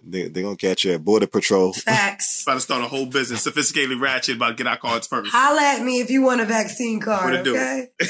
they 0.04 0.28
they 0.28 0.42
gonna 0.42 0.56
catch 0.56 0.84
you 0.84 0.94
at 0.94 1.04
border 1.04 1.28
patrol. 1.28 1.74
Facts. 1.74 2.44
About 2.48 2.56
to 2.56 2.60
start 2.62 2.84
a 2.84 2.88
whole 2.88 3.06
business, 3.06 3.46
sophisticatedly 3.46 4.00
ratchet 4.00 4.36
about 4.36 4.58
get 4.58 4.68
our 4.68 4.78
cards 4.78 5.08
first. 5.08 5.32
Holla 5.32 5.62
at 5.62 5.84
me 5.84 6.00
if 6.00 6.10
you 6.10 6.24
want 6.24 6.42
a 6.42 6.46
vaccine 6.46 7.00
card. 7.00 7.32
What 7.32 7.34
it 7.36 7.44
do? 7.44 7.56
Okay. 7.56 7.88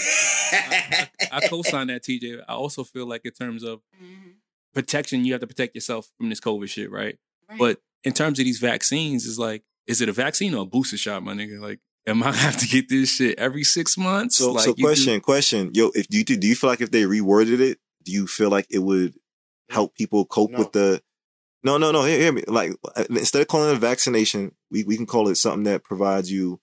I 1.31 1.47
co-sign 1.49 1.87
that, 1.87 2.03
TJ. 2.03 2.41
I 2.47 2.53
also 2.53 2.83
feel 2.83 3.05
like 3.05 3.21
in 3.25 3.31
terms 3.31 3.63
of 3.63 3.79
mm-hmm. 4.01 4.31
protection, 4.73 5.25
you 5.25 5.33
have 5.33 5.41
to 5.41 5.47
protect 5.47 5.75
yourself 5.75 6.09
from 6.17 6.29
this 6.29 6.39
COVID 6.39 6.69
shit, 6.69 6.91
right? 6.91 7.17
Right. 7.49 7.59
But 7.59 7.81
in 8.03 8.13
terms 8.13 8.39
of 8.39 8.45
these 8.45 8.59
vaccines, 8.59 9.25
is 9.25 9.37
like, 9.39 9.63
is 9.87 10.01
it 10.01 10.09
a 10.09 10.13
vaccine 10.13 10.53
or 10.53 10.63
a 10.63 10.65
booster 10.65 10.97
shot, 10.97 11.23
my 11.23 11.33
nigga? 11.33 11.59
Like, 11.59 11.79
am 12.07 12.21
I 12.23 12.27
gonna 12.27 12.37
have 12.49 12.57
to 12.57 12.67
get 12.67 12.89
this 12.89 13.09
shit 13.15 13.37
every 13.39 13.63
six 13.63 13.97
months? 13.97 14.37
So 14.37 14.51
like, 14.53 14.63
so 14.65 14.69
you 14.71 14.75
do- 14.75 14.83
question 14.83 15.19
question 15.21 15.71
yo 15.73 15.91
if 15.95 16.07
do 16.07 16.17
you 16.17 16.23
do 16.23 16.47
you 16.47 16.55
feel 16.55 16.69
like 16.69 16.81
if 16.81 16.91
they 16.91 17.03
reworded 17.03 17.59
it 17.59 17.77
do 18.03 18.11
you 18.11 18.25
feel 18.27 18.49
like 18.49 18.65
it 18.69 18.79
would 18.79 19.13
help 19.69 19.93
people 19.95 20.25
cope 20.25 20.51
No. 20.51 20.59
with 20.59 20.71
the 20.71 21.01
no 21.63 21.77
no 21.77 21.91
no 21.91 22.03
hear, 22.03 22.17
hear 22.19 22.31
me 22.31 22.43
like 22.47 22.71
uh, 22.95 23.03
instead 23.09 23.41
of 23.41 23.47
calling 23.47 23.69
it 23.69 23.75
a 23.75 23.79
vaccination 23.79 24.55
we 24.71 24.83
we 24.85 24.95
can 24.95 25.05
call 25.05 25.27
it 25.27 25.35
something 25.35 25.63
that 25.65 25.83
provides 25.83 26.31
you 26.31 26.59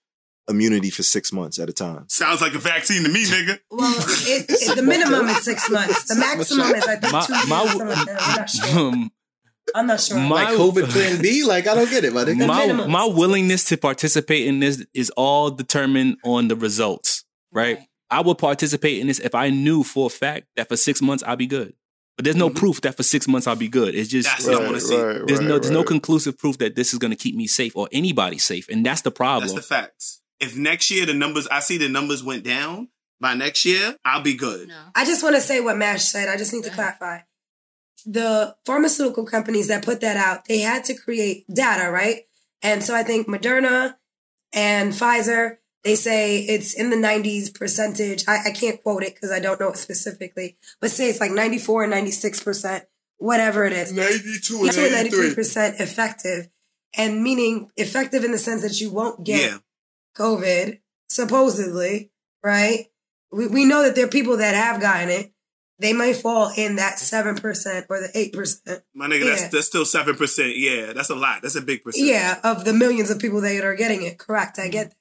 immunity 0.49 0.91
for 0.91 1.03
six 1.03 1.33
months 1.33 1.59
at 1.59 1.69
a 1.69 1.73
time. 1.73 2.05
Sounds 2.09 2.41
like 2.41 2.55
a 2.55 2.59
vaccine 2.61 3.03
to 3.03 3.09
me, 3.09 3.25
nigga. 3.25 3.59
Well, 3.69 3.93
it, 3.99 4.47
it, 4.49 4.77
the 4.77 4.83
minimum 4.83 5.27
is 5.27 5.43
six 5.45 5.69
months. 5.69 6.05
The 6.07 6.15
maximum 6.15 6.73
is 6.75 6.87
I 6.87 6.97
think 6.97 7.13
My- 7.13 7.27
two 7.27 7.35
years. 7.35 7.49
my- 7.49 7.63
like 7.63 8.07
that. 8.07 8.17
I'm 8.21 8.37
not 8.37 8.51
sure. 8.51 8.79
Um, 8.79 9.11
I'm 9.75 9.87
not 9.87 10.01
sure. 10.01 10.17
My- 10.19 10.45
Like 10.51 10.59
COVID 10.59 10.89
Plan 10.91 11.21
B? 11.23 11.45
Like 11.45 11.67
I 11.67 11.75
don't 11.75 11.91
get 11.91 12.05
it, 12.05 12.13
my 12.13 12.25
my 12.73 12.87
my 12.87 13.05
willingness 13.05 13.65
to 13.67 13.77
participate 13.77 14.47
in 14.47 14.61
this 14.61 14.85
is 14.95 15.11
all 15.11 15.51
determined 15.51 16.19
on 16.25 16.49
the 16.49 16.57
results, 16.57 17.25
right? 17.53 17.77
Right. 17.79 17.89
I 18.11 18.21
would 18.21 18.39
participate 18.39 19.01
in 19.01 19.09
this 19.09 19.19
if 19.19 19.35
I 19.35 19.51
knew 19.51 19.83
for 19.83 20.07
a 20.07 20.11
fact 20.11 20.47
that 20.57 20.69
for 20.69 20.77
six 20.77 21.03
months 21.03 21.25
I'll 21.27 21.37
be 21.37 21.47
good. 21.49 21.75
But 22.17 22.25
there's 22.25 22.37
no 22.37 22.49
Mhm. 22.49 22.55
proof 22.57 22.81
that 22.83 22.97
for 22.97 23.03
six 23.03 23.27
months 23.29 23.47
I'll 23.47 23.57
be 23.57 23.69
good. 23.69 23.95
It's 23.95 24.09
just 24.09 24.29
That's 24.29 24.47
what 24.47 24.55
I 24.55 24.61
want 24.65 24.75
to 24.77 24.81
see. 24.81 24.97
there's 24.97 25.41
no 25.41 25.59
there's 25.59 25.71
no 25.73 25.83
conclusive 25.85 26.39
proof 26.39 26.57
that 26.59 26.77
this 26.77 26.93
is 26.93 26.99
going 26.99 27.11
to 27.11 27.17
keep 27.17 27.35
me 27.35 27.47
safe 27.47 27.75
or 27.77 27.89
anybody 27.93 28.39
safe, 28.39 28.69
and 28.69 28.87
that's 28.87 29.03
the 29.03 29.11
problem. 29.11 29.49
That's 29.49 29.55
the 29.69 29.75
facts. 29.75 30.21
If 30.41 30.57
next 30.57 30.91
year 30.91 31.05
the 31.07 31.15
numbers, 31.15 31.47
I 31.49 31.61
see 31.61 31.77
the 31.79 31.89
numbers 31.89 32.23
went 32.23 32.45
down 32.45 32.89
by 33.21 33.35
next 33.35 33.65
year, 33.65 33.97
I'll 34.05 34.23
be 34.23 34.35
good. 34.35 34.69
No. 34.69 34.75
I 34.95 35.05
just 35.05 35.23
want 35.23 35.35
to 35.35 35.41
say 35.41 35.61
what 35.61 35.77
Mash 35.77 36.05
said. 36.05 36.29
I 36.29 36.37
just 36.37 36.53
need 36.53 36.65
to 36.65 36.71
clarify. 36.71 37.21
The 38.07 38.57
pharmaceutical 38.65 39.27
companies 39.27 39.69
that 39.69 39.85
put 39.85 40.01
that 40.01 40.17
out, 40.17 40.45
they 40.47 40.61
had 40.61 40.85
to 40.85 40.95
create 40.95 41.45
data, 41.53 41.91
right? 41.91 42.23
And 42.63 42.83
so 42.83 42.95
I 42.95 43.03
think 43.03 43.27
Moderna 43.27 43.97
and 44.53 44.93
Pfizer, 44.93 45.57
they 45.83 45.97
say 45.97 46.39
it's 46.39 46.73
in 46.75 46.91
the 46.91 46.97
90s 46.97 47.53
percentage. 47.53 48.25
I, 48.29 48.39
I 48.47 48.51
can't 48.53 48.83
quote 48.83 49.03
it 49.03 49.15
because 49.15 49.31
I 49.31 49.41
don't 49.41 49.61
know 49.61 49.71
it 49.71 49.77
specifically, 49.77 50.57
but 50.81 50.91
say 50.91 51.09
it's 51.11 51.21
like 51.21 51.33
94 51.33 51.85
and 51.85 51.93
96%, 51.93 52.83
whatever 53.19 53.65
it 53.65 53.73
is. 53.73 53.93
92 53.93 54.67
Yeah, 54.67 55.05
93% 55.05 55.81
effective. 55.81 56.49
And 56.97 57.23
meaning 57.23 57.71
effective 57.77 58.25
in 58.25 58.33
the 58.33 58.39
sense 58.39 58.63
that 58.63 58.81
you 58.81 58.91
won't 58.91 59.25
get 59.25 59.51
Yeah. 59.51 59.59
COVID, 60.17 60.81
supposedly, 61.09 62.11
right? 62.43 62.87
We, 63.31 63.49
we 63.49 63.65
know 63.65 63.83
that 63.83 63.95
there 63.95 64.07
are 64.07 64.09
people 64.09 64.39
that 64.39 64.55
have 64.55 64.81
gotten 64.81 65.11
it. 65.11 65.33
They 65.79 65.93
might 65.93 66.17
fall 66.17 66.51
in 66.57 66.77
that 66.77 66.95
7% 66.97 67.87
or 67.91 68.01
the 68.01 68.09
8%. 68.15 68.83
My 68.95 69.07
nigga, 69.09 69.27
that's 69.27 69.43
Yeah. 69.43 69.49
that's 69.53 69.67
still 69.67 69.85
seven 69.85 70.17
percent. 70.17 70.57
Yeah, 70.57 70.93
that's 70.95 71.11
a 71.11 71.15
lot. 71.15 71.43
That's 71.43 71.55
a 71.57 71.61
big 71.61 71.83
percent. 71.85 72.07
Yeah, 72.07 72.41
of 72.43 72.65
the 72.65 72.73
millions 72.73 73.11
of 73.11 73.19
people 73.19 73.43
that 73.43 73.63
are 73.65 73.75
getting 73.75 74.03
it. 74.03 74.19
Correct. 74.19 74.59
I 74.59 74.69
get 74.69 74.91
that. 74.91 74.97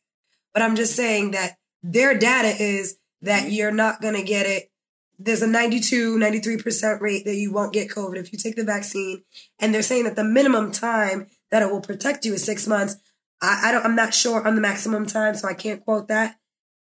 But 0.54 0.64
I'm 0.64 0.76
just 0.76 0.96
saying 0.96 1.32
that 1.32 1.58
their 1.82 2.18
data 2.18 2.50
is 2.62 2.98
that 3.22 3.52
you're 3.52 3.72
not 3.72 4.02
going 4.02 4.16
to 4.16 4.24
get 4.24 4.46
it. 4.46 4.70
There's 5.18 5.42
a 5.42 5.48
92, 5.48 6.18
93% 6.18 7.00
rate 7.00 7.24
that 7.26 7.36
you 7.36 7.54
won't 7.54 7.72
get 7.74 7.90
COVID 7.90 8.18
if 8.18 8.34
you 8.34 8.40
take 8.40 8.58
the 8.58 8.64
vaccine. 8.66 9.24
And 9.60 9.74
they're 9.74 9.82
saying 9.82 10.04
that 10.04 10.18
the 10.18 10.24
minimum 10.26 10.72
time 10.74 11.28
that 11.52 11.62
it 11.62 11.72
will 11.72 11.80
protect 11.82 12.26
you 12.26 12.34
is 12.34 12.44
six 12.44 12.68
months. 12.68 12.98
I, 13.42 13.70
I 13.70 13.72
don't, 13.72 13.86
I'm 13.86 13.96
not 13.96 14.14
sure 14.14 14.46
on 14.46 14.56
the 14.56 14.62
maximum 14.62 15.06
time, 15.06 15.36
so 15.36 15.48
I 15.48 15.54
can't 15.54 15.84
quote 15.86 16.10
that. 16.10 16.38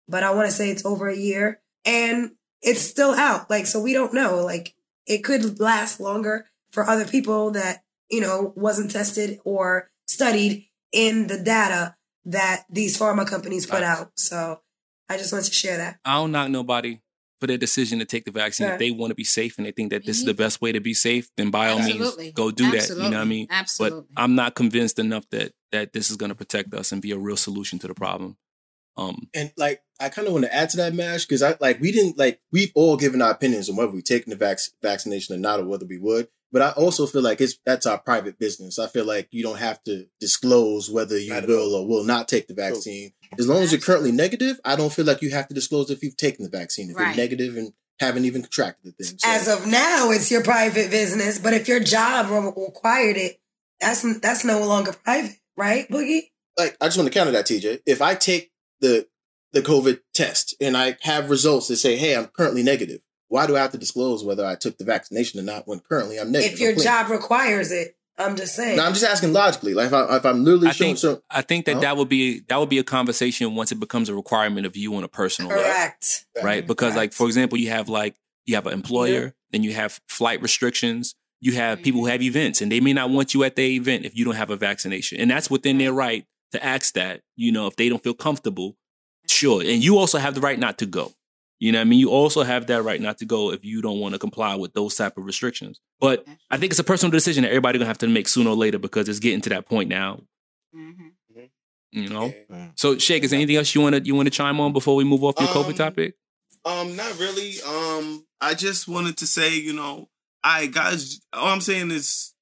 But 0.09 0.23
I 0.23 0.31
want 0.31 0.47
to 0.47 0.51
say 0.53 0.69
it's 0.69 0.85
over 0.85 1.07
a 1.07 1.15
year. 1.15 1.61
And 1.85 2.31
it's 2.61 2.81
still 2.81 3.13
out. 3.13 3.49
Like, 3.49 3.65
so 3.65 3.79
we 3.79 3.93
don't 3.93 4.13
know. 4.13 4.43
Like, 4.43 4.75
it 5.05 5.23
could 5.23 5.59
last 5.59 5.99
longer 5.99 6.47
for 6.71 6.89
other 6.89 7.05
people 7.05 7.51
that, 7.51 7.83
you 8.09 8.21
know, 8.21 8.53
wasn't 8.55 8.91
tested 8.91 9.39
or 9.43 9.89
studied 10.07 10.67
in 10.91 11.27
the 11.27 11.37
data 11.37 11.95
that 12.25 12.65
these 12.69 12.97
pharma 12.97 13.27
companies 13.27 13.65
put 13.65 13.81
Facts. 13.81 13.99
out. 13.99 14.11
So 14.15 14.61
I 15.09 15.17
just 15.17 15.31
wanted 15.31 15.45
to 15.45 15.53
share 15.53 15.77
that. 15.77 15.99
I 16.03 16.15
don't 16.15 16.31
knock 16.31 16.49
nobody 16.49 17.01
for 17.39 17.47
their 17.47 17.57
decision 17.57 17.99
to 17.99 18.05
take 18.05 18.25
the 18.25 18.31
vaccine. 18.31 18.67
Right. 18.67 18.73
If 18.73 18.79
they 18.79 18.91
want 18.91 19.11
to 19.11 19.15
be 19.15 19.23
safe 19.23 19.57
and 19.57 19.67
they 19.67 19.71
think 19.71 19.91
that 19.91 20.05
this 20.05 20.19
is 20.19 20.25
the 20.25 20.33
best 20.33 20.61
way 20.61 20.71
to 20.71 20.79
be 20.79 20.93
safe, 20.93 21.29
then 21.37 21.51
by 21.51 21.69
all 21.69 21.79
Absolutely. 21.79 22.25
means, 22.25 22.33
go 22.33 22.49
do 22.49 22.71
that. 22.71 22.89
You 22.89 22.95
know 22.95 23.03
what 23.09 23.13
I 23.15 23.25
mean? 23.25 23.47
Absolutely. 23.49 24.07
But 24.13 24.21
I'm 24.21 24.35
not 24.35 24.55
convinced 24.55 24.97
enough 24.97 25.29
that 25.29 25.51
that 25.71 25.93
this 25.93 26.09
is 26.09 26.15
going 26.17 26.29
to 26.29 26.35
protect 26.35 26.73
us 26.73 26.91
and 26.91 27.01
be 27.01 27.11
a 27.11 27.17
real 27.17 27.37
solution 27.37 27.77
to 27.79 27.87
the 27.87 27.93
problem. 27.93 28.37
Um, 28.97 29.27
And 29.33 29.51
like, 29.57 29.81
I 29.99 30.09
kind 30.09 30.27
of 30.27 30.33
want 30.33 30.45
to 30.45 30.53
add 30.53 30.69
to 30.71 30.77
that, 30.77 30.93
Mash, 30.93 31.25
because 31.25 31.41
I 31.41 31.55
like 31.59 31.79
we 31.79 31.91
didn't 31.91 32.17
like 32.17 32.39
we've 32.51 32.71
all 32.75 32.97
given 32.97 33.21
our 33.21 33.31
opinions 33.31 33.69
on 33.69 33.75
whether 33.75 33.91
we 33.91 34.01
taken 34.01 34.29
the 34.29 34.35
vac- 34.35 34.59
vaccination 34.81 35.35
or 35.35 35.37
not, 35.39 35.59
or 35.59 35.65
whether 35.65 35.85
we 35.85 35.97
would. 35.97 36.27
But 36.51 36.61
I 36.61 36.69
also 36.71 37.05
feel 37.05 37.21
like 37.21 37.41
it's 37.41 37.57
that's 37.65 37.85
our 37.85 37.97
private 37.97 38.37
business. 38.39 38.77
I 38.79 38.87
feel 38.87 39.05
like 39.05 39.27
you 39.31 39.43
don't 39.43 39.59
have 39.59 39.83
to 39.85 40.05
disclose 40.19 40.89
whether 40.89 41.17
you 41.17 41.29
Not 41.33 41.43
at 41.43 41.49
will 41.49 41.75
or 41.75 41.87
will 41.87 42.03
not 42.03 42.27
take 42.27 42.47
the 42.47 42.53
vaccine. 42.53 43.13
As 43.37 43.47
long 43.47 43.61
as 43.61 43.71
you're 43.71 43.81
currently 43.81 44.11
negative, 44.11 44.59
I 44.63 44.75
don't 44.75 44.93
feel 44.93 45.05
like 45.05 45.21
you 45.21 45.31
have 45.31 45.47
to 45.49 45.53
disclose 45.53 45.89
if 45.89 46.03
you've 46.03 46.17
taken 46.17 46.43
the 46.43 46.49
vaccine. 46.49 46.89
If 46.89 46.95
Right. 46.97 47.07
you're 47.07 47.23
negative 47.25 47.57
and 47.57 47.73
haven't 47.99 48.25
even 48.25 48.41
contracted 48.41 48.93
the 48.97 49.03
thing. 49.03 49.17
So, 49.17 49.27
As 49.29 49.47
of 49.47 49.65
now, 49.67 50.11
it's 50.11 50.29
your 50.29 50.43
private 50.43 50.91
business. 50.91 51.39
But 51.39 51.53
if 51.53 51.67
your 51.67 51.79
job 51.79 52.29
required 52.57 53.17
it, 53.17 53.39
that's 53.79 54.03
that's 54.19 54.45
no 54.45 54.65
longer 54.65 54.93
private, 54.93 55.37
right, 55.57 55.89
Boogie? 55.89 56.31
like, 56.57 56.77
I 56.79 56.85
just 56.87 56.97
want 56.97 57.11
to 57.11 57.13
counter 57.17 57.31
that, 57.31 57.45
TJ. 57.45 57.81
If 57.85 58.01
I 58.01 58.15
take 58.15 58.51
the 58.79 59.07
the 59.55 59.61
COVID 59.61 59.99
test 60.13 60.53
and 60.61 60.77
I 60.77 60.97
have 61.01 61.29
results 61.29 61.69
that 61.69 61.77
say, 61.77 61.95
"Hey, 61.95 62.15
I'm 62.15 62.27
currently 62.27 62.61
negative," 62.61 62.99
why 63.29 63.47
do 63.47 63.55
I 63.55 63.59
have 63.59 63.71
to 63.71 63.77
disclose 63.77 64.23
whether 64.23 64.45
I 64.45 64.55
took 64.55 64.77
the 64.77 64.85
vaccination 64.85 65.39
or 65.39 65.43
not 65.43 65.67
when 65.67 65.79
currently 65.79 66.19
I'm 66.19 66.31
negative? 66.31 66.53
if 66.53 66.59
your 66.59 66.75
job 66.75 67.09
requires 67.09 67.71
it, 67.71 67.95
I'm 68.17 68.35
just 68.35 68.55
saying. 68.55 68.77
No, 68.77 68.85
I'm 68.85 68.93
just 68.93 69.05
asking 69.05 69.33
logically. 69.33 69.73
Like 69.73 69.87
if, 69.87 69.93
I, 69.93 70.17
if 70.17 70.25
I'm 70.25 70.43
literally 70.43 70.67
I 70.67 70.71
showing 70.71 70.89
think 70.95 70.99
some, 70.99 71.21
I 71.29 71.41
think 71.41 71.65
that 71.65 71.75
Huh? 71.75 71.81
that 71.81 71.97
would 71.97 72.09
be 72.09 72.41
that 72.47 72.57
would 72.57 72.69
be 72.69 72.79
a 72.79 72.83
conversation 72.83 73.55
once 73.55 73.71
it 73.71 73.79
becomes 73.79 74.09
a 74.09 74.15
requirement 74.15 74.65
of 74.65 74.77
you 74.77 74.95
on 74.95 75.03
a 75.03 75.07
personal 75.07 75.49
level, 75.49 75.63
Correct. 75.63 76.25
right? 76.41 76.65
Because 76.65 76.95
like 76.95 77.13
for 77.13 77.27
example, 77.27 77.57
you 77.57 77.69
have 77.69 77.89
like 77.89 78.15
you 78.45 78.55
have 78.55 78.67
an 78.67 78.73
employer, 78.73 79.33
then 79.51 79.63
you 79.63 79.73
have 79.73 79.99
flight 80.07 80.41
restrictions. 80.41 81.15
You 81.41 81.53
have 81.53 81.83
people 81.83 82.01
who 82.01 82.07
mm-hmm. 82.07 82.11
have 82.13 82.21
events, 82.21 82.61
and 82.61 82.71
they 82.71 82.79
may 82.79 82.93
not 82.93 83.09
want 83.09 83.33
you 83.33 83.43
at 83.43 83.55
their 83.55 83.65
event 83.65 84.05
if 84.05 84.15
you 84.15 84.25
don't 84.25 84.35
have 84.35 84.49
a 84.49 84.55
vaccination, 84.55 85.19
and 85.19 85.29
that's 85.29 85.49
within 85.49 85.77
their 85.77 85.93
right 85.93 86.25
to 86.53 86.63
ask 86.63 86.93
that. 86.93 87.21
You 87.35 87.51
know, 87.51 87.67
if 87.67 87.75
they 87.75 87.89
don't 87.89 88.01
feel 88.01 88.13
comfortable, 88.13 88.77
sure. 89.27 89.61
And 89.61 89.83
you 89.83 89.97
also 89.97 90.17
have 90.17 90.35
the 90.35 90.41
right 90.41 90.59
not 90.59 90.77
to 90.79 90.85
go. 90.85 91.13
You 91.59 91.71
know, 91.71 91.79
what 91.79 91.81
I 91.81 91.85
mean, 91.85 91.99
you 91.99 92.09
also 92.09 92.43
have 92.43 92.67
that 92.67 92.83
right 92.83 92.99
not 92.99 93.17
to 93.19 93.25
go 93.25 93.51
if 93.51 93.63
you 93.63 93.81
don't 93.81 93.99
want 93.99 94.13
to 94.13 94.19
comply 94.19 94.55
with 94.55 94.73
those 94.73 94.95
type 94.95 95.17
of 95.17 95.25
restrictions. 95.25 95.79
But 95.99 96.25
I 96.51 96.57
think 96.57 96.71
it's 96.73 96.79
a 96.79 96.83
personal 96.83 97.11
decision 97.11 97.43
that 97.43 97.49
everybody 97.49 97.79
gonna 97.79 97.87
have 97.87 97.97
to 97.99 98.07
make 98.07 98.27
sooner 98.27 98.49
or 98.49 98.55
later 98.55 98.77
because 98.77 99.07
it's 99.07 99.19
getting 99.19 99.41
to 99.41 99.49
that 99.49 99.65
point 99.67 99.89
now. 99.89 100.21
Mhm. 100.75 101.13
You 101.91 102.09
know. 102.09 102.33
Yeah. 102.49 102.71
So, 102.75 102.97
Shake, 102.97 103.23
is 103.23 103.29
there 103.31 103.37
anything 103.37 103.55
else 103.55 103.73
you 103.73 103.79
want 103.79 103.95
to 103.95 104.01
you 104.03 104.15
want 104.15 104.25
to 104.25 104.31
chime 104.31 104.59
on 104.59 104.73
before 104.73 104.97
we 104.97 105.05
move 105.05 105.23
off 105.23 105.35
your 105.39 105.47
COVID 105.49 105.67
Um, 105.69 105.73
topic? 105.75 106.15
Um, 106.65 106.95
not 106.97 107.17
really. 107.19 107.61
Um, 107.61 108.25
I 108.41 108.53
just 108.53 108.87
wanted 108.89 109.15
to 109.17 109.27
say, 109.27 109.55
you 109.57 109.71
know, 109.71 110.09
I 110.43 110.65
guys, 110.65 111.21
all 111.31 111.47
I'm 111.47 111.61
saying 111.61 111.91
is, 111.91 112.33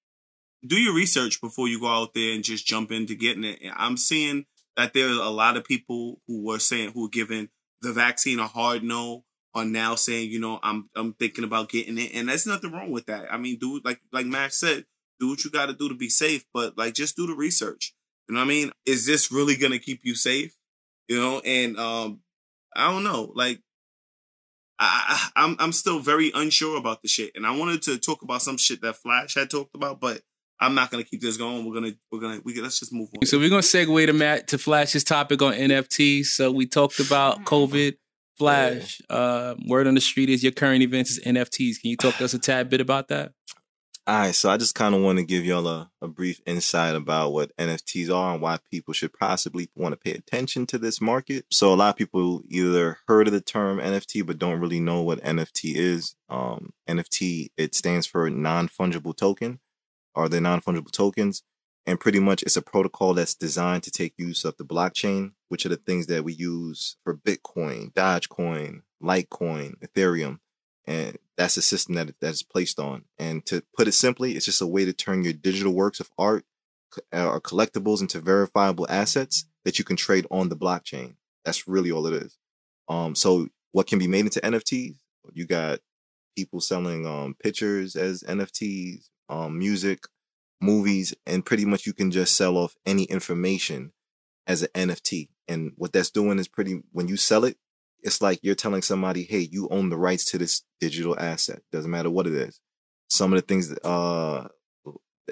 do 0.66 0.76
your 0.78 0.96
research 0.96 1.40
before 1.40 1.68
you 1.68 1.80
go 1.80 1.88
out 1.88 2.16
there 2.16 2.34
and 2.34 2.44
just 2.44 2.66
jump 2.66 2.92
into 2.92 3.14
getting 3.16 3.44
it. 3.44 3.60
I'm 3.76 3.98
seeing 3.98 4.46
that 4.76 4.94
there 4.94 5.08
are 5.08 5.22
a 5.22 5.30
lot 5.30 5.58
of 5.58 5.64
people 5.64 6.22
who 6.28 6.44
were 6.44 6.60
saying 6.60 6.92
who 6.92 7.04
were 7.04 7.10
giving 7.10 7.50
the 7.82 7.94
vaccine 7.94 8.40
a 8.40 8.48
hard 8.48 8.84
no 8.84 9.24
are 9.56 9.66
now 9.66 9.96
saying, 9.96 10.30
you 10.32 10.40
know, 10.40 10.60
I'm 10.64 10.90
I'm 10.96 11.14
thinking 11.14 11.44
about 11.44 11.70
getting 11.70 11.98
it, 11.98 12.12
and 12.14 12.30
there's 12.30 12.48
nothing 12.48 12.72
wrong 12.72 12.92
with 12.92 13.06
that. 13.06 13.32
I 13.32 13.38
mean, 13.38 13.60
do 13.60 13.80
like 13.84 14.00
like 14.12 14.26
Max 14.26 14.60
said, 14.60 14.86
do 15.20 15.30
what 15.30 15.44
you 15.44 15.52
got 15.52 15.68
to 15.68 15.74
do 15.74 15.90
to 15.90 15.96
be 15.96 16.10
safe, 16.10 16.44
but 16.54 16.78
like 16.78 16.94
just 16.94 17.16
do 17.16 17.28
the 17.28 17.36
research. 17.36 17.94
You 18.28 18.36
know 18.36 18.42
what 18.42 18.46
I 18.46 18.50
mean? 18.50 18.72
Is 18.86 19.06
this 19.06 19.32
really 19.32 19.56
gonna 19.56 19.80
keep 19.80 20.02
you 20.04 20.16
safe? 20.16 20.56
You 21.08 21.20
know, 21.20 21.40
and 21.46 21.78
um, 21.78 22.22
I 22.76 22.92
don't 22.92 23.04
know, 23.04 23.32
like. 23.36 23.62
I, 24.80 25.30
I, 25.36 25.44
I'm 25.44 25.56
I'm 25.60 25.72
still 25.72 26.00
very 26.00 26.32
unsure 26.34 26.78
about 26.78 27.04
the 27.04 27.08
shit, 27.08 27.34
and 27.36 27.46
I 27.46 27.56
wanted 27.56 27.84
to 27.84 28.00
talk 28.00 28.24
about 28.24 28.42
some 28.42 28.58
shit 28.58 28.82
that 28.82 28.98
Flash 28.98 29.36
had 29.36 29.52
talked 29.52 29.76
about, 29.76 30.00
but 30.00 30.24
I'm 30.64 30.76
not 30.76 30.90
gonna 30.92 31.04
keep 31.04 31.22
this 31.22 31.38
going. 31.38 31.66
We're 31.66 31.74
gonna 31.74 31.94
we're 32.12 32.20
gonna 32.20 32.42
we 32.44 32.60
let's 32.62 32.80
just 32.80 32.94
move 32.94 33.10
on. 33.20 33.26
So 33.26 33.38
we're 33.38 33.50
gonna 33.50 33.62
segue 33.62 34.06
to 34.08 34.14
Matt 34.14 34.48
to 34.50 34.58
Flash's 34.58 35.04
topic 35.04 35.42
on 35.42 35.54
NFTs. 35.54 36.26
So 36.28 36.52
we 36.52 36.66
talked 36.66 37.00
about 37.00 37.36
Mm-hmm. 37.36 37.44
COVID. 37.46 37.94
Flash, 38.36 39.00
uh, 39.12 39.54
word 39.68 39.86
on 39.86 39.94
the 39.94 40.02
street 40.02 40.28
is 40.28 40.42
your 40.42 40.52
current 40.52 40.82
events 40.82 41.12
is 41.12 41.20
NFTs. 41.24 41.80
Can 41.80 41.92
you 41.92 41.98
talk 41.98 42.16
to 42.16 42.26
us 42.26 42.34
a 42.34 42.40
tad 42.40 42.68
bit 42.68 42.82
about 42.82 43.08
that? 43.10 43.32
All 44.06 44.18
right, 44.18 44.36
so 44.36 44.50
I 44.50 44.58
just 44.58 44.74
kind 44.76 44.94
of 44.96 45.02
want 45.02 45.20
to 45.20 45.24
give 45.24 45.46
y'all 45.46 45.66
a, 45.68 45.90
a 46.02 46.08
brief 46.10 46.42
insight 46.46 46.96
about 46.96 47.32
what 47.32 47.56
NFTs 47.58 48.14
are 48.14 48.34
and 48.34 48.42
why 48.42 48.58
people 48.70 48.94
should 48.94 49.14
possibly 49.14 49.70
want 49.76 49.94
to 49.94 49.98
pay 49.98 50.12
attention 50.18 50.66
to 50.66 50.78
this 50.80 51.00
market. 51.00 51.46
So 51.52 51.72
a 51.72 51.76
lot 51.76 51.92
of 51.92 51.96
people 51.96 52.42
either 52.50 52.98
heard 53.08 53.28
of 53.28 53.34
the 53.34 53.40
term 53.40 53.78
NFT 53.78 54.26
but 54.26 54.40
don't 54.40 54.60
really 54.60 54.82
know 54.82 55.04
what 55.04 55.22
NFT 55.22 55.76
is. 55.76 56.16
Um, 56.28 56.74
NFT 56.90 57.52
it 57.56 57.76
stands 57.76 58.08
for 58.08 58.30
non-fungible 58.30 59.16
token, 59.16 59.60
or 60.16 60.30
the 60.30 60.42
non-fungible 60.42 60.92
tokens, 60.92 61.44
and 61.86 62.00
pretty 62.00 62.20
much 62.20 62.44
it's 62.44 62.58
a 62.58 62.62
protocol 62.62 63.14
that's 63.14 63.36
designed 63.36 63.84
to 63.84 63.92
take 63.92 64.14
use 64.18 64.46
of 64.46 64.56
the 64.58 64.66
blockchain, 64.66 65.34
which 65.50 65.66
are 65.66 65.70
the 65.70 65.78
things 65.78 66.08
that 66.08 66.24
we 66.24 66.34
use 66.34 66.98
for 67.04 67.16
Bitcoin, 67.16 67.94
Dogecoin, 67.94 68.82
Litecoin, 69.02 69.76
Ethereum 69.86 70.40
and 70.86 71.18
that's 71.38 71.56
the 71.56 71.62
system 71.62 71.96
that 71.96 72.14
that's 72.20 72.44
placed 72.44 72.80
on. 72.80 73.06
And 73.18 73.46
to 73.48 73.64
put 73.76 73.88
it 73.88 73.94
simply, 73.94 74.34
it's 74.34 74.46
just 74.46 74.62
a 74.62 74.68
way 74.68 74.86
to 74.86 74.94
turn 74.94 75.24
your 75.24 75.34
digital 75.34 75.74
works 75.74 76.00
of 76.00 76.10
art 76.18 76.46
or 77.12 77.42
collectibles 77.42 78.02
into 78.02 78.20
verifiable 78.20 78.86
assets 78.90 79.46
that 79.66 79.80
you 79.80 79.86
can 79.86 79.96
trade 79.96 80.28
on 80.30 80.50
the 80.50 80.56
blockchain. 80.56 81.16
That's 81.46 81.68
really 81.68 81.92
all 81.92 82.06
it 82.08 82.14
is. 82.14 82.38
Um, 82.90 83.16
so 83.16 83.48
what 83.72 83.88
can 83.88 83.98
be 83.98 84.08
made 84.08 84.26
into 84.26 84.42
NFTs? 84.42 84.98
You 85.34 85.46
got 85.46 85.80
people 86.36 86.60
selling 86.60 87.06
um 87.06 87.36
pictures 87.42 87.96
as 87.96 88.24
NFTs, 88.24 89.10
um, 89.30 89.58
music, 89.58 90.06
movies, 90.62 91.14
and 91.26 91.46
pretty 91.46 91.66
much 91.66 91.86
you 91.86 91.94
can 91.94 92.12
just 92.12 92.36
sell 92.36 92.58
off 92.58 92.76
any 92.86 93.04
information 93.04 93.92
as 94.48 94.64
an 94.64 94.70
NFT. 94.90 95.30
And 95.48 95.74
what 95.76 95.94
that's 95.94 96.12
doing 96.12 96.40
is 96.40 96.48
pretty 96.48 96.82
when 96.92 97.08
you 97.08 97.18
sell 97.18 97.46
it, 97.46 97.58
it's 98.02 98.22
like 98.22 98.40
you're 98.42 98.56
telling 98.56 98.82
somebody, 98.82 99.24
hey, 99.24 99.48
you 99.52 99.68
own 99.70 99.90
the 99.90 99.98
rights 99.98 100.26
to 100.26 100.38
this 100.38 100.64
digital 100.80 101.18
asset. 101.20 101.62
Doesn't 101.72 101.92
matter 101.92 102.10
what 102.10 102.28
it 102.28 102.34
is. 102.34 102.60
Some 103.10 103.34
of 103.34 103.38
the 103.38 103.46
things 103.46 103.70
that 103.70 103.86
uh 103.86 104.48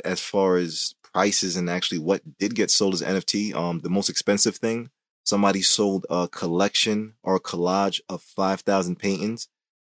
as 0.05 0.21
far 0.21 0.55
as 0.55 0.95
prices 1.13 1.57
and 1.57 1.69
actually 1.69 1.99
what 1.99 2.21
did 2.39 2.55
get 2.55 2.71
sold 2.71 2.93
as 2.93 3.01
NFT, 3.01 3.53
um, 3.53 3.79
the 3.79 3.89
most 3.89 4.09
expensive 4.09 4.55
thing, 4.55 4.89
somebody 5.25 5.61
sold 5.61 6.05
a 6.09 6.27
collection 6.29 7.15
or 7.23 7.35
a 7.35 7.41
collage 7.41 7.99
of 8.07 8.21
five 8.21 8.61
thousand 8.61 8.97
paintings. 8.97 9.47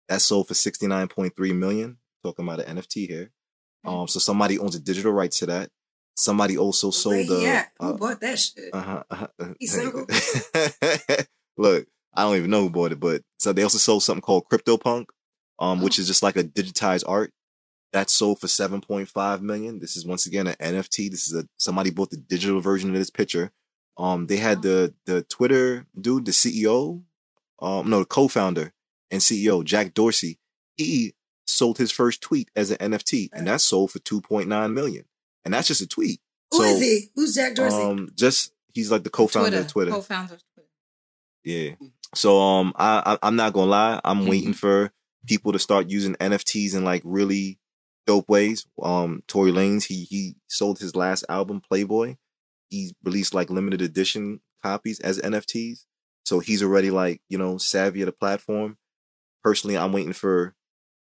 That 0.08 0.20
sold 0.20 0.48
for 0.48 0.54
sixty 0.54 0.86
nine 0.86 1.08
point 1.08 1.36
three 1.36 1.52
million. 1.52 1.98
Talking 2.24 2.44
about 2.46 2.60
an 2.60 2.76
NFT 2.78 3.08
here. 3.08 3.30
Um, 3.84 4.08
so 4.08 4.18
somebody 4.18 4.58
owns 4.58 4.74
a 4.74 4.80
digital 4.80 5.12
right 5.12 5.30
to 5.32 5.46
that. 5.46 5.70
Somebody 6.16 6.58
also 6.58 6.90
sold 6.90 7.14
Where 7.14 7.24
he 7.24 7.46
a. 7.46 7.64
Who 7.78 7.86
uh, 7.86 7.92
bought 7.94 8.20
that 8.20 8.38
shit? 8.38 8.70
uh-huh, 8.72 9.02
uh-huh. 9.10 9.54
He 9.58 9.66
single? 9.66 10.06
Look, 11.56 11.86
I 12.14 12.22
don't 12.22 12.36
even 12.36 12.50
know 12.50 12.62
who 12.62 12.70
bought 12.70 12.92
it, 12.92 13.00
but 13.00 13.22
so 13.38 13.52
they 13.52 13.62
also 13.62 13.78
sold 13.78 14.02
something 14.02 14.20
called 14.20 14.44
CryptoPunk, 14.50 15.06
um, 15.58 15.80
which 15.80 15.98
is 15.98 16.06
just 16.06 16.22
like 16.22 16.36
a 16.36 16.44
digitized 16.44 17.04
art. 17.06 17.32
That 17.92 18.08
sold 18.08 18.40
for 18.40 18.46
7.5 18.46 19.40
million. 19.42 19.78
This 19.78 19.96
is 19.96 20.06
once 20.06 20.26
again 20.26 20.46
an 20.46 20.54
NFT. 20.54 21.10
This 21.10 21.28
is 21.28 21.34
a 21.34 21.46
somebody 21.58 21.90
bought 21.90 22.10
the 22.10 22.16
digital 22.16 22.60
version 22.60 22.90
of 22.90 22.96
this 22.96 23.10
picture. 23.10 23.50
Um, 23.98 24.26
they 24.26 24.38
had 24.38 24.62
the 24.62 24.94
the 25.04 25.22
Twitter 25.24 25.86
dude, 25.98 26.24
the 26.24 26.32
CEO, 26.32 27.02
um, 27.60 27.90
no, 27.90 28.00
the 28.00 28.04
co-founder 28.06 28.72
and 29.10 29.20
CEO, 29.20 29.62
Jack 29.62 29.94
Dorsey. 29.94 30.38
He 30.76 31.14
sold 31.52 31.78
his 31.78 31.92
first 31.92 32.20
tweet 32.22 32.50
as 32.56 32.70
an 32.70 32.78
NFT, 32.92 33.28
and 33.32 33.46
that 33.46 33.60
sold 33.60 33.90
for 33.92 33.98
2.9 34.00 34.72
million. 34.72 35.04
And 35.44 35.52
that's 35.54 35.68
just 35.68 35.80
a 35.80 35.86
tweet. 35.86 36.20
Who 36.50 36.62
is 36.62 36.72
So, 36.74 36.80
he? 36.80 37.08
Who's 37.14 37.34
Jack 37.34 37.54
Dorsey? 37.54 37.76
Um, 37.82 38.08
just 38.14 38.52
he's 38.74 38.90
like 38.90 39.04
the 39.04 39.10
co-founder 39.10 39.48
Twitter, 39.50 39.60
of 39.64 39.68
Twitter. 39.68 39.90
co-founder. 39.92 40.34
of 40.34 40.42
Twitter. 40.54 40.68
Yeah. 41.44 41.88
So 42.14 42.40
um, 42.40 42.72
I, 42.76 43.02
I 43.22 43.26
I'm 43.26 43.36
not 43.36 43.52
gonna 43.52 43.70
lie. 43.70 44.00
I'm 44.04 44.20
Mhm. 44.24 44.28
waiting 44.28 44.52
for 44.52 44.92
people 45.26 45.52
to 45.52 45.58
start 45.58 45.88
using 45.88 46.14
NFTs 46.16 46.74
in 46.74 46.84
like 46.84 47.02
really 47.04 47.58
dope 48.06 48.28
ways. 48.28 48.66
Um, 48.82 49.22
Tory 49.28 49.50
Lanez 49.52 49.84
he 49.86 50.04
he 50.04 50.36
sold 50.48 50.78
his 50.78 50.94
last 50.94 51.24
album 51.28 51.60
Playboy. 51.60 52.16
He 52.68 52.94
released 53.02 53.34
like 53.34 53.50
limited 53.50 53.80
edition 53.82 54.40
copies 54.62 55.00
as 55.00 55.18
NFTs. 55.20 55.84
So 56.24 56.38
he's 56.40 56.62
already 56.62 56.90
like 56.90 57.20
you 57.28 57.38
know 57.38 57.58
savvy 57.58 58.02
of 58.02 58.06
the 58.06 58.12
platform. 58.12 58.76
Personally, 59.42 59.76
I'm 59.76 59.92
waiting 59.92 60.12
for 60.12 60.54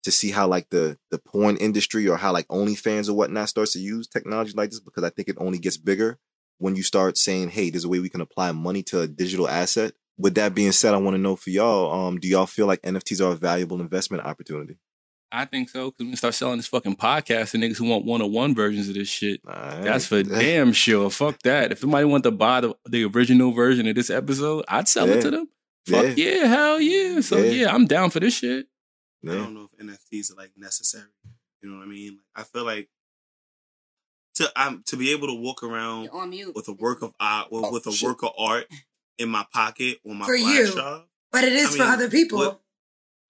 to 0.09 0.17
see 0.17 0.31
how 0.31 0.47
like 0.47 0.69
the 0.69 0.97
the 1.11 1.19
porn 1.19 1.57
industry 1.57 2.07
or 2.07 2.17
how 2.17 2.31
like 2.33 2.47
OnlyFans 2.47 3.09
or 3.09 3.13
whatnot 3.13 3.49
starts 3.49 3.73
to 3.73 3.79
use 3.79 4.07
technology 4.07 4.53
like 4.55 4.69
this 4.71 4.79
because 4.79 5.03
I 5.03 5.09
think 5.09 5.27
it 5.27 5.35
only 5.39 5.59
gets 5.59 5.77
bigger 5.77 6.17
when 6.57 6.75
you 6.75 6.83
start 6.83 7.17
saying, 7.17 7.49
"Hey, 7.49 7.69
there's 7.69 7.85
a 7.85 7.89
way 7.89 7.99
we 7.99 8.09
can 8.09 8.21
apply 8.21 8.51
money 8.51 8.83
to 8.83 9.01
a 9.01 9.07
digital 9.07 9.47
asset." 9.47 9.93
With 10.17 10.35
that 10.35 10.53
being 10.53 10.73
said, 10.73 10.93
I 10.93 10.97
want 10.97 11.15
to 11.15 11.21
know 11.21 11.37
for 11.37 11.49
y'all, 11.49 12.07
um, 12.07 12.19
do 12.19 12.27
y'all 12.27 12.45
feel 12.45 12.67
like 12.67 12.81
NFTs 12.81 13.25
are 13.25 13.31
a 13.31 13.35
valuable 13.35 13.79
investment 13.79 14.25
opportunity? 14.25 14.77
I 15.31 15.45
think 15.45 15.69
so 15.69 15.91
because 15.91 16.03
we 16.05 16.07
can 16.07 16.17
start 16.17 16.33
selling 16.33 16.57
this 16.57 16.67
fucking 16.67 16.95
podcast 16.97 17.51
to 17.51 17.57
niggas 17.57 17.77
who 17.77 17.85
want 17.85 18.03
one 18.03 18.21
on 18.21 18.31
one 18.33 18.55
versions 18.55 18.89
of 18.89 18.95
this 18.95 19.07
shit. 19.07 19.39
Alright. 19.47 19.83
That's 19.83 20.07
for 20.07 20.23
damn 20.43 20.73
sure. 20.73 21.09
Fuck 21.11 21.39
that. 21.43 21.71
If 21.71 21.79
somebody 21.79 22.03
want 22.05 22.23
to 22.23 22.31
buy 22.31 22.61
the, 22.61 22.73
the 22.89 23.05
original 23.05 23.51
version 23.51 23.87
of 23.87 23.95
this 23.95 24.09
episode, 24.09 24.65
I'd 24.67 24.87
sell 24.87 25.07
Yeah. 25.07 25.13
it 25.13 25.21
to 25.21 25.31
them. 25.31 25.47
Fuck 25.87 26.17
yeah. 26.17 26.45
hell 26.47 26.81
yeah. 26.81 27.21
So 27.21 27.37
Yeah. 27.37 27.51
yeah. 27.51 27.73
I'm 27.73 27.85
down 27.85 28.09
for 28.09 28.19
this 28.19 28.33
shit. 28.33 28.65
I 29.23 29.27
don't 29.35 29.53
know 29.53 29.67
if 29.71 29.85
NFTs 29.85 30.31
are 30.31 30.35
like 30.35 30.51
necessary. 30.55 31.09
You 31.61 31.69
know 31.69 31.77
what 31.79 31.85
I 31.85 31.89
mean? 31.89 32.11
Like, 32.11 32.21
I 32.35 32.43
feel 32.43 32.63
like 32.63 32.89
to 34.35 34.51
I'm 34.55 34.83
to 34.87 34.95
be 34.97 35.11
able 35.11 35.27
to 35.27 35.33
walk 35.33 35.63
around 35.63 36.09
on 36.09 36.29
mute. 36.29 36.55
with 36.55 36.67
a 36.67 36.73
work 36.73 37.01
of 37.01 37.13
art, 37.19 37.51
with, 37.51 37.65
Oh, 37.65 37.71
with 37.71 37.85
a 37.87 37.91
shit. 37.91 38.07
work 38.07 38.23
of 38.23 38.31
art 38.37 38.67
in 39.17 39.29
my 39.29 39.45
pocket 39.53 39.97
on 40.07 40.17
my 40.17 40.25
For 40.25 40.37
flash 40.37 40.55
you. 40.55 40.71
drive. 40.71 41.01
but 41.31 41.43
it 41.43 41.53
is 41.53 41.67
I 41.67 41.71
for 41.71 41.77
mean, 41.83 41.91
other 41.91 42.09
people. 42.09 42.37
what- 42.39 42.61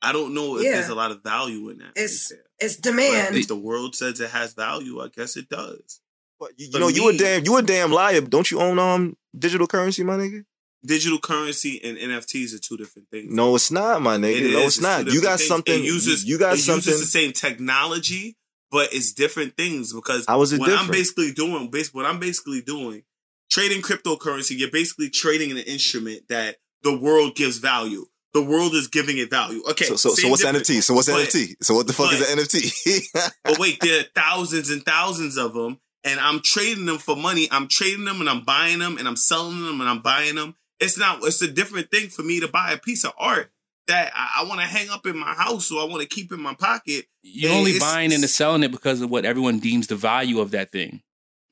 I 0.02 0.14
don't 0.14 0.34
know 0.34 0.58
if 0.58 0.64
Yeah. 0.64 0.74
there's 0.74 0.88
a 0.90 0.96
lot 0.96 1.12
of 1.12 1.22
value 1.24 1.68
in 1.70 1.80
that. 1.80 1.92
It's- 1.98 2.30
to 2.30 2.36
be 2.36 2.38
fair. 2.38 2.46
it's 2.60 2.76
But 2.78 2.84
demand. 2.84 3.36
if 3.36 3.48
the 3.50 3.56
world 3.58 3.96
says 3.96 4.20
it 4.22 4.30
has 4.30 4.54
value, 4.54 5.02
I 5.02 5.10
guess 5.10 5.36
it 5.36 5.50
does. 5.50 6.00
But 6.40 6.58
you, 6.58 6.68
you 6.68 6.72
For 6.72 6.80
know, 6.80 6.88
you 6.88 7.10
a 7.10 7.18
damn, 7.18 7.44
you 7.44 7.58
a 7.58 7.62
damn 7.62 7.92
liar. 7.92 8.22
Don't 8.22 8.50
you 8.50 8.62
own 8.62 8.80
um 8.80 9.18
digital 9.38 9.68
currency, 9.68 10.04
my 10.06 10.16
nigga? 10.16 10.46
Digital 10.86 11.20
currency 11.20 11.82
and 11.84 11.98
NFTs 11.98 12.56
are 12.56 12.60
two 12.60 12.78
different 12.78 13.10
things. 13.10 13.34
No, 13.34 13.56
it's 13.56 13.70
not, 13.70 14.02
my 14.02 14.16
nigga. 14.18 14.42
It 14.50 14.54
no, 14.54 14.60
is. 14.60 14.78
it's 14.78 14.82
not. 14.82 15.06
You 15.08 15.22
got 15.22 15.38
things. 15.40 15.48
something. 15.48 15.74
It 15.74 15.84
uses, 15.84 16.24
you 16.26 16.40
got 16.40 16.54
it 16.54 16.60
something. 16.60 16.90
uses 16.92 17.02
the 17.02 17.06
same 17.20 17.34
technology, 17.34 18.38
but 18.72 18.94
it's 18.94 19.12
different 19.12 19.58
things 19.58 19.92
because 19.94 20.26
How 20.26 20.42
is 20.42 20.54
it 20.54 20.60
what 20.60 20.72
I'm 20.72 20.90
basically 20.90 21.34
doing, 21.34 21.70
bas- 21.70 21.94
what 21.94 22.06
I'm 22.06 22.20
basically 22.20 22.62
doing, 22.62 23.04
trading 23.52 23.82
cryptocurrency, 23.82 24.58
you're 24.58 24.72
basically 24.72 25.10
trading 25.10 25.52
an 25.52 25.58
instrument 25.58 26.30
that 26.30 26.58
the 26.84 26.98
world 26.98 27.36
gives 27.36 27.58
value. 27.58 28.06
The 28.34 28.44
world 28.44 28.74
is 28.74 28.88
giving 28.88 29.18
it 29.18 29.30
value. 29.30 29.62
Okay. 29.72 29.86
so, 29.86 29.96
so, 29.96 30.12
so 30.12 30.30
what's 30.30 30.44
difference. 30.44 30.70
NFT? 30.70 30.84
So 30.84 30.94
what's 30.94 31.10
But- 31.10 31.28
NFT? 31.28 31.56
So 31.62 31.74
what 31.74 31.88
the 31.88 31.94
fuck 31.94 32.14
is 32.14 32.20
but- 32.20 32.30
an 32.30 32.38
NFT? 32.38 33.32
But 33.44 33.60
wait, 33.60 33.80
there 33.82 34.00
are 34.00 34.06
thousands 34.16 34.70
and 34.70 34.86
thousands 34.86 35.36
of 35.38 35.54
them, 35.54 35.80
and 36.06 36.20
I'm 36.22 36.40
trading 36.42 36.86
them 36.86 37.00
for 37.00 37.16
money. 37.18 37.50
I'm 37.52 37.68
trading 37.68 38.06
them 38.06 38.22
and 38.22 38.30
I'm 38.30 38.46
buying 38.46 38.80
them 38.80 38.98
and 38.98 39.08
I'm 39.08 39.18
selling 39.18 39.66
them 39.66 39.82
and 39.82 39.90
I'm 39.90 40.00
buying 40.02 40.36
them. 40.36 40.56
It's 40.80 40.98
not. 40.98 41.20
It's 41.24 41.42
a 41.42 41.52
different 41.52 41.92
thing 41.92 42.10
for 42.10 42.24
me 42.24 42.40
to 42.40 42.48
buy 42.48 42.72
a 42.72 42.78
piece 42.78 43.04
of 43.04 43.12
art 43.18 43.52
that 43.88 44.12
I, 44.16 44.42
I 44.42 44.44
want 44.48 44.62
to 44.62 44.68
hang 44.68 44.90
up 44.90 45.06
in 45.06 45.18
my 45.18 45.34
house 45.34 45.72
or 45.72 45.82
I 45.82 45.86
want 45.86 46.02
to 46.02 46.08
keep 46.08 46.32
in 46.32 46.40
my 46.42 46.54
pocket. 46.54 47.06
You're 47.24 47.52
only 47.54 47.72
it's- 47.72 47.82
buying 47.94 48.14
and 48.14 48.24
selling 48.30 48.64
it 48.64 48.72
because 48.72 49.02
of 49.02 49.10
what 49.10 49.26
everyone 49.26 49.60
deems 49.60 49.88
the 49.88 49.96
value 49.96 50.40
of 50.40 50.52
that 50.52 50.72
thing. 50.72 51.02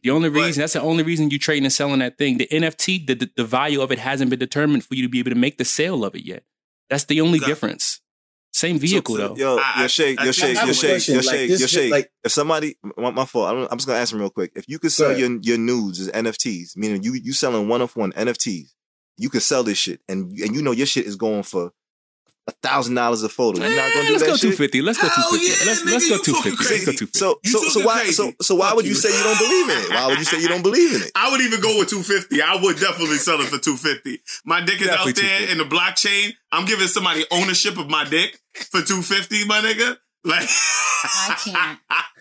The 0.03 0.11
only 0.11 0.29
But- 0.29 0.41
reason, 0.45 0.61
that's 0.61 0.73
the 0.73 0.81
only 0.81 1.03
reason 1.03 1.29
you're 1.31 1.39
trading 1.39 1.65
and 1.65 1.73
selling 1.73 1.99
that 1.99 2.17
thing. 2.17 2.37
The 2.37 2.47
NFT, 2.51 3.07
the, 3.07 3.15
the, 3.15 3.29
the 3.37 3.43
value 3.43 3.81
of 3.81 3.91
it 3.91 3.99
hasn't 3.99 4.29
been 4.29 4.39
determined 4.39 4.85
for 4.85 4.93
you 4.95 5.01
to 5.03 5.09
be 5.09 5.19
able 5.19 5.31
to 5.31 5.35
make 5.35 5.57
the 5.57 5.65
sale 5.65 6.05
of 6.05 6.15
it 6.15 6.23
yet. 6.25 6.43
That's 6.89 7.05
the 7.05 7.19
only 7.21 7.39
Got- 7.39 7.47
difference. 7.47 7.99
Same 8.53 8.79
vehicle 8.79 9.15
so- 9.17 9.29
though. 9.29 9.35
Yo, 9.35 9.57
I- 9.59 9.81
yo, 9.81 9.87
shake, 9.87 10.21
I- 10.21 10.25
yo, 10.25 10.31
shake, 10.31 10.57
have 10.57 10.67
yo, 10.67 10.73
shake, 10.73 10.89
question, 10.91 11.15
yo, 11.15 11.21
shake, 11.21 11.49
this 11.49 11.61
yo, 11.61 11.67
shake. 11.67 11.91
like- 11.91 12.11
If 12.23 12.31
somebody, 12.31 12.77
my, 12.95 13.09
my 13.11 13.25
fault. 13.25 13.49
I'm, 13.49 13.67
I'm 13.69 13.77
just 13.77 13.87
gonna 13.87 13.99
ask 13.99 14.13
him 14.13 14.19
real 14.19 14.29
quick. 14.29 14.51
If 14.55 14.65
you 14.69 14.79
could 14.79 14.91
sell 14.91 15.17
your 15.17 15.37
your 15.41 15.57
nudes 15.57 15.99
as 15.99 16.09
NFTs, 16.11 16.77
meaning 16.77 17.03
you 17.03 17.13
you 17.13 17.33
selling 17.33 17.67
one 17.67 17.81
of 17.81 17.95
one 17.95 18.13
NFTs, 18.13 18.69
you 19.17 19.29
can 19.29 19.41
sell 19.41 19.63
this 19.63 19.77
shit, 19.77 19.99
and 20.07 20.31
and 20.39 20.55
you 20.55 20.61
know 20.61 20.71
your 20.71 20.85
shit 20.87 21.05
is 21.05 21.15
going 21.15 21.43
for 21.43 21.71
a 22.47 22.51
thousand 22.63 22.95
dollars 22.95 23.23
a 23.23 23.29
photo. 23.29 23.59
You're 23.59 23.75
not 23.75 23.85
Eh, 23.89 23.93
gonna 23.93 24.07
do 24.07 24.11
let's 24.13 24.23
that 24.23 24.29
go 24.29 24.35
shit. 24.37 24.55
250. 24.55 24.81
Let's 24.81 25.01
go 25.01 25.09
Hell 25.09 25.31
250. 25.31 25.43
yeah, 25.51 25.67
let's 25.67 25.81
nigga, 25.83 25.91
let's 25.91 26.09
go 26.09 26.17
250. 26.23 26.63
Let's 26.63 26.85
go 26.85 26.91
250. 26.93 27.19
So 27.19 27.39
You 27.43 27.51
so 27.51 27.59
so 27.79 27.85
why 27.85 27.95
crazy. 27.99 28.13
so 28.13 28.31
so 28.41 28.55
why 28.55 28.67
Fuck 28.67 28.75
would 28.77 28.85
you 28.85 28.91
you. 28.91 28.95
say 28.95 29.09
you 29.11 29.23
don't 29.23 29.37
believe 29.37 29.67
in 29.69 29.77
it? 29.83 29.89
Why 29.91 30.07
would 30.07 30.17
you 30.19 30.23
say 30.23 30.39
you 30.41 30.47
don't 30.47 30.61
believe 30.63 30.95
in 30.95 31.01
it? 31.01 31.11
I 31.15 31.29
would 31.31 31.41
even 31.41 31.59
go 31.59 31.77
with 31.77 31.89
250. 31.89 32.41
I 32.41 32.55
would 32.61 32.79
definitely 32.79 33.17
sell 33.19 33.41
it 33.41 33.47
for 33.51 33.57
250. 33.59 34.21
My 34.45 34.61
dick 34.61 34.79
is 34.79 34.87
Definitely 34.87 35.11
out 35.11 35.15
there 35.27 35.51
in 35.51 35.57
the 35.57 35.65
blockchain. 35.65 36.31
I'm 36.53 36.63
giving 36.65 36.87
somebody 36.87 37.25
ownership 37.31 37.77
of 37.77 37.89
my 37.89 38.05
dick 38.07 38.39
for 38.71 38.79
250, 38.81 39.43
my 39.45 39.59
nigga. 39.59 39.97
Like 40.23 40.47
I 40.47 41.35
can't. 41.43 41.79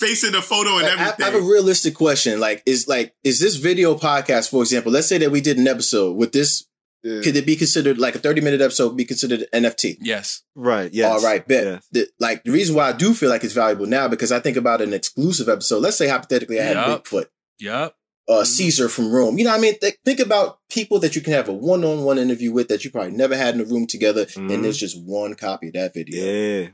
Facing 0.00 0.32
the 0.32 0.40
photo 0.42 0.78
and 0.78 0.82
Like, 0.98 1.20
I, 1.20 1.22
I 1.22 1.30
have 1.30 1.34
a 1.34 1.40
realistic 1.46 1.94
question. 1.94 2.40
Like, 2.40 2.62
is 2.66 2.88
like, 2.88 3.14
is 3.22 3.38
this 3.38 3.56
video 3.56 3.94
podcast, 3.96 4.50
for 4.50 4.62
example? 4.62 4.90
Let's 4.90 5.06
say 5.06 5.18
that 5.18 5.30
we 5.30 5.40
did 5.40 5.58
an 5.58 5.68
episode 5.68 6.16
with 6.16 6.32
this. 6.32 6.66
Could 7.02 7.34
it 7.36 7.46
be 7.46 7.56
considered 7.56 7.96
like 7.98 8.14
a 8.14 8.18
thirty 8.18 8.42
minute 8.42 8.60
episode? 8.60 8.94
Be 8.94 9.06
considered 9.06 9.46
NFT? 9.54 9.96
Yes. 10.02 10.42
Right. 10.54 10.92
Yes. 10.92 11.10
All 11.10 11.20
right, 11.26 11.46
bet. 11.48 11.64
Yes. 11.64 11.88
The- 11.92 12.08
like 12.20 12.44
the 12.44 12.50
reason 12.50 12.74
why 12.76 12.88
I 12.88 12.92
do 12.92 13.14
feel 13.14 13.30
like 13.30 13.42
it's 13.42 13.54
valuable 13.54 13.86
now 13.86 14.06
because 14.08 14.30
I 14.32 14.38
think 14.40 14.58
about 14.58 14.82
an 14.82 14.92
exclusive 14.92 15.48
episode. 15.48 15.78
Let's 15.82 15.96
say 15.96 16.08
hypothetically 16.08 16.60
I 16.60 16.64
had 16.64 16.76
Yup. 16.76 17.04
Bigfoot, 17.06 17.26
Yup. 17.58 17.96
uh, 18.28 18.44
Caesar 18.44 18.90
from 18.90 19.10
Rome. 19.10 19.38
You 19.38 19.44
know 19.44 19.50
what 19.50 19.58
I 19.58 19.62
mean? 19.62 19.78
Th- 19.80 19.96
think 20.04 20.20
about 20.20 20.58
people 20.70 20.98
that 21.00 21.16
you 21.16 21.22
can 21.22 21.32
have 21.32 21.48
a 21.48 21.54
one 21.54 21.84
on 21.84 22.04
one 22.04 22.18
interview 22.18 22.52
with 22.52 22.68
that 22.68 22.84
you 22.84 22.90
probably 22.90 23.12
never 23.12 23.34
had 23.36 23.54
in 23.54 23.62
a 23.62 23.64
room 23.64 23.86
together, 23.86 24.26
Mhm. 24.26 24.52
and 24.52 24.62
there's 24.64 24.76
just 24.78 25.00
one 25.02 25.34
copy 25.36 25.68
of 25.68 25.72
that 25.74 25.94
video. 25.94 26.22
Yeah. 26.22 26.68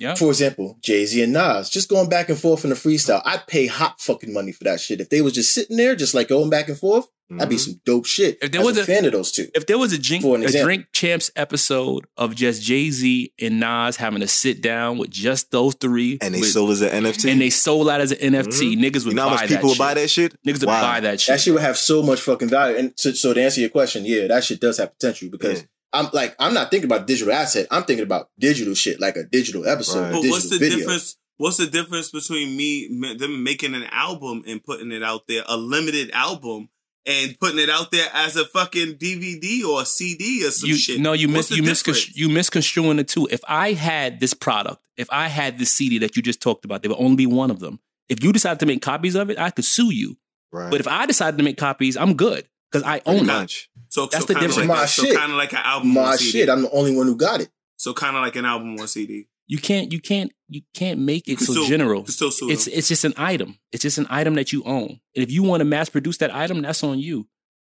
Yup. 0.00 0.18
For 0.18 0.28
example, 0.30 0.78
Jay 0.82 1.04
Z 1.06 1.22
and 1.22 1.32
Nas, 1.32 1.68
just 1.70 1.88
going 1.88 2.08
back 2.08 2.28
and 2.30 2.38
forth 2.38 2.64
in 2.64 2.70
the 2.70 2.76
freestyle. 2.76 3.22
I'd 3.24 3.46
pay 3.46 3.66
hot 3.66 4.00
fucking 4.00 4.32
money 4.32 4.52
for 4.52 4.64
that 4.64 4.80
shit. 4.80 5.00
If 5.00 5.10
they 5.10 5.20
was 5.20 5.34
just 5.34 5.54
sitting 5.54 5.76
there, 5.76 5.94
just 5.94 6.14
like 6.14 6.28
going 6.28 6.48
back 6.50 6.68
and 6.68 6.78
forth, 6.78 7.06
that'd 7.28 7.48
be 7.48 7.54
Mhm. 7.56 7.60
some 7.60 7.80
dope 7.84 8.06
shit. 8.06 8.38
If 8.42 8.50
there 8.50 8.60
As 8.62 8.66
was 8.66 8.78
a 8.78 8.80
a- 8.80 8.84
fan 8.84 9.04
of 9.04 9.12
those 9.12 9.30
two. 9.30 9.48
If 9.54 9.66
there 9.66 9.78
was 9.78 9.92
a 9.92 9.98
drink, 9.98 10.22
For 10.22 10.34
an 10.36 10.42
a 10.42 10.50
drink 10.50 10.86
champs 10.92 11.30
episode 11.36 12.06
of 12.16 12.34
just 12.34 12.62
Jay 12.62 12.90
Z 12.90 13.32
and 13.38 13.60
Nas 13.60 13.96
having 13.96 14.20
to 14.20 14.26
sit 14.26 14.60
down 14.62 14.98
with 14.98 15.10
just 15.10 15.50
those 15.52 15.74
three, 15.80 16.18
And 16.22 16.34
they 16.34 16.40
with- 16.40 16.50
sold 16.50 16.70
as 16.72 16.80
an 16.80 16.88
NFT. 16.90 17.30
and 17.30 17.40
they 17.40 17.50
sold 17.50 17.88
out 17.88 18.00
as 18.00 18.10
an 18.10 18.18
NFT, 18.34 18.74
niggas 18.76 19.04
would 19.04 19.10
you 19.12 19.14
know 19.14 19.28
how 19.28 19.36
buy 19.36 19.42
much 19.42 19.48
people 19.50 19.56
that 19.56 19.62
would 19.64 19.70
shit. 19.72 19.78
buy 19.78 19.94
that 19.94 20.08
shit? 20.10 20.32
Niggas 20.46 20.60
would 20.60 20.66
buy 20.66 21.00
that 21.00 21.20
shit. 21.20 21.32
That 21.34 21.40
shit 21.40 21.52
would 21.54 21.62
have 21.62 21.78
so 21.78 22.02
much 22.02 22.20
fucking 22.20 22.48
value. 22.48 22.76
And 22.76 22.92
so, 22.96 23.12
so 23.12 23.32
to 23.32 23.40
answer 23.42 23.60
your 23.60 23.70
question, 23.70 24.04
yeah, 24.06 24.26
that 24.26 24.42
shit 24.42 24.58
does 24.60 24.78
have 24.78 24.92
potential 24.98 25.28
because 25.30 25.58
Yeah. 25.60 25.64
I'm 25.92 26.08
like, 26.12 26.36
I'm 26.38 26.54
not 26.54 26.70
thinking 26.70 26.90
about 26.90 27.06
digital 27.06 27.32
asset. 27.32 27.66
I'm 27.70 27.82
thinking 27.84 28.04
about 28.04 28.28
digital 28.38 28.74
shit, 28.74 29.00
like 29.00 29.16
a 29.16 29.24
digital 29.24 29.66
episode, 29.66 30.00
Right. 30.02 30.08
a 30.08 30.12
But 30.12 30.22
digital 30.22 30.30
what's 30.36 30.50
the 30.50 30.58
video. 30.58 30.78
difference? 30.78 31.16
What's 31.36 31.56
the 31.56 31.66
difference 31.66 32.10
between 32.10 32.56
me 32.56 33.14
them 33.18 33.42
making 33.42 33.74
an 33.74 33.84
album 33.90 34.44
and 34.46 34.62
putting 34.62 34.92
it 34.92 35.02
out 35.02 35.22
there, 35.26 35.42
a 35.48 35.56
limited 35.56 36.10
album, 36.12 36.68
and 37.06 37.34
putting 37.40 37.58
it 37.58 37.70
out 37.70 37.90
there 37.90 38.06
as 38.12 38.36
a 38.36 38.44
fucking 38.44 38.96
DVD 38.98 39.64
or 39.64 39.82
a 39.82 39.86
CD 39.86 40.46
or 40.46 40.50
some 40.50 40.68
you, 40.68 40.76
shit? 40.76 41.00
No, 41.00 41.12
you 41.14 41.28
What's 41.28 41.36
mis 41.36 41.48
the 41.48 41.54
you 41.56 41.62
difference? 41.62 41.82
misconstru- 41.82 42.16
you 42.16 42.28
misconstruing 42.28 42.98
it 42.98 43.08
too. 43.08 43.26
If 43.30 43.40
I 43.48 43.72
had 43.72 44.20
this 44.20 44.34
product, 44.34 44.82
if 44.98 45.08
I 45.10 45.28
had 45.28 45.58
this 45.58 45.72
CD 45.72 45.98
that 45.98 46.14
you 46.14 46.22
just 46.22 46.42
talked 46.42 46.64
about, 46.66 46.82
there 46.82 46.90
would 46.90 47.00
only 47.00 47.16
be 47.16 47.26
one 47.26 47.50
of 47.50 47.58
them. 47.58 47.80
If 48.10 48.22
you 48.22 48.32
decide 48.32 48.60
to 48.60 48.66
make 48.66 48.82
copies 48.82 49.14
of 49.14 49.30
it, 49.30 49.38
I 49.38 49.50
could 49.50 49.64
sue 49.64 49.90
you. 49.92 50.18
Right. 50.52 50.70
But 50.70 50.80
if 50.80 50.86
I 50.88 51.06
decided 51.06 51.38
to 51.38 51.42
make 51.44 51.56
copies, 51.56 51.96
I'm 51.96 52.14
good. 52.14 52.46
Because 52.70 52.84
I 52.86 53.00
Pretty 53.00 53.20
own 53.20 53.24
it. 53.24 53.32
much. 53.32 53.68
So 53.88 54.06
That's 54.06 54.24
so 54.26 54.32
the 54.32 54.34
difference. 54.34 54.56
Like 54.58 54.68
My 54.68 54.84
a, 54.84 54.88
so 54.88 55.02
shit. 55.04 55.16
kind 55.16 55.32
of 55.32 55.38
like 55.38 55.52
an 55.52 55.60
album 55.64 55.94
My 55.94 56.16
CD. 56.16 56.30
shit, 56.30 56.48
I'm 56.48 56.62
the 56.62 56.70
only 56.70 56.94
one 56.96 57.06
who 57.06 57.16
got 57.16 57.40
it. 57.40 57.48
so 57.76 57.92
kind 57.94 58.16
of 58.16 58.22
like 58.22 58.36
an 58.36 58.44
album 58.44 58.78
on 58.78 58.86
CD. 58.88 59.26
You 59.48 59.58
can't, 59.58 59.90
you 59.92 60.00
can't, 60.00 60.30
you 60.48 60.62
can't 60.74 61.00
make 61.00 61.26
it 61.26 61.40
so 61.40 61.52
still- 61.52 61.66
general. 61.66 62.06
Still 62.06 62.30
sue 62.30 62.50
It's 62.50 62.66
them. 62.66 62.74
it's 62.76 62.86
just 62.88 63.04
an 63.04 63.14
item. 63.16 63.58
It's 63.72 63.82
just 63.82 63.98
an 63.98 64.06
item 64.08 64.34
that 64.34 64.52
you 64.52 64.62
own. 64.64 65.00
And 65.16 65.22
if 65.24 65.30
you 65.32 65.42
want 65.42 65.60
to 65.60 65.64
mass 65.64 65.88
produce 65.88 66.18
that 66.18 66.32
item, 66.34 66.62
that's 66.62 66.84
on 66.84 67.00
you. 67.00 67.26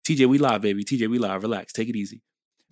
TJ, 0.07 0.27
we 0.27 0.39
live, 0.39 0.61
baby. 0.63 0.83
TJ, 0.85 1.09
we 1.09 1.19
live. 1.19 1.43
Relax. 1.43 1.73
Take 1.73 1.89
it 1.89 1.95
easy. 1.97 2.23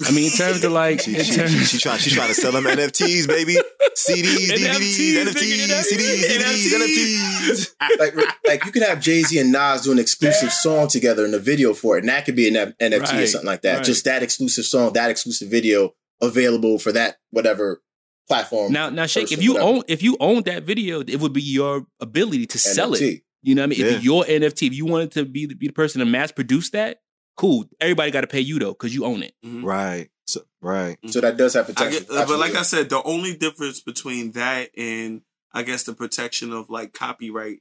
I 0.04 0.10
mean, 0.10 0.24
in 0.26 0.30
terms 0.36 0.62
of 0.62 0.72
like, 0.72 1.00
She, 1.00 1.14
she, 1.14 1.36
terms, 1.36 1.52
she, 1.52 1.64
she 1.64 1.78
trying, 1.78 1.98
she 1.98 2.10
trying 2.10 2.28
to 2.28 2.34
sell 2.34 2.52
them 2.52 2.64
NFTs, 2.64 3.26
baby. 3.26 3.56
CDs, 3.96 4.50
DVDs, 4.50 5.22
NFTs, 5.22 5.24
NFTs, 5.24 5.84
CDs, 5.90 6.36
DVDs, 6.36 6.74
NFTs. 6.74 7.98
Like, 7.98 8.14
like 8.46 8.64
you 8.66 8.72
could 8.72 8.82
have 8.82 9.00
Jay 9.00 9.22
Z 9.22 9.38
and 9.38 9.52
Nas 9.52 9.82
do 9.82 9.92
an 9.92 9.98
exclusive 9.98 10.52
song 10.52 10.88
together 10.88 11.24
in 11.24 11.32
a 11.32 11.38
video 11.38 11.72
for 11.72 11.96
it, 11.96 12.00
and 12.00 12.10
that 12.10 12.26
could 12.26 12.36
be 12.36 12.46
an 12.46 12.56
F- 12.56 12.78
NFT 12.78 13.22
or 13.22 13.26
something 13.26 13.46
like 13.46 13.62
that. 13.62 13.76
right. 13.76 13.84
Just 13.84 14.04
that 14.04 14.22
exclusive 14.22 14.66
song, 14.66 14.92
that 14.92 15.10
exclusive 15.10 15.48
video 15.48 15.94
available 16.20 16.78
for 16.78 16.92
that 16.92 17.16
whatever 17.30 17.80
platform. 18.28 18.72
now, 18.72 18.90
now, 18.90 19.06
Shake. 19.06 19.32
If 19.32 19.42
you 19.42 19.54
whatever. 19.54 19.70
own, 19.70 19.82
if 19.88 20.02
you 20.02 20.18
own 20.20 20.42
that 20.42 20.64
video, 20.64 21.00
it 21.00 21.20
would 21.20 21.32
be 21.32 21.42
your 21.42 21.86
ability 22.00 22.46
to 22.48 22.58
sell 22.58 22.92
it. 22.94 23.22
You 23.42 23.54
know 23.54 23.62
what 23.62 23.66
I 23.66 23.68
mean? 23.68 23.80
Yeah. 23.80 23.92
If 23.92 24.04
your 24.04 24.24
NFT, 24.24 24.66
if 24.66 24.74
you 24.74 24.84
wanted 24.84 25.12
to 25.12 25.24
be 25.24 25.46
the, 25.46 25.54
be 25.54 25.68
the 25.68 25.72
person 25.72 26.00
to 26.00 26.04
mass 26.04 26.32
produce 26.32 26.70
that, 26.70 26.98
cool. 27.36 27.64
Everybody 27.80 28.10
got 28.10 28.22
to 28.22 28.26
pay 28.26 28.40
you 28.40 28.58
though 28.58 28.72
because 28.72 28.94
you 28.94 29.04
own 29.04 29.22
it. 29.22 29.34
Mhm. 29.44 29.62
Right. 29.64 30.08
So, 30.26 30.40
right. 30.60 30.98
So 31.06 31.20
that 31.20 31.36
does 31.36 31.54
have 31.54 31.66
I 31.70 31.72
potential. 31.72 32.00
get, 32.00 32.08
but 32.28 32.38
like 32.38 32.54
I 32.56 32.62
said, 32.62 32.88
the 32.88 33.02
only 33.02 33.36
difference 33.36 33.80
between 33.80 34.32
that 34.32 34.70
and 34.76 35.22
I 35.52 35.62
guess 35.62 35.84
the 35.84 35.94
protection 35.94 36.52
of 36.52 36.68
like 36.68 36.92
copyright 36.92 37.60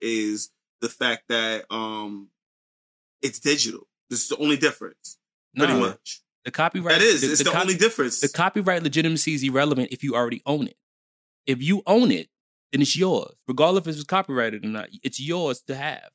is 0.00 0.50
the 0.80 0.88
fact 0.88 1.24
that 1.28 1.64
um 1.70 2.28
it's 3.22 3.38
digital. 3.38 3.86
This 4.10 4.22
is 4.24 4.28
the 4.28 4.36
only 4.38 4.56
difference. 4.56 5.18
Pretty 5.56 5.74
much. 5.78 6.22
The 6.44 6.50
copyright. 6.50 6.98
That 6.98 7.02
is. 7.02 7.20
the- 7.20 7.28
it's 7.28 7.38
the 7.38 7.44
the, 7.44 7.50
cop- 7.50 7.62
only 7.62 7.76
difference. 7.76 8.20
The 8.20 8.28
copyright 8.28 8.82
legitimacy 8.82 9.34
is 9.34 9.42
irrelevant 9.44 9.90
if 9.92 10.02
you 10.02 10.14
already 10.16 10.42
own 10.44 10.66
it. 10.66 10.76
If 11.46 11.62
you 11.62 11.82
own 11.86 12.10
it, 12.10 12.28
then 12.72 12.82
it's 12.82 12.96
yours, 12.96 13.32
regardless 13.46 13.86
if 13.86 13.94
it's 13.94 14.04
copyrighted 14.04 14.64
or 14.64 14.68
not. 14.68 14.88
It's 15.04 15.20
yours 15.20 15.62
to 15.68 15.74
have, 15.76 16.08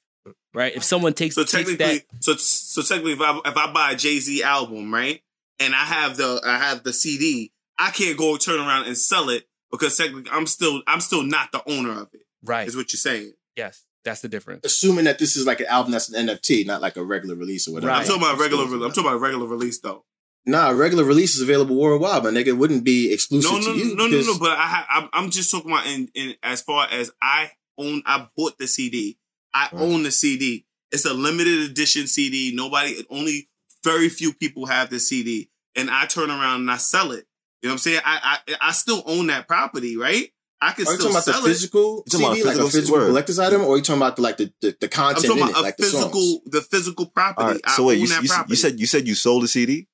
right? 0.57 0.75
If 0.75 0.83
someone 0.83 1.13
takes, 1.13 1.35
so 1.35 1.41
takes 1.43 1.69
technically, 1.69 1.99
that, 1.99 2.03
so 2.23 2.33
so 2.35 2.81
technically, 2.81 3.13
if 3.13 3.21
I 3.21 3.39
if 3.45 3.55
I 3.55 3.71
buy 3.71 3.91
a 3.91 3.95
Jay 3.95 4.19
Z 4.19 4.43
album, 4.43 4.93
right, 4.93 5.21
and 5.59 5.73
I 5.73 5.85
have 5.85 6.17
the 6.17 6.41
I 6.45 6.57
have 6.57 6.83
the 6.83 6.91
CD, 6.93 7.51
I 7.79 7.91
can't 7.91 8.17
go 8.17 8.35
turn 8.37 8.59
around 8.59 8.87
and 8.87 8.97
sell 8.97 9.29
it 9.29 9.47
because 9.71 9.95
technically, 9.97 10.31
I'm 10.31 10.47
still 10.47 10.81
I'm 10.87 10.99
still 10.99 11.23
not 11.23 11.51
the 11.51 11.61
owner 11.71 11.91
of 12.01 12.09
it. 12.13 12.21
right? 12.43 12.67
Is 12.67 12.75
what 12.75 12.91
you're 12.91 12.97
saying? 12.97 13.33
Yes, 13.55 13.83
that's 14.03 14.21
the 14.21 14.27
difference. 14.29 14.65
assuming 14.65 15.05
that 15.05 15.19
this 15.19 15.35
is 15.37 15.45
like 15.45 15.59
an 15.59 15.67
album 15.67 15.91
that's 15.93 16.09
an 16.11 16.27
NFT, 16.27 16.65
not 16.65 16.81
like 16.81 16.97
a 16.97 17.03
regular 17.03 17.35
release 17.35 17.67
or 17.67 17.73
whatever. 17.73 17.91
Right. 17.91 18.01
I'm 18.01 18.05
talking 18.07 18.23
about 18.23 18.39
regular. 18.39 18.63
I'm 18.63 18.91
talking 18.91 19.07
about 19.07 19.21
regular 19.21 19.47
release 19.47 19.79
though. 19.79 20.03
Nah, 20.45 20.69
regular 20.69 21.03
release 21.03 21.35
is 21.35 21.41
available 21.41 21.75
worldwide, 21.75 22.23
but 22.23 22.33
nigga 22.33 22.47
it 22.47 22.51
wouldn't 22.53 22.85
be 22.85 23.11
exclusive 23.11 23.51
No, 23.51 23.57
no, 23.57 23.73
to 23.73 23.77
you. 23.77 23.95
no, 23.97 24.07
no, 24.07 24.17
no, 24.17 24.23
no. 24.33 24.39
But 24.39 24.51
I, 24.51 24.61
ha- 24.61 24.87
I'm, 24.89 25.09
I'm 25.11 25.29
just 25.29 25.51
talking 25.51 25.69
about 25.69 25.85
in, 25.87 26.07
in 26.15 26.35
as 26.41 26.61
far 26.61 26.87
as 26.89 27.11
I 27.21 27.51
own. 27.77 28.01
I 28.05 28.27
bought 28.37 28.57
the 28.57 28.65
CD. 28.65 29.17
I 29.57 29.75
Right. 29.75 29.81
own 29.81 30.03
the 30.03 30.11
CD. 30.11 30.65
It's 30.91 31.05
a 31.05 31.13
limited 31.13 31.69
edition 31.71 32.07
CD. 32.07 32.51
Nobody, 32.55 33.03
only 33.09 33.49
very 33.83 34.09
few 34.09 34.33
people 34.33 34.65
have 34.67 34.89
the 34.89 34.99
CD, 34.99 35.49
and 35.75 35.89
I 35.89 36.05
turn 36.05 36.29
around 36.29 36.61
and 36.61 36.71
I 36.71 36.77
sell 36.77 37.11
it. 37.11 37.25
You 37.61 37.69
know 37.69 37.71
what 37.71 37.73
I'm 37.73 37.77
saying? 37.79 38.01
I, 38.05 38.37
I, 38.47 38.55
I 38.61 38.71
still 38.71 39.01
own 39.05 39.27
that 39.27 39.47
property, 39.47 39.97
right? 39.97 40.31
I 40.61 40.71
can 40.71 40.87
Are 40.87 40.91
you 40.91 40.97
still 40.99 41.11
talking 41.11 41.11
about 41.11 41.25
the 41.25 41.33
sell 41.33 41.45
it. 41.45 41.47
physical 41.49 42.03
You 42.05 42.11
talking 42.11 42.25
about 42.25 42.35
CD, 42.37 42.47
like 42.47 42.55
a 42.55 42.59
physical 42.59 42.69
physical 42.81 42.99
word. 42.99 43.07
collector's 43.07 43.39
item, 43.39 43.61
or 43.63 43.73
are 43.73 43.77
you 43.77 43.83
talking 43.83 44.01
about 44.01 44.15
the, 44.15 44.21
like 44.21 44.37
the, 44.37 44.53
the, 44.61 44.77
the 44.79 44.85
I'm 44.85 44.89
content 44.89 45.25
talking 45.25 45.37
in 45.37 45.43
about 45.43 45.49
it, 45.51 45.57
a 45.57 45.61
like 45.61 45.77
the 45.77 45.83
physical, 45.83 46.21
songs? 46.21 46.41
the 46.45 46.61
physical 46.61 47.05
property. 47.07 47.43
All 47.45 47.51
right. 47.51 47.61
I 47.65 47.75
So 47.75 47.83
wait, 47.85 47.95
own 47.95 48.01
you, 48.01 48.07
that 48.07 48.23
you, 48.23 48.29
property. 48.29 48.51
you 48.51 48.55
said 48.55 48.79
you 48.79 48.85
said 48.87 49.07
you 49.07 49.15
sold 49.15 49.43
the 49.43 49.47
CD. 49.47 49.87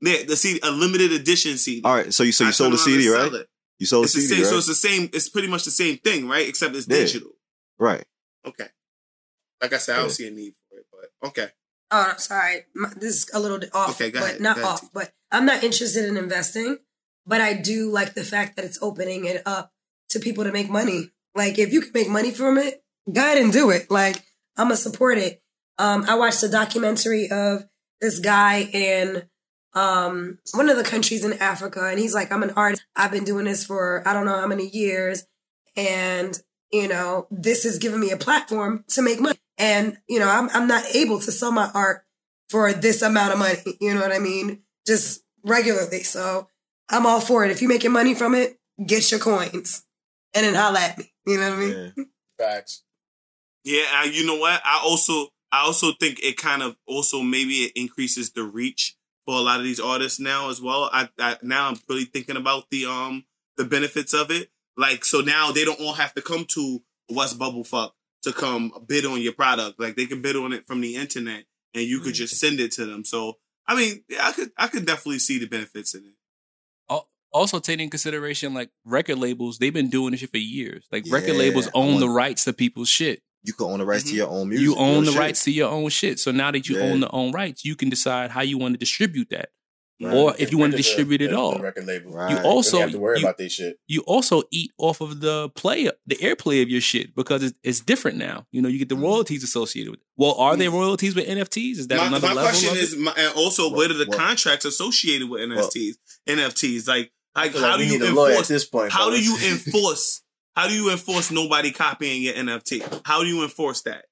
yeah, 0.00 0.22
the 0.26 0.36
CD, 0.36 0.60
a 0.62 0.70
limited 0.70 1.12
edition 1.12 1.56
CD. 1.58 1.82
All 1.84 1.94
right. 1.94 2.12
So 2.14 2.22
you 2.22 2.32
so 2.32 2.44
you 2.44 2.48
I 2.48 2.52
sold 2.52 2.72
the 2.72 2.78
CD, 2.78 3.08
right? 3.10 3.32
it. 3.32 3.48
You 3.78 3.86
sold 3.86 4.04
the 4.04 4.06
It's 4.06 4.14
the 4.14 4.20
CD, 4.22 4.34
same. 4.34 4.42
right? 4.44 4.50
So 4.50 4.58
it's 4.58 4.66
the 4.68 4.74
same. 4.74 5.10
It's 5.12 5.28
pretty 5.28 5.48
much 5.48 5.64
the 5.64 5.70
same 5.70 5.98
thing, 5.98 6.28
right? 6.28 6.48
Except 6.48 6.74
it's 6.74 6.86
Yeah. 6.88 6.96
digital. 6.98 7.30
right. 7.78 8.04
Okay. 8.46 8.68
Like 9.62 9.72
I 9.72 9.78
said, 9.78 9.96
I 9.96 10.00
don't 10.00 10.10
see 10.10 10.26
a 10.26 10.30
need 10.30 10.54
for 10.68 10.78
it, 10.78 10.86
but 10.92 11.28
okay. 11.28 11.48
Oh, 11.90 12.08
no, 12.10 12.18
sorry. 12.18 12.64
My- 12.74 12.92
This 12.96 13.14
is 13.24 13.30
a 13.32 13.38
little 13.40 13.60
off, 13.72 13.90
Okay, 13.90 14.10
go 14.10 14.20
but 14.20 14.28
ahead. 14.30 14.40
not 14.40 14.56
Go 14.56 14.62
ahead, 14.62 14.72
off. 14.74 14.92
But 14.92 15.12
I'm 15.30 15.46
not 15.46 15.62
interested 15.62 16.04
in 16.06 16.16
investing. 16.16 16.78
But 17.26 17.40
I 17.40 17.52
do 17.54 17.88
like 17.90 18.14
the 18.14 18.24
fact 18.24 18.56
that 18.56 18.64
it's 18.64 18.78
opening 18.82 19.24
it 19.26 19.42
up 19.46 19.72
to 20.10 20.18
people 20.18 20.42
to 20.44 20.50
make 20.52 20.68
money. 20.68 21.10
Like 21.36 21.58
if 21.58 21.72
you 21.72 21.80
can 21.80 21.92
make 21.94 22.08
money 22.08 22.32
from 22.32 22.58
it, 22.58 22.82
go 23.10 23.20
ahead 23.20 23.38
and 23.38 23.52
do 23.52 23.70
it. 23.70 23.88
Like 23.90 24.16
I'm 24.56 24.66
gonna 24.66 24.76
support 24.76 25.18
it. 25.18 25.40
Um, 25.78 26.04
I 26.08 26.16
watched 26.16 26.42
a 26.42 26.48
documentary 26.48 27.30
of 27.30 27.64
this 28.00 28.18
guy 28.18 28.62
in 28.72 29.28
um 29.74 30.38
one 30.52 30.68
of 30.68 30.76
the 30.76 30.82
countries 30.84 31.24
in 31.24 31.34
Africa, 31.34 31.86
and 31.86 31.98
he's 32.00 32.12
like, 32.14 32.32
"I'm 32.32 32.42
an 32.42 32.50
artist. 32.56 32.84
I've 32.96 33.12
been 33.12 33.24
doing 33.24 33.44
this 33.44 33.64
for 33.64 34.02
I 34.06 34.12
don't 34.12 34.26
know 34.26 34.40
how 34.40 34.46
many 34.48 34.68
years, 34.68 35.24
and 35.76 36.38
you 36.72 36.88
know, 36.88 37.26
this 37.30 37.62
has 37.64 37.78
given 37.78 38.00
me 38.00 38.10
a 38.10 38.16
platform 38.16 38.84
to 38.88 39.02
make 39.02 39.20
money. 39.20 39.38
And 39.62 39.96
you 40.08 40.18
know, 40.18 40.28
I'm 40.28 40.50
I'm 40.52 40.66
not 40.66 40.84
able 40.92 41.20
to 41.20 41.30
sell 41.30 41.52
my 41.52 41.70
art 41.72 42.04
for 42.50 42.72
this 42.72 43.00
amount 43.00 43.32
of 43.32 43.38
money. 43.38 43.60
You 43.80 43.94
know 43.94 44.00
what 44.00 44.12
I 44.12 44.18
mean? 44.18 44.62
Just 44.84 45.22
regularly. 45.44 46.02
So 46.02 46.48
I'm 46.90 47.06
all 47.06 47.20
for 47.20 47.44
it. 47.44 47.52
If 47.52 47.62
you're 47.62 47.68
making 47.68 47.92
money 47.92 48.14
from 48.14 48.34
it, 48.34 48.58
get 48.84 49.12
your 49.12 49.20
coins, 49.20 49.84
and 50.34 50.44
then 50.44 50.56
holla 50.56 50.80
at 50.80 50.98
me. 50.98 51.12
You 51.26 51.38
know 51.38 51.50
what 51.50 51.58
I 51.58 51.60
mean? 51.60 51.92
Yeah. 51.96 52.04
Facts. 52.38 52.82
Yeah, 53.62 53.84
I, 53.92 54.10
you 54.12 54.26
know 54.26 54.34
what? 54.34 54.60
I 54.64 54.80
also 54.82 55.28
I 55.52 55.60
also 55.60 55.92
think 55.92 56.18
it 56.20 56.36
kind 56.36 56.62
of 56.62 56.76
also 56.88 57.22
maybe 57.22 57.52
it 57.58 57.72
increases 57.76 58.32
the 58.32 58.42
reach 58.42 58.96
for 59.24 59.36
a 59.36 59.42
lot 59.42 59.60
of 59.60 59.64
these 59.64 59.78
artists 59.78 60.18
now 60.18 60.50
as 60.50 60.60
well. 60.60 60.90
I, 60.92 61.08
I 61.20 61.36
now 61.40 61.68
I'm 61.68 61.76
really 61.88 62.06
thinking 62.06 62.36
about 62.36 62.68
the 62.70 62.86
um 62.86 63.26
the 63.56 63.64
benefits 63.64 64.12
of 64.12 64.32
it. 64.32 64.48
Like 64.76 65.04
so 65.04 65.20
now 65.20 65.52
they 65.52 65.64
don't 65.64 65.80
all 65.80 65.92
have 65.92 66.14
to 66.14 66.22
come 66.22 66.46
to 66.54 66.82
West 67.08 67.38
Bubblefuck 67.38 67.92
to 68.22 68.32
come 68.32 68.72
bid 68.86 69.04
on 69.06 69.20
your 69.20 69.32
product. 69.32 69.78
Like 69.80 69.96
they 69.96 70.06
can 70.06 70.22
bid 70.22 70.36
on 70.36 70.52
it 70.52 70.66
from 70.66 70.80
the 70.80 70.96
internet 70.96 71.44
and 71.74 71.84
you 71.84 72.00
could 72.00 72.14
just 72.14 72.36
send 72.38 72.60
it 72.60 72.72
to 72.72 72.86
them. 72.86 73.04
So 73.04 73.34
I 73.66 73.74
mean, 73.76 74.04
I 74.20 74.32
could 74.32 74.50
I 74.56 74.66
could 74.68 74.86
definitely 74.86 75.18
see 75.20 75.38
the 75.38 75.46
benefits 75.46 75.94
in 75.94 76.04
it. 76.04 76.14
Also, 77.34 77.58
taking 77.60 77.88
consideration 77.88 78.52
like 78.52 78.68
record 78.84 79.16
labels, 79.18 79.56
they've 79.56 79.72
been 79.72 79.88
doing 79.88 80.10
this 80.10 80.20
shit 80.20 80.30
for 80.30 80.36
years. 80.36 80.84
Like 80.92 81.04
record 81.08 81.36
labels 81.36 81.66
I 81.68 81.70
own 81.72 81.98
the 81.98 82.06
rights 82.06 82.44
to 82.44 82.52
people's 82.52 82.90
shit. 82.90 83.22
You 83.42 83.54
can 83.54 83.68
own 83.68 83.78
the 83.78 83.86
rights 83.86 84.04
Mhm. 84.04 84.08
to 84.10 84.14
your 84.16 84.28
own 84.28 84.48
music. 84.50 84.64
you 84.66 84.76
own 84.76 85.04
the 85.06 85.12
shit. 85.12 85.18
rights 85.18 85.44
to 85.44 85.50
your 85.50 85.70
own 85.70 85.88
shit. 85.88 86.18
So 86.20 86.30
now 86.30 86.50
that 86.50 86.68
you 86.68 86.76
Yeah. 86.76 86.82
own 86.84 87.00
the 87.00 87.10
own 87.10 87.32
rights, 87.32 87.64
you 87.64 87.74
can 87.74 87.88
decide 87.88 88.32
how 88.32 88.42
you 88.42 88.58
want 88.58 88.74
to 88.74 88.78
distribute 88.78 89.30
that. 89.30 89.48
Right. 90.02 90.14
Or 90.14 90.34
if 90.38 90.50
you 90.50 90.58
want 90.58 90.72
to 90.72 90.76
Rid 90.76 90.80
of 90.80 90.84
the- 90.84 90.90
distribute 90.90 91.22
it 91.22 91.30
the- 91.30 91.36
all. 91.38 91.52
the 91.56 91.62
record 91.62 91.86
label. 91.86 92.12
Right. 92.12 92.30
You 92.32 92.38
also 92.38 92.72
Don't 92.78 92.80
have 92.82 92.90
to 92.92 92.98
worry 92.98 93.20
you, 93.20 93.24
about 93.24 93.38
this 93.38 93.52
shit. 93.52 93.78
you 93.86 94.00
also 94.02 94.42
eat 94.50 94.72
off 94.78 95.00
of 95.00 95.20
the 95.20 95.48
play, 95.50 95.88
the 96.06 96.16
airplay 96.16 96.60
of 96.62 96.68
your 96.68 96.80
shit 96.80 97.14
because 97.14 97.42
it's, 97.42 97.54
it's 97.62 97.80
different 97.80 98.18
now. 98.18 98.46
You 98.50 98.62
know, 98.62 98.68
you 98.68 98.78
get 98.78 98.88
the 98.88 98.96
Mhm. 98.96 99.02
royalties 99.02 99.44
associated 99.44 99.90
with. 99.92 100.00
it. 100.00 100.06
Well, 100.16 100.34
are 100.34 100.56
there 100.56 100.70
royalties 100.70 101.14
with 101.14 101.26
NFTs? 101.28 101.78
Is 101.78 101.86
that 101.88 101.98
my, 101.98 102.06
another 102.08 102.28
my 102.28 102.32
level? 102.34 102.50
question 102.50 102.70
of 102.70 102.76
it? 102.76 102.82
is, 102.82 102.96
my, 102.96 103.12
and 103.16 103.34
also, 103.36 103.68
Well, 103.68 103.76
what 103.76 103.90
are 103.90 103.94
the 103.94 104.06
well- 104.08 104.18
contracts 104.18 104.64
associated 104.64 105.28
with 105.30 105.40
Well- 105.48 105.58
NFTs? 105.58 105.94
NFTs, 106.28 106.86
like, 106.88 107.12
I 107.34 107.44
like 107.44 107.54
how 107.54 107.60
like 107.70 107.78
do 107.78 107.84
you 107.86 107.92
need 107.98 108.02
a 108.02 108.12
lawyer 108.12 108.30
enforce? 108.30 108.50
at 108.50 108.54
this 108.54 108.64
point? 108.66 108.92
How 108.92 109.10
do 109.10 109.22
you 109.22 109.36
enforce? 109.50 110.22
How 110.54 110.68
do 110.68 110.74
you 110.74 110.90
enforce 110.90 111.30
nobody 111.30 111.70
copying 111.70 112.22
your 112.22 112.34
NFT? 112.34 112.82
How 113.06 113.22
do 113.22 113.28
you 113.28 113.42
enforce 113.42 113.80
that? 113.82 114.04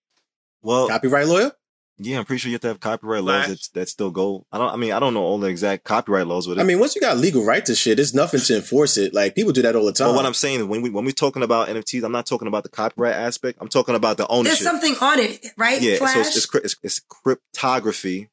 Well, 0.62 0.88
copyright 0.88 1.26
lawyer? 1.26 1.52
Yeah, 2.02 2.18
I'm 2.18 2.24
pretty 2.24 2.38
sure 2.38 2.48
you 2.48 2.54
have 2.54 2.62
to 2.62 2.68
have 2.68 2.80
copyright 2.80 3.22
laws 3.22 3.48
that, 3.48 3.68
that 3.74 3.88
still 3.88 4.10
go. 4.10 4.46
I 4.50 4.58
don't. 4.58 4.72
I 4.72 4.76
mean, 4.76 4.92
I 4.92 4.98
don't 4.98 5.12
know 5.12 5.22
all 5.22 5.38
the 5.38 5.48
exact 5.48 5.84
copyright 5.84 6.26
laws 6.26 6.48
with 6.48 6.58
it. 6.58 6.60
I 6.60 6.64
mean, 6.64 6.78
once 6.78 6.94
you 6.94 7.00
got 7.00 7.18
legal 7.18 7.44
right 7.44 7.64
to 7.66 7.74
shit, 7.74 8.00
it's 8.00 8.14
nothing 8.14 8.40
to 8.40 8.56
enforce 8.56 8.96
it. 8.96 9.12
Like 9.12 9.34
people 9.34 9.52
do 9.52 9.60
that 9.62 9.76
all 9.76 9.84
the 9.84 9.92
time. 9.92 10.08
but 10.08 10.14
what 10.16 10.24
I'm 10.24 10.34
saying 10.34 10.60
is 10.60 10.64
when 10.66 10.80
we 10.80 10.88
when 10.88 11.04
we're 11.04 11.10
talking 11.12 11.42
about 11.42 11.68
NFTs, 11.68 12.02
I'm 12.02 12.12
not 12.12 12.24
talking 12.26 12.48
about 12.48 12.62
the 12.62 12.70
copyright 12.70 13.14
aspect. 13.14 13.58
I'm 13.60 13.68
talking 13.68 13.94
about 13.94 14.16
the 14.16 14.26
ownership. 14.28 14.58
There's 14.58 14.70
something 14.70 14.96
on 15.00 15.18
it, 15.18 15.44
right? 15.58 15.80
yeah, 15.80 15.96
Flash. 15.96 16.14
so 16.14 16.20
it's, 16.20 16.36
it's, 16.36 16.54
it's, 16.54 16.76
it's 16.82 17.00
cryptography 17.08 18.30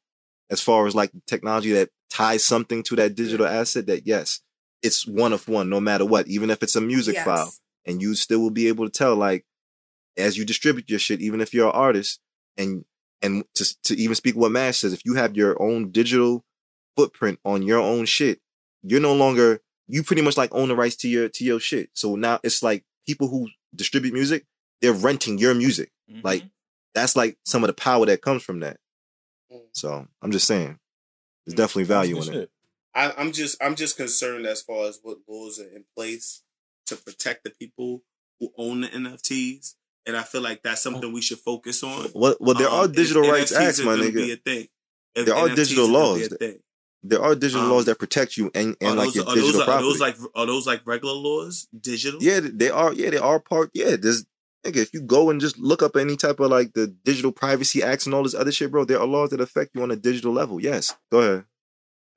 as 0.50 0.60
far 0.60 0.86
as 0.86 0.94
like 0.94 1.10
technology 1.26 1.72
that 1.72 1.90
ties 2.10 2.44
something 2.44 2.82
to 2.84 2.96
that 2.96 3.14
digital 3.14 3.46
asset. 3.46 3.86
That 3.86 4.06
yes, 4.06 4.40
it's 4.82 5.06
one 5.06 5.32
of 5.32 5.46
one, 5.46 5.68
no 5.68 5.80
matter 5.80 6.04
what, 6.06 6.26
even 6.28 6.50
if 6.50 6.62
it's 6.62 6.76
a 6.76 6.80
music 6.80 7.14
Yes. 7.16 7.24
file, 7.24 7.52
and 7.84 8.00
you 8.00 8.14
still 8.14 8.40
will 8.40 8.50
be 8.50 8.68
able 8.68 8.86
to 8.86 8.90
tell 8.90 9.14
like 9.14 9.44
as 10.16 10.36
you 10.36 10.44
distribute 10.44 10.88
your 10.90 10.98
shit, 10.98 11.20
even 11.20 11.40
if 11.40 11.52
you're 11.54 11.66
an 11.68 11.74
artist, 11.74 12.20
and 12.56 12.84
and 13.22 13.44
to 13.54 13.82
to 13.84 13.96
even 13.96 14.14
speak 14.14 14.36
what 14.36 14.52
Mash 14.52 14.78
says, 14.78 14.92
if 14.92 15.04
you 15.04 15.14
have 15.14 15.36
your 15.36 15.60
own 15.60 15.90
digital 15.90 16.44
footprint 16.96 17.38
on 17.44 17.62
your 17.62 17.78
own 17.80 18.04
shit, 18.04 18.40
you're 18.82 19.00
no 19.00 19.14
longer 19.14 19.60
you 19.86 20.02
pretty 20.02 20.22
much 20.22 20.36
like 20.36 20.54
own 20.54 20.68
the 20.68 20.76
rights 20.76 20.96
to 20.96 21.08
your 21.08 21.28
to 21.28 21.44
your 21.44 21.60
shit. 21.60 21.90
So 21.94 22.16
now 22.16 22.40
it's 22.42 22.62
like 22.62 22.84
people 23.06 23.28
who 23.28 23.48
distribute 23.74 24.12
music, 24.14 24.44
they're 24.80 24.92
renting 24.92 25.38
your 25.38 25.54
music. 25.54 25.90
Mhm. 26.10 26.22
Like 26.24 26.44
that's 26.94 27.16
like 27.16 27.38
some 27.44 27.62
of 27.64 27.68
the 27.68 27.74
power 27.74 28.06
that 28.06 28.22
comes 28.22 28.42
from 28.42 28.60
that. 28.60 28.78
So 29.72 30.06
I'm 30.20 30.30
just 30.32 30.46
saying, 30.46 30.78
there's 31.46 31.56
definitely 31.56 31.84
value 31.84 32.20
in 32.20 32.34
it. 32.34 32.50
I, 32.94 33.12
I'm 33.16 33.32
just 33.32 33.56
I'm 33.62 33.76
just 33.76 33.96
concerned 33.96 34.46
as 34.46 34.62
far 34.62 34.86
as 34.86 34.98
what 35.02 35.18
laws 35.28 35.58
are 35.58 35.68
in 35.74 35.84
place 35.96 36.42
to 36.86 36.96
protect 36.96 37.44
the 37.44 37.50
people 37.50 38.02
who 38.40 38.52
own 38.58 38.82
the 38.82 38.88
NFTs, 38.88 39.74
and 40.08 40.16
I 40.16 40.22
feel 40.24 40.40
like 40.40 40.62
that's 40.64 40.82
something 40.82 41.12
we 41.12 41.20
should 41.22 41.38
focus 41.38 41.84
on. 41.84 42.10
Well, 42.14 42.34
well, 42.40 42.54
there 42.56 42.68
Um, 42.68 42.74
are 42.74 42.88
digital 42.88 43.22
rights 43.22 43.52
NFTs 43.52 43.60
acts, 43.68 43.78
my 43.80 43.94
gonna 43.96 44.10
Be 44.10 44.32
a 44.32 44.36
nigga. 44.36 44.44
thing. 44.44 44.68
if 45.14 45.26
There 45.26 45.36
are 45.36 45.46
NFTs 45.48 45.54
digital 45.56 45.84
is 45.84 45.90
gonna 45.90 45.98
be 46.04 46.08
laws 46.08 46.26
a 46.26 46.28
that- 46.30 46.38
thing. 46.40 46.58
there 47.02 47.22
are 47.22 47.34
digital 47.36 47.62
Um, 47.64 47.70
laws 47.70 47.84
that 47.84 47.98
protect 47.98 48.36
you 48.36 48.50
and, 48.54 48.76
and 48.80 48.90
Are 48.90 48.94
like 48.96 49.06
those, 49.06 49.14
your 49.16 49.24
are 49.28 49.34
digital 49.34 49.52
those, 49.52 49.60
are 49.60 49.64
property. 49.64 49.88
those 49.88 50.00
like 50.00 50.16
are 50.34 50.46
those 50.46 50.66
like 50.66 50.82
regular 50.86 51.14
laws? 51.14 51.68
Digital? 51.80 52.20
yeah, 52.22 52.40
they 52.42 52.70
are. 52.70 52.92
Yeah, 52.92 53.10
they 53.10 53.18
are 53.18 53.38
part. 53.40 53.70
Yeah, 53.74 53.94
there's. 53.96 54.24
Nigga, 54.66 54.76
if 54.78 54.92
you 54.92 55.00
go 55.00 55.30
and 55.30 55.40
just 55.40 55.56
look 55.56 55.82
up 55.84 55.94
any 55.96 56.16
type 56.16 56.40
of 56.40 56.50
like 56.50 56.72
the 56.74 56.88
digital 56.88 57.30
privacy 57.30 57.80
acts 57.82 58.06
and 58.06 58.14
all 58.14 58.24
this 58.24 58.34
other 58.34 58.50
shit, 58.50 58.70
bro, 58.72 58.84
there 58.84 58.98
are 59.00 59.06
laws 59.06 59.30
that 59.30 59.40
affect 59.40 59.70
you 59.74 59.82
on 59.82 59.90
a 59.92 59.96
digital 59.96 60.32
level. 60.32 60.60
Yes, 60.60 60.94
go 61.12 61.20
ahead. 61.20 61.44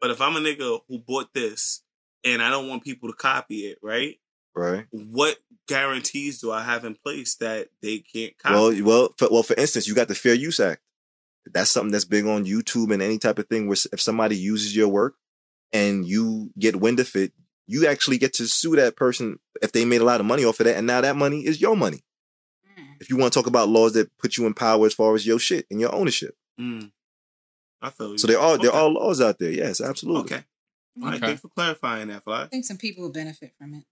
But 0.01 0.09
if 0.09 0.19
I'm 0.19 0.35
a 0.35 0.39
nigga 0.39 0.79
who 0.87 0.97
bought 0.97 1.33
this 1.35 1.83
and 2.23 2.41
I 2.41 2.49
don't 2.49 2.67
want 2.67 2.83
people 2.83 3.09
to 3.09 3.15
copy 3.15 3.67
it, 3.67 3.77
right? 3.83 4.19
Right. 4.55 4.85
What 4.91 5.37
guarantees 5.67 6.41
do 6.41 6.51
I 6.51 6.61
have 6.63 6.83
in 6.85 6.95
place 6.95 7.35
that 7.35 7.69
they 7.81 7.99
can't 7.99 8.37
copy? 8.37 8.81
Well, 8.81 8.83
well, 8.85 9.13
for, 9.17 9.29
well. 9.31 9.43
For 9.43 9.55
instance, 9.55 9.87
you 9.87 9.95
got 9.95 10.07
the 10.07 10.15
Fair 10.15 10.33
Use 10.33 10.59
Act. 10.59 10.81
That's 11.45 11.71
something 11.71 11.91
that's 11.91 12.05
big 12.05 12.25
on 12.25 12.45
YouTube 12.45 12.93
and 12.93 13.01
any 13.01 13.17
type 13.17 13.39
of 13.39 13.47
thing 13.47 13.67
where 13.67 13.77
if 13.91 14.01
somebody 14.01 14.37
uses 14.37 14.75
your 14.75 14.87
work 14.89 15.15
and 15.73 16.05
you 16.05 16.51
get 16.59 16.75
wind 16.79 16.99
of 16.99 17.15
it, 17.15 17.31
you 17.65 17.87
actually 17.87 18.17
get 18.17 18.33
to 18.33 18.47
sue 18.47 18.75
that 18.75 18.95
person 18.95 19.39
if 19.61 19.71
they 19.71 19.85
made 19.85 20.01
a 20.01 20.05
lot 20.05 20.19
of 20.19 20.25
money 20.25 20.43
off 20.43 20.59
of 20.59 20.65
that, 20.65 20.75
and 20.77 20.85
now 20.85 20.99
that 21.01 21.15
money 21.15 21.45
is 21.45 21.61
your 21.61 21.75
money. 21.75 22.01
If 22.99 23.09
you 23.09 23.17
want 23.17 23.33
to 23.33 23.39
talk 23.39 23.47
about 23.47 23.69
laws 23.69 23.93
that 23.93 24.15
put 24.19 24.37
you 24.37 24.45
in 24.45 24.53
power 24.53 24.85
as 24.85 24.93
far 24.93 25.15
as 25.15 25.25
your 25.25 25.39
shit 25.39 25.65
and 25.71 25.79
your 25.79 25.93
ownership, 25.95 26.35
Mm. 26.59 26.91
I 27.81 27.89
feel 27.89 28.11
you. 28.11 28.17
so 28.19 28.27
there 28.27 28.39
are 28.39 28.57
there 28.59 28.71
are 28.73 28.87
laws 28.89 29.21
out 29.21 29.39
there. 29.39 29.49
Yes, 29.51 29.81
absolutely. 29.81 30.21
Okay. 30.35 30.43
All 31.01 31.07
right, 31.07 31.15
Okay. 31.15 31.25
thanks 31.27 31.41
for 31.41 31.47
clarifying 31.47 32.09
that, 32.09 32.23
Fly. 32.23 32.43
I 32.43 32.47
think 32.47 32.65
some 32.65 32.77
people 32.77 33.01
will 33.03 33.11
benefit 33.11 33.53
from 33.57 33.73
it. 33.73 33.85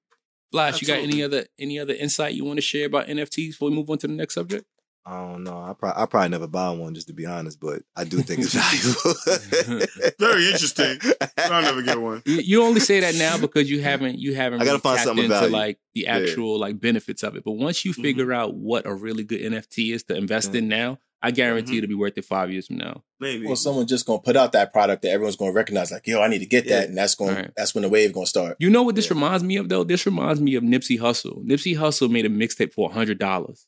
Flash, 0.51 0.81
you 0.81 0.87
got 0.87 0.99
any 0.99 1.21
other 1.23 1.45
any 1.59 1.77
other 1.79 1.93
insight 1.93 2.33
you 2.33 2.43
want 2.45 2.57
to 2.57 2.61
share 2.61 2.87
about 2.87 3.07
NFTs 3.07 3.49
before 3.51 3.69
we 3.69 3.75
move 3.75 3.89
on 3.89 3.97
to 3.99 4.07
the 4.07 4.13
next 4.13 4.33
subject? 4.35 4.65
I 5.05 5.21
don't 5.21 5.43
know. 5.43 5.57
I 5.57 5.73
probably 5.73 6.03
I 6.03 6.05
probably 6.05 6.29
never 6.29 6.47
buy 6.47 6.69
one 6.71 6.93
just 6.93 7.07
to 7.07 7.13
be 7.13 7.25
honest, 7.25 7.59
but 7.59 7.81
I 7.95 8.03
do 8.03 8.21
think 8.21 8.41
it's 8.41 8.53
valuable. 8.53 9.85
Very 10.19 10.45
interesting. 10.51 10.99
I'll 11.37 11.61
never 11.61 11.81
get 11.81 11.99
one. 11.99 12.21
You, 12.25 12.35
you 12.37 12.63
only 12.63 12.79
say 12.79 12.99
that 12.99 13.15
now 13.15 13.37
because 13.37 13.69
you 13.71 13.81
haven't 13.81 14.19
you 14.19 14.35
haven't 14.43 14.61
I 14.61 14.65
gotta 14.65 14.73
really 14.73 14.81
find 14.81 14.99
something 14.99 15.25
of 15.25 15.31
into 15.31 15.39
value. 15.39 15.53
like 15.55 15.79
the 15.93 16.01
Yeah. 16.01 16.15
Mm-hmm. 16.17 16.25
actual 16.25 16.59
like 16.59 16.79
benefits 16.79 17.23
of 17.23 17.35
it. 17.35 17.43
But 17.43 17.53
once 17.53 17.85
you 17.85 17.93
figure 17.93 18.31
out 18.33 18.55
what 18.55 18.85
a 18.85 18.93
really 18.93 19.23
good 19.23 19.41
NFT 19.41 19.93
is 19.93 20.03
to 20.05 20.15
invest 20.15 20.53
in 20.53 20.67
now, 20.67 20.99
I 21.21 21.31
guarantee 21.31 21.73
Mhm. 21.73 21.77
it'll 21.79 21.87
be 21.89 21.95
worth 21.95 22.17
it 22.17 22.23
five 22.25 22.49
years 22.51 22.67
from 22.67 22.77
now. 22.77 23.03
Maybe. 23.19 23.45
Well, 23.45 23.55
someone's 23.57 23.89
just 23.89 24.05
gonna 24.05 24.21
put 24.21 24.37
out 24.37 24.53
that 24.53 24.71
product 24.71 25.01
that 25.01 25.09
everyone's 25.09 25.35
gonna 25.35 25.51
recognize, 25.51 25.91
like, 25.91 26.07
yo, 26.07 26.21
I 26.21 26.27
need 26.29 26.39
to 26.39 26.45
get 26.45 26.65
Yeah. 26.65 26.79
that, 26.79 26.89
and 26.89 26.97
that's 26.97 27.15
going 27.15 27.35
Right. 27.35 27.51
that's 27.57 27.75
when 27.75 27.81
the 27.81 27.89
wave 27.89 28.13
gonna 28.13 28.25
start. 28.25 28.55
You 28.59 28.69
know 28.69 28.83
what 28.83 28.95
this 28.95 29.09
reminds 29.09 29.43
me 29.43 29.57
of 29.57 29.67
though? 29.69 29.83
This 29.83 30.05
reminds 30.05 30.39
me 30.39 30.55
of 30.55 30.63
Nipsey 30.63 30.97
Hussle. 30.99 31.43
Nipsey 31.45 31.77
Hussle 31.77 32.09
made 32.09 32.25
a 32.25 32.29
mixtape 32.29 32.71
for 32.73 32.91
hundred 32.91 33.19
dollars. 33.19 33.67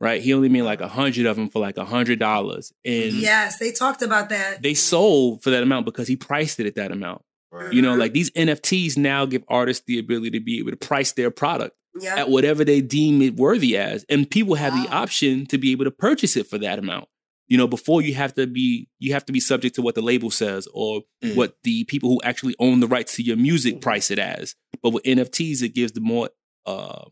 Right? 0.00 0.22
He 0.22 0.32
only 0.32 0.48
made 0.48 0.62
like 0.62 0.80
a 0.80 0.88
hundred 0.88 1.26
of 1.26 1.36
them 1.36 1.50
for 1.50 1.58
like 1.60 1.76
a 1.76 1.84
hundred 1.84 2.18
dollars. 2.18 2.72
And 2.86 3.12
Yes, 3.12 3.58
they 3.58 3.70
talked 3.70 4.00
about 4.02 4.30
that. 4.30 4.62
they 4.62 4.72
sold 4.74 5.42
for 5.42 5.50
that 5.50 5.62
amount 5.62 5.84
because 5.84 6.08
he 6.08 6.16
priced 6.16 6.58
it 6.58 6.66
at 6.66 6.74
that 6.76 6.90
amount. 6.90 7.20
Right. 7.52 7.72
You 7.72 7.82
know, 7.82 7.94
like 7.94 8.12
these 8.14 8.30
NFTs 8.30 8.96
now 8.96 9.26
give 9.26 9.44
artists 9.48 9.84
the 9.86 9.98
ability 9.98 10.30
to 10.30 10.40
be 10.40 10.58
able 10.58 10.70
to 10.70 10.76
price 10.76 11.12
their 11.12 11.30
product 11.30 11.76
Yeah. 12.00 12.16
at 12.16 12.28
whatever 12.30 12.64
they 12.64 12.80
deem 12.80 13.20
it 13.22 13.36
worthy 13.36 13.76
as. 13.76 14.04
And 14.08 14.30
people 14.30 14.54
have 14.54 14.72
the 14.74 14.88
option 14.90 15.46
to 15.46 15.58
be 15.58 15.72
able 15.72 15.84
to 15.84 15.90
purchase 15.90 16.36
it 16.36 16.46
for 16.46 16.58
that 16.58 16.78
amount. 16.78 17.08
You 17.48 17.58
know, 17.58 17.66
before 17.66 18.00
you 18.00 18.14
have 18.14 18.32
to 18.34 18.46
be 18.46 18.88
you 19.00 19.12
have 19.12 19.24
to 19.26 19.32
be 19.32 19.40
subject 19.40 19.74
to 19.74 19.82
what 19.82 19.96
the 19.96 20.02
label 20.02 20.30
says 20.30 20.68
or 20.72 21.02
Mm. 21.24 21.34
what 21.34 21.56
the 21.64 21.82
people 21.84 22.10
who 22.10 22.20
actually 22.22 22.54
own 22.60 22.78
the 22.80 22.86
rights 22.86 23.16
to 23.16 23.22
your 23.24 23.36
music 23.36 23.80
price 23.80 24.10
it 24.10 24.18
as. 24.20 24.54
But 24.82 24.90
with 24.90 25.02
NFTs, 25.04 25.60
it 25.62 25.74
gives 25.74 25.92
the 25.92 26.00
more 26.00 26.30
uh, 26.64 27.04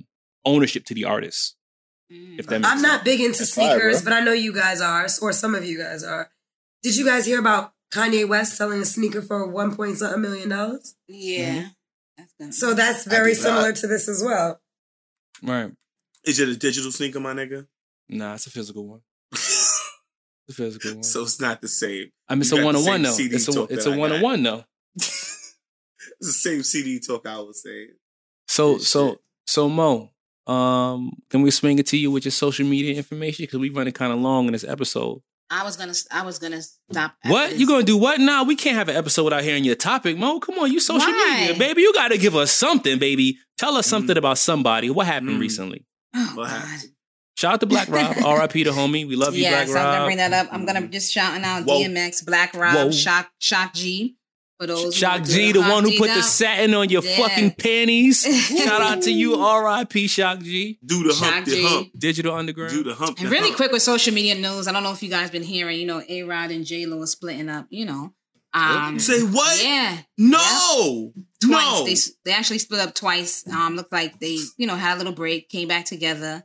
ownership 0.45 0.85
to 0.87 0.95
the 0.95 1.05
artist. 1.05 1.57
If 2.11 2.47
that 2.47 2.61
makes 2.61 2.73
I'm 2.73 2.81
not 2.81 3.05
big 3.05 3.21
into 3.21 3.39
That's 3.39 3.53
sneakers, 3.53 4.03
bro. 4.03 4.11
but 4.13 4.17
I 4.17 4.25
know 4.25 4.33
you 4.33 4.53
guys 4.55 4.81
are, 4.81 5.07
or 5.21 5.33
some 5.33 5.55
of 5.55 5.65
you 5.65 5.77
guys 5.77 6.03
are. 6.05 6.31
Did 6.85 6.97
you 6.97 7.05
guys 7.05 7.27
hear 7.27 7.39
about 7.41 7.73
Kanye 7.93 8.27
West 8.27 8.57
selling 8.57 8.81
a 8.81 8.85
sneaker 8.87 9.21
for 9.21 9.47
one 9.47 9.75
point 9.75 9.99
something 9.99 10.23
million 10.23 10.49
dollars? 10.51 10.95
Yeah. 11.09 11.71
That's 12.17 12.33
gonna 12.41 12.53
So 12.53 12.75
that's 12.75 13.05
very 13.05 13.35
did 13.35 13.43
not. 13.43 13.49
similar 13.49 13.73
to 13.73 13.87
this 13.89 14.09
as 14.09 14.23
well. 14.25 14.61
Right. 15.43 15.71
Is 16.25 16.41
it 16.41 16.49
a 16.49 16.57
digital 16.57 16.93
sneaker, 16.93 17.21
my 17.21 17.33
nigga? 17.33 17.67
Nah, 18.09 18.35
it's 18.35 18.47
a 18.47 18.51
physical 18.51 18.87
one. 18.87 19.01
It's 20.49 20.59
a 20.59 20.63
physical 20.63 20.95
one. 20.95 21.03
so 21.03 21.23
it's 21.25 21.41
not 21.43 21.61
the 21.61 21.69
same. 21.69 22.09
I 22.27 22.35
mean, 22.35 22.41
it's 22.41 22.53
a 22.53 22.65
one 22.65 22.75
on 22.75 22.83
one 22.83 23.03
though. 23.03 23.11
CD 23.11 23.37
It's 23.37 23.55
a 23.55 23.65
it's 23.65 23.85
a 23.85 23.95
one 23.95 24.13
on 24.13 24.23
one 24.23 24.43
though. 24.43 24.65
It's 26.21 26.27
the 26.27 26.33
same 26.33 26.63
CD 26.63 26.99
talk 27.01 27.27
I 27.27 27.39
was 27.39 27.63
saying. 27.63 27.91
So 28.49 28.75
Good 28.77 28.83
so 28.83 29.09
shit. 29.11 29.19
so 29.47 29.69
Mo, 29.69 30.11
um, 30.47 31.13
can 31.31 31.43
we 31.43 31.51
swing 31.51 31.79
it 31.79 31.87
to 31.89 31.99
you 31.99 32.11
with 32.11 32.25
your 32.25 32.33
social 32.33 32.67
media 32.67 32.95
information 32.97 33.45
because 33.45 33.59
we 33.59 33.69
running 33.69 33.93
kind 33.93 34.13
of 34.13 34.19
long 34.19 34.47
in 34.47 34.53
this 34.53 34.65
episode. 34.65 35.21
I 35.51 35.65
was 35.65 35.77
gonna 35.77 35.95
I 36.11 36.23
was 36.23 36.39
gonna 36.39 36.61
stop. 36.63 37.15
What 37.27 37.51
this. 37.51 37.59
you 37.61 37.67
gonna 37.67 37.83
do? 37.83 37.97
What? 37.97 38.21
Nah, 38.21 38.43
we 38.45 38.55
can't 38.55 38.77
have 38.77 38.89
an 38.89 38.97
episode 38.97 39.25
without 39.25 39.43
hearing 39.43 39.65
your 39.65 39.77
topic, 39.77 40.17
Mo. 40.19 40.41
Come 40.41 40.59
on, 40.59 40.71
you 40.71 40.79
social 40.81 41.11
Why? 41.11 41.39
media, 41.41 41.59
baby. 41.59 41.83
You 41.83 41.93
got 41.95 42.09
to 42.09 42.19
give 42.19 42.37
us 42.37 42.51
something, 42.53 42.99
baby. 42.99 43.39
Tell 43.57 43.77
us 43.77 43.87
something 43.87 44.17
about 44.17 44.37
somebody. 44.39 44.91
What 44.91 45.07
happened 45.07 45.31
Mm. 45.31 45.41
recently? 45.41 45.85
Oh, 46.15 46.33
What 46.35 46.49
God. 46.49 46.61
happened? 46.61 46.91
Shout 47.39 47.53
out 47.55 47.61
to 47.61 47.67
Black 47.67 47.89
Rob, 47.89 48.17
R.I.P. 48.25 48.65
to 48.65 48.73
homie. 48.73 49.07
We 49.09 49.15
love 49.17 49.35
you, 49.37 49.43
yes, 49.43 49.71
Black 49.71 49.79
I'm 49.79 49.85
gonna 49.85 49.99
Rob. 50.01 50.07
bring 50.07 50.17
that 50.19 50.33
up. 50.33 50.49
I'm 50.53 50.67
gonna 50.67 50.87
just 50.89 51.13
shouting 51.13 51.45
out 51.45 51.65
Whoa. 51.65 51.79
DMX, 51.81 52.27
Black 52.27 52.53
Rob, 52.55 52.75
Whoa. 52.75 52.91
Shock, 52.91 53.31
Shock 53.39 53.73
G. 53.75 54.17
For 54.59 54.67
those 54.67 54.95
Shock 54.95 55.23
do 55.23 55.33
G, 55.33 55.53
the 55.53 55.61
one 55.61 55.85
who 55.85 55.97
put 55.97 56.09
the 56.13 56.23
satin 56.23 56.75
on 56.75 56.89
your 56.89 57.03
Yeah. 57.05 57.17
fucking 57.17 57.53
panties. 57.53 58.23
Shout 58.65 58.81
out 58.83 59.03
to 59.03 59.11
you, 59.13 59.37
R.I.P. 59.37 60.09
Shock 60.09 60.41
G. 60.41 60.79
Do 60.85 61.05
the 61.05 61.13
Shock 61.15 61.33
hump, 61.33 61.47
the 61.47 61.51
G. 61.53 61.63
hump. 61.65 61.89
Digital 61.97 62.35
Underground. 62.35 62.73
Do 62.73 62.83
the 62.83 62.95
hump. 62.95 63.19
And 63.19 63.27
the 63.29 63.31
really 63.31 63.47
hump. 63.49 63.57
quick 63.57 63.71
with 63.73 63.83
social 63.83 64.13
media 64.13 64.35
news, 64.35 64.67
I 64.67 64.73
don't 64.73 64.83
know 64.83 64.91
if 64.93 65.03
you 65.03 65.11
guys 65.11 65.31
been 65.31 65.45
hearing, 65.45 65.79
you 65.79 65.87
know, 65.87 66.03
A 66.09 66.23
Rod 66.25 66.51
and 66.51 66.65
J 66.65 66.87
Lo 66.87 67.01
are 67.03 67.07
splitting 67.07 67.49
up, 67.49 67.67
you 67.71 67.87
know. 67.87 68.13
Um, 68.55 68.99
Say 68.99 69.21
what? 69.23 69.63
Yeah, 69.63 69.99
No. 70.17 71.13
twice. 71.41 71.51
No. 71.51 71.85
They 71.85 71.95
they 72.25 72.33
actually 72.33 72.59
split 72.59 72.81
up 72.81 72.95
twice. 72.95 73.47
Um, 73.47 73.77
looked 73.77 73.93
like 73.93 74.19
they, 74.21 74.39
you 74.57 74.67
know, 74.67 74.75
had 74.75 74.95
a 74.97 74.99
little 74.99 75.13
break, 75.13 75.49
came 75.51 75.69
back 75.69 75.85
together, 75.85 76.45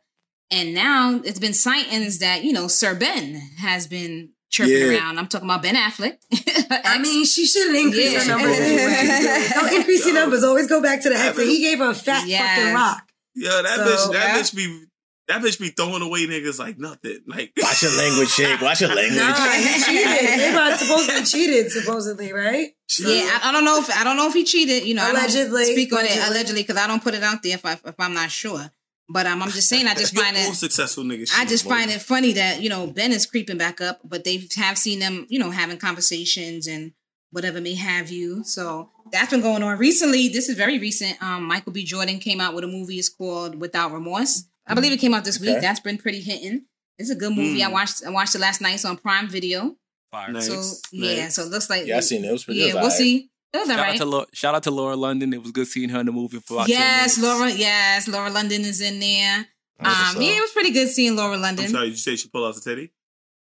and 0.52 0.74
now 0.74 1.20
it's 1.24 1.40
been 1.40 1.54
sightings 1.54 2.20
that 2.20 2.44
you 2.44 2.52
know 2.54 2.68
Sir 2.68 2.94
Ben 2.94 3.36
has 3.58 3.88
been 3.88 4.34
chirping 4.54 4.78
Yeah. 4.78 5.00
around. 5.00 5.18
I'm 5.20 5.28
talking 5.28 5.50
about 5.50 5.62
Ben 5.64 5.76
Affleck. 5.76 6.18
I 6.86 7.00
mean, 7.00 7.26
she 7.26 7.46
shouldn't 7.46 7.76
increase 7.76 8.14
Yeah. 8.14 8.20
her 8.22 8.28
numbers 8.38 8.60
anyway. 8.60 9.48
Don't 9.54 9.74
increase 9.74 10.06
your 10.06 10.16
numbers. 10.16 10.44
Always 10.44 10.68
go 10.68 10.82
back 10.82 11.02
to 11.04 11.10
the 11.10 11.16
ex. 11.18 11.38
He 11.42 11.60
gave 11.60 11.80
her 11.80 11.90
a 11.90 11.94
fat 11.96 12.28
Yes. 12.28 12.60
fucking 12.60 12.74
rock. 12.74 13.10
Yeah, 13.36 13.62
that 13.64 13.76
So- 13.78 13.86
bitch. 13.86 14.14
That 14.14 14.28
Yeah. 14.36 14.40
bitch 14.42 14.56
be. 14.56 14.86
That 15.30 15.42
bitch 15.42 15.58
be 15.58 15.70
throwing 15.70 16.02
away 16.02 16.28
niggas 16.28 16.60
like 16.60 16.78
nothing. 16.78 17.20
Like 17.26 17.54
Watch 17.58 17.82
your 17.82 17.94
language, 17.94 18.28
Shake. 18.30 18.60
Watch 18.62 18.82
your 18.82 18.94
language. 18.94 19.18
Nah, 19.18 19.34
he 19.34 19.82
cheated. 19.82 20.40
They 20.40 20.54
were 20.54 20.76
supposedly 20.76 21.24
cheated, 21.24 21.72
supposedly, 21.72 22.34
right? 22.34 22.72
So- 22.90 23.08
yeah, 23.10 23.40
I, 23.42 23.50
I 23.50 23.52
don't 23.54 23.64
know 23.64 23.80
if 23.80 23.90
I 23.98 24.04
don't 24.04 24.18
know 24.18 24.28
if 24.28 24.34
he 24.34 24.44
cheated. 24.44 24.84
You 24.86 24.96
know, 24.96 25.02
I 25.04 25.14
don't 25.14 25.22
Allegedly. 25.22 25.66
speak 25.72 25.94
on 25.94 26.00
it 26.00 26.12
Allegedly. 26.12 26.28
allegedly 26.30 26.62
because 26.64 26.76
I 26.78 26.88
don't 26.88 27.02
put 27.02 27.14
it 27.14 27.24
out 27.24 27.42
there 27.42 27.54
if 27.56 27.66
I 27.66 27.74
if 27.86 27.96
I'm 28.00 28.14
not 28.14 28.32
sure. 28.32 28.70
But 29.10 29.26
um, 29.26 29.42
I'm 29.42 29.50
just 29.50 29.70
saying, 29.70 29.88
I 29.88 29.94
just 29.96 30.16
find 30.16 30.36
it. 30.36 30.54
successful 30.56 31.04
niggas. 31.04 31.32
I 31.38 31.46
just 31.46 31.68
find 31.68 31.92
it 31.92 32.02
funny 32.02 32.34
that 32.34 32.62
you 32.62 32.70
know 32.70 32.88
Ben 32.88 33.12
is 33.12 33.26
creeping 33.26 33.58
back 33.58 33.82
up, 33.82 34.00
but 34.04 34.24
they 34.24 34.48
have 34.56 34.78
seen 34.78 35.00
them, 35.00 35.26
you 35.30 35.40
know, 35.40 35.52
having 35.52 35.78
conversations 35.78 36.68
and 36.68 36.94
whatever 37.32 37.60
may 37.60 37.76
have 37.76 38.10
you. 38.10 38.44
So 38.44 38.90
that's 39.12 39.32
been 39.32 39.42
going 39.42 39.64
on 39.64 39.78
recently. 39.78 40.30
This 40.30 40.50
is 40.50 40.56
very 40.56 40.80
recent. 40.80 41.22
Um, 41.22 41.44
Michael 41.48 41.74
B. 41.74 41.84
Jordan 41.84 42.20
came 42.20 42.40
out 42.40 42.54
with 42.54 42.64
a 42.64 42.68
movie. 42.68 42.96
It's 42.96 43.10
called 43.10 43.60
Without 43.60 43.92
Remorse. 43.92 44.46
I 44.66 44.76
believe 44.76 44.94
it 44.94 45.00
came 45.00 45.14
out 45.14 45.26
this 45.26 45.40
week. 45.40 45.50
Okay. 45.50 45.60
That's 45.60 45.82
been 45.82 45.98
pretty 45.98 46.22
hitting. 46.22 46.66
It's 46.98 47.10
a 47.10 47.16
good 47.16 47.36
movie. 47.36 47.60
Mm. 47.60 47.66
I 47.66 47.72
watched. 47.72 48.06
I 48.06 48.10
watched 48.12 48.36
it 48.36 48.40
last 48.40 48.62
night. 48.62 48.76
It's 48.76 48.86
on 48.86 48.98
Prime 48.98 49.28
Video. 49.28 49.76
Nice. 50.14 50.48
So 50.48 50.88
yeah, 50.92 51.24
nice. 51.24 51.36
so 51.36 51.44
it 51.44 51.50
looks 51.50 51.70
like 51.70 51.88
Yeah, 51.88 51.98
I 51.98 52.02
seen 52.02 52.24
it. 52.24 52.30
It 52.30 52.32
was 52.32 52.44
pretty. 52.46 52.62
Yeah, 52.62 52.76
we'll 52.76 52.92
see. 52.92 53.32
It 53.54 53.58
was 53.60 53.68
Shout, 53.68 53.78
out 53.80 53.84
alright. 53.84 53.98
to 54.00 54.06
Laura, 54.06 54.26
shout 54.34 54.56
out 54.56 54.64
to 54.64 54.72
Laura 54.72 54.96
London. 54.96 55.34
It 55.34 55.42
was 55.42 55.52
good 55.52 55.68
seeing 55.68 55.90
her 55.90 56.00
in 56.00 56.06
the 56.08 56.12
movie 56.12 56.40
for 56.40 56.56
about 56.56 56.70
Yes, 56.70 57.18
minutes. 57.18 57.40
Laura. 57.40 57.52
Yes, 57.52 58.08
Laura 58.08 58.30
London 58.32 58.62
is 58.62 58.82
in 58.82 59.00
there. 59.00 59.46
Um, 59.80 60.22
yeah, 60.22 60.38
it 60.38 60.42
was 60.42 60.52
pretty 60.52 60.72
good 60.72 60.88
seeing 60.90 61.16
Laura 61.16 61.36
I'm 61.36 61.42
London. 61.42 61.68
sorry. 61.68 61.88
You 61.90 61.96
say 61.96 62.16
she 62.16 62.30
pulled 62.30 62.48
out 62.48 62.56
the 62.56 62.62
teddy? 62.62 62.92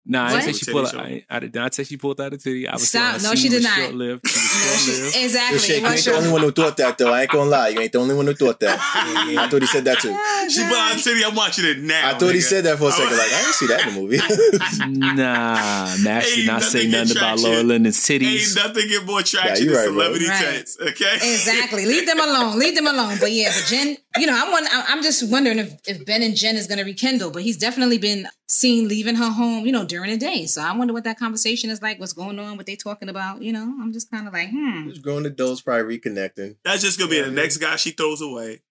Nah, 0.08 0.26
I 0.26 0.30
didn't 0.42 0.44
say 0.44 0.66
she 0.66 0.72
pulled. 0.72 0.90
show? 0.90 1.00
I, 1.00 1.26
I 1.30 1.40
did 1.40 1.56
not 1.56 1.74
say 1.74 1.84
she 1.84 1.98
pulled 1.98 2.22
out 2.22 2.32
a 2.32 2.38
titty. 2.38 2.68
I 2.68 2.74
was 2.74 2.88
Stop. 2.88 3.20
saying 3.20 3.24
No, 3.32 3.36
she 3.36 3.50
did 3.50 3.64
not. 3.64 3.76
Short-lived. 3.76 4.28
She 4.28 4.38
No, 4.38 4.72
was 4.72 4.86
she- 4.86 4.92
short-lived. 4.92 5.16
Exactly. 5.18 5.60
Shake, 5.60 5.70
It 5.78 5.82
you 5.82 5.88
ain't 5.88 6.04
the 6.06 6.14
only 6.16 6.32
one 6.32 6.42
who 6.42 6.52
thought 6.52 6.78
that, 6.78 6.98
though. 7.00 7.12
I 7.12 7.22
ain't 7.24 7.32
gonna 7.32 7.50
lie. 7.50 7.68
You 7.70 7.80
ain't 7.80 7.92
the 7.92 7.98
only 7.98 8.14
one 8.14 8.28
who 8.28 8.34
thought 8.36 8.60
that. 8.60 8.78
I 8.80 9.48
thought 9.50 9.62
he 9.64 9.68
said 9.68 9.84
that 9.86 10.00
too. 10.00 10.16
She 10.50 10.62
pull 10.68 10.78
out 10.78 10.96
the 10.96 11.02
titty. 11.02 11.26
I'm 11.26 11.34
watching 11.34 11.66
it 11.66 11.80
now. 11.80 12.10
I 12.10 12.14
thought 12.20 12.36
he 12.36 12.42
said 12.42 12.66
that 12.66 12.78
for 12.78 12.90
a 12.90 12.92
second. 12.92 13.18
Like 13.18 13.34
I 13.34 13.42
didn't 13.42 13.54
see 13.56 13.68
that 13.68 13.88
in 13.88 13.94
the 13.96 14.00
movie. 14.02 14.20
Nah, 15.16 15.96
Max 16.04 16.36
did 16.36 16.48
not 16.48 16.62
say 16.64 16.88
nothing 16.88 16.92
nothing 16.92 17.08
get 17.08 17.12
about 17.18 17.20
traction. 17.40 17.50
Laura 17.52 17.64
London's 17.64 18.10
Ain't 18.10 18.56
nothing 18.56 18.88
get 18.88 19.06
more 19.06 19.20
Yeah, 19.20 19.24
traction 19.24 19.66
you 19.66 19.72
than 19.72 19.78
right, 19.80 19.86
bro. 19.86 19.94
celebrity 19.94 20.28
Right. 20.28 20.40
tits. 20.58 20.78
Okay. 20.80 21.16
Exactly. 21.16 21.86
Leave 21.86 22.06
them 22.06 22.20
alone. 22.20 22.60
Leave 22.60 22.76
them 22.76 22.88
alone. 22.88 23.18
But 23.20 23.32
yeah, 23.32 23.52
but 23.56 23.66
Jen, 23.68 23.98
you 24.18 24.28
know, 24.28 24.34
I'm 24.36 24.52
one, 24.52 24.66
I'm 24.72 25.02
just 25.04 25.30
wondering 25.30 25.60
if, 25.60 25.74
if 25.88 26.06
Ben 26.06 26.22
and 26.24 26.36
Jen 26.36 26.56
is 26.56 26.68
going 26.68 26.78
to 26.78 26.84
rekindle. 26.86 27.32
But 27.32 27.44
he's 27.44 27.58
definitely 27.58 27.98
been 27.98 28.28
seen 28.48 28.88
leaving 28.88 29.16
her 29.16 29.30
home, 29.30 29.66
you 29.66 29.72
know, 29.72 29.86
during 29.86 30.12
the 30.12 30.18
day. 30.18 30.46
So 30.46 30.62
I 30.62 30.76
wonder 30.76 30.94
what 30.94 31.04
that 31.04 31.18
conversation 31.20 31.70
is 31.70 31.82
like. 31.82 32.00
What's 32.00 32.14
going 32.14 32.40
on? 32.40 32.58
What 32.58 32.66
they 32.66 32.76
talking 32.76 33.10
about? 33.10 33.42
You 33.42 33.54
know, 33.54 33.62
I'm 33.82 33.92
just 33.94 34.10
kind 34.12 34.28
of 34.28 34.34
like, 34.34 34.50
hmm. 34.52 34.90
Just 34.90 35.02
growing 35.02 35.26
adults 35.26 35.62
probably 35.62 35.98
reconnecting. 36.00 36.56
That's 36.64 36.82
just 36.82 36.98
gonna 37.00 37.12
be 37.12 37.22
the 37.22 37.32
next 37.32 37.58
guy 37.58 37.76
she 37.76 37.92
throws 37.92 38.22
away. 38.22 38.62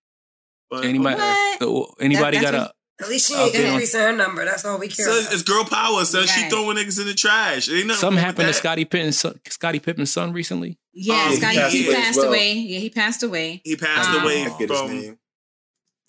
But 0.71 0.85
Anybody, 0.85 1.21
What? 1.21 1.95
anybody 2.01 2.39
That- 2.39 2.43
got 2.43 2.53
that's 2.53 2.71
a 2.71 2.75
At 3.05 3.09
least 3.11 3.29
she 3.29 3.35
I'll 3.35 3.45
ain't 3.45 3.53
get 3.53 3.65
on- 3.67 3.71
increasing 3.73 4.01
her 4.01 4.13
number. 4.13 4.45
That's 4.45 4.65
all 4.65 4.79
we 4.79 4.89
care 4.89 5.05
So 5.07 5.19
about. 5.21 5.33
it's 5.33 5.43
girl 5.43 5.65
power. 5.65 6.05
So 6.05 6.25
she 6.27 6.49
throwing 6.49 6.77
niggas 6.77 7.01
in 7.01 7.07
the 7.07 7.15
trash. 7.15 7.69
Ain't 7.69 7.87
nothing 7.89 8.01
Something 8.01 8.17
wrong 8.17 8.25
happened 8.25 8.49
to 8.49 8.55
Scottie 8.55 8.85
that. 8.85 8.85
Scottie 8.85 8.85
Pippen's 8.85 9.19
son, 9.19 9.41
Scottie 9.49 9.81
Pippen's 9.81 10.13
son 10.13 10.33
recently. 10.33 10.79
Yeah, 10.93 11.25
Um, 11.25 11.31
he 11.31 11.37
Scottie, 11.37 11.57
passed 11.59 11.75
he 11.75 11.87
away 11.89 11.97
well. 12.17 12.27
away. 12.29 12.53
Yeah, 12.53 12.79
he 12.79 12.91
passed 12.91 13.23
away. 13.25 13.61
He 13.65 13.77
passed 13.77 14.11
Um, 14.11 14.23
away 14.23 14.43
I 14.47 14.49
his 14.49 14.69
from. 14.71 15.19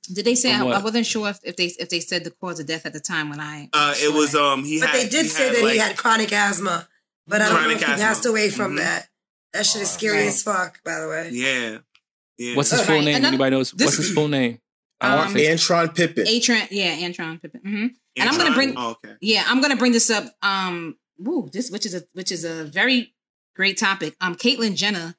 Name. 0.09 0.15
Did 0.15 0.25
they 0.25 0.35
say? 0.35 0.53
I, 0.53 0.63
I 0.65 0.81
wasn't 0.81 1.05
sure 1.05 1.29
if, 1.29 1.39
if 1.43 1.55
they 1.55 1.65
if 1.65 1.89
they 1.89 1.99
said 1.99 2.23
the 2.23 2.31
cause 2.31 2.59
of 2.59 2.65
death 2.67 2.85
at 2.85 2.93
the 2.93 2.99
time 2.99 3.29
when 3.29 3.39
I. 3.39 3.69
Uh, 3.73 3.93
it 3.97 4.13
was 4.13 4.35
um. 4.35 4.63
He 4.63 4.79
but 4.79 4.89
had. 4.89 5.01
they 5.01 5.09
did 5.09 5.23
he 5.23 5.27
say 5.29 5.47
had, 5.47 5.55
that 5.55 5.63
like, 5.63 5.73
he 5.73 5.79
had 5.79 5.97
chronic 5.97 6.31
asthma. 6.33 6.87
But 7.27 7.41
I 7.41 7.49
don't 7.49 7.63
know 7.63 7.69
if 7.71 7.79
he 7.79 7.85
passed 7.85 8.25
away 8.25 8.49
from 8.49 8.73
Mhm. 8.73 8.77
that. 8.77 9.07
That 9.53 9.65
shit 9.65 9.81
is 9.81 9.89
scary 9.89 10.17
Right. 10.19 10.27
as 10.27 10.43
fuck, 10.43 10.83
by 10.83 10.99
the 10.99 11.07
way. 11.07 11.29
Yeah. 11.31 11.77
Yeah. 12.37 12.55
What's 12.55 12.69
his 12.71 12.81
Right. 12.81 12.87
full 12.87 13.01
name? 13.01 13.15
Another- 13.15 13.27
Anybody 13.29 13.51
knows? 13.55 13.71
this- 13.71 13.85
What's 13.85 13.97
his 13.97 14.11
full 14.11 14.27
name? 14.27 14.59
I 15.01 15.09
Um, 15.13 15.17
want 15.19 15.31
to 15.31 15.37
say 15.39 15.47
Antron 15.53 15.95
Pippen. 15.95 16.25
Atron, 16.25 16.67
yeah, 16.71 16.95
Antron 16.97 17.41
Pippen. 17.41 17.61
hmm 17.61 17.87
and 18.17 18.29
I'm 18.29 18.37
gonna 18.37 18.53
bring- 18.53 18.77
Oh, 18.77 18.91
okay. 18.91 19.15
Yeah, 19.21 19.43
I'm 19.47 19.59
gonna 19.61 19.75
bring 19.75 19.91
this 19.91 20.09
up. 20.09 20.35
Um, 20.41 20.97
woo, 21.17 21.49
this 21.51 21.69
which 21.71 21.85
is 21.85 21.93
a 21.95 22.03
which 22.13 22.31
is 22.31 22.43
a 22.43 22.63
very 22.65 23.13
great 23.55 23.77
topic. 23.77 24.15
Um, 24.21 24.35
Caitlyn 24.35 24.75
Jenner, 24.75 25.15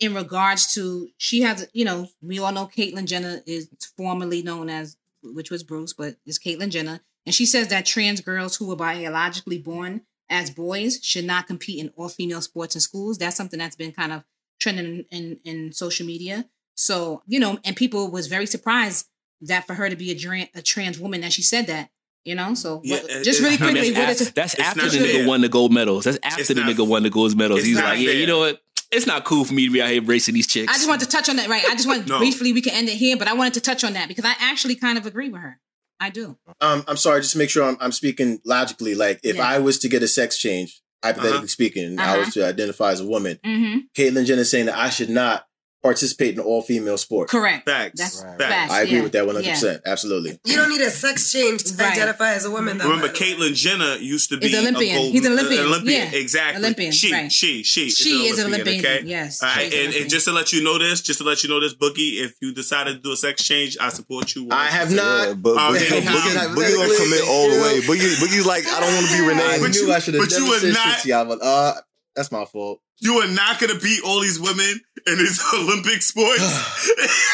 in 0.00 0.14
regards 0.14 0.74
to 0.74 1.08
she 1.18 1.42
has, 1.42 1.68
you 1.72 1.84
know, 1.84 2.08
we 2.22 2.38
all 2.38 2.52
know 2.52 2.66
Caitlyn 2.66 3.04
Jenner 3.06 3.40
is 3.46 3.68
formerly 3.96 4.42
known 4.42 4.68
as, 4.68 4.96
which 5.22 5.50
was 5.50 5.62
Bruce, 5.62 5.92
but 5.92 6.16
is 6.26 6.38
Caitlyn 6.38 6.70
Jenner, 6.70 7.00
and 7.26 7.34
she 7.34 7.46
says 7.46 7.68
that 7.68 7.86
trans 7.86 8.20
girls 8.20 8.56
who 8.56 8.66
were 8.66 8.76
biologically 8.76 9.58
born 9.58 10.00
as 10.28 10.50
boys 10.50 11.00
should 11.02 11.24
not 11.24 11.46
compete 11.46 11.78
in 11.78 11.90
all 11.96 12.08
female 12.08 12.40
sports 12.40 12.74
in 12.74 12.80
schools. 12.80 13.18
That's 13.18 13.36
something 13.36 13.58
that's 13.58 13.76
been 13.76 13.92
kind 13.92 14.12
of 14.12 14.24
trending 14.60 14.86
in, 14.86 15.04
in, 15.10 15.40
in 15.66 15.72
social 15.72 16.06
media. 16.06 16.46
So 16.74 17.22
you 17.26 17.38
know, 17.40 17.58
and 17.64 17.76
people 17.76 18.10
was 18.10 18.26
very 18.26 18.46
surprised 18.46 19.06
that 19.42 19.66
for 19.66 19.74
her 19.74 19.88
to 19.90 19.96
be 19.96 20.10
a, 20.10 20.14
dra- 20.14 20.48
a 20.54 20.62
trans 20.62 20.98
woman 20.98 21.20
that 21.22 21.32
she 21.32 21.42
said 21.42 21.66
that. 21.66 21.90
You 22.22 22.34
know, 22.34 22.52
so 22.52 22.82
Yeah, 22.84 23.00
what- 23.00 23.24
just 23.24 23.40
it- 23.40 23.42
really 23.42 23.56
I 23.56 23.60
mean, 23.60 23.72
quickly, 23.72 23.90
that's, 23.92 24.20
what 24.20 24.34
that's 24.34 24.54
after 24.60 24.88
the 24.90 24.98
nigga 24.98 25.12
fair. 25.20 25.26
won 25.28 25.40
the 25.40 25.48
gold 25.48 25.72
medals. 25.72 26.04
That's 26.04 26.18
after 26.22 26.52
the 26.52 26.60
not- 26.60 26.70
nigga 26.70 26.86
won 26.86 27.02
the 27.02 27.08
gold 27.08 27.34
medals. 27.36 27.60
it's 27.60 27.68
He's 27.68 27.76
not 27.78 27.84
like, 27.94 27.98
yeah, 28.00 28.10
you 28.12 28.26
know 28.26 28.40
what? 28.40 28.60
It's 28.92 29.06
not 29.06 29.24
cool 29.24 29.44
for 29.44 29.54
me 29.54 29.66
to 29.66 29.72
be 29.72 29.80
out 29.80 29.90
here 29.90 30.02
racing 30.02 30.34
these 30.34 30.46
chicks. 30.48 30.70
I 30.72 30.76
just 30.76 30.88
wanted 30.88 31.04
to 31.08 31.10
touch 31.16 31.28
on 31.28 31.36
that, 31.36 31.48
right? 31.48 31.64
I 31.64 31.74
just 31.74 31.86
want 31.86 32.06
No. 32.08 32.18
briefly 32.18 32.52
we 32.52 32.60
can 32.60 32.72
end 32.74 32.88
it 32.88 32.94
here, 32.96 33.16
but 33.16 33.28
I 33.28 33.34
wanted 33.34 33.54
to 33.54 33.60
touch 33.60 33.84
on 33.84 33.92
that 33.92 34.08
because 34.08 34.24
I 34.24 34.34
actually 34.40 34.74
kind 34.74 34.98
of 34.98 35.06
agree 35.06 35.28
with 35.28 35.40
her. 35.40 35.60
I 36.00 36.10
do. 36.10 36.38
Um, 36.60 36.82
I'm 36.88 36.96
sorry, 36.96 37.20
just 37.20 37.32
to 37.32 37.38
make 37.38 37.50
sure 37.50 37.62
I'm, 37.62 37.76
I'm 37.80 37.92
speaking 37.92 38.40
logically. 38.44 38.94
Like, 38.94 39.20
if 39.22 39.36
Yeah. 39.36 39.46
I 39.48 39.58
was 39.58 39.78
to 39.80 39.88
get 39.88 40.02
a 40.02 40.08
sex 40.08 40.38
change, 40.38 40.80
hypothetically 41.04 41.36
Uh-huh. 41.38 41.46
speaking, 41.46 42.00
I 42.00 42.04
Uh-huh. 42.12 42.18
was 42.20 42.34
to 42.34 42.46
identify 42.46 42.90
as 42.92 43.00
a 43.00 43.06
woman, 43.06 43.38
Mm-hmm. 43.44 43.78
Caitlyn 43.96 44.24
Jenner 44.26 44.44
saying 44.44 44.66
that 44.66 44.76
I 44.78 44.88
should 44.90 45.10
not 45.10 45.44
participate 45.82 46.34
in 46.34 46.40
all 46.40 46.60
female 46.62 46.98
sports. 46.98 47.30
Correct. 47.30 47.66
Facts. 47.68 47.98
That's 47.98 48.22
Right. 48.22 48.38
Facts. 48.38 48.50
facts. 48.52 48.72
I 48.72 48.82
agree 48.82 48.96
yeah. 48.96 49.02
with 49.02 49.12
that 49.12 49.24
100%. 49.26 49.80
Absolutely. 49.86 50.38
You 50.44 50.56
don't 50.56 50.68
need 50.68 50.80
a 50.82 50.90
sex 50.90 51.32
change 51.32 51.64
to 51.64 51.74
Right. 51.74 51.92
identify 51.92 52.34
as 52.34 52.44
a 52.44 52.50
woman, 52.50 52.76
though. 52.78 52.84
Remember, 52.84 53.08
by 53.08 53.12
the 53.14 53.18
way. 53.20 53.32
Caitlyn 53.50 53.54
Jenner 53.54 53.96
used 53.96 54.28
to 54.30 54.36
be 54.36 54.48
He's 54.48 54.58
Olympian. 54.58 54.96
A 54.96 55.00
gold, 55.00 55.12
He's 55.12 55.24
an 55.26 55.32
Olympian. 55.32 55.60
uh, 55.64 55.66
Olympian. 55.68 56.12
Yeah. 56.12 56.18
Exactly. 56.18 56.58
Olympian, 56.62 56.92
She, 56.92 57.12
right. 57.12 57.32
she, 57.32 57.62
she, 57.62 57.90
She 57.90 58.26
is 58.26 58.38
an 58.38 58.46
Olympian. 58.48 58.80
Okay. 58.84 59.02
Yes. 59.06 59.42
All 59.42 59.48
she 59.50 59.58
right, 59.60 59.72
is 59.72 59.86
and, 59.86 59.94
and 60.02 60.10
just 60.10 60.26
to 60.26 60.32
let 60.32 60.52
you 60.52 60.62
know 60.62 60.78
this, 60.78 61.00
just 61.00 61.18
to 61.20 61.24
let 61.24 61.42
you 61.42 61.48
know 61.48 61.60
this, 61.60 61.74
Boogie, 61.74 62.22
if 62.24 62.34
you 62.42 62.52
decided 62.52 62.96
to 62.96 63.00
do 63.00 63.12
a 63.12 63.16
sex 63.16 63.42
change, 63.44 63.76
I 63.80 63.88
support 63.88 64.34
you. 64.34 64.48
I 64.50 64.66
have 64.66 64.92
not. 64.92 65.28
Yeah, 65.28 65.34
but 65.34 65.50
Oh, 65.52 65.56
Boogie, 65.72 65.78
Boogie. 65.78 66.00
Boogie 66.02 66.74
gonna 66.76 66.94
commit 67.04 67.22
all 67.28 67.48
the 67.50 67.60
way. 67.62 67.80
Boogie, 67.80 68.14
Boogie's 68.16 68.44
like, 68.46 68.66
I 68.66 68.80
don't 68.80 68.94
want 68.94 69.06
to 69.06 69.12
be 69.12 69.18
I 69.24 69.28
Renee. 69.28 69.58
But 69.62 69.70
knew 69.72 69.86
you- 69.86 69.92
I 69.94 69.98
should 69.98 70.14
have 70.14 70.28
done 70.28 70.28
this. 70.28 70.38
but 70.38 70.38
you 70.38 70.40
never 70.40 70.50
would 70.50 70.60
said 70.60 70.72
not- 70.74 70.94
shit 70.96 71.02
to 71.04 71.08
y'all, 71.08 71.24
but 71.24 71.42
uh, 71.42 71.74
that's 72.14 72.30
my 72.30 72.44
fault. 72.44 72.80
You 73.00 73.14
are 73.18 73.28
not 73.28 73.58
going 73.58 73.72
to 73.72 73.78
beat 73.80 74.02
all 74.04 74.20
these 74.20 74.38
women 74.38 74.80
in 75.06 75.16
these 75.18 75.40
Olympic 75.54 76.02
sports. 76.02 76.40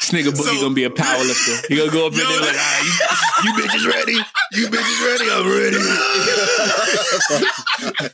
This 0.00 0.10
nigga 0.24 0.30
Boogie 0.30 0.36
So- 0.56 0.60
gonna 0.62 0.74
be 0.74 0.84
a 0.84 0.90
power 0.90 1.18
lifter. 1.22 1.66
He 1.68 1.76
gonna 1.76 1.90
go 1.92 2.06
up 2.06 2.12
in 2.14 2.20
Yo, 2.20 2.24
there 2.28 2.40
like, 2.40 2.52
that- 2.52 2.56
ah, 2.56 3.42
you, 3.44 3.50
you 3.50 3.52
bitches 3.62 3.86
ready? 3.86 4.12
You 4.52 4.66
bitches 4.68 5.00
ready? 5.04 5.28
I'm 5.30 5.46
ready. 5.46 5.76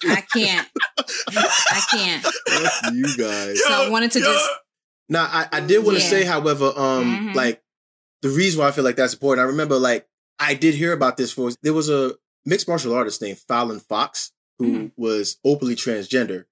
I 0.08 0.24
can't. 0.32 0.68
I 1.38 1.80
can't. 1.90 2.22
Fuck 2.24 2.92
you 2.94 3.16
guys. 3.16 3.62
So 3.62 3.72
I 3.72 3.88
wanted 3.90 4.10
to 4.12 4.20
Yo, 4.20 4.24
just- 4.32 4.50
Now, 5.08 5.24
I, 5.24 5.46
I 5.52 5.60
did 5.60 5.84
want 5.84 5.98
to 5.98 6.02
Yeah. 6.02 6.10
say, 6.10 6.24
however, 6.24 6.72
um, 6.76 7.30
Mhm. 7.30 7.34
like 7.34 7.62
the 8.22 8.30
reason 8.30 8.60
why 8.60 8.68
I 8.68 8.72
feel 8.72 8.84
like 8.84 8.96
that's 8.96 9.12
important. 9.12 9.44
I 9.44 9.48
remember, 9.48 9.76
like, 9.78 10.08
I 10.40 10.54
did 10.54 10.74
hear 10.74 10.92
about 10.92 11.16
this 11.16 11.30
for 11.32 11.52
there 11.62 11.74
was 11.74 11.88
a 11.90 12.14
mixed 12.44 12.66
martial 12.66 12.92
artist 12.94 13.22
named 13.22 13.38
Fallon 13.46 13.78
Fox 13.80 14.32
who 14.58 14.72
Mhm. 14.72 14.92
was 14.96 15.38
openly 15.44 15.74
transgender, 15.76 16.44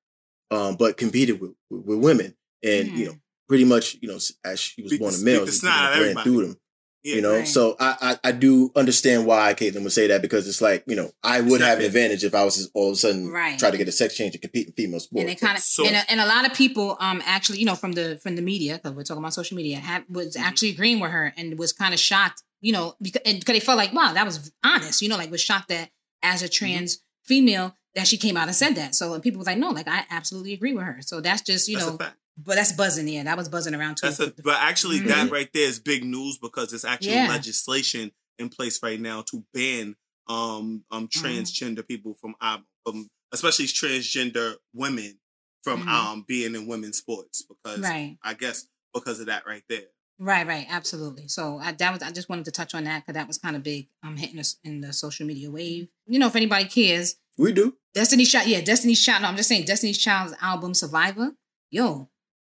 um, 0.51 0.77
but 0.77 0.97
competed 0.97 1.41
with, 1.41 1.53
with, 1.71 1.99
women, 1.99 2.37
and 2.63 2.91
Mhm. 2.91 2.97
you 2.97 3.07
know, 3.07 3.17
pretty 3.49 3.65
much, 3.65 3.97
you 4.01 4.09
know, 4.09 4.19
as 4.45 4.61
she 4.61 4.83
was 4.83 4.91
Beat 4.93 5.01
born 5.01 5.15
a 5.15 5.19
male, 5.19 5.45
beat 5.45 5.51
the 5.53 5.57
you 5.67 5.69
know, 5.73 5.77
ran 5.79 5.93
everybody. 6.01 6.25
through 6.31 6.47
them. 6.47 6.57
yeah. 7.05 7.17
you 7.17 7.21
know, 7.21 7.33
Right. 7.39 7.49
so 7.49 7.77
I, 7.81 7.97
I 8.23 8.29
I 8.29 8.33
do 8.33 8.71
understand 8.77 9.27
why 9.27 9.55
Caitlyn 9.55 9.83
would 9.83 9.93
say 9.93 10.07
that 10.07 10.23
because 10.23 10.47
it's 10.47 10.61
like 10.61 10.85
you 10.87 10.95
know 10.95 11.11
I 11.25 11.41
would 11.41 11.61
have 11.61 11.81
an 11.81 11.85
advantage 11.85 12.23
if 12.23 12.33
I 12.33 12.45
was 12.45 12.71
all 12.75 12.91
of 12.91 12.93
a 12.93 12.97
sudden 12.97 13.27
Right. 13.29 13.59
try 13.59 13.73
to 13.73 13.77
get 13.77 13.89
a 13.89 13.93
sex 13.93 14.15
change 14.17 14.35
and 14.37 14.41
compete 14.43 14.69
in 14.69 14.73
female 14.75 15.01
sports. 15.01 15.23
and 15.23 15.29
it 15.31 15.41
kind 15.41 15.57
of 15.59 15.65
So- 15.65 15.85
and, 15.85 15.97
a, 15.97 16.09
and 16.09 16.21
a 16.21 16.27
lot 16.27 16.47
of 16.49 16.57
people 16.57 16.97
um 17.01 17.21
actually 17.25 17.59
you 17.59 17.65
know 17.67 17.75
from 17.75 17.93
the 17.93 18.21
from 18.23 18.37
the 18.37 18.43
media 18.43 18.75
because 18.75 18.93
we're 18.93 19.03
talking 19.03 19.21
about 19.21 19.35
social 19.35 19.57
media 19.57 19.79
have, 19.81 20.05
was 20.09 20.37
Mm-hmm. 20.37 20.45
actually 20.47 20.71
agreeing 20.71 21.01
with 21.01 21.11
her 21.11 21.35
and 21.37 21.59
was 21.59 21.73
kind 21.73 21.93
of 21.93 21.99
shocked 21.99 22.45
you 22.61 22.71
know 22.73 22.95
because 23.03 23.23
and 23.27 23.41
because 23.41 23.55
they 23.55 23.59
felt 23.61 23.79
like 23.79 23.93
wow 23.93 24.13
that 24.13 24.25
was 24.25 24.53
honest 24.63 25.03
you 25.03 25.09
know 25.09 25.17
like 25.17 25.31
was 25.33 25.41
shocked 25.41 25.71
that 25.71 25.91
as 26.23 26.43
a 26.43 26.45
Mm-hmm. 26.45 26.53
trans 26.67 26.99
female 27.25 27.77
that 27.95 28.07
she 28.07 28.17
came 28.17 28.37
out 28.37 28.49
and 28.49 28.57
said 28.57 28.75
that 28.77 28.95
so 28.95 29.13
and 29.15 29.23
people 29.23 29.39
was 29.39 29.47
like 29.47 29.59
no 29.59 29.71
like 29.71 29.89
I 29.89 30.05
absolutely 30.11 30.53
agree 30.55 30.73
with 30.73 30.85
her 30.85 30.99
so 31.01 31.21
that's 31.21 31.43
just 31.43 31.69
you 31.69 31.77
That's 31.77 31.89
know 31.91 31.99
but 32.39 32.57
that's 32.57 32.73
buzzing 32.73 33.09
yeah 33.09 33.23
that 33.25 33.37
was 33.37 33.49
buzzing 33.49 33.75
around 33.75 33.97
too 33.97 34.07
That's 34.07 34.21
a, 34.21 34.33
but 34.43 34.57
actually, 34.61 35.01
Mhm. 35.01 35.09
that 35.09 35.31
right 35.31 35.51
there 35.53 35.69
is 35.69 35.79
big 35.79 36.03
news 36.05 36.39
because 36.39 36.71
there's 36.71 36.85
actually 36.85 37.17
Yeah. 37.17 37.29
legislation 37.29 38.13
in 38.39 38.49
place 38.49 38.83
right 38.83 38.99
now 39.01 39.23
to 39.23 39.45
ban 39.53 39.97
um 40.29 40.85
um 40.91 41.09
Mm-hmm. 41.09 41.27
transgender 41.27 41.87
people 41.87 42.15
from 42.15 42.35
um, 42.41 42.65
um 42.87 43.09
especially 43.33 43.67
transgender 43.67 44.57
women 44.73 45.19
from 45.63 45.83
Mhm. 45.83 45.89
um 45.89 46.25
being 46.27 46.55
in 46.55 46.67
women's 46.67 46.99
sports 46.99 47.43
because 47.43 47.81
right 47.81 48.17
I 48.23 48.35
guess 48.35 48.67
because 48.95 49.21
of 49.21 49.27
that 49.27 49.47
right 49.47 49.65
there. 49.69 49.89
Right, 50.25 50.47
right, 50.47 50.67
absolutely. 50.71 51.27
So 51.27 51.59
I 51.59 51.73
that 51.73 51.93
was 51.93 52.01
I 52.03 52.13
just 52.13 52.29
wanted 52.29 52.45
to 52.45 52.53
touch 52.53 52.77
on 52.77 52.85
that 52.85 53.01
because 53.03 53.15
that 53.15 53.27
was 53.27 53.39
kind 53.39 53.57
of 53.57 53.65
big. 53.65 53.89
I'm 54.05 54.11
um, 54.11 54.17
hitting 54.17 54.39
us 54.39 54.55
in 54.63 54.81
the 54.81 54.93
social 54.93 55.27
media 55.27 55.51
wave. 55.51 55.89
You 56.07 56.21
know, 56.21 56.29
if 56.29 56.37
anybody 56.37 56.67
cares, 56.67 57.17
we 57.37 57.51
do. 57.53 57.75
Destiny's 57.93 58.31
Child, 58.31 58.47
yeah, 58.47 58.61
Destiny's 58.61 59.05
Child. 59.05 59.23
No, 59.23 59.29
I'm 59.29 59.37
just 59.37 59.49
saying 59.49 59.65
Destiny's 59.65 59.99
Child's 59.99 60.35
album 60.41 60.75
Survivor. 60.75 61.33
Yo, 61.73 62.09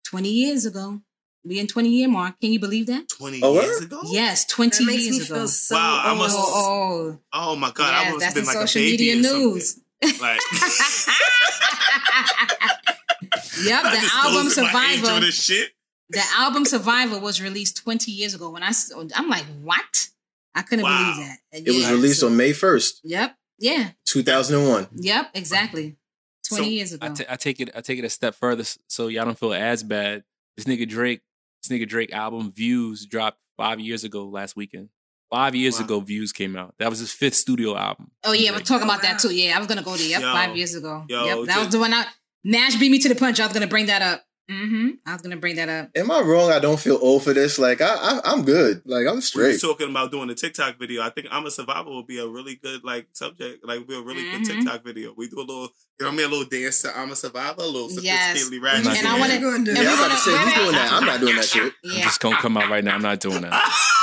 20 0.07 0.29
years 0.29 0.65
ago, 0.65 0.99
we 1.45 1.57
in 1.59 1.67
20 1.67 1.87
year 1.89 2.09
mark. 2.09 2.37
Can 2.41 2.51
you 2.51 2.59
believe 2.59 2.87
that? 2.87 3.07
Twenty 3.07 3.39
Oh, 3.41 3.53
years 3.53 3.79
ago. 3.81 4.01
Yes, 4.07 4.43
20 4.45 4.83
That 4.85 4.91
makes 4.91 5.03
years 5.05 5.19
me 5.19 5.25
ago. 5.25 5.35
feel 5.35 5.47
so 5.47 5.75
Wow, 5.75 6.01
I 6.03 6.13
must- 6.15 6.35
oh, 6.37 6.51
oh, 6.53 7.19
Oh 7.31 7.55
my 7.55 7.71
god, 7.71 7.93
I 7.93 8.01
yes, 8.03 8.13
must 8.13 8.25
have 8.25 8.33
been 8.33 8.41
in 8.43 8.47
like 8.47 8.57
social 8.67 8.81
a 8.81 8.85
baby 8.85 8.97
media 9.13 9.15
or 9.15 9.21
news. 9.39 9.79
Like 10.19 10.39
yep, 13.63 13.83
the 13.83 14.09
album 14.15 14.43
posted 14.43 14.63
my 14.73 14.91
age 14.91 14.99
on 14.99 15.05
Survivor. 15.05 15.19
this 15.21 15.41
shit. 15.41 15.69
The 16.09 16.21
album 16.35 16.65
Survivor 16.65 17.19
was 17.19 17.41
released 17.41 17.77
20 17.77 18.11
years 18.11 18.33
ago. 18.33 18.49
When 18.49 18.61
I, 18.63 18.71
I'm 19.15 19.29
like, 19.29 19.45
what? 19.61 20.09
I 20.55 20.61
couldn't 20.61 20.83
Wow. 20.83 21.13
believe 21.15 21.27
that. 21.27 21.37
It 21.67 21.75
was 21.75 21.89
released 21.91 22.19
so- 22.19 22.27
on 22.27 22.37
May 22.37 22.53
first, 22.53 22.99
Yep. 23.03 23.35
Yeah. 23.59 23.91
two 24.05 24.21
thousand 24.23 24.59
and 24.59 24.69
one. 24.69 24.87
Yep. 24.95 25.31
Exactly. 25.33 25.95
20 26.49 26.63
So, 26.63 26.69
years 26.69 26.93
ago. 26.93 27.07
I, 27.07 27.09
t- 27.09 27.25
I 27.29 27.35
take 27.37 27.59
it. 27.61 27.69
I 27.75 27.81
take 27.81 27.97
it 27.99 28.05
a 28.05 28.09
step 28.09 28.35
further, 28.35 28.63
so 28.87 29.07
y'all 29.07 29.25
don't 29.25 29.39
feel 29.39 29.53
as 29.53 29.81
bad. 29.83 30.23
This 30.57 30.65
nigga 30.65 30.87
Drake, 30.87 31.21
this 31.63 31.75
nigga 31.75 31.87
Drake 31.87 32.11
album 32.13 32.51
Views 32.51 33.05
dropped 33.05 33.39
five 33.57 33.79
years 33.79 34.03
ago 34.03 34.25
last 34.25 34.55
weekend. 34.55 34.89
Five 35.31 35.55
years 35.55 35.79
Wow. 35.79 35.85
ago, 35.85 35.99
Views 36.01 36.31
came 36.33 36.55
out. 36.57 36.75
That 36.79 36.89
was 36.89 36.99
his 36.99 37.11
fifth 37.11 37.35
studio 37.35 37.75
album. 37.77 38.11
oh 38.25 38.33
yeah, 38.33 38.51
we're 38.51 38.59
talking 38.59 38.83
about 38.87 39.01
that 39.03 39.19
too. 39.19 39.33
Yeah, 39.33 39.55
I 39.55 39.59
was 39.59 39.67
gonna 39.67 39.81
go 39.81 39.95
there. 39.95 40.07
Yep, 40.07 40.21
Yo. 40.21 40.33
five 40.33 40.55
years 40.57 40.75
ago. 40.75 41.05
Yo, 41.09 41.25
yep, 41.25 41.47
that 41.47 41.53
to- 41.55 41.59
was 41.61 41.69
the 41.69 41.79
one. 41.79 41.93
I 41.93 42.05
Mash 42.43 42.75
beat 42.75 42.91
me 42.91 42.99
to 42.99 43.07
the 43.09 43.15
punch. 43.15 43.39
I 43.39 43.45
was 43.47 43.53
gonna 43.53 43.65
bring 43.67 43.85
that 43.85 44.01
up. 44.01 44.23
Mm-hmm. 44.51 44.89
I 45.07 45.13
was 45.13 45.21
gonna 45.21 45.37
bring 45.37 45.55
that 45.55 45.69
up. 45.69 45.89
Am 45.95 46.11
I 46.11 46.19
wrong? 46.19 46.51
I 46.51 46.59
don't 46.59 46.79
feel 46.79 46.99
old 47.01 47.23
for 47.23 47.33
this. 47.33 47.57
Like 47.57 47.79
I, 47.79 47.93
I 47.95 48.19
I'm 48.25 48.43
good. 48.43 48.81
Like 48.85 49.07
I'm 49.07 49.15
We 49.15 49.21
straight. 49.21 49.47
was 49.53 49.61
talking 49.61 49.89
about 49.89 50.11
doing 50.11 50.29
a 50.29 50.35
TikTok 50.35 50.77
video. 50.77 51.01
I 51.01 51.09
think 51.11 51.27
I'm 51.31 51.45
a 51.45 51.51
survivor 51.51 51.89
will 51.89 52.03
be 52.03 52.19
a 52.19 52.27
really 52.27 52.55
good 52.55 52.83
like 52.83 53.07
subject. 53.13 53.65
Like 53.65 53.87
be 53.87 53.95
a 53.95 54.01
really 54.01 54.23
Mhm. 54.23 54.45
good 54.45 54.45
TikTok 54.55 54.83
video. 54.83 55.13
We 55.15 55.29
do 55.29 55.37
a 55.37 55.47
little, 55.47 55.61
you 55.63 55.69
know 56.01 56.07
what 56.07 56.13
I 56.13 56.15
mean, 56.17 56.25
a 56.25 56.29
little 56.29 56.45
dance 56.45 56.81
to 56.81 56.97
I'm 56.97 57.11
a 57.11 57.15
survivor, 57.15 57.61
a 57.61 57.65
little 57.65 57.89
Yes. 58.01 58.37
sophisticatedly 58.43 58.57
I'm 58.57 58.63
ratchet. 58.63 58.97
And 58.99 59.07
I 59.07 59.19
want 59.19 59.31
to. 59.31 59.39
We're 59.39 59.51
gonna 59.51 59.63
do 59.63 59.71
and 59.71 59.79
Yeah, 59.79 59.89
I'm 59.91 59.93
about 59.97 60.07
gonna- 60.09 60.19
say 60.19 60.31
wait, 60.33 60.39
who's 60.43 60.53
doing 60.55 60.71
that. 60.73 60.91
I'm 60.91 61.05
not 61.05 61.19
doing 61.21 61.35
that 61.37 61.45
shit. 61.45 61.73
I'm 61.85 62.01
just 62.01 62.19
gonna 62.19 62.35
come 62.37 62.57
out 62.57 62.69
right 62.69 62.83
now. 62.83 62.95
I'm 62.95 63.01
not 63.01 63.19
doing 63.21 63.41
that. 63.41 63.73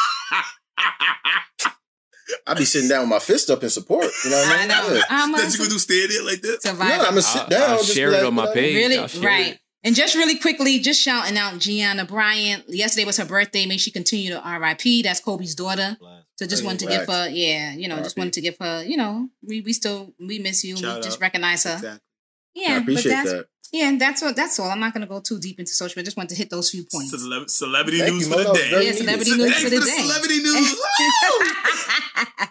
I'd 2.46 2.56
be 2.56 2.64
sitting 2.64 2.88
down 2.88 3.00
with 3.02 3.08
my 3.10 3.18
fist 3.18 3.50
up 3.50 3.62
in 3.62 3.70
support. 3.70 4.06
You 4.24 4.30
know 4.30 4.36
what 4.38 4.48
I 4.48 4.54
I 4.54 4.58
mean? 4.60 4.68
know. 4.68 4.94
Yeah. 4.94 5.02
I'm 5.10 5.32
that 5.32 5.52
you 5.52 5.58
gonna 5.58 5.70
do 5.70 5.78
stand 5.78 6.10
there 6.10 6.22
like 6.24 6.40
this? 6.40 6.62
survivor. 6.62 6.96
No, 6.96 7.02
I'm 7.04 7.08
gonna 7.10 7.22
sit 7.22 7.42
I'll- 7.42 7.48
down. 7.48 7.70
I'll 7.70 7.78
just 7.78 7.94
share 7.94 8.08
it 8.10 8.16
like, 8.18 8.24
on 8.24 8.34
my 8.34 8.46
you 8.48 8.52
page. 8.54 8.76
Really, 8.76 8.98
I'll 8.98 9.22
right. 9.22 9.52
it. 9.54 9.60
And 9.82 9.94
just 9.94 10.14
really 10.14 10.38
quickly, 10.38 10.78
just 10.78 11.00
shouting 11.00 11.38
out 11.38 11.58
Gianna 11.58 12.04
Bryant. 12.04 12.64
Yesterday 12.68 13.06
was 13.06 13.16
her 13.16 13.24
birthday. 13.24 13.64
May 13.64 13.78
she 13.78 13.90
continue 13.90 14.30
to 14.30 14.42
RIP. 14.60 15.04
That's 15.04 15.20
Kobe's 15.20 15.54
daughter. 15.54 15.96
So 16.36 16.46
just 16.46 16.64
wanted 16.64 16.80
to 16.80 16.86
give 16.86 17.06
her, 17.06 17.28
yeah, 17.28 17.72
you 17.72 17.88
know, 17.88 17.98
just 17.98 18.16
wanted 18.16 18.34
to 18.34 18.40
give 18.40 18.56
her, 18.60 18.82
you 18.82 18.96
know, 18.96 19.28
we 19.46 19.60
we 19.60 19.72
still 19.72 20.14
we 20.18 20.38
miss 20.38 20.64
you. 20.64 20.76
Shout 20.76 20.96
we 20.96 21.02
just 21.02 21.18
out. 21.18 21.22
recognize 21.22 21.64
her. 21.64 21.74
Exactly. 21.74 22.00
Yeah, 22.54 22.74
I 22.74 22.76
appreciate 22.78 23.02
but 23.04 23.08
that's 23.10 23.32
that. 23.32 23.46
Yeah, 23.72 23.88
and 23.88 24.00
that's 24.00 24.20
what. 24.20 24.34
That's 24.34 24.58
all. 24.58 24.68
I'm 24.70 24.80
not 24.80 24.92
going 24.92 25.02
to 25.02 25.06
go 25.06 25.20
too 25.20 25.38
deep 25.38 25.60
into 25.60 25.70
social. 25.70 26.00
media. 26.00 26.02
I 26.02 26.06
just 26.06 26.16
wanted 26.16 26.30
to 26.30 26.34
hit 26.36 26.50
those 26.50 26.70
few 26.70 26.84
points. 26.92 27.10
Cele- 27.10 27.48
celebrity 27.48 28.00
Thank 28.00 28.14
news 28.14 28.28
you, 28.28 28.32
for 28.34 28.42
the 28.42 28.52
day. 28.52 28.86
Yeah, 28.86 28.92
celebrity 28.92 29.36
news 29.36 29.62
for 29.62 29.70
the 29.70 29.76
for 29.76 29.84
the 29.84 29.86
day. 29.86 30.02
celebrity 30.02 30.38
news. 30.42 30.82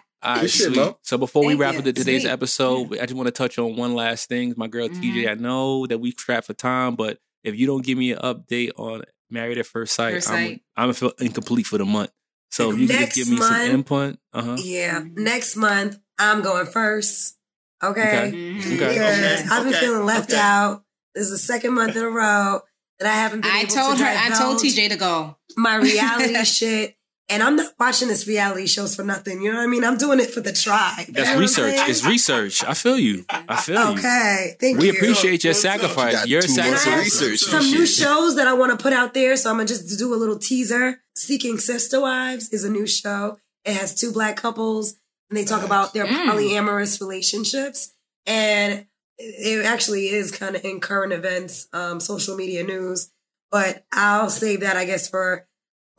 Woo! 0.22 0.28
All 0.28 0.34
right, 0.36 0.40
Good 0.42 0.50
shit, 0.50 0.74
sweet. 0.74 0.94
So 1.02 1.18
before 1.18 1.44
we 1.46 1.54
wrap 1.54 1.72
you. 1.74 1.78
up 1.78 1.84
the, 1.84 1.92
today's 1.92 2.22
Sweet. 2.22 2.30
episode, 2.30 2.92
I 2.98 3.02
just 3.06 3.14
want 3.14 3.26
to 3.28 3.32
touch 3.32 3.58
on 3.58 3.76
one 3.76 3.94
last 3.94 4.28
thing. 4.28 4.54
My 4.56 4.66
girl 4.68 4.88
Mm-hmm. 4.88 5.18
TJ, 5.18 5.30
I 5.30 5.34
know 5.34 5.86
that 5.86 5.98
we 5.98 6.12
trapped 6.12 6.46
for 6.46 6.54
time, 6.54 6.96
but 6.96 7.18
if 7.44 7.56
you 7.56 7.66
don't 7.66 7.84
give 7.84 7.96
me 7.98 8.12
an 8.12 8.18
update 8.18 8.70
on 8.76 9.02
Married 9.30 9.58
at 9.58 9.66
First 9.66 9.94
Sight, 9.94 10.14
First 10.14 10.30
I'm 10.30 10.46
Sight. 10.46 10.62
I'm 10.76 10.82
gonna 10.84 10.94
feel 10.94 11.12
incomplete 11.20 11.66
for 11.66 11.78
the 11.78 11.84
month. 11.86 12.10
So 12.50 12.72
if 12.72 12.78
you 12.78 12.88
can 12.88 12.98
just 12.98 13.14
give 13.14 13.28
me 13.30 13.36
some 13.38 13.60
input, 13.62 14.18
uh 14.32 14.42
huh. 14.42 14.56
Yeah, 14.60 15.02
next 15.14 15.56
month 15.56 15.98
I'm 16.18 16.42
going 16.42 16.66
first. 16.66 17.36
Okay. 17.82 18.00
Okay. 18.02 18.32
Mhm. 18.36 18.58
Okay. 18.74 18.90
Okay, 18.90 19.44
I've 19.48 19.64
been 19.64 19.72
okay, 19.74 19.80
feeling 19.80 20.04
left 20.04 20.30
okay. 20.30 20.40
out. 20.40 20.82
This 21.14 21.24
is 21.26 21.30
the 21.30 21.38
second 21.38 21.74
month 21.74 21.96
in 21.96 22.02
a 22.02 22.08
row 22.10 22.60
that 22.98 23.08
I 23.08 23.14
haven't 23.14 23.40
been 23.42 23.50
I 23.50 23.60
able 23.60 23.70
told 23.74 23.98
to 23.98 24.04
her. 24.04 24.10
I 24.18 24.28
told 24.36 24.58
TJ 24.58 24.90
to 24.90 24.96
go. 24.96 25.36
my 25.56 25.76
reality 25.76 26.34
shit. 26.44 26.96
And 27.30 27.42
I'm 27.42 27.56
not 27.56 27.72
watching 27.78 28.08
this 28.08 28.26
reality 28.26 28.66
shows 28.66 28.96
for 28.96 29.04
nothing. 29.04 29.40
You 29.40 29.52
know 29.52 29.58
what 29.58 29.64
I 29.64 29.66
mean? 29.68 29.84
I'm 29.84 29.96
doing 29.96 30.18
it 30.20 30.30
for 30.30 30.40
the 30.40 30.52
tribe. 30.52 31.06
You 31.06 31.12
know 31.14 31.22
That's 31.22 31.38
research. 31.38 31.74
It's 31.88 32.04
research. 32.04 32.64
I 32.64 32.74
feel 32.74 32.98
you. 32.98 33.24
I 33.30 33.56
feel 33.56 33.92
you. 33.92 33.98
Okay. 33.98 34.56
Thank 34.60 34.78
We 34.78 34.86
you. 34.86 34.92
We 34.92 34.98
appreciate 34.98 35.44
your 35.44 35.54
sacrifice. 35.54 36.14
Got 36.14 36.28
Your 36.28 36.42
two 36.42 36.48
months 36.56 36.58
And 36.58 36.66
I 36.66 36.68
of 36.68 36.74
have 36.74 36.82
sacrifice. 37.12 37.22
research. 37.30 37.50
some 37.50 37.70
new 37.70 37.86
shows 37.86 38.36
that 38.36 38.46
I 38.48 38.52
want 38.54 38.76
to 38.76 38.82
put 38.82 38.92
out 38.92 39.14
there. 39.14 39.36
So 39.36 39.48
I'm 39.50 39.56
gonna 39.56 39.68
just 39.68 39.98
do 39.98 40.12
a 40.12 40.16
little 40.16 40.38
teaser. 40.38 41.00
Seeking 41.14 41.58
Sister 41.58 42.00
Wives 42.00 42.48
is 42.50 42.64
a 42.64 42.70
new 42.70 42.86
show. 42.86 43.38
It 43.64 43.74
has 43.76 43.94
two 43.94 44.10
black 44.12 44.36
couples, 44.36 44.96
and 45.28 45.36
they 45.36 45.44
talk 45.44 45.62
about 45.62 45.94
their 45.94 46.06
Mm. 46.06 46.26
polyamorous 46.26 47.00
relationships. 47.00 47.92
And 48.26 48.86
it 49.18 49.64
actually 49.66 50.08
is 50.08 50.30
kind 50.32 50.56
of 50.56 50.64
in 50.64 50.80
current 50.80 51.12
events, 51.12 51.68
um, 51.72 52.00
social 52.00 52.36
media 52.36 52.64
news. 52.64 53.10
But 53.50 53.84
I'll 53.92 54.30
save 54.30 54.60
that, 54.60 54.76
I 54.76 54.84
guess, 54.84 55.08
for 55.08 55.46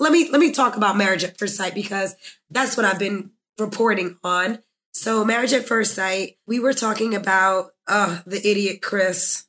let 0.02 0.12
me 0.12 0.30
let 0.30 0.40
me 0.42 0.52
talk 0.52 0.76
about 0.76 0.98
Marriage 0.98 1.24
at 1.24 1.38
First 1.38 1.56
Sight 1.56 1.74
because 1.76 2.16
that's 2.50 2.76
what 2.76 2.86
I've 2.86 3.00
been 3.00 3.32
reporting 3.58 4.18
on. 4.24 4.60
So 4.94 5.24
Marriage 5.24 5.54
at 5.54 5.66
First 5.68 5.94
Sight, 5.96 6.38
we 6.46 6.60
were 6.60 6.74
talking 6.74 7.16
about 7.16 7.72
uh 7.88 8.20
the 8.26 8.38
idiot 8.46 8.82
Chris. 8.82 9.46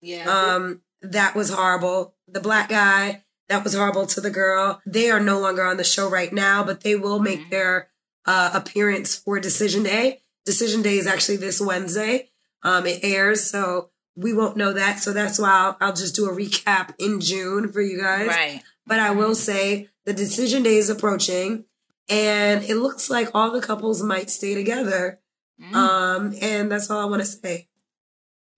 Yeah. 0.00 0.28
Um, 0.30 0.82
that 1.02 1.34
was 1.34 1.50
horrible. 1.50 2.14
The 2.28 2.40
black 2.40 2.68
guy, 2.68 3.24
that 3.48 3.64
was 3.64 3.74
horrible 3.74 4.06
to 4.08 4.20
the 4.20 4.30
girl. 4.30 4.80
They 4.86 5.10
are 5.10 5.20
no 5.20 5.40
longer 5.40 5.64
on 5.64 5.76
the 5.78 5.84
show 5.84 6.08
right 6.08 6.32
now, 6.32 6.62
but 6.64 6.82
they 6.82 6.94
will 6.94 7.18
make 7.18 7.46
Mhm. 7.46 7.50
their 7.50 7.88
uh, 8.26 8.50
appearance 8.54 9.14
for 9.16 9.38
Decision 9.40 9.82
Day. 9.82 10.20
Decision 10.46 10.80
Day 10.82 10.96
is 10.98 11.06
actually 11.06 11.36
this 11.38 11.60
Wednesday. 11.60 12.30
Um, 12.62 12.86
it 12.86 13.00
airs, 13.02 13.44
so 13.44 13.90
we 14.16 14.32
won't 14.32 14.56
know 14.56 14.72
that. 14.72 14.98
So 15.00 15.12
that's 15.12 15.38
why 15.38 15.50
I'll, 15.50 15.76
I'll 15.80 15.92
just 15.92 16.14
do 16.14 16.26
a 16.30 16.32
recap 16.34 16.94
in 16.98 17.20
June 17.20 17.70
for 17.72 17.82
you 17.82 18.00
guys. 18.00 18.28
right. 18.28 18.62
But 18.86 18.98
I 19.00 19.10
will 19.12 19.34
say 19.34 19.88
the 20.04 20.12
decision 20.12 20.62
day 20.62 20.76
is 20.76 20.90
approaching, 20.90 21.64
and 22.08 22.62
it 22.64 22.76
looks 22.76 23.08
like 23.10 23.30
all 23.34 23.50
the 23.50 23.60
couples 23.62 24.02
might 24.02 24.30
stay 24.30 24.54
together. 24.54 25.20
Mm. 25.60 25.74
Um, 25.74 26.34
and 26.40 26.70
that's 26.70 26.90
all 26.90 27.00
I 27.00 27.04
want 27.06 27.22
to 27.22 27.26
say. 27.26 27.68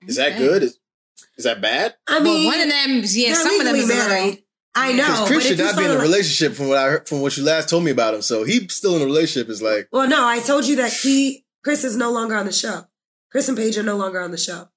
Is 0.06 0.16
that 0.16 0.32
Okay. 0.32 0.38
good? 0.38 0.62
Is, 0.64 0.78
is 1.36 1.44
that 1.44 1.60
bad? 1.60 1.94
I 2.08 2.14
well, 2.14 2.24
mean, 2.24 2.46
one 2.46 2.60
of 2.60 2.68
them, 2.68 3.02
yeah, 3.04 3.26
they're 3.28 3.34
some 3.36 3.60
of 3.60 3.66
them 3.66 3.76
is 3.76 3.90
a 3.90 3.94
married. 3.94 4.42
I 4.74 4.92
know. 4.92 5.04
Because 5.06 5.28
Chris 5.28 5.38
if 5.38 5.44
should 5.50 5.58
you 5.58 5.64
not 5.64 5.76
be 5.78 5.84
in 5.84 5.90
a 5.90 5.94
like- 5.94 6.02
relationship 6.02 6.54
from 6.54 6.68
what 6.68 6.78
I 6.78 6.84
heard, 6.90 7.08
from 7.08 7.20
what 7.20 7.36
you 7.36 7.44
last 7.44 7.68
told 7.70 7.84
me 7.84 7.90
about 7.90 8.14
him. 8.14 8.22
So 8.22 8.44
he's 8.44 8.74
still 8.74 8.96
in 8.96 9.02
a 9.02 9.06
relationship. 9.06 9.48
Is 9.48 9.62
like 9.62 9.88
Well, 9.92 10.08
no, 10.08 10.26
I 10.26 10.40
told 10.40 10.66
you 10.66 10.76
that 10.76 10.92
he 10.92 11.44
Chris 11.64 11.82
is 11.84 11.96
no 11.96 12.10
longer 12.12 12.34
on 12.34 12.46
the 12.46 12.52
show. 12.52 12.84
Chris 13.30 13.48
and 13.48 13.56
Paige 13.56 13.78
are 13.78 13.82
no 13.82 13.96
longer 13.96 14.20
on 14.20 14.30
the 14.32 14.38
show. 14.38 14.68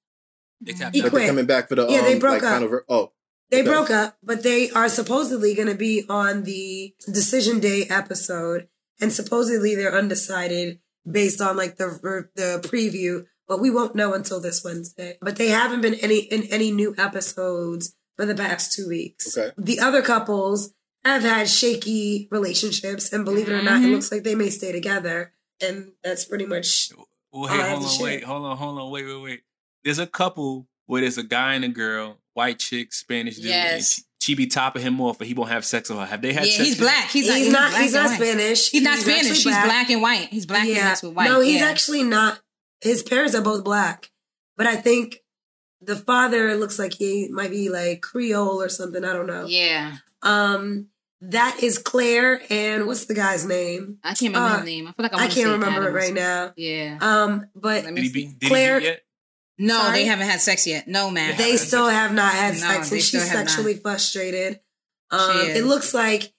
They 0.61 0.73
tapped 0.73 0.95
He 0.95 1.01
out. 1.01 1.05
but 1.05 1.11
they're 1.11 1.19
quit. 1.21 1.27
coming 1.27 1.45
back 1.45 1.69
for 1.69 1.75
the 1.75 1.87
Yeah, 1.87 2.01
they 2.01 2.13
um, 2.13 2.19
broke 2.19 2.41
like, 2.41 2.43
up. 2.43 2.49
Kind 2.49 2.63
of, 2.65 2.71
oh, 2.89 3.11
They 3.51 3.61
Okay. 3.61 3.69
broke 3.69 3.89
up, 3.89 4.17
but 4.23 4.43
they 4.43 4.69
are 4.71 4.89
supposedly 4.89 5.53
going 5.55 5.67
to 5.69 5.75
be 5.75 6.05
on 6.07 6.43
the 6.43 6.93
decision 7.11 7.59
day 7.59 7.83
episode, 7.89 8.67
and 9.01 9.11
supposedly 9.11 9.75
they're 9.75 9.95
undecided 9.95 10.79
based 11.09 11.41
on 11.41 11.57
like 11.57 11.77
the 11.77 12.29
the 12.35 12.59
preview. 12.67 13.25
But 13.47 13.59
we 13.59 13.71
won't 13.71 13.95
know 13.95 14.13
until 14.13 14.39
this 14.39 14.63
Wednesday. 14.63 15.17
But 15.21 15.37
they 15.37 15.47
haven't 15.47 15.81
been 15.81 15.95
any 15.95 16.19
in 16.19 16.43
any 16.43 16.71
new 16.71 16.93
episodes 16.97 17.95
for 18.15 18.25
the 18.27 18.35
past 18.35 18.73
two 18.73 18.87
weeks. 18.87 19.35
Okay. 19.35 19.51
The 19.57 19.79
other 19.79 20.03
couples 20.03 20.71
have 21.03 21.23
had 21.23 21.49
shaky 21.49 22.27
relationships, 22.29 23.11
and 23.11 23.25
believe 23.25 23.49
it 23.49 23.53
or 23.53 23.63
not, 23.63 23.81
it 23.81 23.87
Mhm. 23.87 23.91
looks 23.93 24.11
like 24.11 24.23
they 24.23 24.35
may 24.35 24.49
stay 24.51 24.71
together. 24.71 25.33
And 25.61 25.93
that's 26.03 26.25
pretty 26.25 26.45
much 26.45 26.91
Well, 27.31 27.47
hey, 27.47 27.59
I 27.59 27.67
have 27.67 27.79
hold 27.79 27.91
to 27.91 27.97
on, 27.97 28.03
wait, 28.03 28.23
hold 28.23 28.45
on, 28.45 28.57
hold 28.57 28.79
on, 28.79 28.91
wait, 28.91 29.05
wait, 29.05 29.21
wait. 29.21 29.41
There's 29.83 29.99
a 29.99 30.07
couple 30.07 30.67
where 30.85 31.01
there's 31.01 31.17
a 31.17 31.23
guy 31.23 31.53
and 31.55 31.63
a 31.65 31.69
girl, 31.69 32.19
white 32.39 32.59
chick, 32.59 32.93
Spanish 32.93 33.35
dude. 33.35 33.45
and 33.45 33.53
Yes. 33.53 33.93
she, 33.95 34.01
she 34.21 34.35
be 34.35 34.47
topping 34.47 34.81
him 34.81 34.99
off, 35.01 35.17
but 35.17 35.27
he 35.27 35.33
won't 35.33 35.49
have 35.51 35.63
sex 35.65 35.89
with 35.89 35.99
her. 35.99 36.05
Have 36.05 36.21
they 36.21 36.33
had 36.33 36.45
yeah, 36.45 36.51
sex? 36.51 36.63
he's 36.67 36.79
yet? 36.79 36.83
black. 36.83 37.09
He's, 37.09 37.33
he's, 37.33 37.51
not. 37.51 37.59
not 37.61 37.69
black 37.71 37.81
he's 37.83 37.93
not. 37.93 38.09
Spanish. 38.11 38.69
He's 38.71 38.81
not 38.81 38.97
actually 38.97 39.13
Spanish. 39.13 39.43
He's 39.43 39.55
black 39.63 39.89
and 39.89 40.01
white. 40.01 40.27
He's 40.29 40.45
black 40.45 40.65
and 40.67 40.73
mixed 40.89 41.03
with 41.03 41.13
white. 41.13 41.29
No, 41.29 41.41
he's 41.41 41.61
yeah. 41.61 41.67
actually 41.67 42.03
not. 42.03 42.39
His 42.81 43.03
parents 43.03 43.35
are 43.35 43.41
both 43.41 43.63
black, 43.63 44.09
but 44.57 44.65
I 44.67 44.75
think 44.75 45.17
the 45.81 45.95
father 45.95 46.55
looks 46.55 46.77
like 46.79 46.93
he 46.93 47.27
might 47.29 47.51
be 47.51 47.69
like 47.69 48.01
Creole 48.01 48.61
or 48.61 48.69
something. 48.69 49.03
I 49.05 49.13
don't 49.13 49.27
know. 49.27 49.45
Yeah, 49.47 49.95
Um, 50.21 50.87
that 51.21 51.61
is 51.63 51.77
Claire, 51.77 52.41
and 52.49 52.85
what's 52.87 53.05
the 53.05 53.13
guy's 53.13 53.45
name? 53.45 53.97
I 54.03 54.13
can't 54.13 54.33
remember 54.33 54.55
Uh, 54.55 54.57
his 54.57 54.65
name. 54.65 54.87
I 54.87 54.91
feel 54.93 55.03
like 55.03 55.13
I, 55.13 55.17
I 55.17 55.19
can't 55.27 55.33
say 55.33 55.45
remember 55.51 55.87
it 55.89 55.93
right 55.93 56.13
now. 56.13 56.53
Yeah. 56.55 56.97
Um, 57.01 57.45
but 57.55 57.83
Let 57.85 57.95
Did 57.95 57.95
me 57.95 58.01
he 58.03 58.09
be? 58.13 58.27
see. 58.27 58.33
Did 58.39 58.47
Claire- 58.49 58.79
he 58.79 58.85
yet? 58.87 59.01
No, 59.59 59.77
Sorry? 59.77 59.91
they 59.99 60.05
haven't 60.05 60.27
had 60.27 60.39
sex 60.41 60.65
yet. 60.65 60.87
No, 60.87 61.11
man. 61.11 61.37
they 61.37 61.57
still 61.57 61.87
have 61.89 62.13
not 62.13 62.33
had 62.33 62.53
No, 62.53 62.59
sex, 62.59 62.91
and 62.91 63.01
she's 63.01 63.27
have 63.29 63.37
not. 63.39 63.49
sexually 63.49 63.75
frustrated. 63.75 64.61
Um, 65.11 65.19
She 65.33 65.49
it 65.51 65.57
is. 65.57 65.65
looks 65.65 65.93
like 65.93 66.33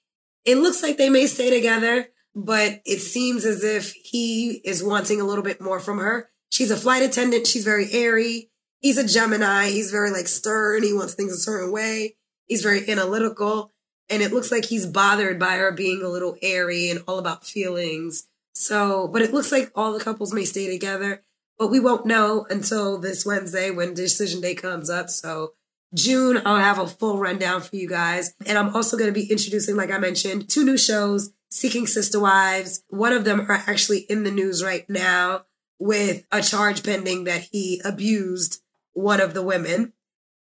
it 0.45 0.57
looks 0.57 0.83
like 0.83 0.97
they 0.97 1.11
may 1.11 1.27
stay 1.27 1.51
together, 1.51 2.09
but 2.35 2.81
it 2.87 3.01
seems 3.01 3.45
as 3.45 3.63
if 3.63 3.93
he 3.93 4.53
is 4.65 4.83
wanting 4.83 5.21
a 5.21 5.25
little 5.25 5.45
bit 5.45 5.61
more 5.61 5.79
from 5.81 5.99
her. 5.99 6.31
She's 6.51 6.71
a 6.71 6.77
flight 6.77 7.03
attendant. 7.03 7.47
She's 7.47 7.65
very 7.65 7.93
airy. 7.93 8.51
He's 8.81 8.97
a 8.97 9.07
Gemini. 9.07 9.69
He's 9.69 9.91
very 9.91 10.11
like 10.11 10.27
stern. 10.27 10.83
He 10.83 10.95
wants 10.95 11.13
things 11.15 11.33
a 11.35 11.39
certain 11.39 11.71
way. 11.71 12.17
He's 12.47 12.63
very 12.63 12.89
analytical, 12.91 13.71
and 14.09 14.23
it 14.23 14.33
looks 14.33 14.51
like 14.51 14.65
he's 14.65 14.87
bothered 14.87 15.39
by 15.39 15.57
her 15.57 15.71
being 15.73 16.03
a 16.03 16.09
little 16.09 16.37
airy 16.41 16.89
and 16.91 17.03
all 17.07 17.19
about 17.19 17.47
feelings. 17.47 18.27
So, 18.55 19.09
but 19.13 19.21
it 19.23 19.33
looks 19.35 19.53
like 19.53 19.71
all 19.75 19.93
the 19.93 20.03
couples 20.03 20.33
may 20.33 20.45
stay 20.45 20.69
together, 20.71 21.23
but 21.61 21.71
we 21.71 21.79
won't 21.79 22.07
know 22.07 22.47
until 22.51 22.97
this 22.99 23.25
Wednesday 23.27 23.71
when 23.71 23.93
decision 23.95 24.41
day 24.41 24.55
comes 24.55 24.89
up. 24.89 25.11
So, 25.11 25.53
June, 25.95 26.41
I'll 26.47 26.57
have 26.57 26.79
a 26.79 26.87
full 26.87 27.19
rundown 27.19 27.61
for 27.61 27.77
you 27.77 27.87
guys. 27.89 28.33
And 28.47 28.57
I'm 28.57 28.75
also 28.75 28.97
going 28.97 29.13
to 29.13 29.21
be 29.21 29.31
introducing, 29.31 29.77
like 29.77 29.91
I 29.91 29.99
mentioned, 29.99 30.49
two 30.49 30.65
new 30.65 30.79
shows, 30.79 31.31
Seeking 31.51 31.87
Sister 31.87 32.19
Wives. 32.19 32.83
One 32.89 33.13
of 33.13 33.25
them 33.25 33.41
are 33.43 33.63
actually 33.67 33.99
in 34.09 34.25
the 34.25 34.31
news 34.31 34.65
right 34.65 34.89
now 34.89 35.45
with 35.79 36.25
a 36.33 36.41
charge 36.41 36.83
pending 36.83 37.25
that 37.25 37.43
he 37.53 37.81
abused 37.85 38.63
one 38.95 39.21
of 39.21 39.35
the 39.35 39.43
women. 39.43 39.93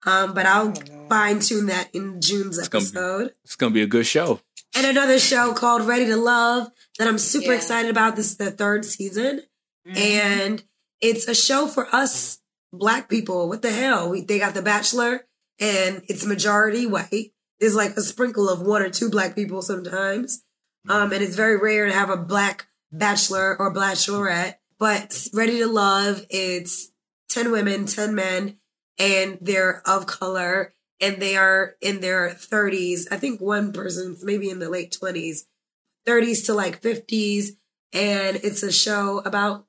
Um, 0.06 0.32
but 0.32 0.46
I'll 0.46 0.72
fine 1.10 1.40
tune 1.40 1.66
that 1.66 1.90
in 1.94 2.20
June's 2.22 2.58
It's 2.58 2.68
gonna 2.68 2.82
be- 2.84 2.88
episode. 2.88 3.34
It's 3.44 3.56
gonna 3.56 3.74
be 3.74 3.82
a 3.82 3.86
good 3.86 4.06
show. 4.06 4.40
And 4.74 4.86
another 4.86 5.18
show 5.18 5.52
called 5.52 5.86
Ready 5.86 6.06
to 6.06 6.16
Love 6.16 6.70
that 6.98 7.06
I'm 7.06 7.18
super 7.18 7.52
Yeah. 7.52 7.56
excited 7.58 7.90
about. 7.90 8.16
This 8.16 8.30
is 8.30 8.36
the 8.38 8.50
third 8.50 8.84
season. 8.86 9.42
Mhm. 9.86 9.96
And 9.98 10.62
it's 11.02 11.28
a 11.28 11.34
show 11.34 11.66
for 11.66 11.94
us 11.94 12.38
black 12.72 13.10
people. 13.10 13.48
What 13.48 13.60
the 13.60 13.72
hell? 13.72 14.08
We, 14.08 14.22
they 14.22 14.38
got 14.38 14.54
The 14.54 14.62
Bachelor 14.62 15.26
and 15.60 16.02
it's 16.08 16.24
majority 16.24 16.86
white. 16.86 17.32
There's 17.60 17.74
like 17.74 17.96
a 17.96 18.00
sprinkle 18.00 18.48
of 18.48 18.62
one 18.62 18.80
or 18.80 18.88
two 18.88 19.10
black 19.10 19.34
people 19.34 19.60
sometimes. 19.60 20.42
Um, 20.88 21.12
and 21.12 21.22
it's 21.22 21.36
very 21.36 21.56
rare 21.58 21.86
to 21.86 21.92
have 21.92 22.10
a 22.10 22.16
black 22.16 22.68
bachelor 22.90 23.56
or 23.58 23.74
bachelorette. 23.74 24.54
But 24.78 25.28
Ready 25.32 25.58
to 25.58 25.66
Love, 25.66 26.24
it's 26.30 26.90
10 27.30 27.52
women, 27.52 27.86
10 27.86 28.14
men, 28.14 28.58
and 28.98 29.38
they're 29.40 29.82
of 29.86 30.06
color 30.06 30.74
and 31.00 31.20
they 31.20 31.36
are 31.36 31.74
in 31.80 32.00
their 32.00 32.30
30s. 32.30 33.06
I 33.10 33.16
think 33.16 33.40
one 33.40 33.72
person's 33.72 34.24
maybe 34.24 34.50
in 34.50 34.60
the 34.60 34.70
late 34.70 34.96
20s, 35.00 35.40
30s 36.06 36.46
to 36.46 36.54
like 36.54 36.80
50s. 36.80 37.50
And 37.92 38.36
it's 38.36 38.62
a 38.62 38.72
show 38.72 39.18
about 39.24 39.66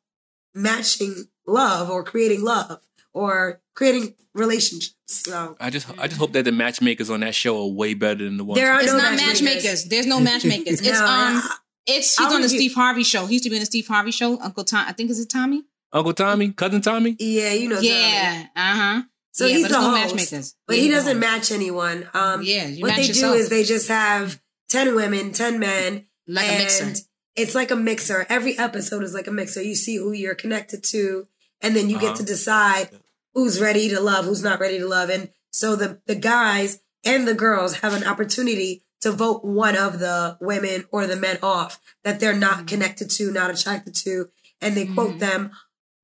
matching 0.54 1.26
love 1.48 1.90
or 1.90 2.04
creating 2.04 2.44
love 2.44 2.80
or 3.14 3.62
creating 3.76 4.16
relationships. 4.34 4.96
So 5.08 5.56
I 5.60 5.70
just, 5.70 5.88
I 6.00 6.08
just 6.08 6.20
hope 6.20 6.34
that 6.34 6.46
the 6.46 6.52
matchmakers 6.52 7.10
on 7.10 7.20
that 7.22 7.36
show 7.36 7.62
are 7.64 7.68
way 7.72 7.94
better 7.94 8.24
than 8.24 8.38
the 8.38 8.44
ones. 8.44 8.60
There 8.60 8.74
are 8.74 8.82
It's 8.82 8.92
no 8.92 8.98
not 8.98 9.12
matchmakers. 9.16 9.42
matchmakers. 9.42 9.86
There's 9.86 10.08
no 10.08 10.20
matchmakers. 10.32 10.82
It's 10.82 11.00
um, 11.00 11.42
it's 11.86 12.20
I'll 12.20 12.28
he's 12.28 12.36
on 12.36 12.42
the 12.42 12.46
review- 12.48 12.60
Steve 12.60 12.74
Harvey 12.76 13.04
show. 13.04 13.26
He 13.28 13.34
used 13.34 13.44
to 13.44 13.50
be 13.50 13.58
on 13.58 13.60
the 13.62 13.66
Steve 13.66 13.88
Harvey 13.88 14.12
show. 14.12 14.40
Uncle 14.40 14.64
Tom, 14.64 14.86
I 14.88 14.94
think 14.94 15.10
is 15.12 15.20
it 15.20 15.30
Tommy? 15.30 15.64
Uncle 15.92 16.14
Tommy, 16.14 16.52
cousin 16.54 16.82
Tommy. 16.82 17.16
yeah, 17.20 17.54
you 17.54 17.70
know. 17.70 17.76
Tommy. 17.76 17.90
Yeah. 17.90 18.46
Uh 18.56 18.60
huh. 18.76 19.02
So 19.34 19.46
yeah, 19.46 19.54
he's 19.58 19.64
but 19.64 19.68
the 19.70 19.74
there's 19.74 19.84
no 19.86 19.90
host, 19.92 20.16
matchmakers. 20.16 20.56
but 20.68 20.78
Yeah, 20.78 20.82
he 20.84 20.90
doesn't 20.90 21.18
host. 21.22 21.32
match 21.32 21.52
anyone. 21.52 22.10
Um, 22.14 22.42
Yeah, 22.44 22.66
you 22.68 22.82
what 22.82 22.90
match 22.90 22.98
they 23.02 23.08
yourself. 23.08 23.34
do 23.36 23.40
is 23.40 23.50
they 23.50 23.64
just 23.64 23.88
have 23.90 24.42
ten 24.70 24.96
women, 24.96 25.32
ten 25.34 25.60
men, 25.60 26.06
like 26.28 26.46
a 26.48 26.50
and 26.50 26.58
mixer. 26.64 26.94
It's 27.35 27.55
like 27.55 27.72
a 27.72 27.76
mixer. 27.76 28.26
Every 28.30 28.57
episode 28.57 29.03
is 29.03 29.14
like 29.14 29.27
a 29.27 29.31
mixer. 29.31 29.61
You 29.61 29.76
see 29.76 29.97
who 29.97 30.11
you're 30.11 30.35
connected 30.35 30.84
to, 30.85 31.27
and 31.61 31.76
then 31.76 31.89
you 31.89 31.97
Uh-huh. 31.97 32.07
get 32.10 32.15
to 32.18 32.23
decide 32.23 32.89
who's 33.34 33.60
ready 33.61 33.89
to 33.89 33.99
love, 33.99 34.26
who's 34.26 34.43
not 34.43 34.60
ready 34.60 34.77
to 34.80 34.88
love. 34.88 35.10
And 35.10 35.30
so 35.49 35.76
the, 35.76 35.99
the 36.05 36.15
guys 36.15 36.81
and 37.03 37.27
the 37.27 37.34
girls 37.34 37.77
have 37.77 37.93
an 37.93 38.03
opportunity 38.03 38.84
to 39.01 39.11
vote 39.11 39.43
one 39.43 39.76
of 39.76 39.99
the 39.99 40.38
women 40.39 40.85
or 40.91 41.07
the 41.07 41.15
men 41.15 41.38
off 41.43 41.80
that 42.03 42.19
they're 42.19 42.35
not 42.38 42.68
connected 42.68 43.10
to, 43.10 43.31
not 43.31 43.49
attracted 43.51 43.93
to, 43.95 44.30
and 44.61 44.76
they 44.77 44.85
quote 44.85 45.19
them 45.19 45.51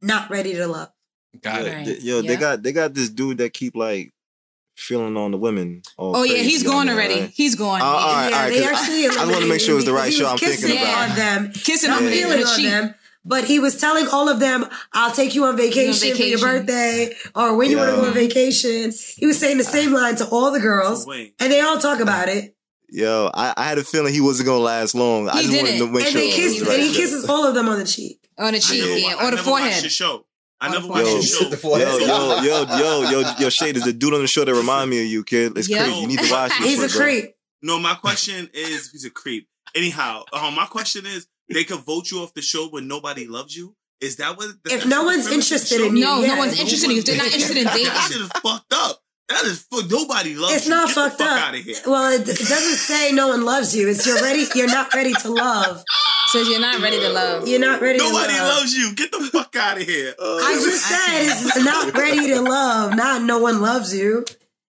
not 0.02 0.30
ready 0.30 0.54
to 0.54 0.68
love. 0.68 0.90
Got 1.42 1.62
yo, 1.62 1.68
it. 1.68 1.86
th- 1.86 2.02
yo, 2.02 2.22
they 2.22 2.36
got 2.36 2.64
they 2.64 2.72
got 2.72 2.94
this 2.96 3.10
dude 3.10 3.38
that 3.38 3.54
keep 3.54 3.76
like 3.76 4.12
feeling 4.80 5.16
on 5.18 5.32
the 5.32 5.38
women. 5.38 5.82
all 5.98 6.16
Oh 6.18 6.24
yeah, 6.24 6.34
crazy 6.36 6.50
he's 6.50 6.66
on 6.66 6.72
going 6.72 6.88
there, 6.88 6.96
already. 6.96 7.14
Uh, 7.14 7.20
right? 7.22 7.30
He's 7.34 7.56
going. 7.56 7.82
Oh, 7.82 7.86
all 7.86 8.14
right, 8.14 8.30
yeah, 8.30 8.36
all 8.38 8.44
right. 8.44 8.54
they 8.54 8.60
'cause 8.62 8.80
actually 8.80 9.06
I, 9.08 9.24
I 9.24 9.26
want 9.32 9.42
to 9.44 9.50
make 9.50 9.62
sure 9.62 9.76
it's 9.78 9.86
the 9.86 9.94
right 9.94 10.12
show 10.14 10.28
I'm 10.28 10.38
thinking 10.38 10.56
kissing 10.70 10.78
about. 10.82 11.10
on 11.12 11.16
them, 11.16 11.52
Kissing 11.54 11.92
on 11.92 12.04
them 12.04 12.14
feeling 12.14 12.40
with 12.40 12.48
on 12.48 12.56
cheek. 12.58 12.66
them. 12.70 12.96
But 13.26 13.44
he 13.44 13.60
was 13.60 13.80
telling 13.80 14.08
all 14.08 14.30
of 14.30 14.40
them, 14.40 14.66
"I'll 14.94 15.12
take 15.12 15.36
you 15.36 15.44
on 15.44 15.58
vacation, 15.58 16.16
for 16.16 16.24
your 16.24 16.40
birthday, 16.40 17.14
or 17.36 17.56
when 17.56 17.70
you 17.70 17.78
want 17.78 17.90
to 17.92 17.96
go 17.98 18.06
on 18.08 18.14
vacation." 18.14 18.92
He 19.18 19.26
was 19.28 19.38
saying 19.38 19.58
the 19.58 19.64
same 19.66 19.92
line 19.94 20.16
to 20.16 20.28
all 20.30 20.52
the 20.52 20.60
girls, 20.62 21.06
and 21.08 21.52
they 21.52 21.60
all 21.60 21.78
talk 21.78 22.00
about 22.00 22.30
it. 22.30 22.56
Yo, 22.92 23.30
I, 23.34 23.54
I 23.56 23.66
had 23.66 23.78
a 23.78 23.84
feeling 23.84 24.14
he 24.14 24.22
wasn't 24.22 24.48
gonna 24.48 24.60
last 24.64 24.96
long. 24.96 25.30
I 25.30 25.42
He 25.42 25.48
just 25.48 25.52
didn't. 25.52 25.78
to 25.80 25.92
make 25.92 26.06
And 26.06 26.12
sure 26.14 26.22
they 26.22 26.30
it 26.30 26.34
kiss, 26.34 26.54
was 26.54 26.60
the 26.62 26.66
right 26.70 26.80
and 26.80 26.84
he 26.88 26.94
show. 26.94 27.00
kisses 27.02 27.26
all 27.30 27.46
of 27.46 27.54
them 27.54 27.70
on 27.70 27.78
the 27.78 27.86
cheek. 27.86 28.20
on 28.40 28.54
the 28.54 28.60
cheek, 28.60 28.82
yeah, 28.82 29.14
or 29.16 29.30
the 29.30 29.36
never 29.36 29.36
watched 29.36 29.44
forehead. 29.46 29.84
the 29.84 29.90
show. 29.90 30.26
I 30.62 30.70
never 30.70 30.82
the 30.82 30.88
watched 30.88 31.06
forehead. 31.06 31.22
the 31.22 31.26
show. 31.26 31.50
The. 31.50 31.80
Yo, 31.80 31.98
yo, 31.98 32.42
yo, 32.44 32.80
yo, 32.80 33.10
yo, 33.22 33.32
yo, 33.40 33.50
Shade 33.50 33.78
is 33.78 33.84
the 33.84 33.94
dude 33.94 34.14
on 34.14 34.22
the 34.22 34.28
show 34.28 34.44
that 34.46 34.54
remind 34.54 34.90
me 34.90 35.00
of 35.02 35.08
you, 35.08 35.24
kid. 35.24 35.58
It's 35.58 35.70
Yeah. 35.70 35.84
crazy. 35.86 36.00
You 36.02 36.08
need 36.08 36.20
to 36.20 36.32
watch 36.32 36.52
this. 36.60 36.68
He's 36.68 36.84
a 36.84 36.90
shit, 36.90 36.98
bro. 36.98 37.06
creep. 37.06 37.36
No, 37.62 37.80
my 37.80 37.94
question 37.96 38.50
is, 38.54 38.90
he's 38.92 39.06
a 39.06 39.10
creep. 39.10 39.48
Anyhow, 39.76 40.24
um, 40.34 40.56
my 40.56 40.66
question 40.66 41.06
is, 41.06 41.28
they 41.50 41.64
could 41.64 41.80
vote 41.80 42.12
you 42.12 42.20
off 42.20 42.34
the 42.34 42.42
show 42.42 42.68
when 42.70 42.88
nobody 42.88 43.28
loves 43.28 43.56
you. 43.56 43.76
Is 44.02 44.16
that 44.18 44.38
what? 44.38 44.50
If 44.66 44.86
no 44.86 45.04
one's 45.04 45.28
the 45.28 45.34
interested 45.34 45.82
in 45.82 45.98
you, 45.98 46.04
No, 46.06 46.22
yeah. 46.22 46.34
no 46.36 46.38
one's 46.38 46.58
interested 46.60 46.86
in 46.86 46.92
you. 46.92 47.00
If 47.00 47.06
they're 47.06 47.18
not 47.18 47.26
interested 47.26 47.58
in 47.58 47.68
dating. 47.68 47.84
That 47.86 48.10
shit 48.12 48.22
is 48.22 48.30
fucked 48.42 48.74
up. 48.74 49.02
That 49.30 49.46
is 49.46 49.62
for 49.70 49.84
nobody 49.88 50.36
loves 50.36 50.52
you. 50.52 50.58
It's 50.58 50.66
you. 50.66 50.72
not 50.72 50.88
Get 50.88 50.96
fucked 50.96 51.18
the 51.20 51.24
fuck 51.24 51.34
up. 51.34 51.48
out 51.50 51.56
of 51.56 51.62
here. 51.64 51.76
Well, 51.86 52.14
it, 52.14 52.22
it 52.22 52.38
doesn't 52.38 52.78
say 52.78 53.12
no 53.12 53.28
one 53.30 53.46
loves 53.46 53.76
you. 53.76 53.88
It's 53.88 54.06
you're 54.06 54.22
ready. 54.22 54.46
You're 54.56 54.68
not 54.68 54.94
ready 54.94 55.14
to 55.14 55.30
love. 55.30 55.84
Says 56.28 56.48
you're 56.50 56.60
not 56.60 56.82
ready 56.82 57.00
to 57.00 57.10
love. 57.10 57.48
You're 57.48 57.60
not 57.60 57.82
ready 57.82 58.00
Nobody 58.00 58.34
to 58.34 58.40
love. 58.40 58.58
loves 58.58 58.76
you. 58.76 58.94
Get 58.96 59.12
the 59.12 59.20
fuck 59.32 59.56
out 59.56 59.78
of 59.78 59.84
here. 59.84 60.10
I 60.12 60.14
oh. 60.20 60.62
just 60.64 60.86
said 60.86 61.26
it's 61.26 61.64
not 61.64 61.96
ready 61.96 62.28
to 62.28 62.42
love. 62.42 62.96
Not 62.96 63.24
no 63.24 63.40
one 63.40 63.62
loves 63.62 63.96
you. 63.96 64.26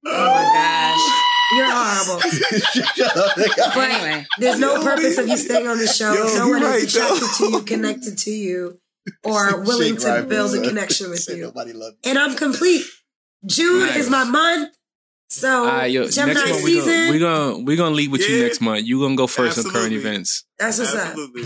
Oh 0.06 0.10
my 0.10 0.42
gosh. 0.54 1.26
You're 1.52 1.66
horrible. 1.70 2.22
But 3.74 3.90
Anyway, 3.90 4.26
there's 4.38 4.58
no 4.58 4.82
purpose 4.82 5.18
of 5.18 5.28
you 5.28 5.36
staying 5.36 5.66
on 5.66 5.78
the 5.78 5.86
show. 5.86 6.12
Yo, 6.14 6.24
no 6.38 6.48
one 6.48 6.62
right, 6.62 6.76
is 6.82 6.94
attracted 6.94 7.20
though. 7.20 7.50
to 7.50 7.50
you, 7.52 7.62
connected 7.66 8.18
to 8.18 8.30
you, 8.30 8.78
or 9.24 9.60
willing 9.62 9.96
Shake 9.96 10.22
to 10.22 10.26
build 10.28 10.54
a 10.54 10.62
connection 10.62 11.10
with 11.10 11.20
Said 11.20 11.38
you. 11.38 11.44
Nobody 11.44 11.72
loved 11.72 11.96
And 12.04 12.18
I'm 12.18 12.36
complete. 12.36 12.84
June 13.46 13.80
Nice. 13.86 13.96
is 13.96 14.10
my 14.10 14.24
month. 14.24 14.74
So 15.30 15.48
All 15.60 15.66
right, 15.66 15.90
yo, 15.90 16.08
Gemini 16.08 16.34
next 16.40 16.50
month 16.50 16.64
We're 16.64 17.18
gonna 17.18 17.58
we 17.58 17.76
gonna 17.76 17.76
gonna 17.76 17.94
lead 17.94 18.10
with 18.10 18.28
you 18.28 18.42
next 18.42 18.60
month. 18.60 18.84
You're 18.84 19.00
gonna 19.00 19.16
go 19.16 19.26
first 19.26 19.58
on 19.58 19.70
current 19.70 19.92
events. 19.92 20.44
That's 20.58 20.78
what's 20.78 20.94
up. 20.94 21.06
Absolutely. 21.08 21.42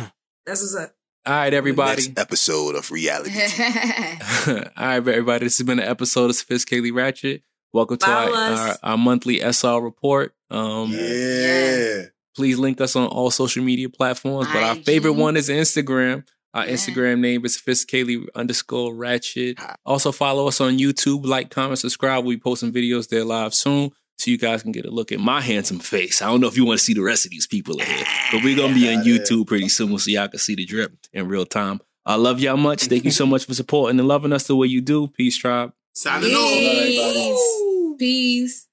That's 0.46 0.62
what's 0.62 0.76
up. 0.76 0.94
All 1.26 1.32
right, 1.34 1.54
everybody. 1.54 2.02
Next 2.02 2.18
episode 2.18 2.74
of 2.76 2.90
reality. 2.90 3.30
All 4.46 4.54
right, 4.76 4.96
everybody. 4.96 5.46
This 5.46 5.58
has 5.58 5.66
been 5.66 5.78
an 5.78 5.88
episode 5.88 6.30
of 6.30 6.36
Sophisticatedly 6.36 6.94
Ratchet. 6.94 7.42
Welcome 7.72 7.96
to 7.98 8.10
our, 8.10 8.30
our, 8.30 8.76
our 8.82 8.96
monthly 8.98 9.40
SR 9.40 9.80
report. 9.80 10.34
Um, 10.50 10.90
Yeah. 10.92 12.02
Please 12.36 12.58
link 12.58 12.80
us 12.80 12.96
on 12.96 13.06
all 13.06 13.30
social 13.30 13.62
media 13.64 13.88
platforms. 13.88 14.48
But 14.52 14.62
our 14.62 14.74
favorite 14.74 15.12
one 15.12 15.36
is 15.36 15.48
Instagram. 15.48 16.26
Our 16.54 16.66
Yeah. 16.66 16.72
Instagram 16.74 17.18
name 17.18 17.44
is 17.44 17.56
sophisticatedly 17.60 18.26
underscore 18.34 18.94
ratchet. 18.94 19.56
Ah. 19.58 19.74
Also 19.84 20.12
follow 20.12 20.46
us 20.48 20.60
on 20.60 20.78
YouTube, 20.78 21.26
like, 21.26 21.50
comment, 21.50 21.78
subscribe. 21.80 22.24
We'll 22.24 22.36
be 22.36 22.40
posting 22.40 22.72
videos 22.72 23.08
there 23.08 23.24
live 23.24 23.52
soon. 23.54 23.90
So 24.16 24.30
you 24.30 24.38
guys 24.38 24.62
can 24.62 24.70
get 24.70 24.84
a 24.86 24.90
look 24.92 25.10
at 25.10 25.18
my 25.18 25.40
handsome 25.40 25.80
face. 25.80 26.22
I 26.22 26.26
don't 26.26 26.40
know 26.40 26.46
if 26.46 26.56
you 26.56 26.64
want 26.64 26.78
to 26.78 26.84
see 26.84 26.94
the 26.94 27.02
rest 27.02 27.24
of 27.24 27.32
these 27.32 27.48
people 27.48 27.80
in 27.80 27.84
here, 27.86 28.04
but 28.30 28.44
we're 28.44 28.56
gonna 28.56 28.72
be 28.72 28.88
on 28.88 29.00
ah, 29.00 29.02
YouTube 29.04 29.48
pretty 29.48 29.68
soon, 29.68 29.98
so 29.98 30.08
y'all 30.08 30.28
can 30.28 30.38
see 30.38 30.54
the 30.54 30.64
drip 30.64 30.92
in 31.12 31.26
real 31.26 31.44
time. 31.44 31.80
I 32.06 32.14
love 32.14 32.38
y'all 32.38 32.56
much. 32.56 32.84
Thank 32.84 33.04
you 33.04 33.10
so 33.10 33.26
much 33.32 33.44
for 33.44 33.54
supporting 33.54 33.98
and 33.98 34.06
loving 34.06 34.32
us 34.32 34.46
the 34.46 34.54
way 34.54 34.68
you 34.68 34.80
do. 34.80 35.08
Peace, 35.08 35.36
tribe. 35.36 35.72
Signing 35.94 36.30
off. 36.32 37.98
Peace. 37.98 38.68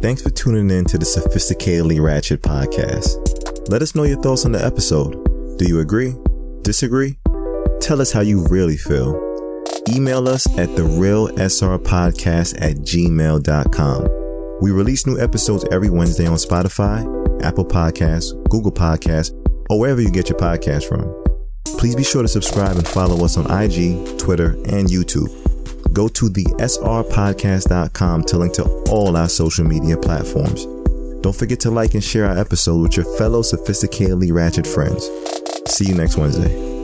Thanks 0.00 0.22
for 0.22 0.30
tuning 0.30 0.70
in 0.70 0.84
to 0.84 0.96
the 0.98 1.04
Sophisticatedly 1.04 2.00
Ratchet 2.00 2.42
podcast. 2.42 3.27
Let 3.68 3.82
us 3.82 3.94
know 3.94 4.04
your 4.04 4.18
thoughts 4.22 4.46
on 4.46 4.52
the 4.52 4.64
episode. 4.64 5.12
Do 5.58 5.66
you 5.68 5.80
agree? 5.80 6.14
Disagree? 6.62 7.18
Tell 7.82 8.00
us 8.00 8.10
how 8.10 8.22
you 8.22 8.46
really 8.48 8.78
feel. 8.78 9.14
Email 9.90 10.26
us 10.26 10.46
at 10.58 10.74
the 10.74 10.84
real 10.84 11.28
SR 11.38 11.78
podcast 11.78 12.56
at 12.62 12.76
gmail.com. 12.78 14.08
We 14.62 14.70
release 14.70 15.06
new 15.06 15.18
episodes 15.18 15.66
every 15.70 15.90
Wednesday 15.90 16.26
on 16.26 16.38
Spotify, 16.38 17.04
Apple 17.42 17.66
Podcasts, 17.66 18.32
Google 18.48 18.72
Podcasts, 18.72 19.32
or 19.68 19.78
wherever 19.78 20.00
you 20.00 20.10
get 20.10 20.30
your 20.30 20.38
podcast 20.38 20.88
from. 20.88 21.14
Please 21.78 21.94
be 21.94 22.04
sure 22.04 22.22
to 22.22 22.28
subscribe 22.28 22.76
and 22.76 22.88
follow 22.88 23.22
us 23.22 23.36
on 23.36 23.44
IG, 23.50 24.18
Twitter, 24.18 24.52
and 24.64 24.88
YouTube. 24.88 25.28
Go 25.92 26.08
to 26.08 26.30
the 26.30 26.44
srpodcast.com 26.44 28.24
to 28.24 28.38
link 28.38 28.54
to 28.54 28.64
all 28.90 29.14
our 29.14 29.28
social 29.28 29.66
media 29.66 29.98
platforms. 29.98 30.66
Don't 31.20 31.34
forget 31.34 31.60
to 31.60 31.70
like 31.70 31.94
and 31.94 32.02
share 32.02 32.26
our 32.26 32.38
episode 32.38 32.80
with 32.80 32.96
your 32.96 33.06
fellow 33.18 33.42
sophisticatedly 33.42 34.32
ratchet 34.32 34.66
friends. 34.66 35.10
See 35.66 35.86
you 35.86 35.94
next 35.94 36.16
Wednesday. 36.16 36.77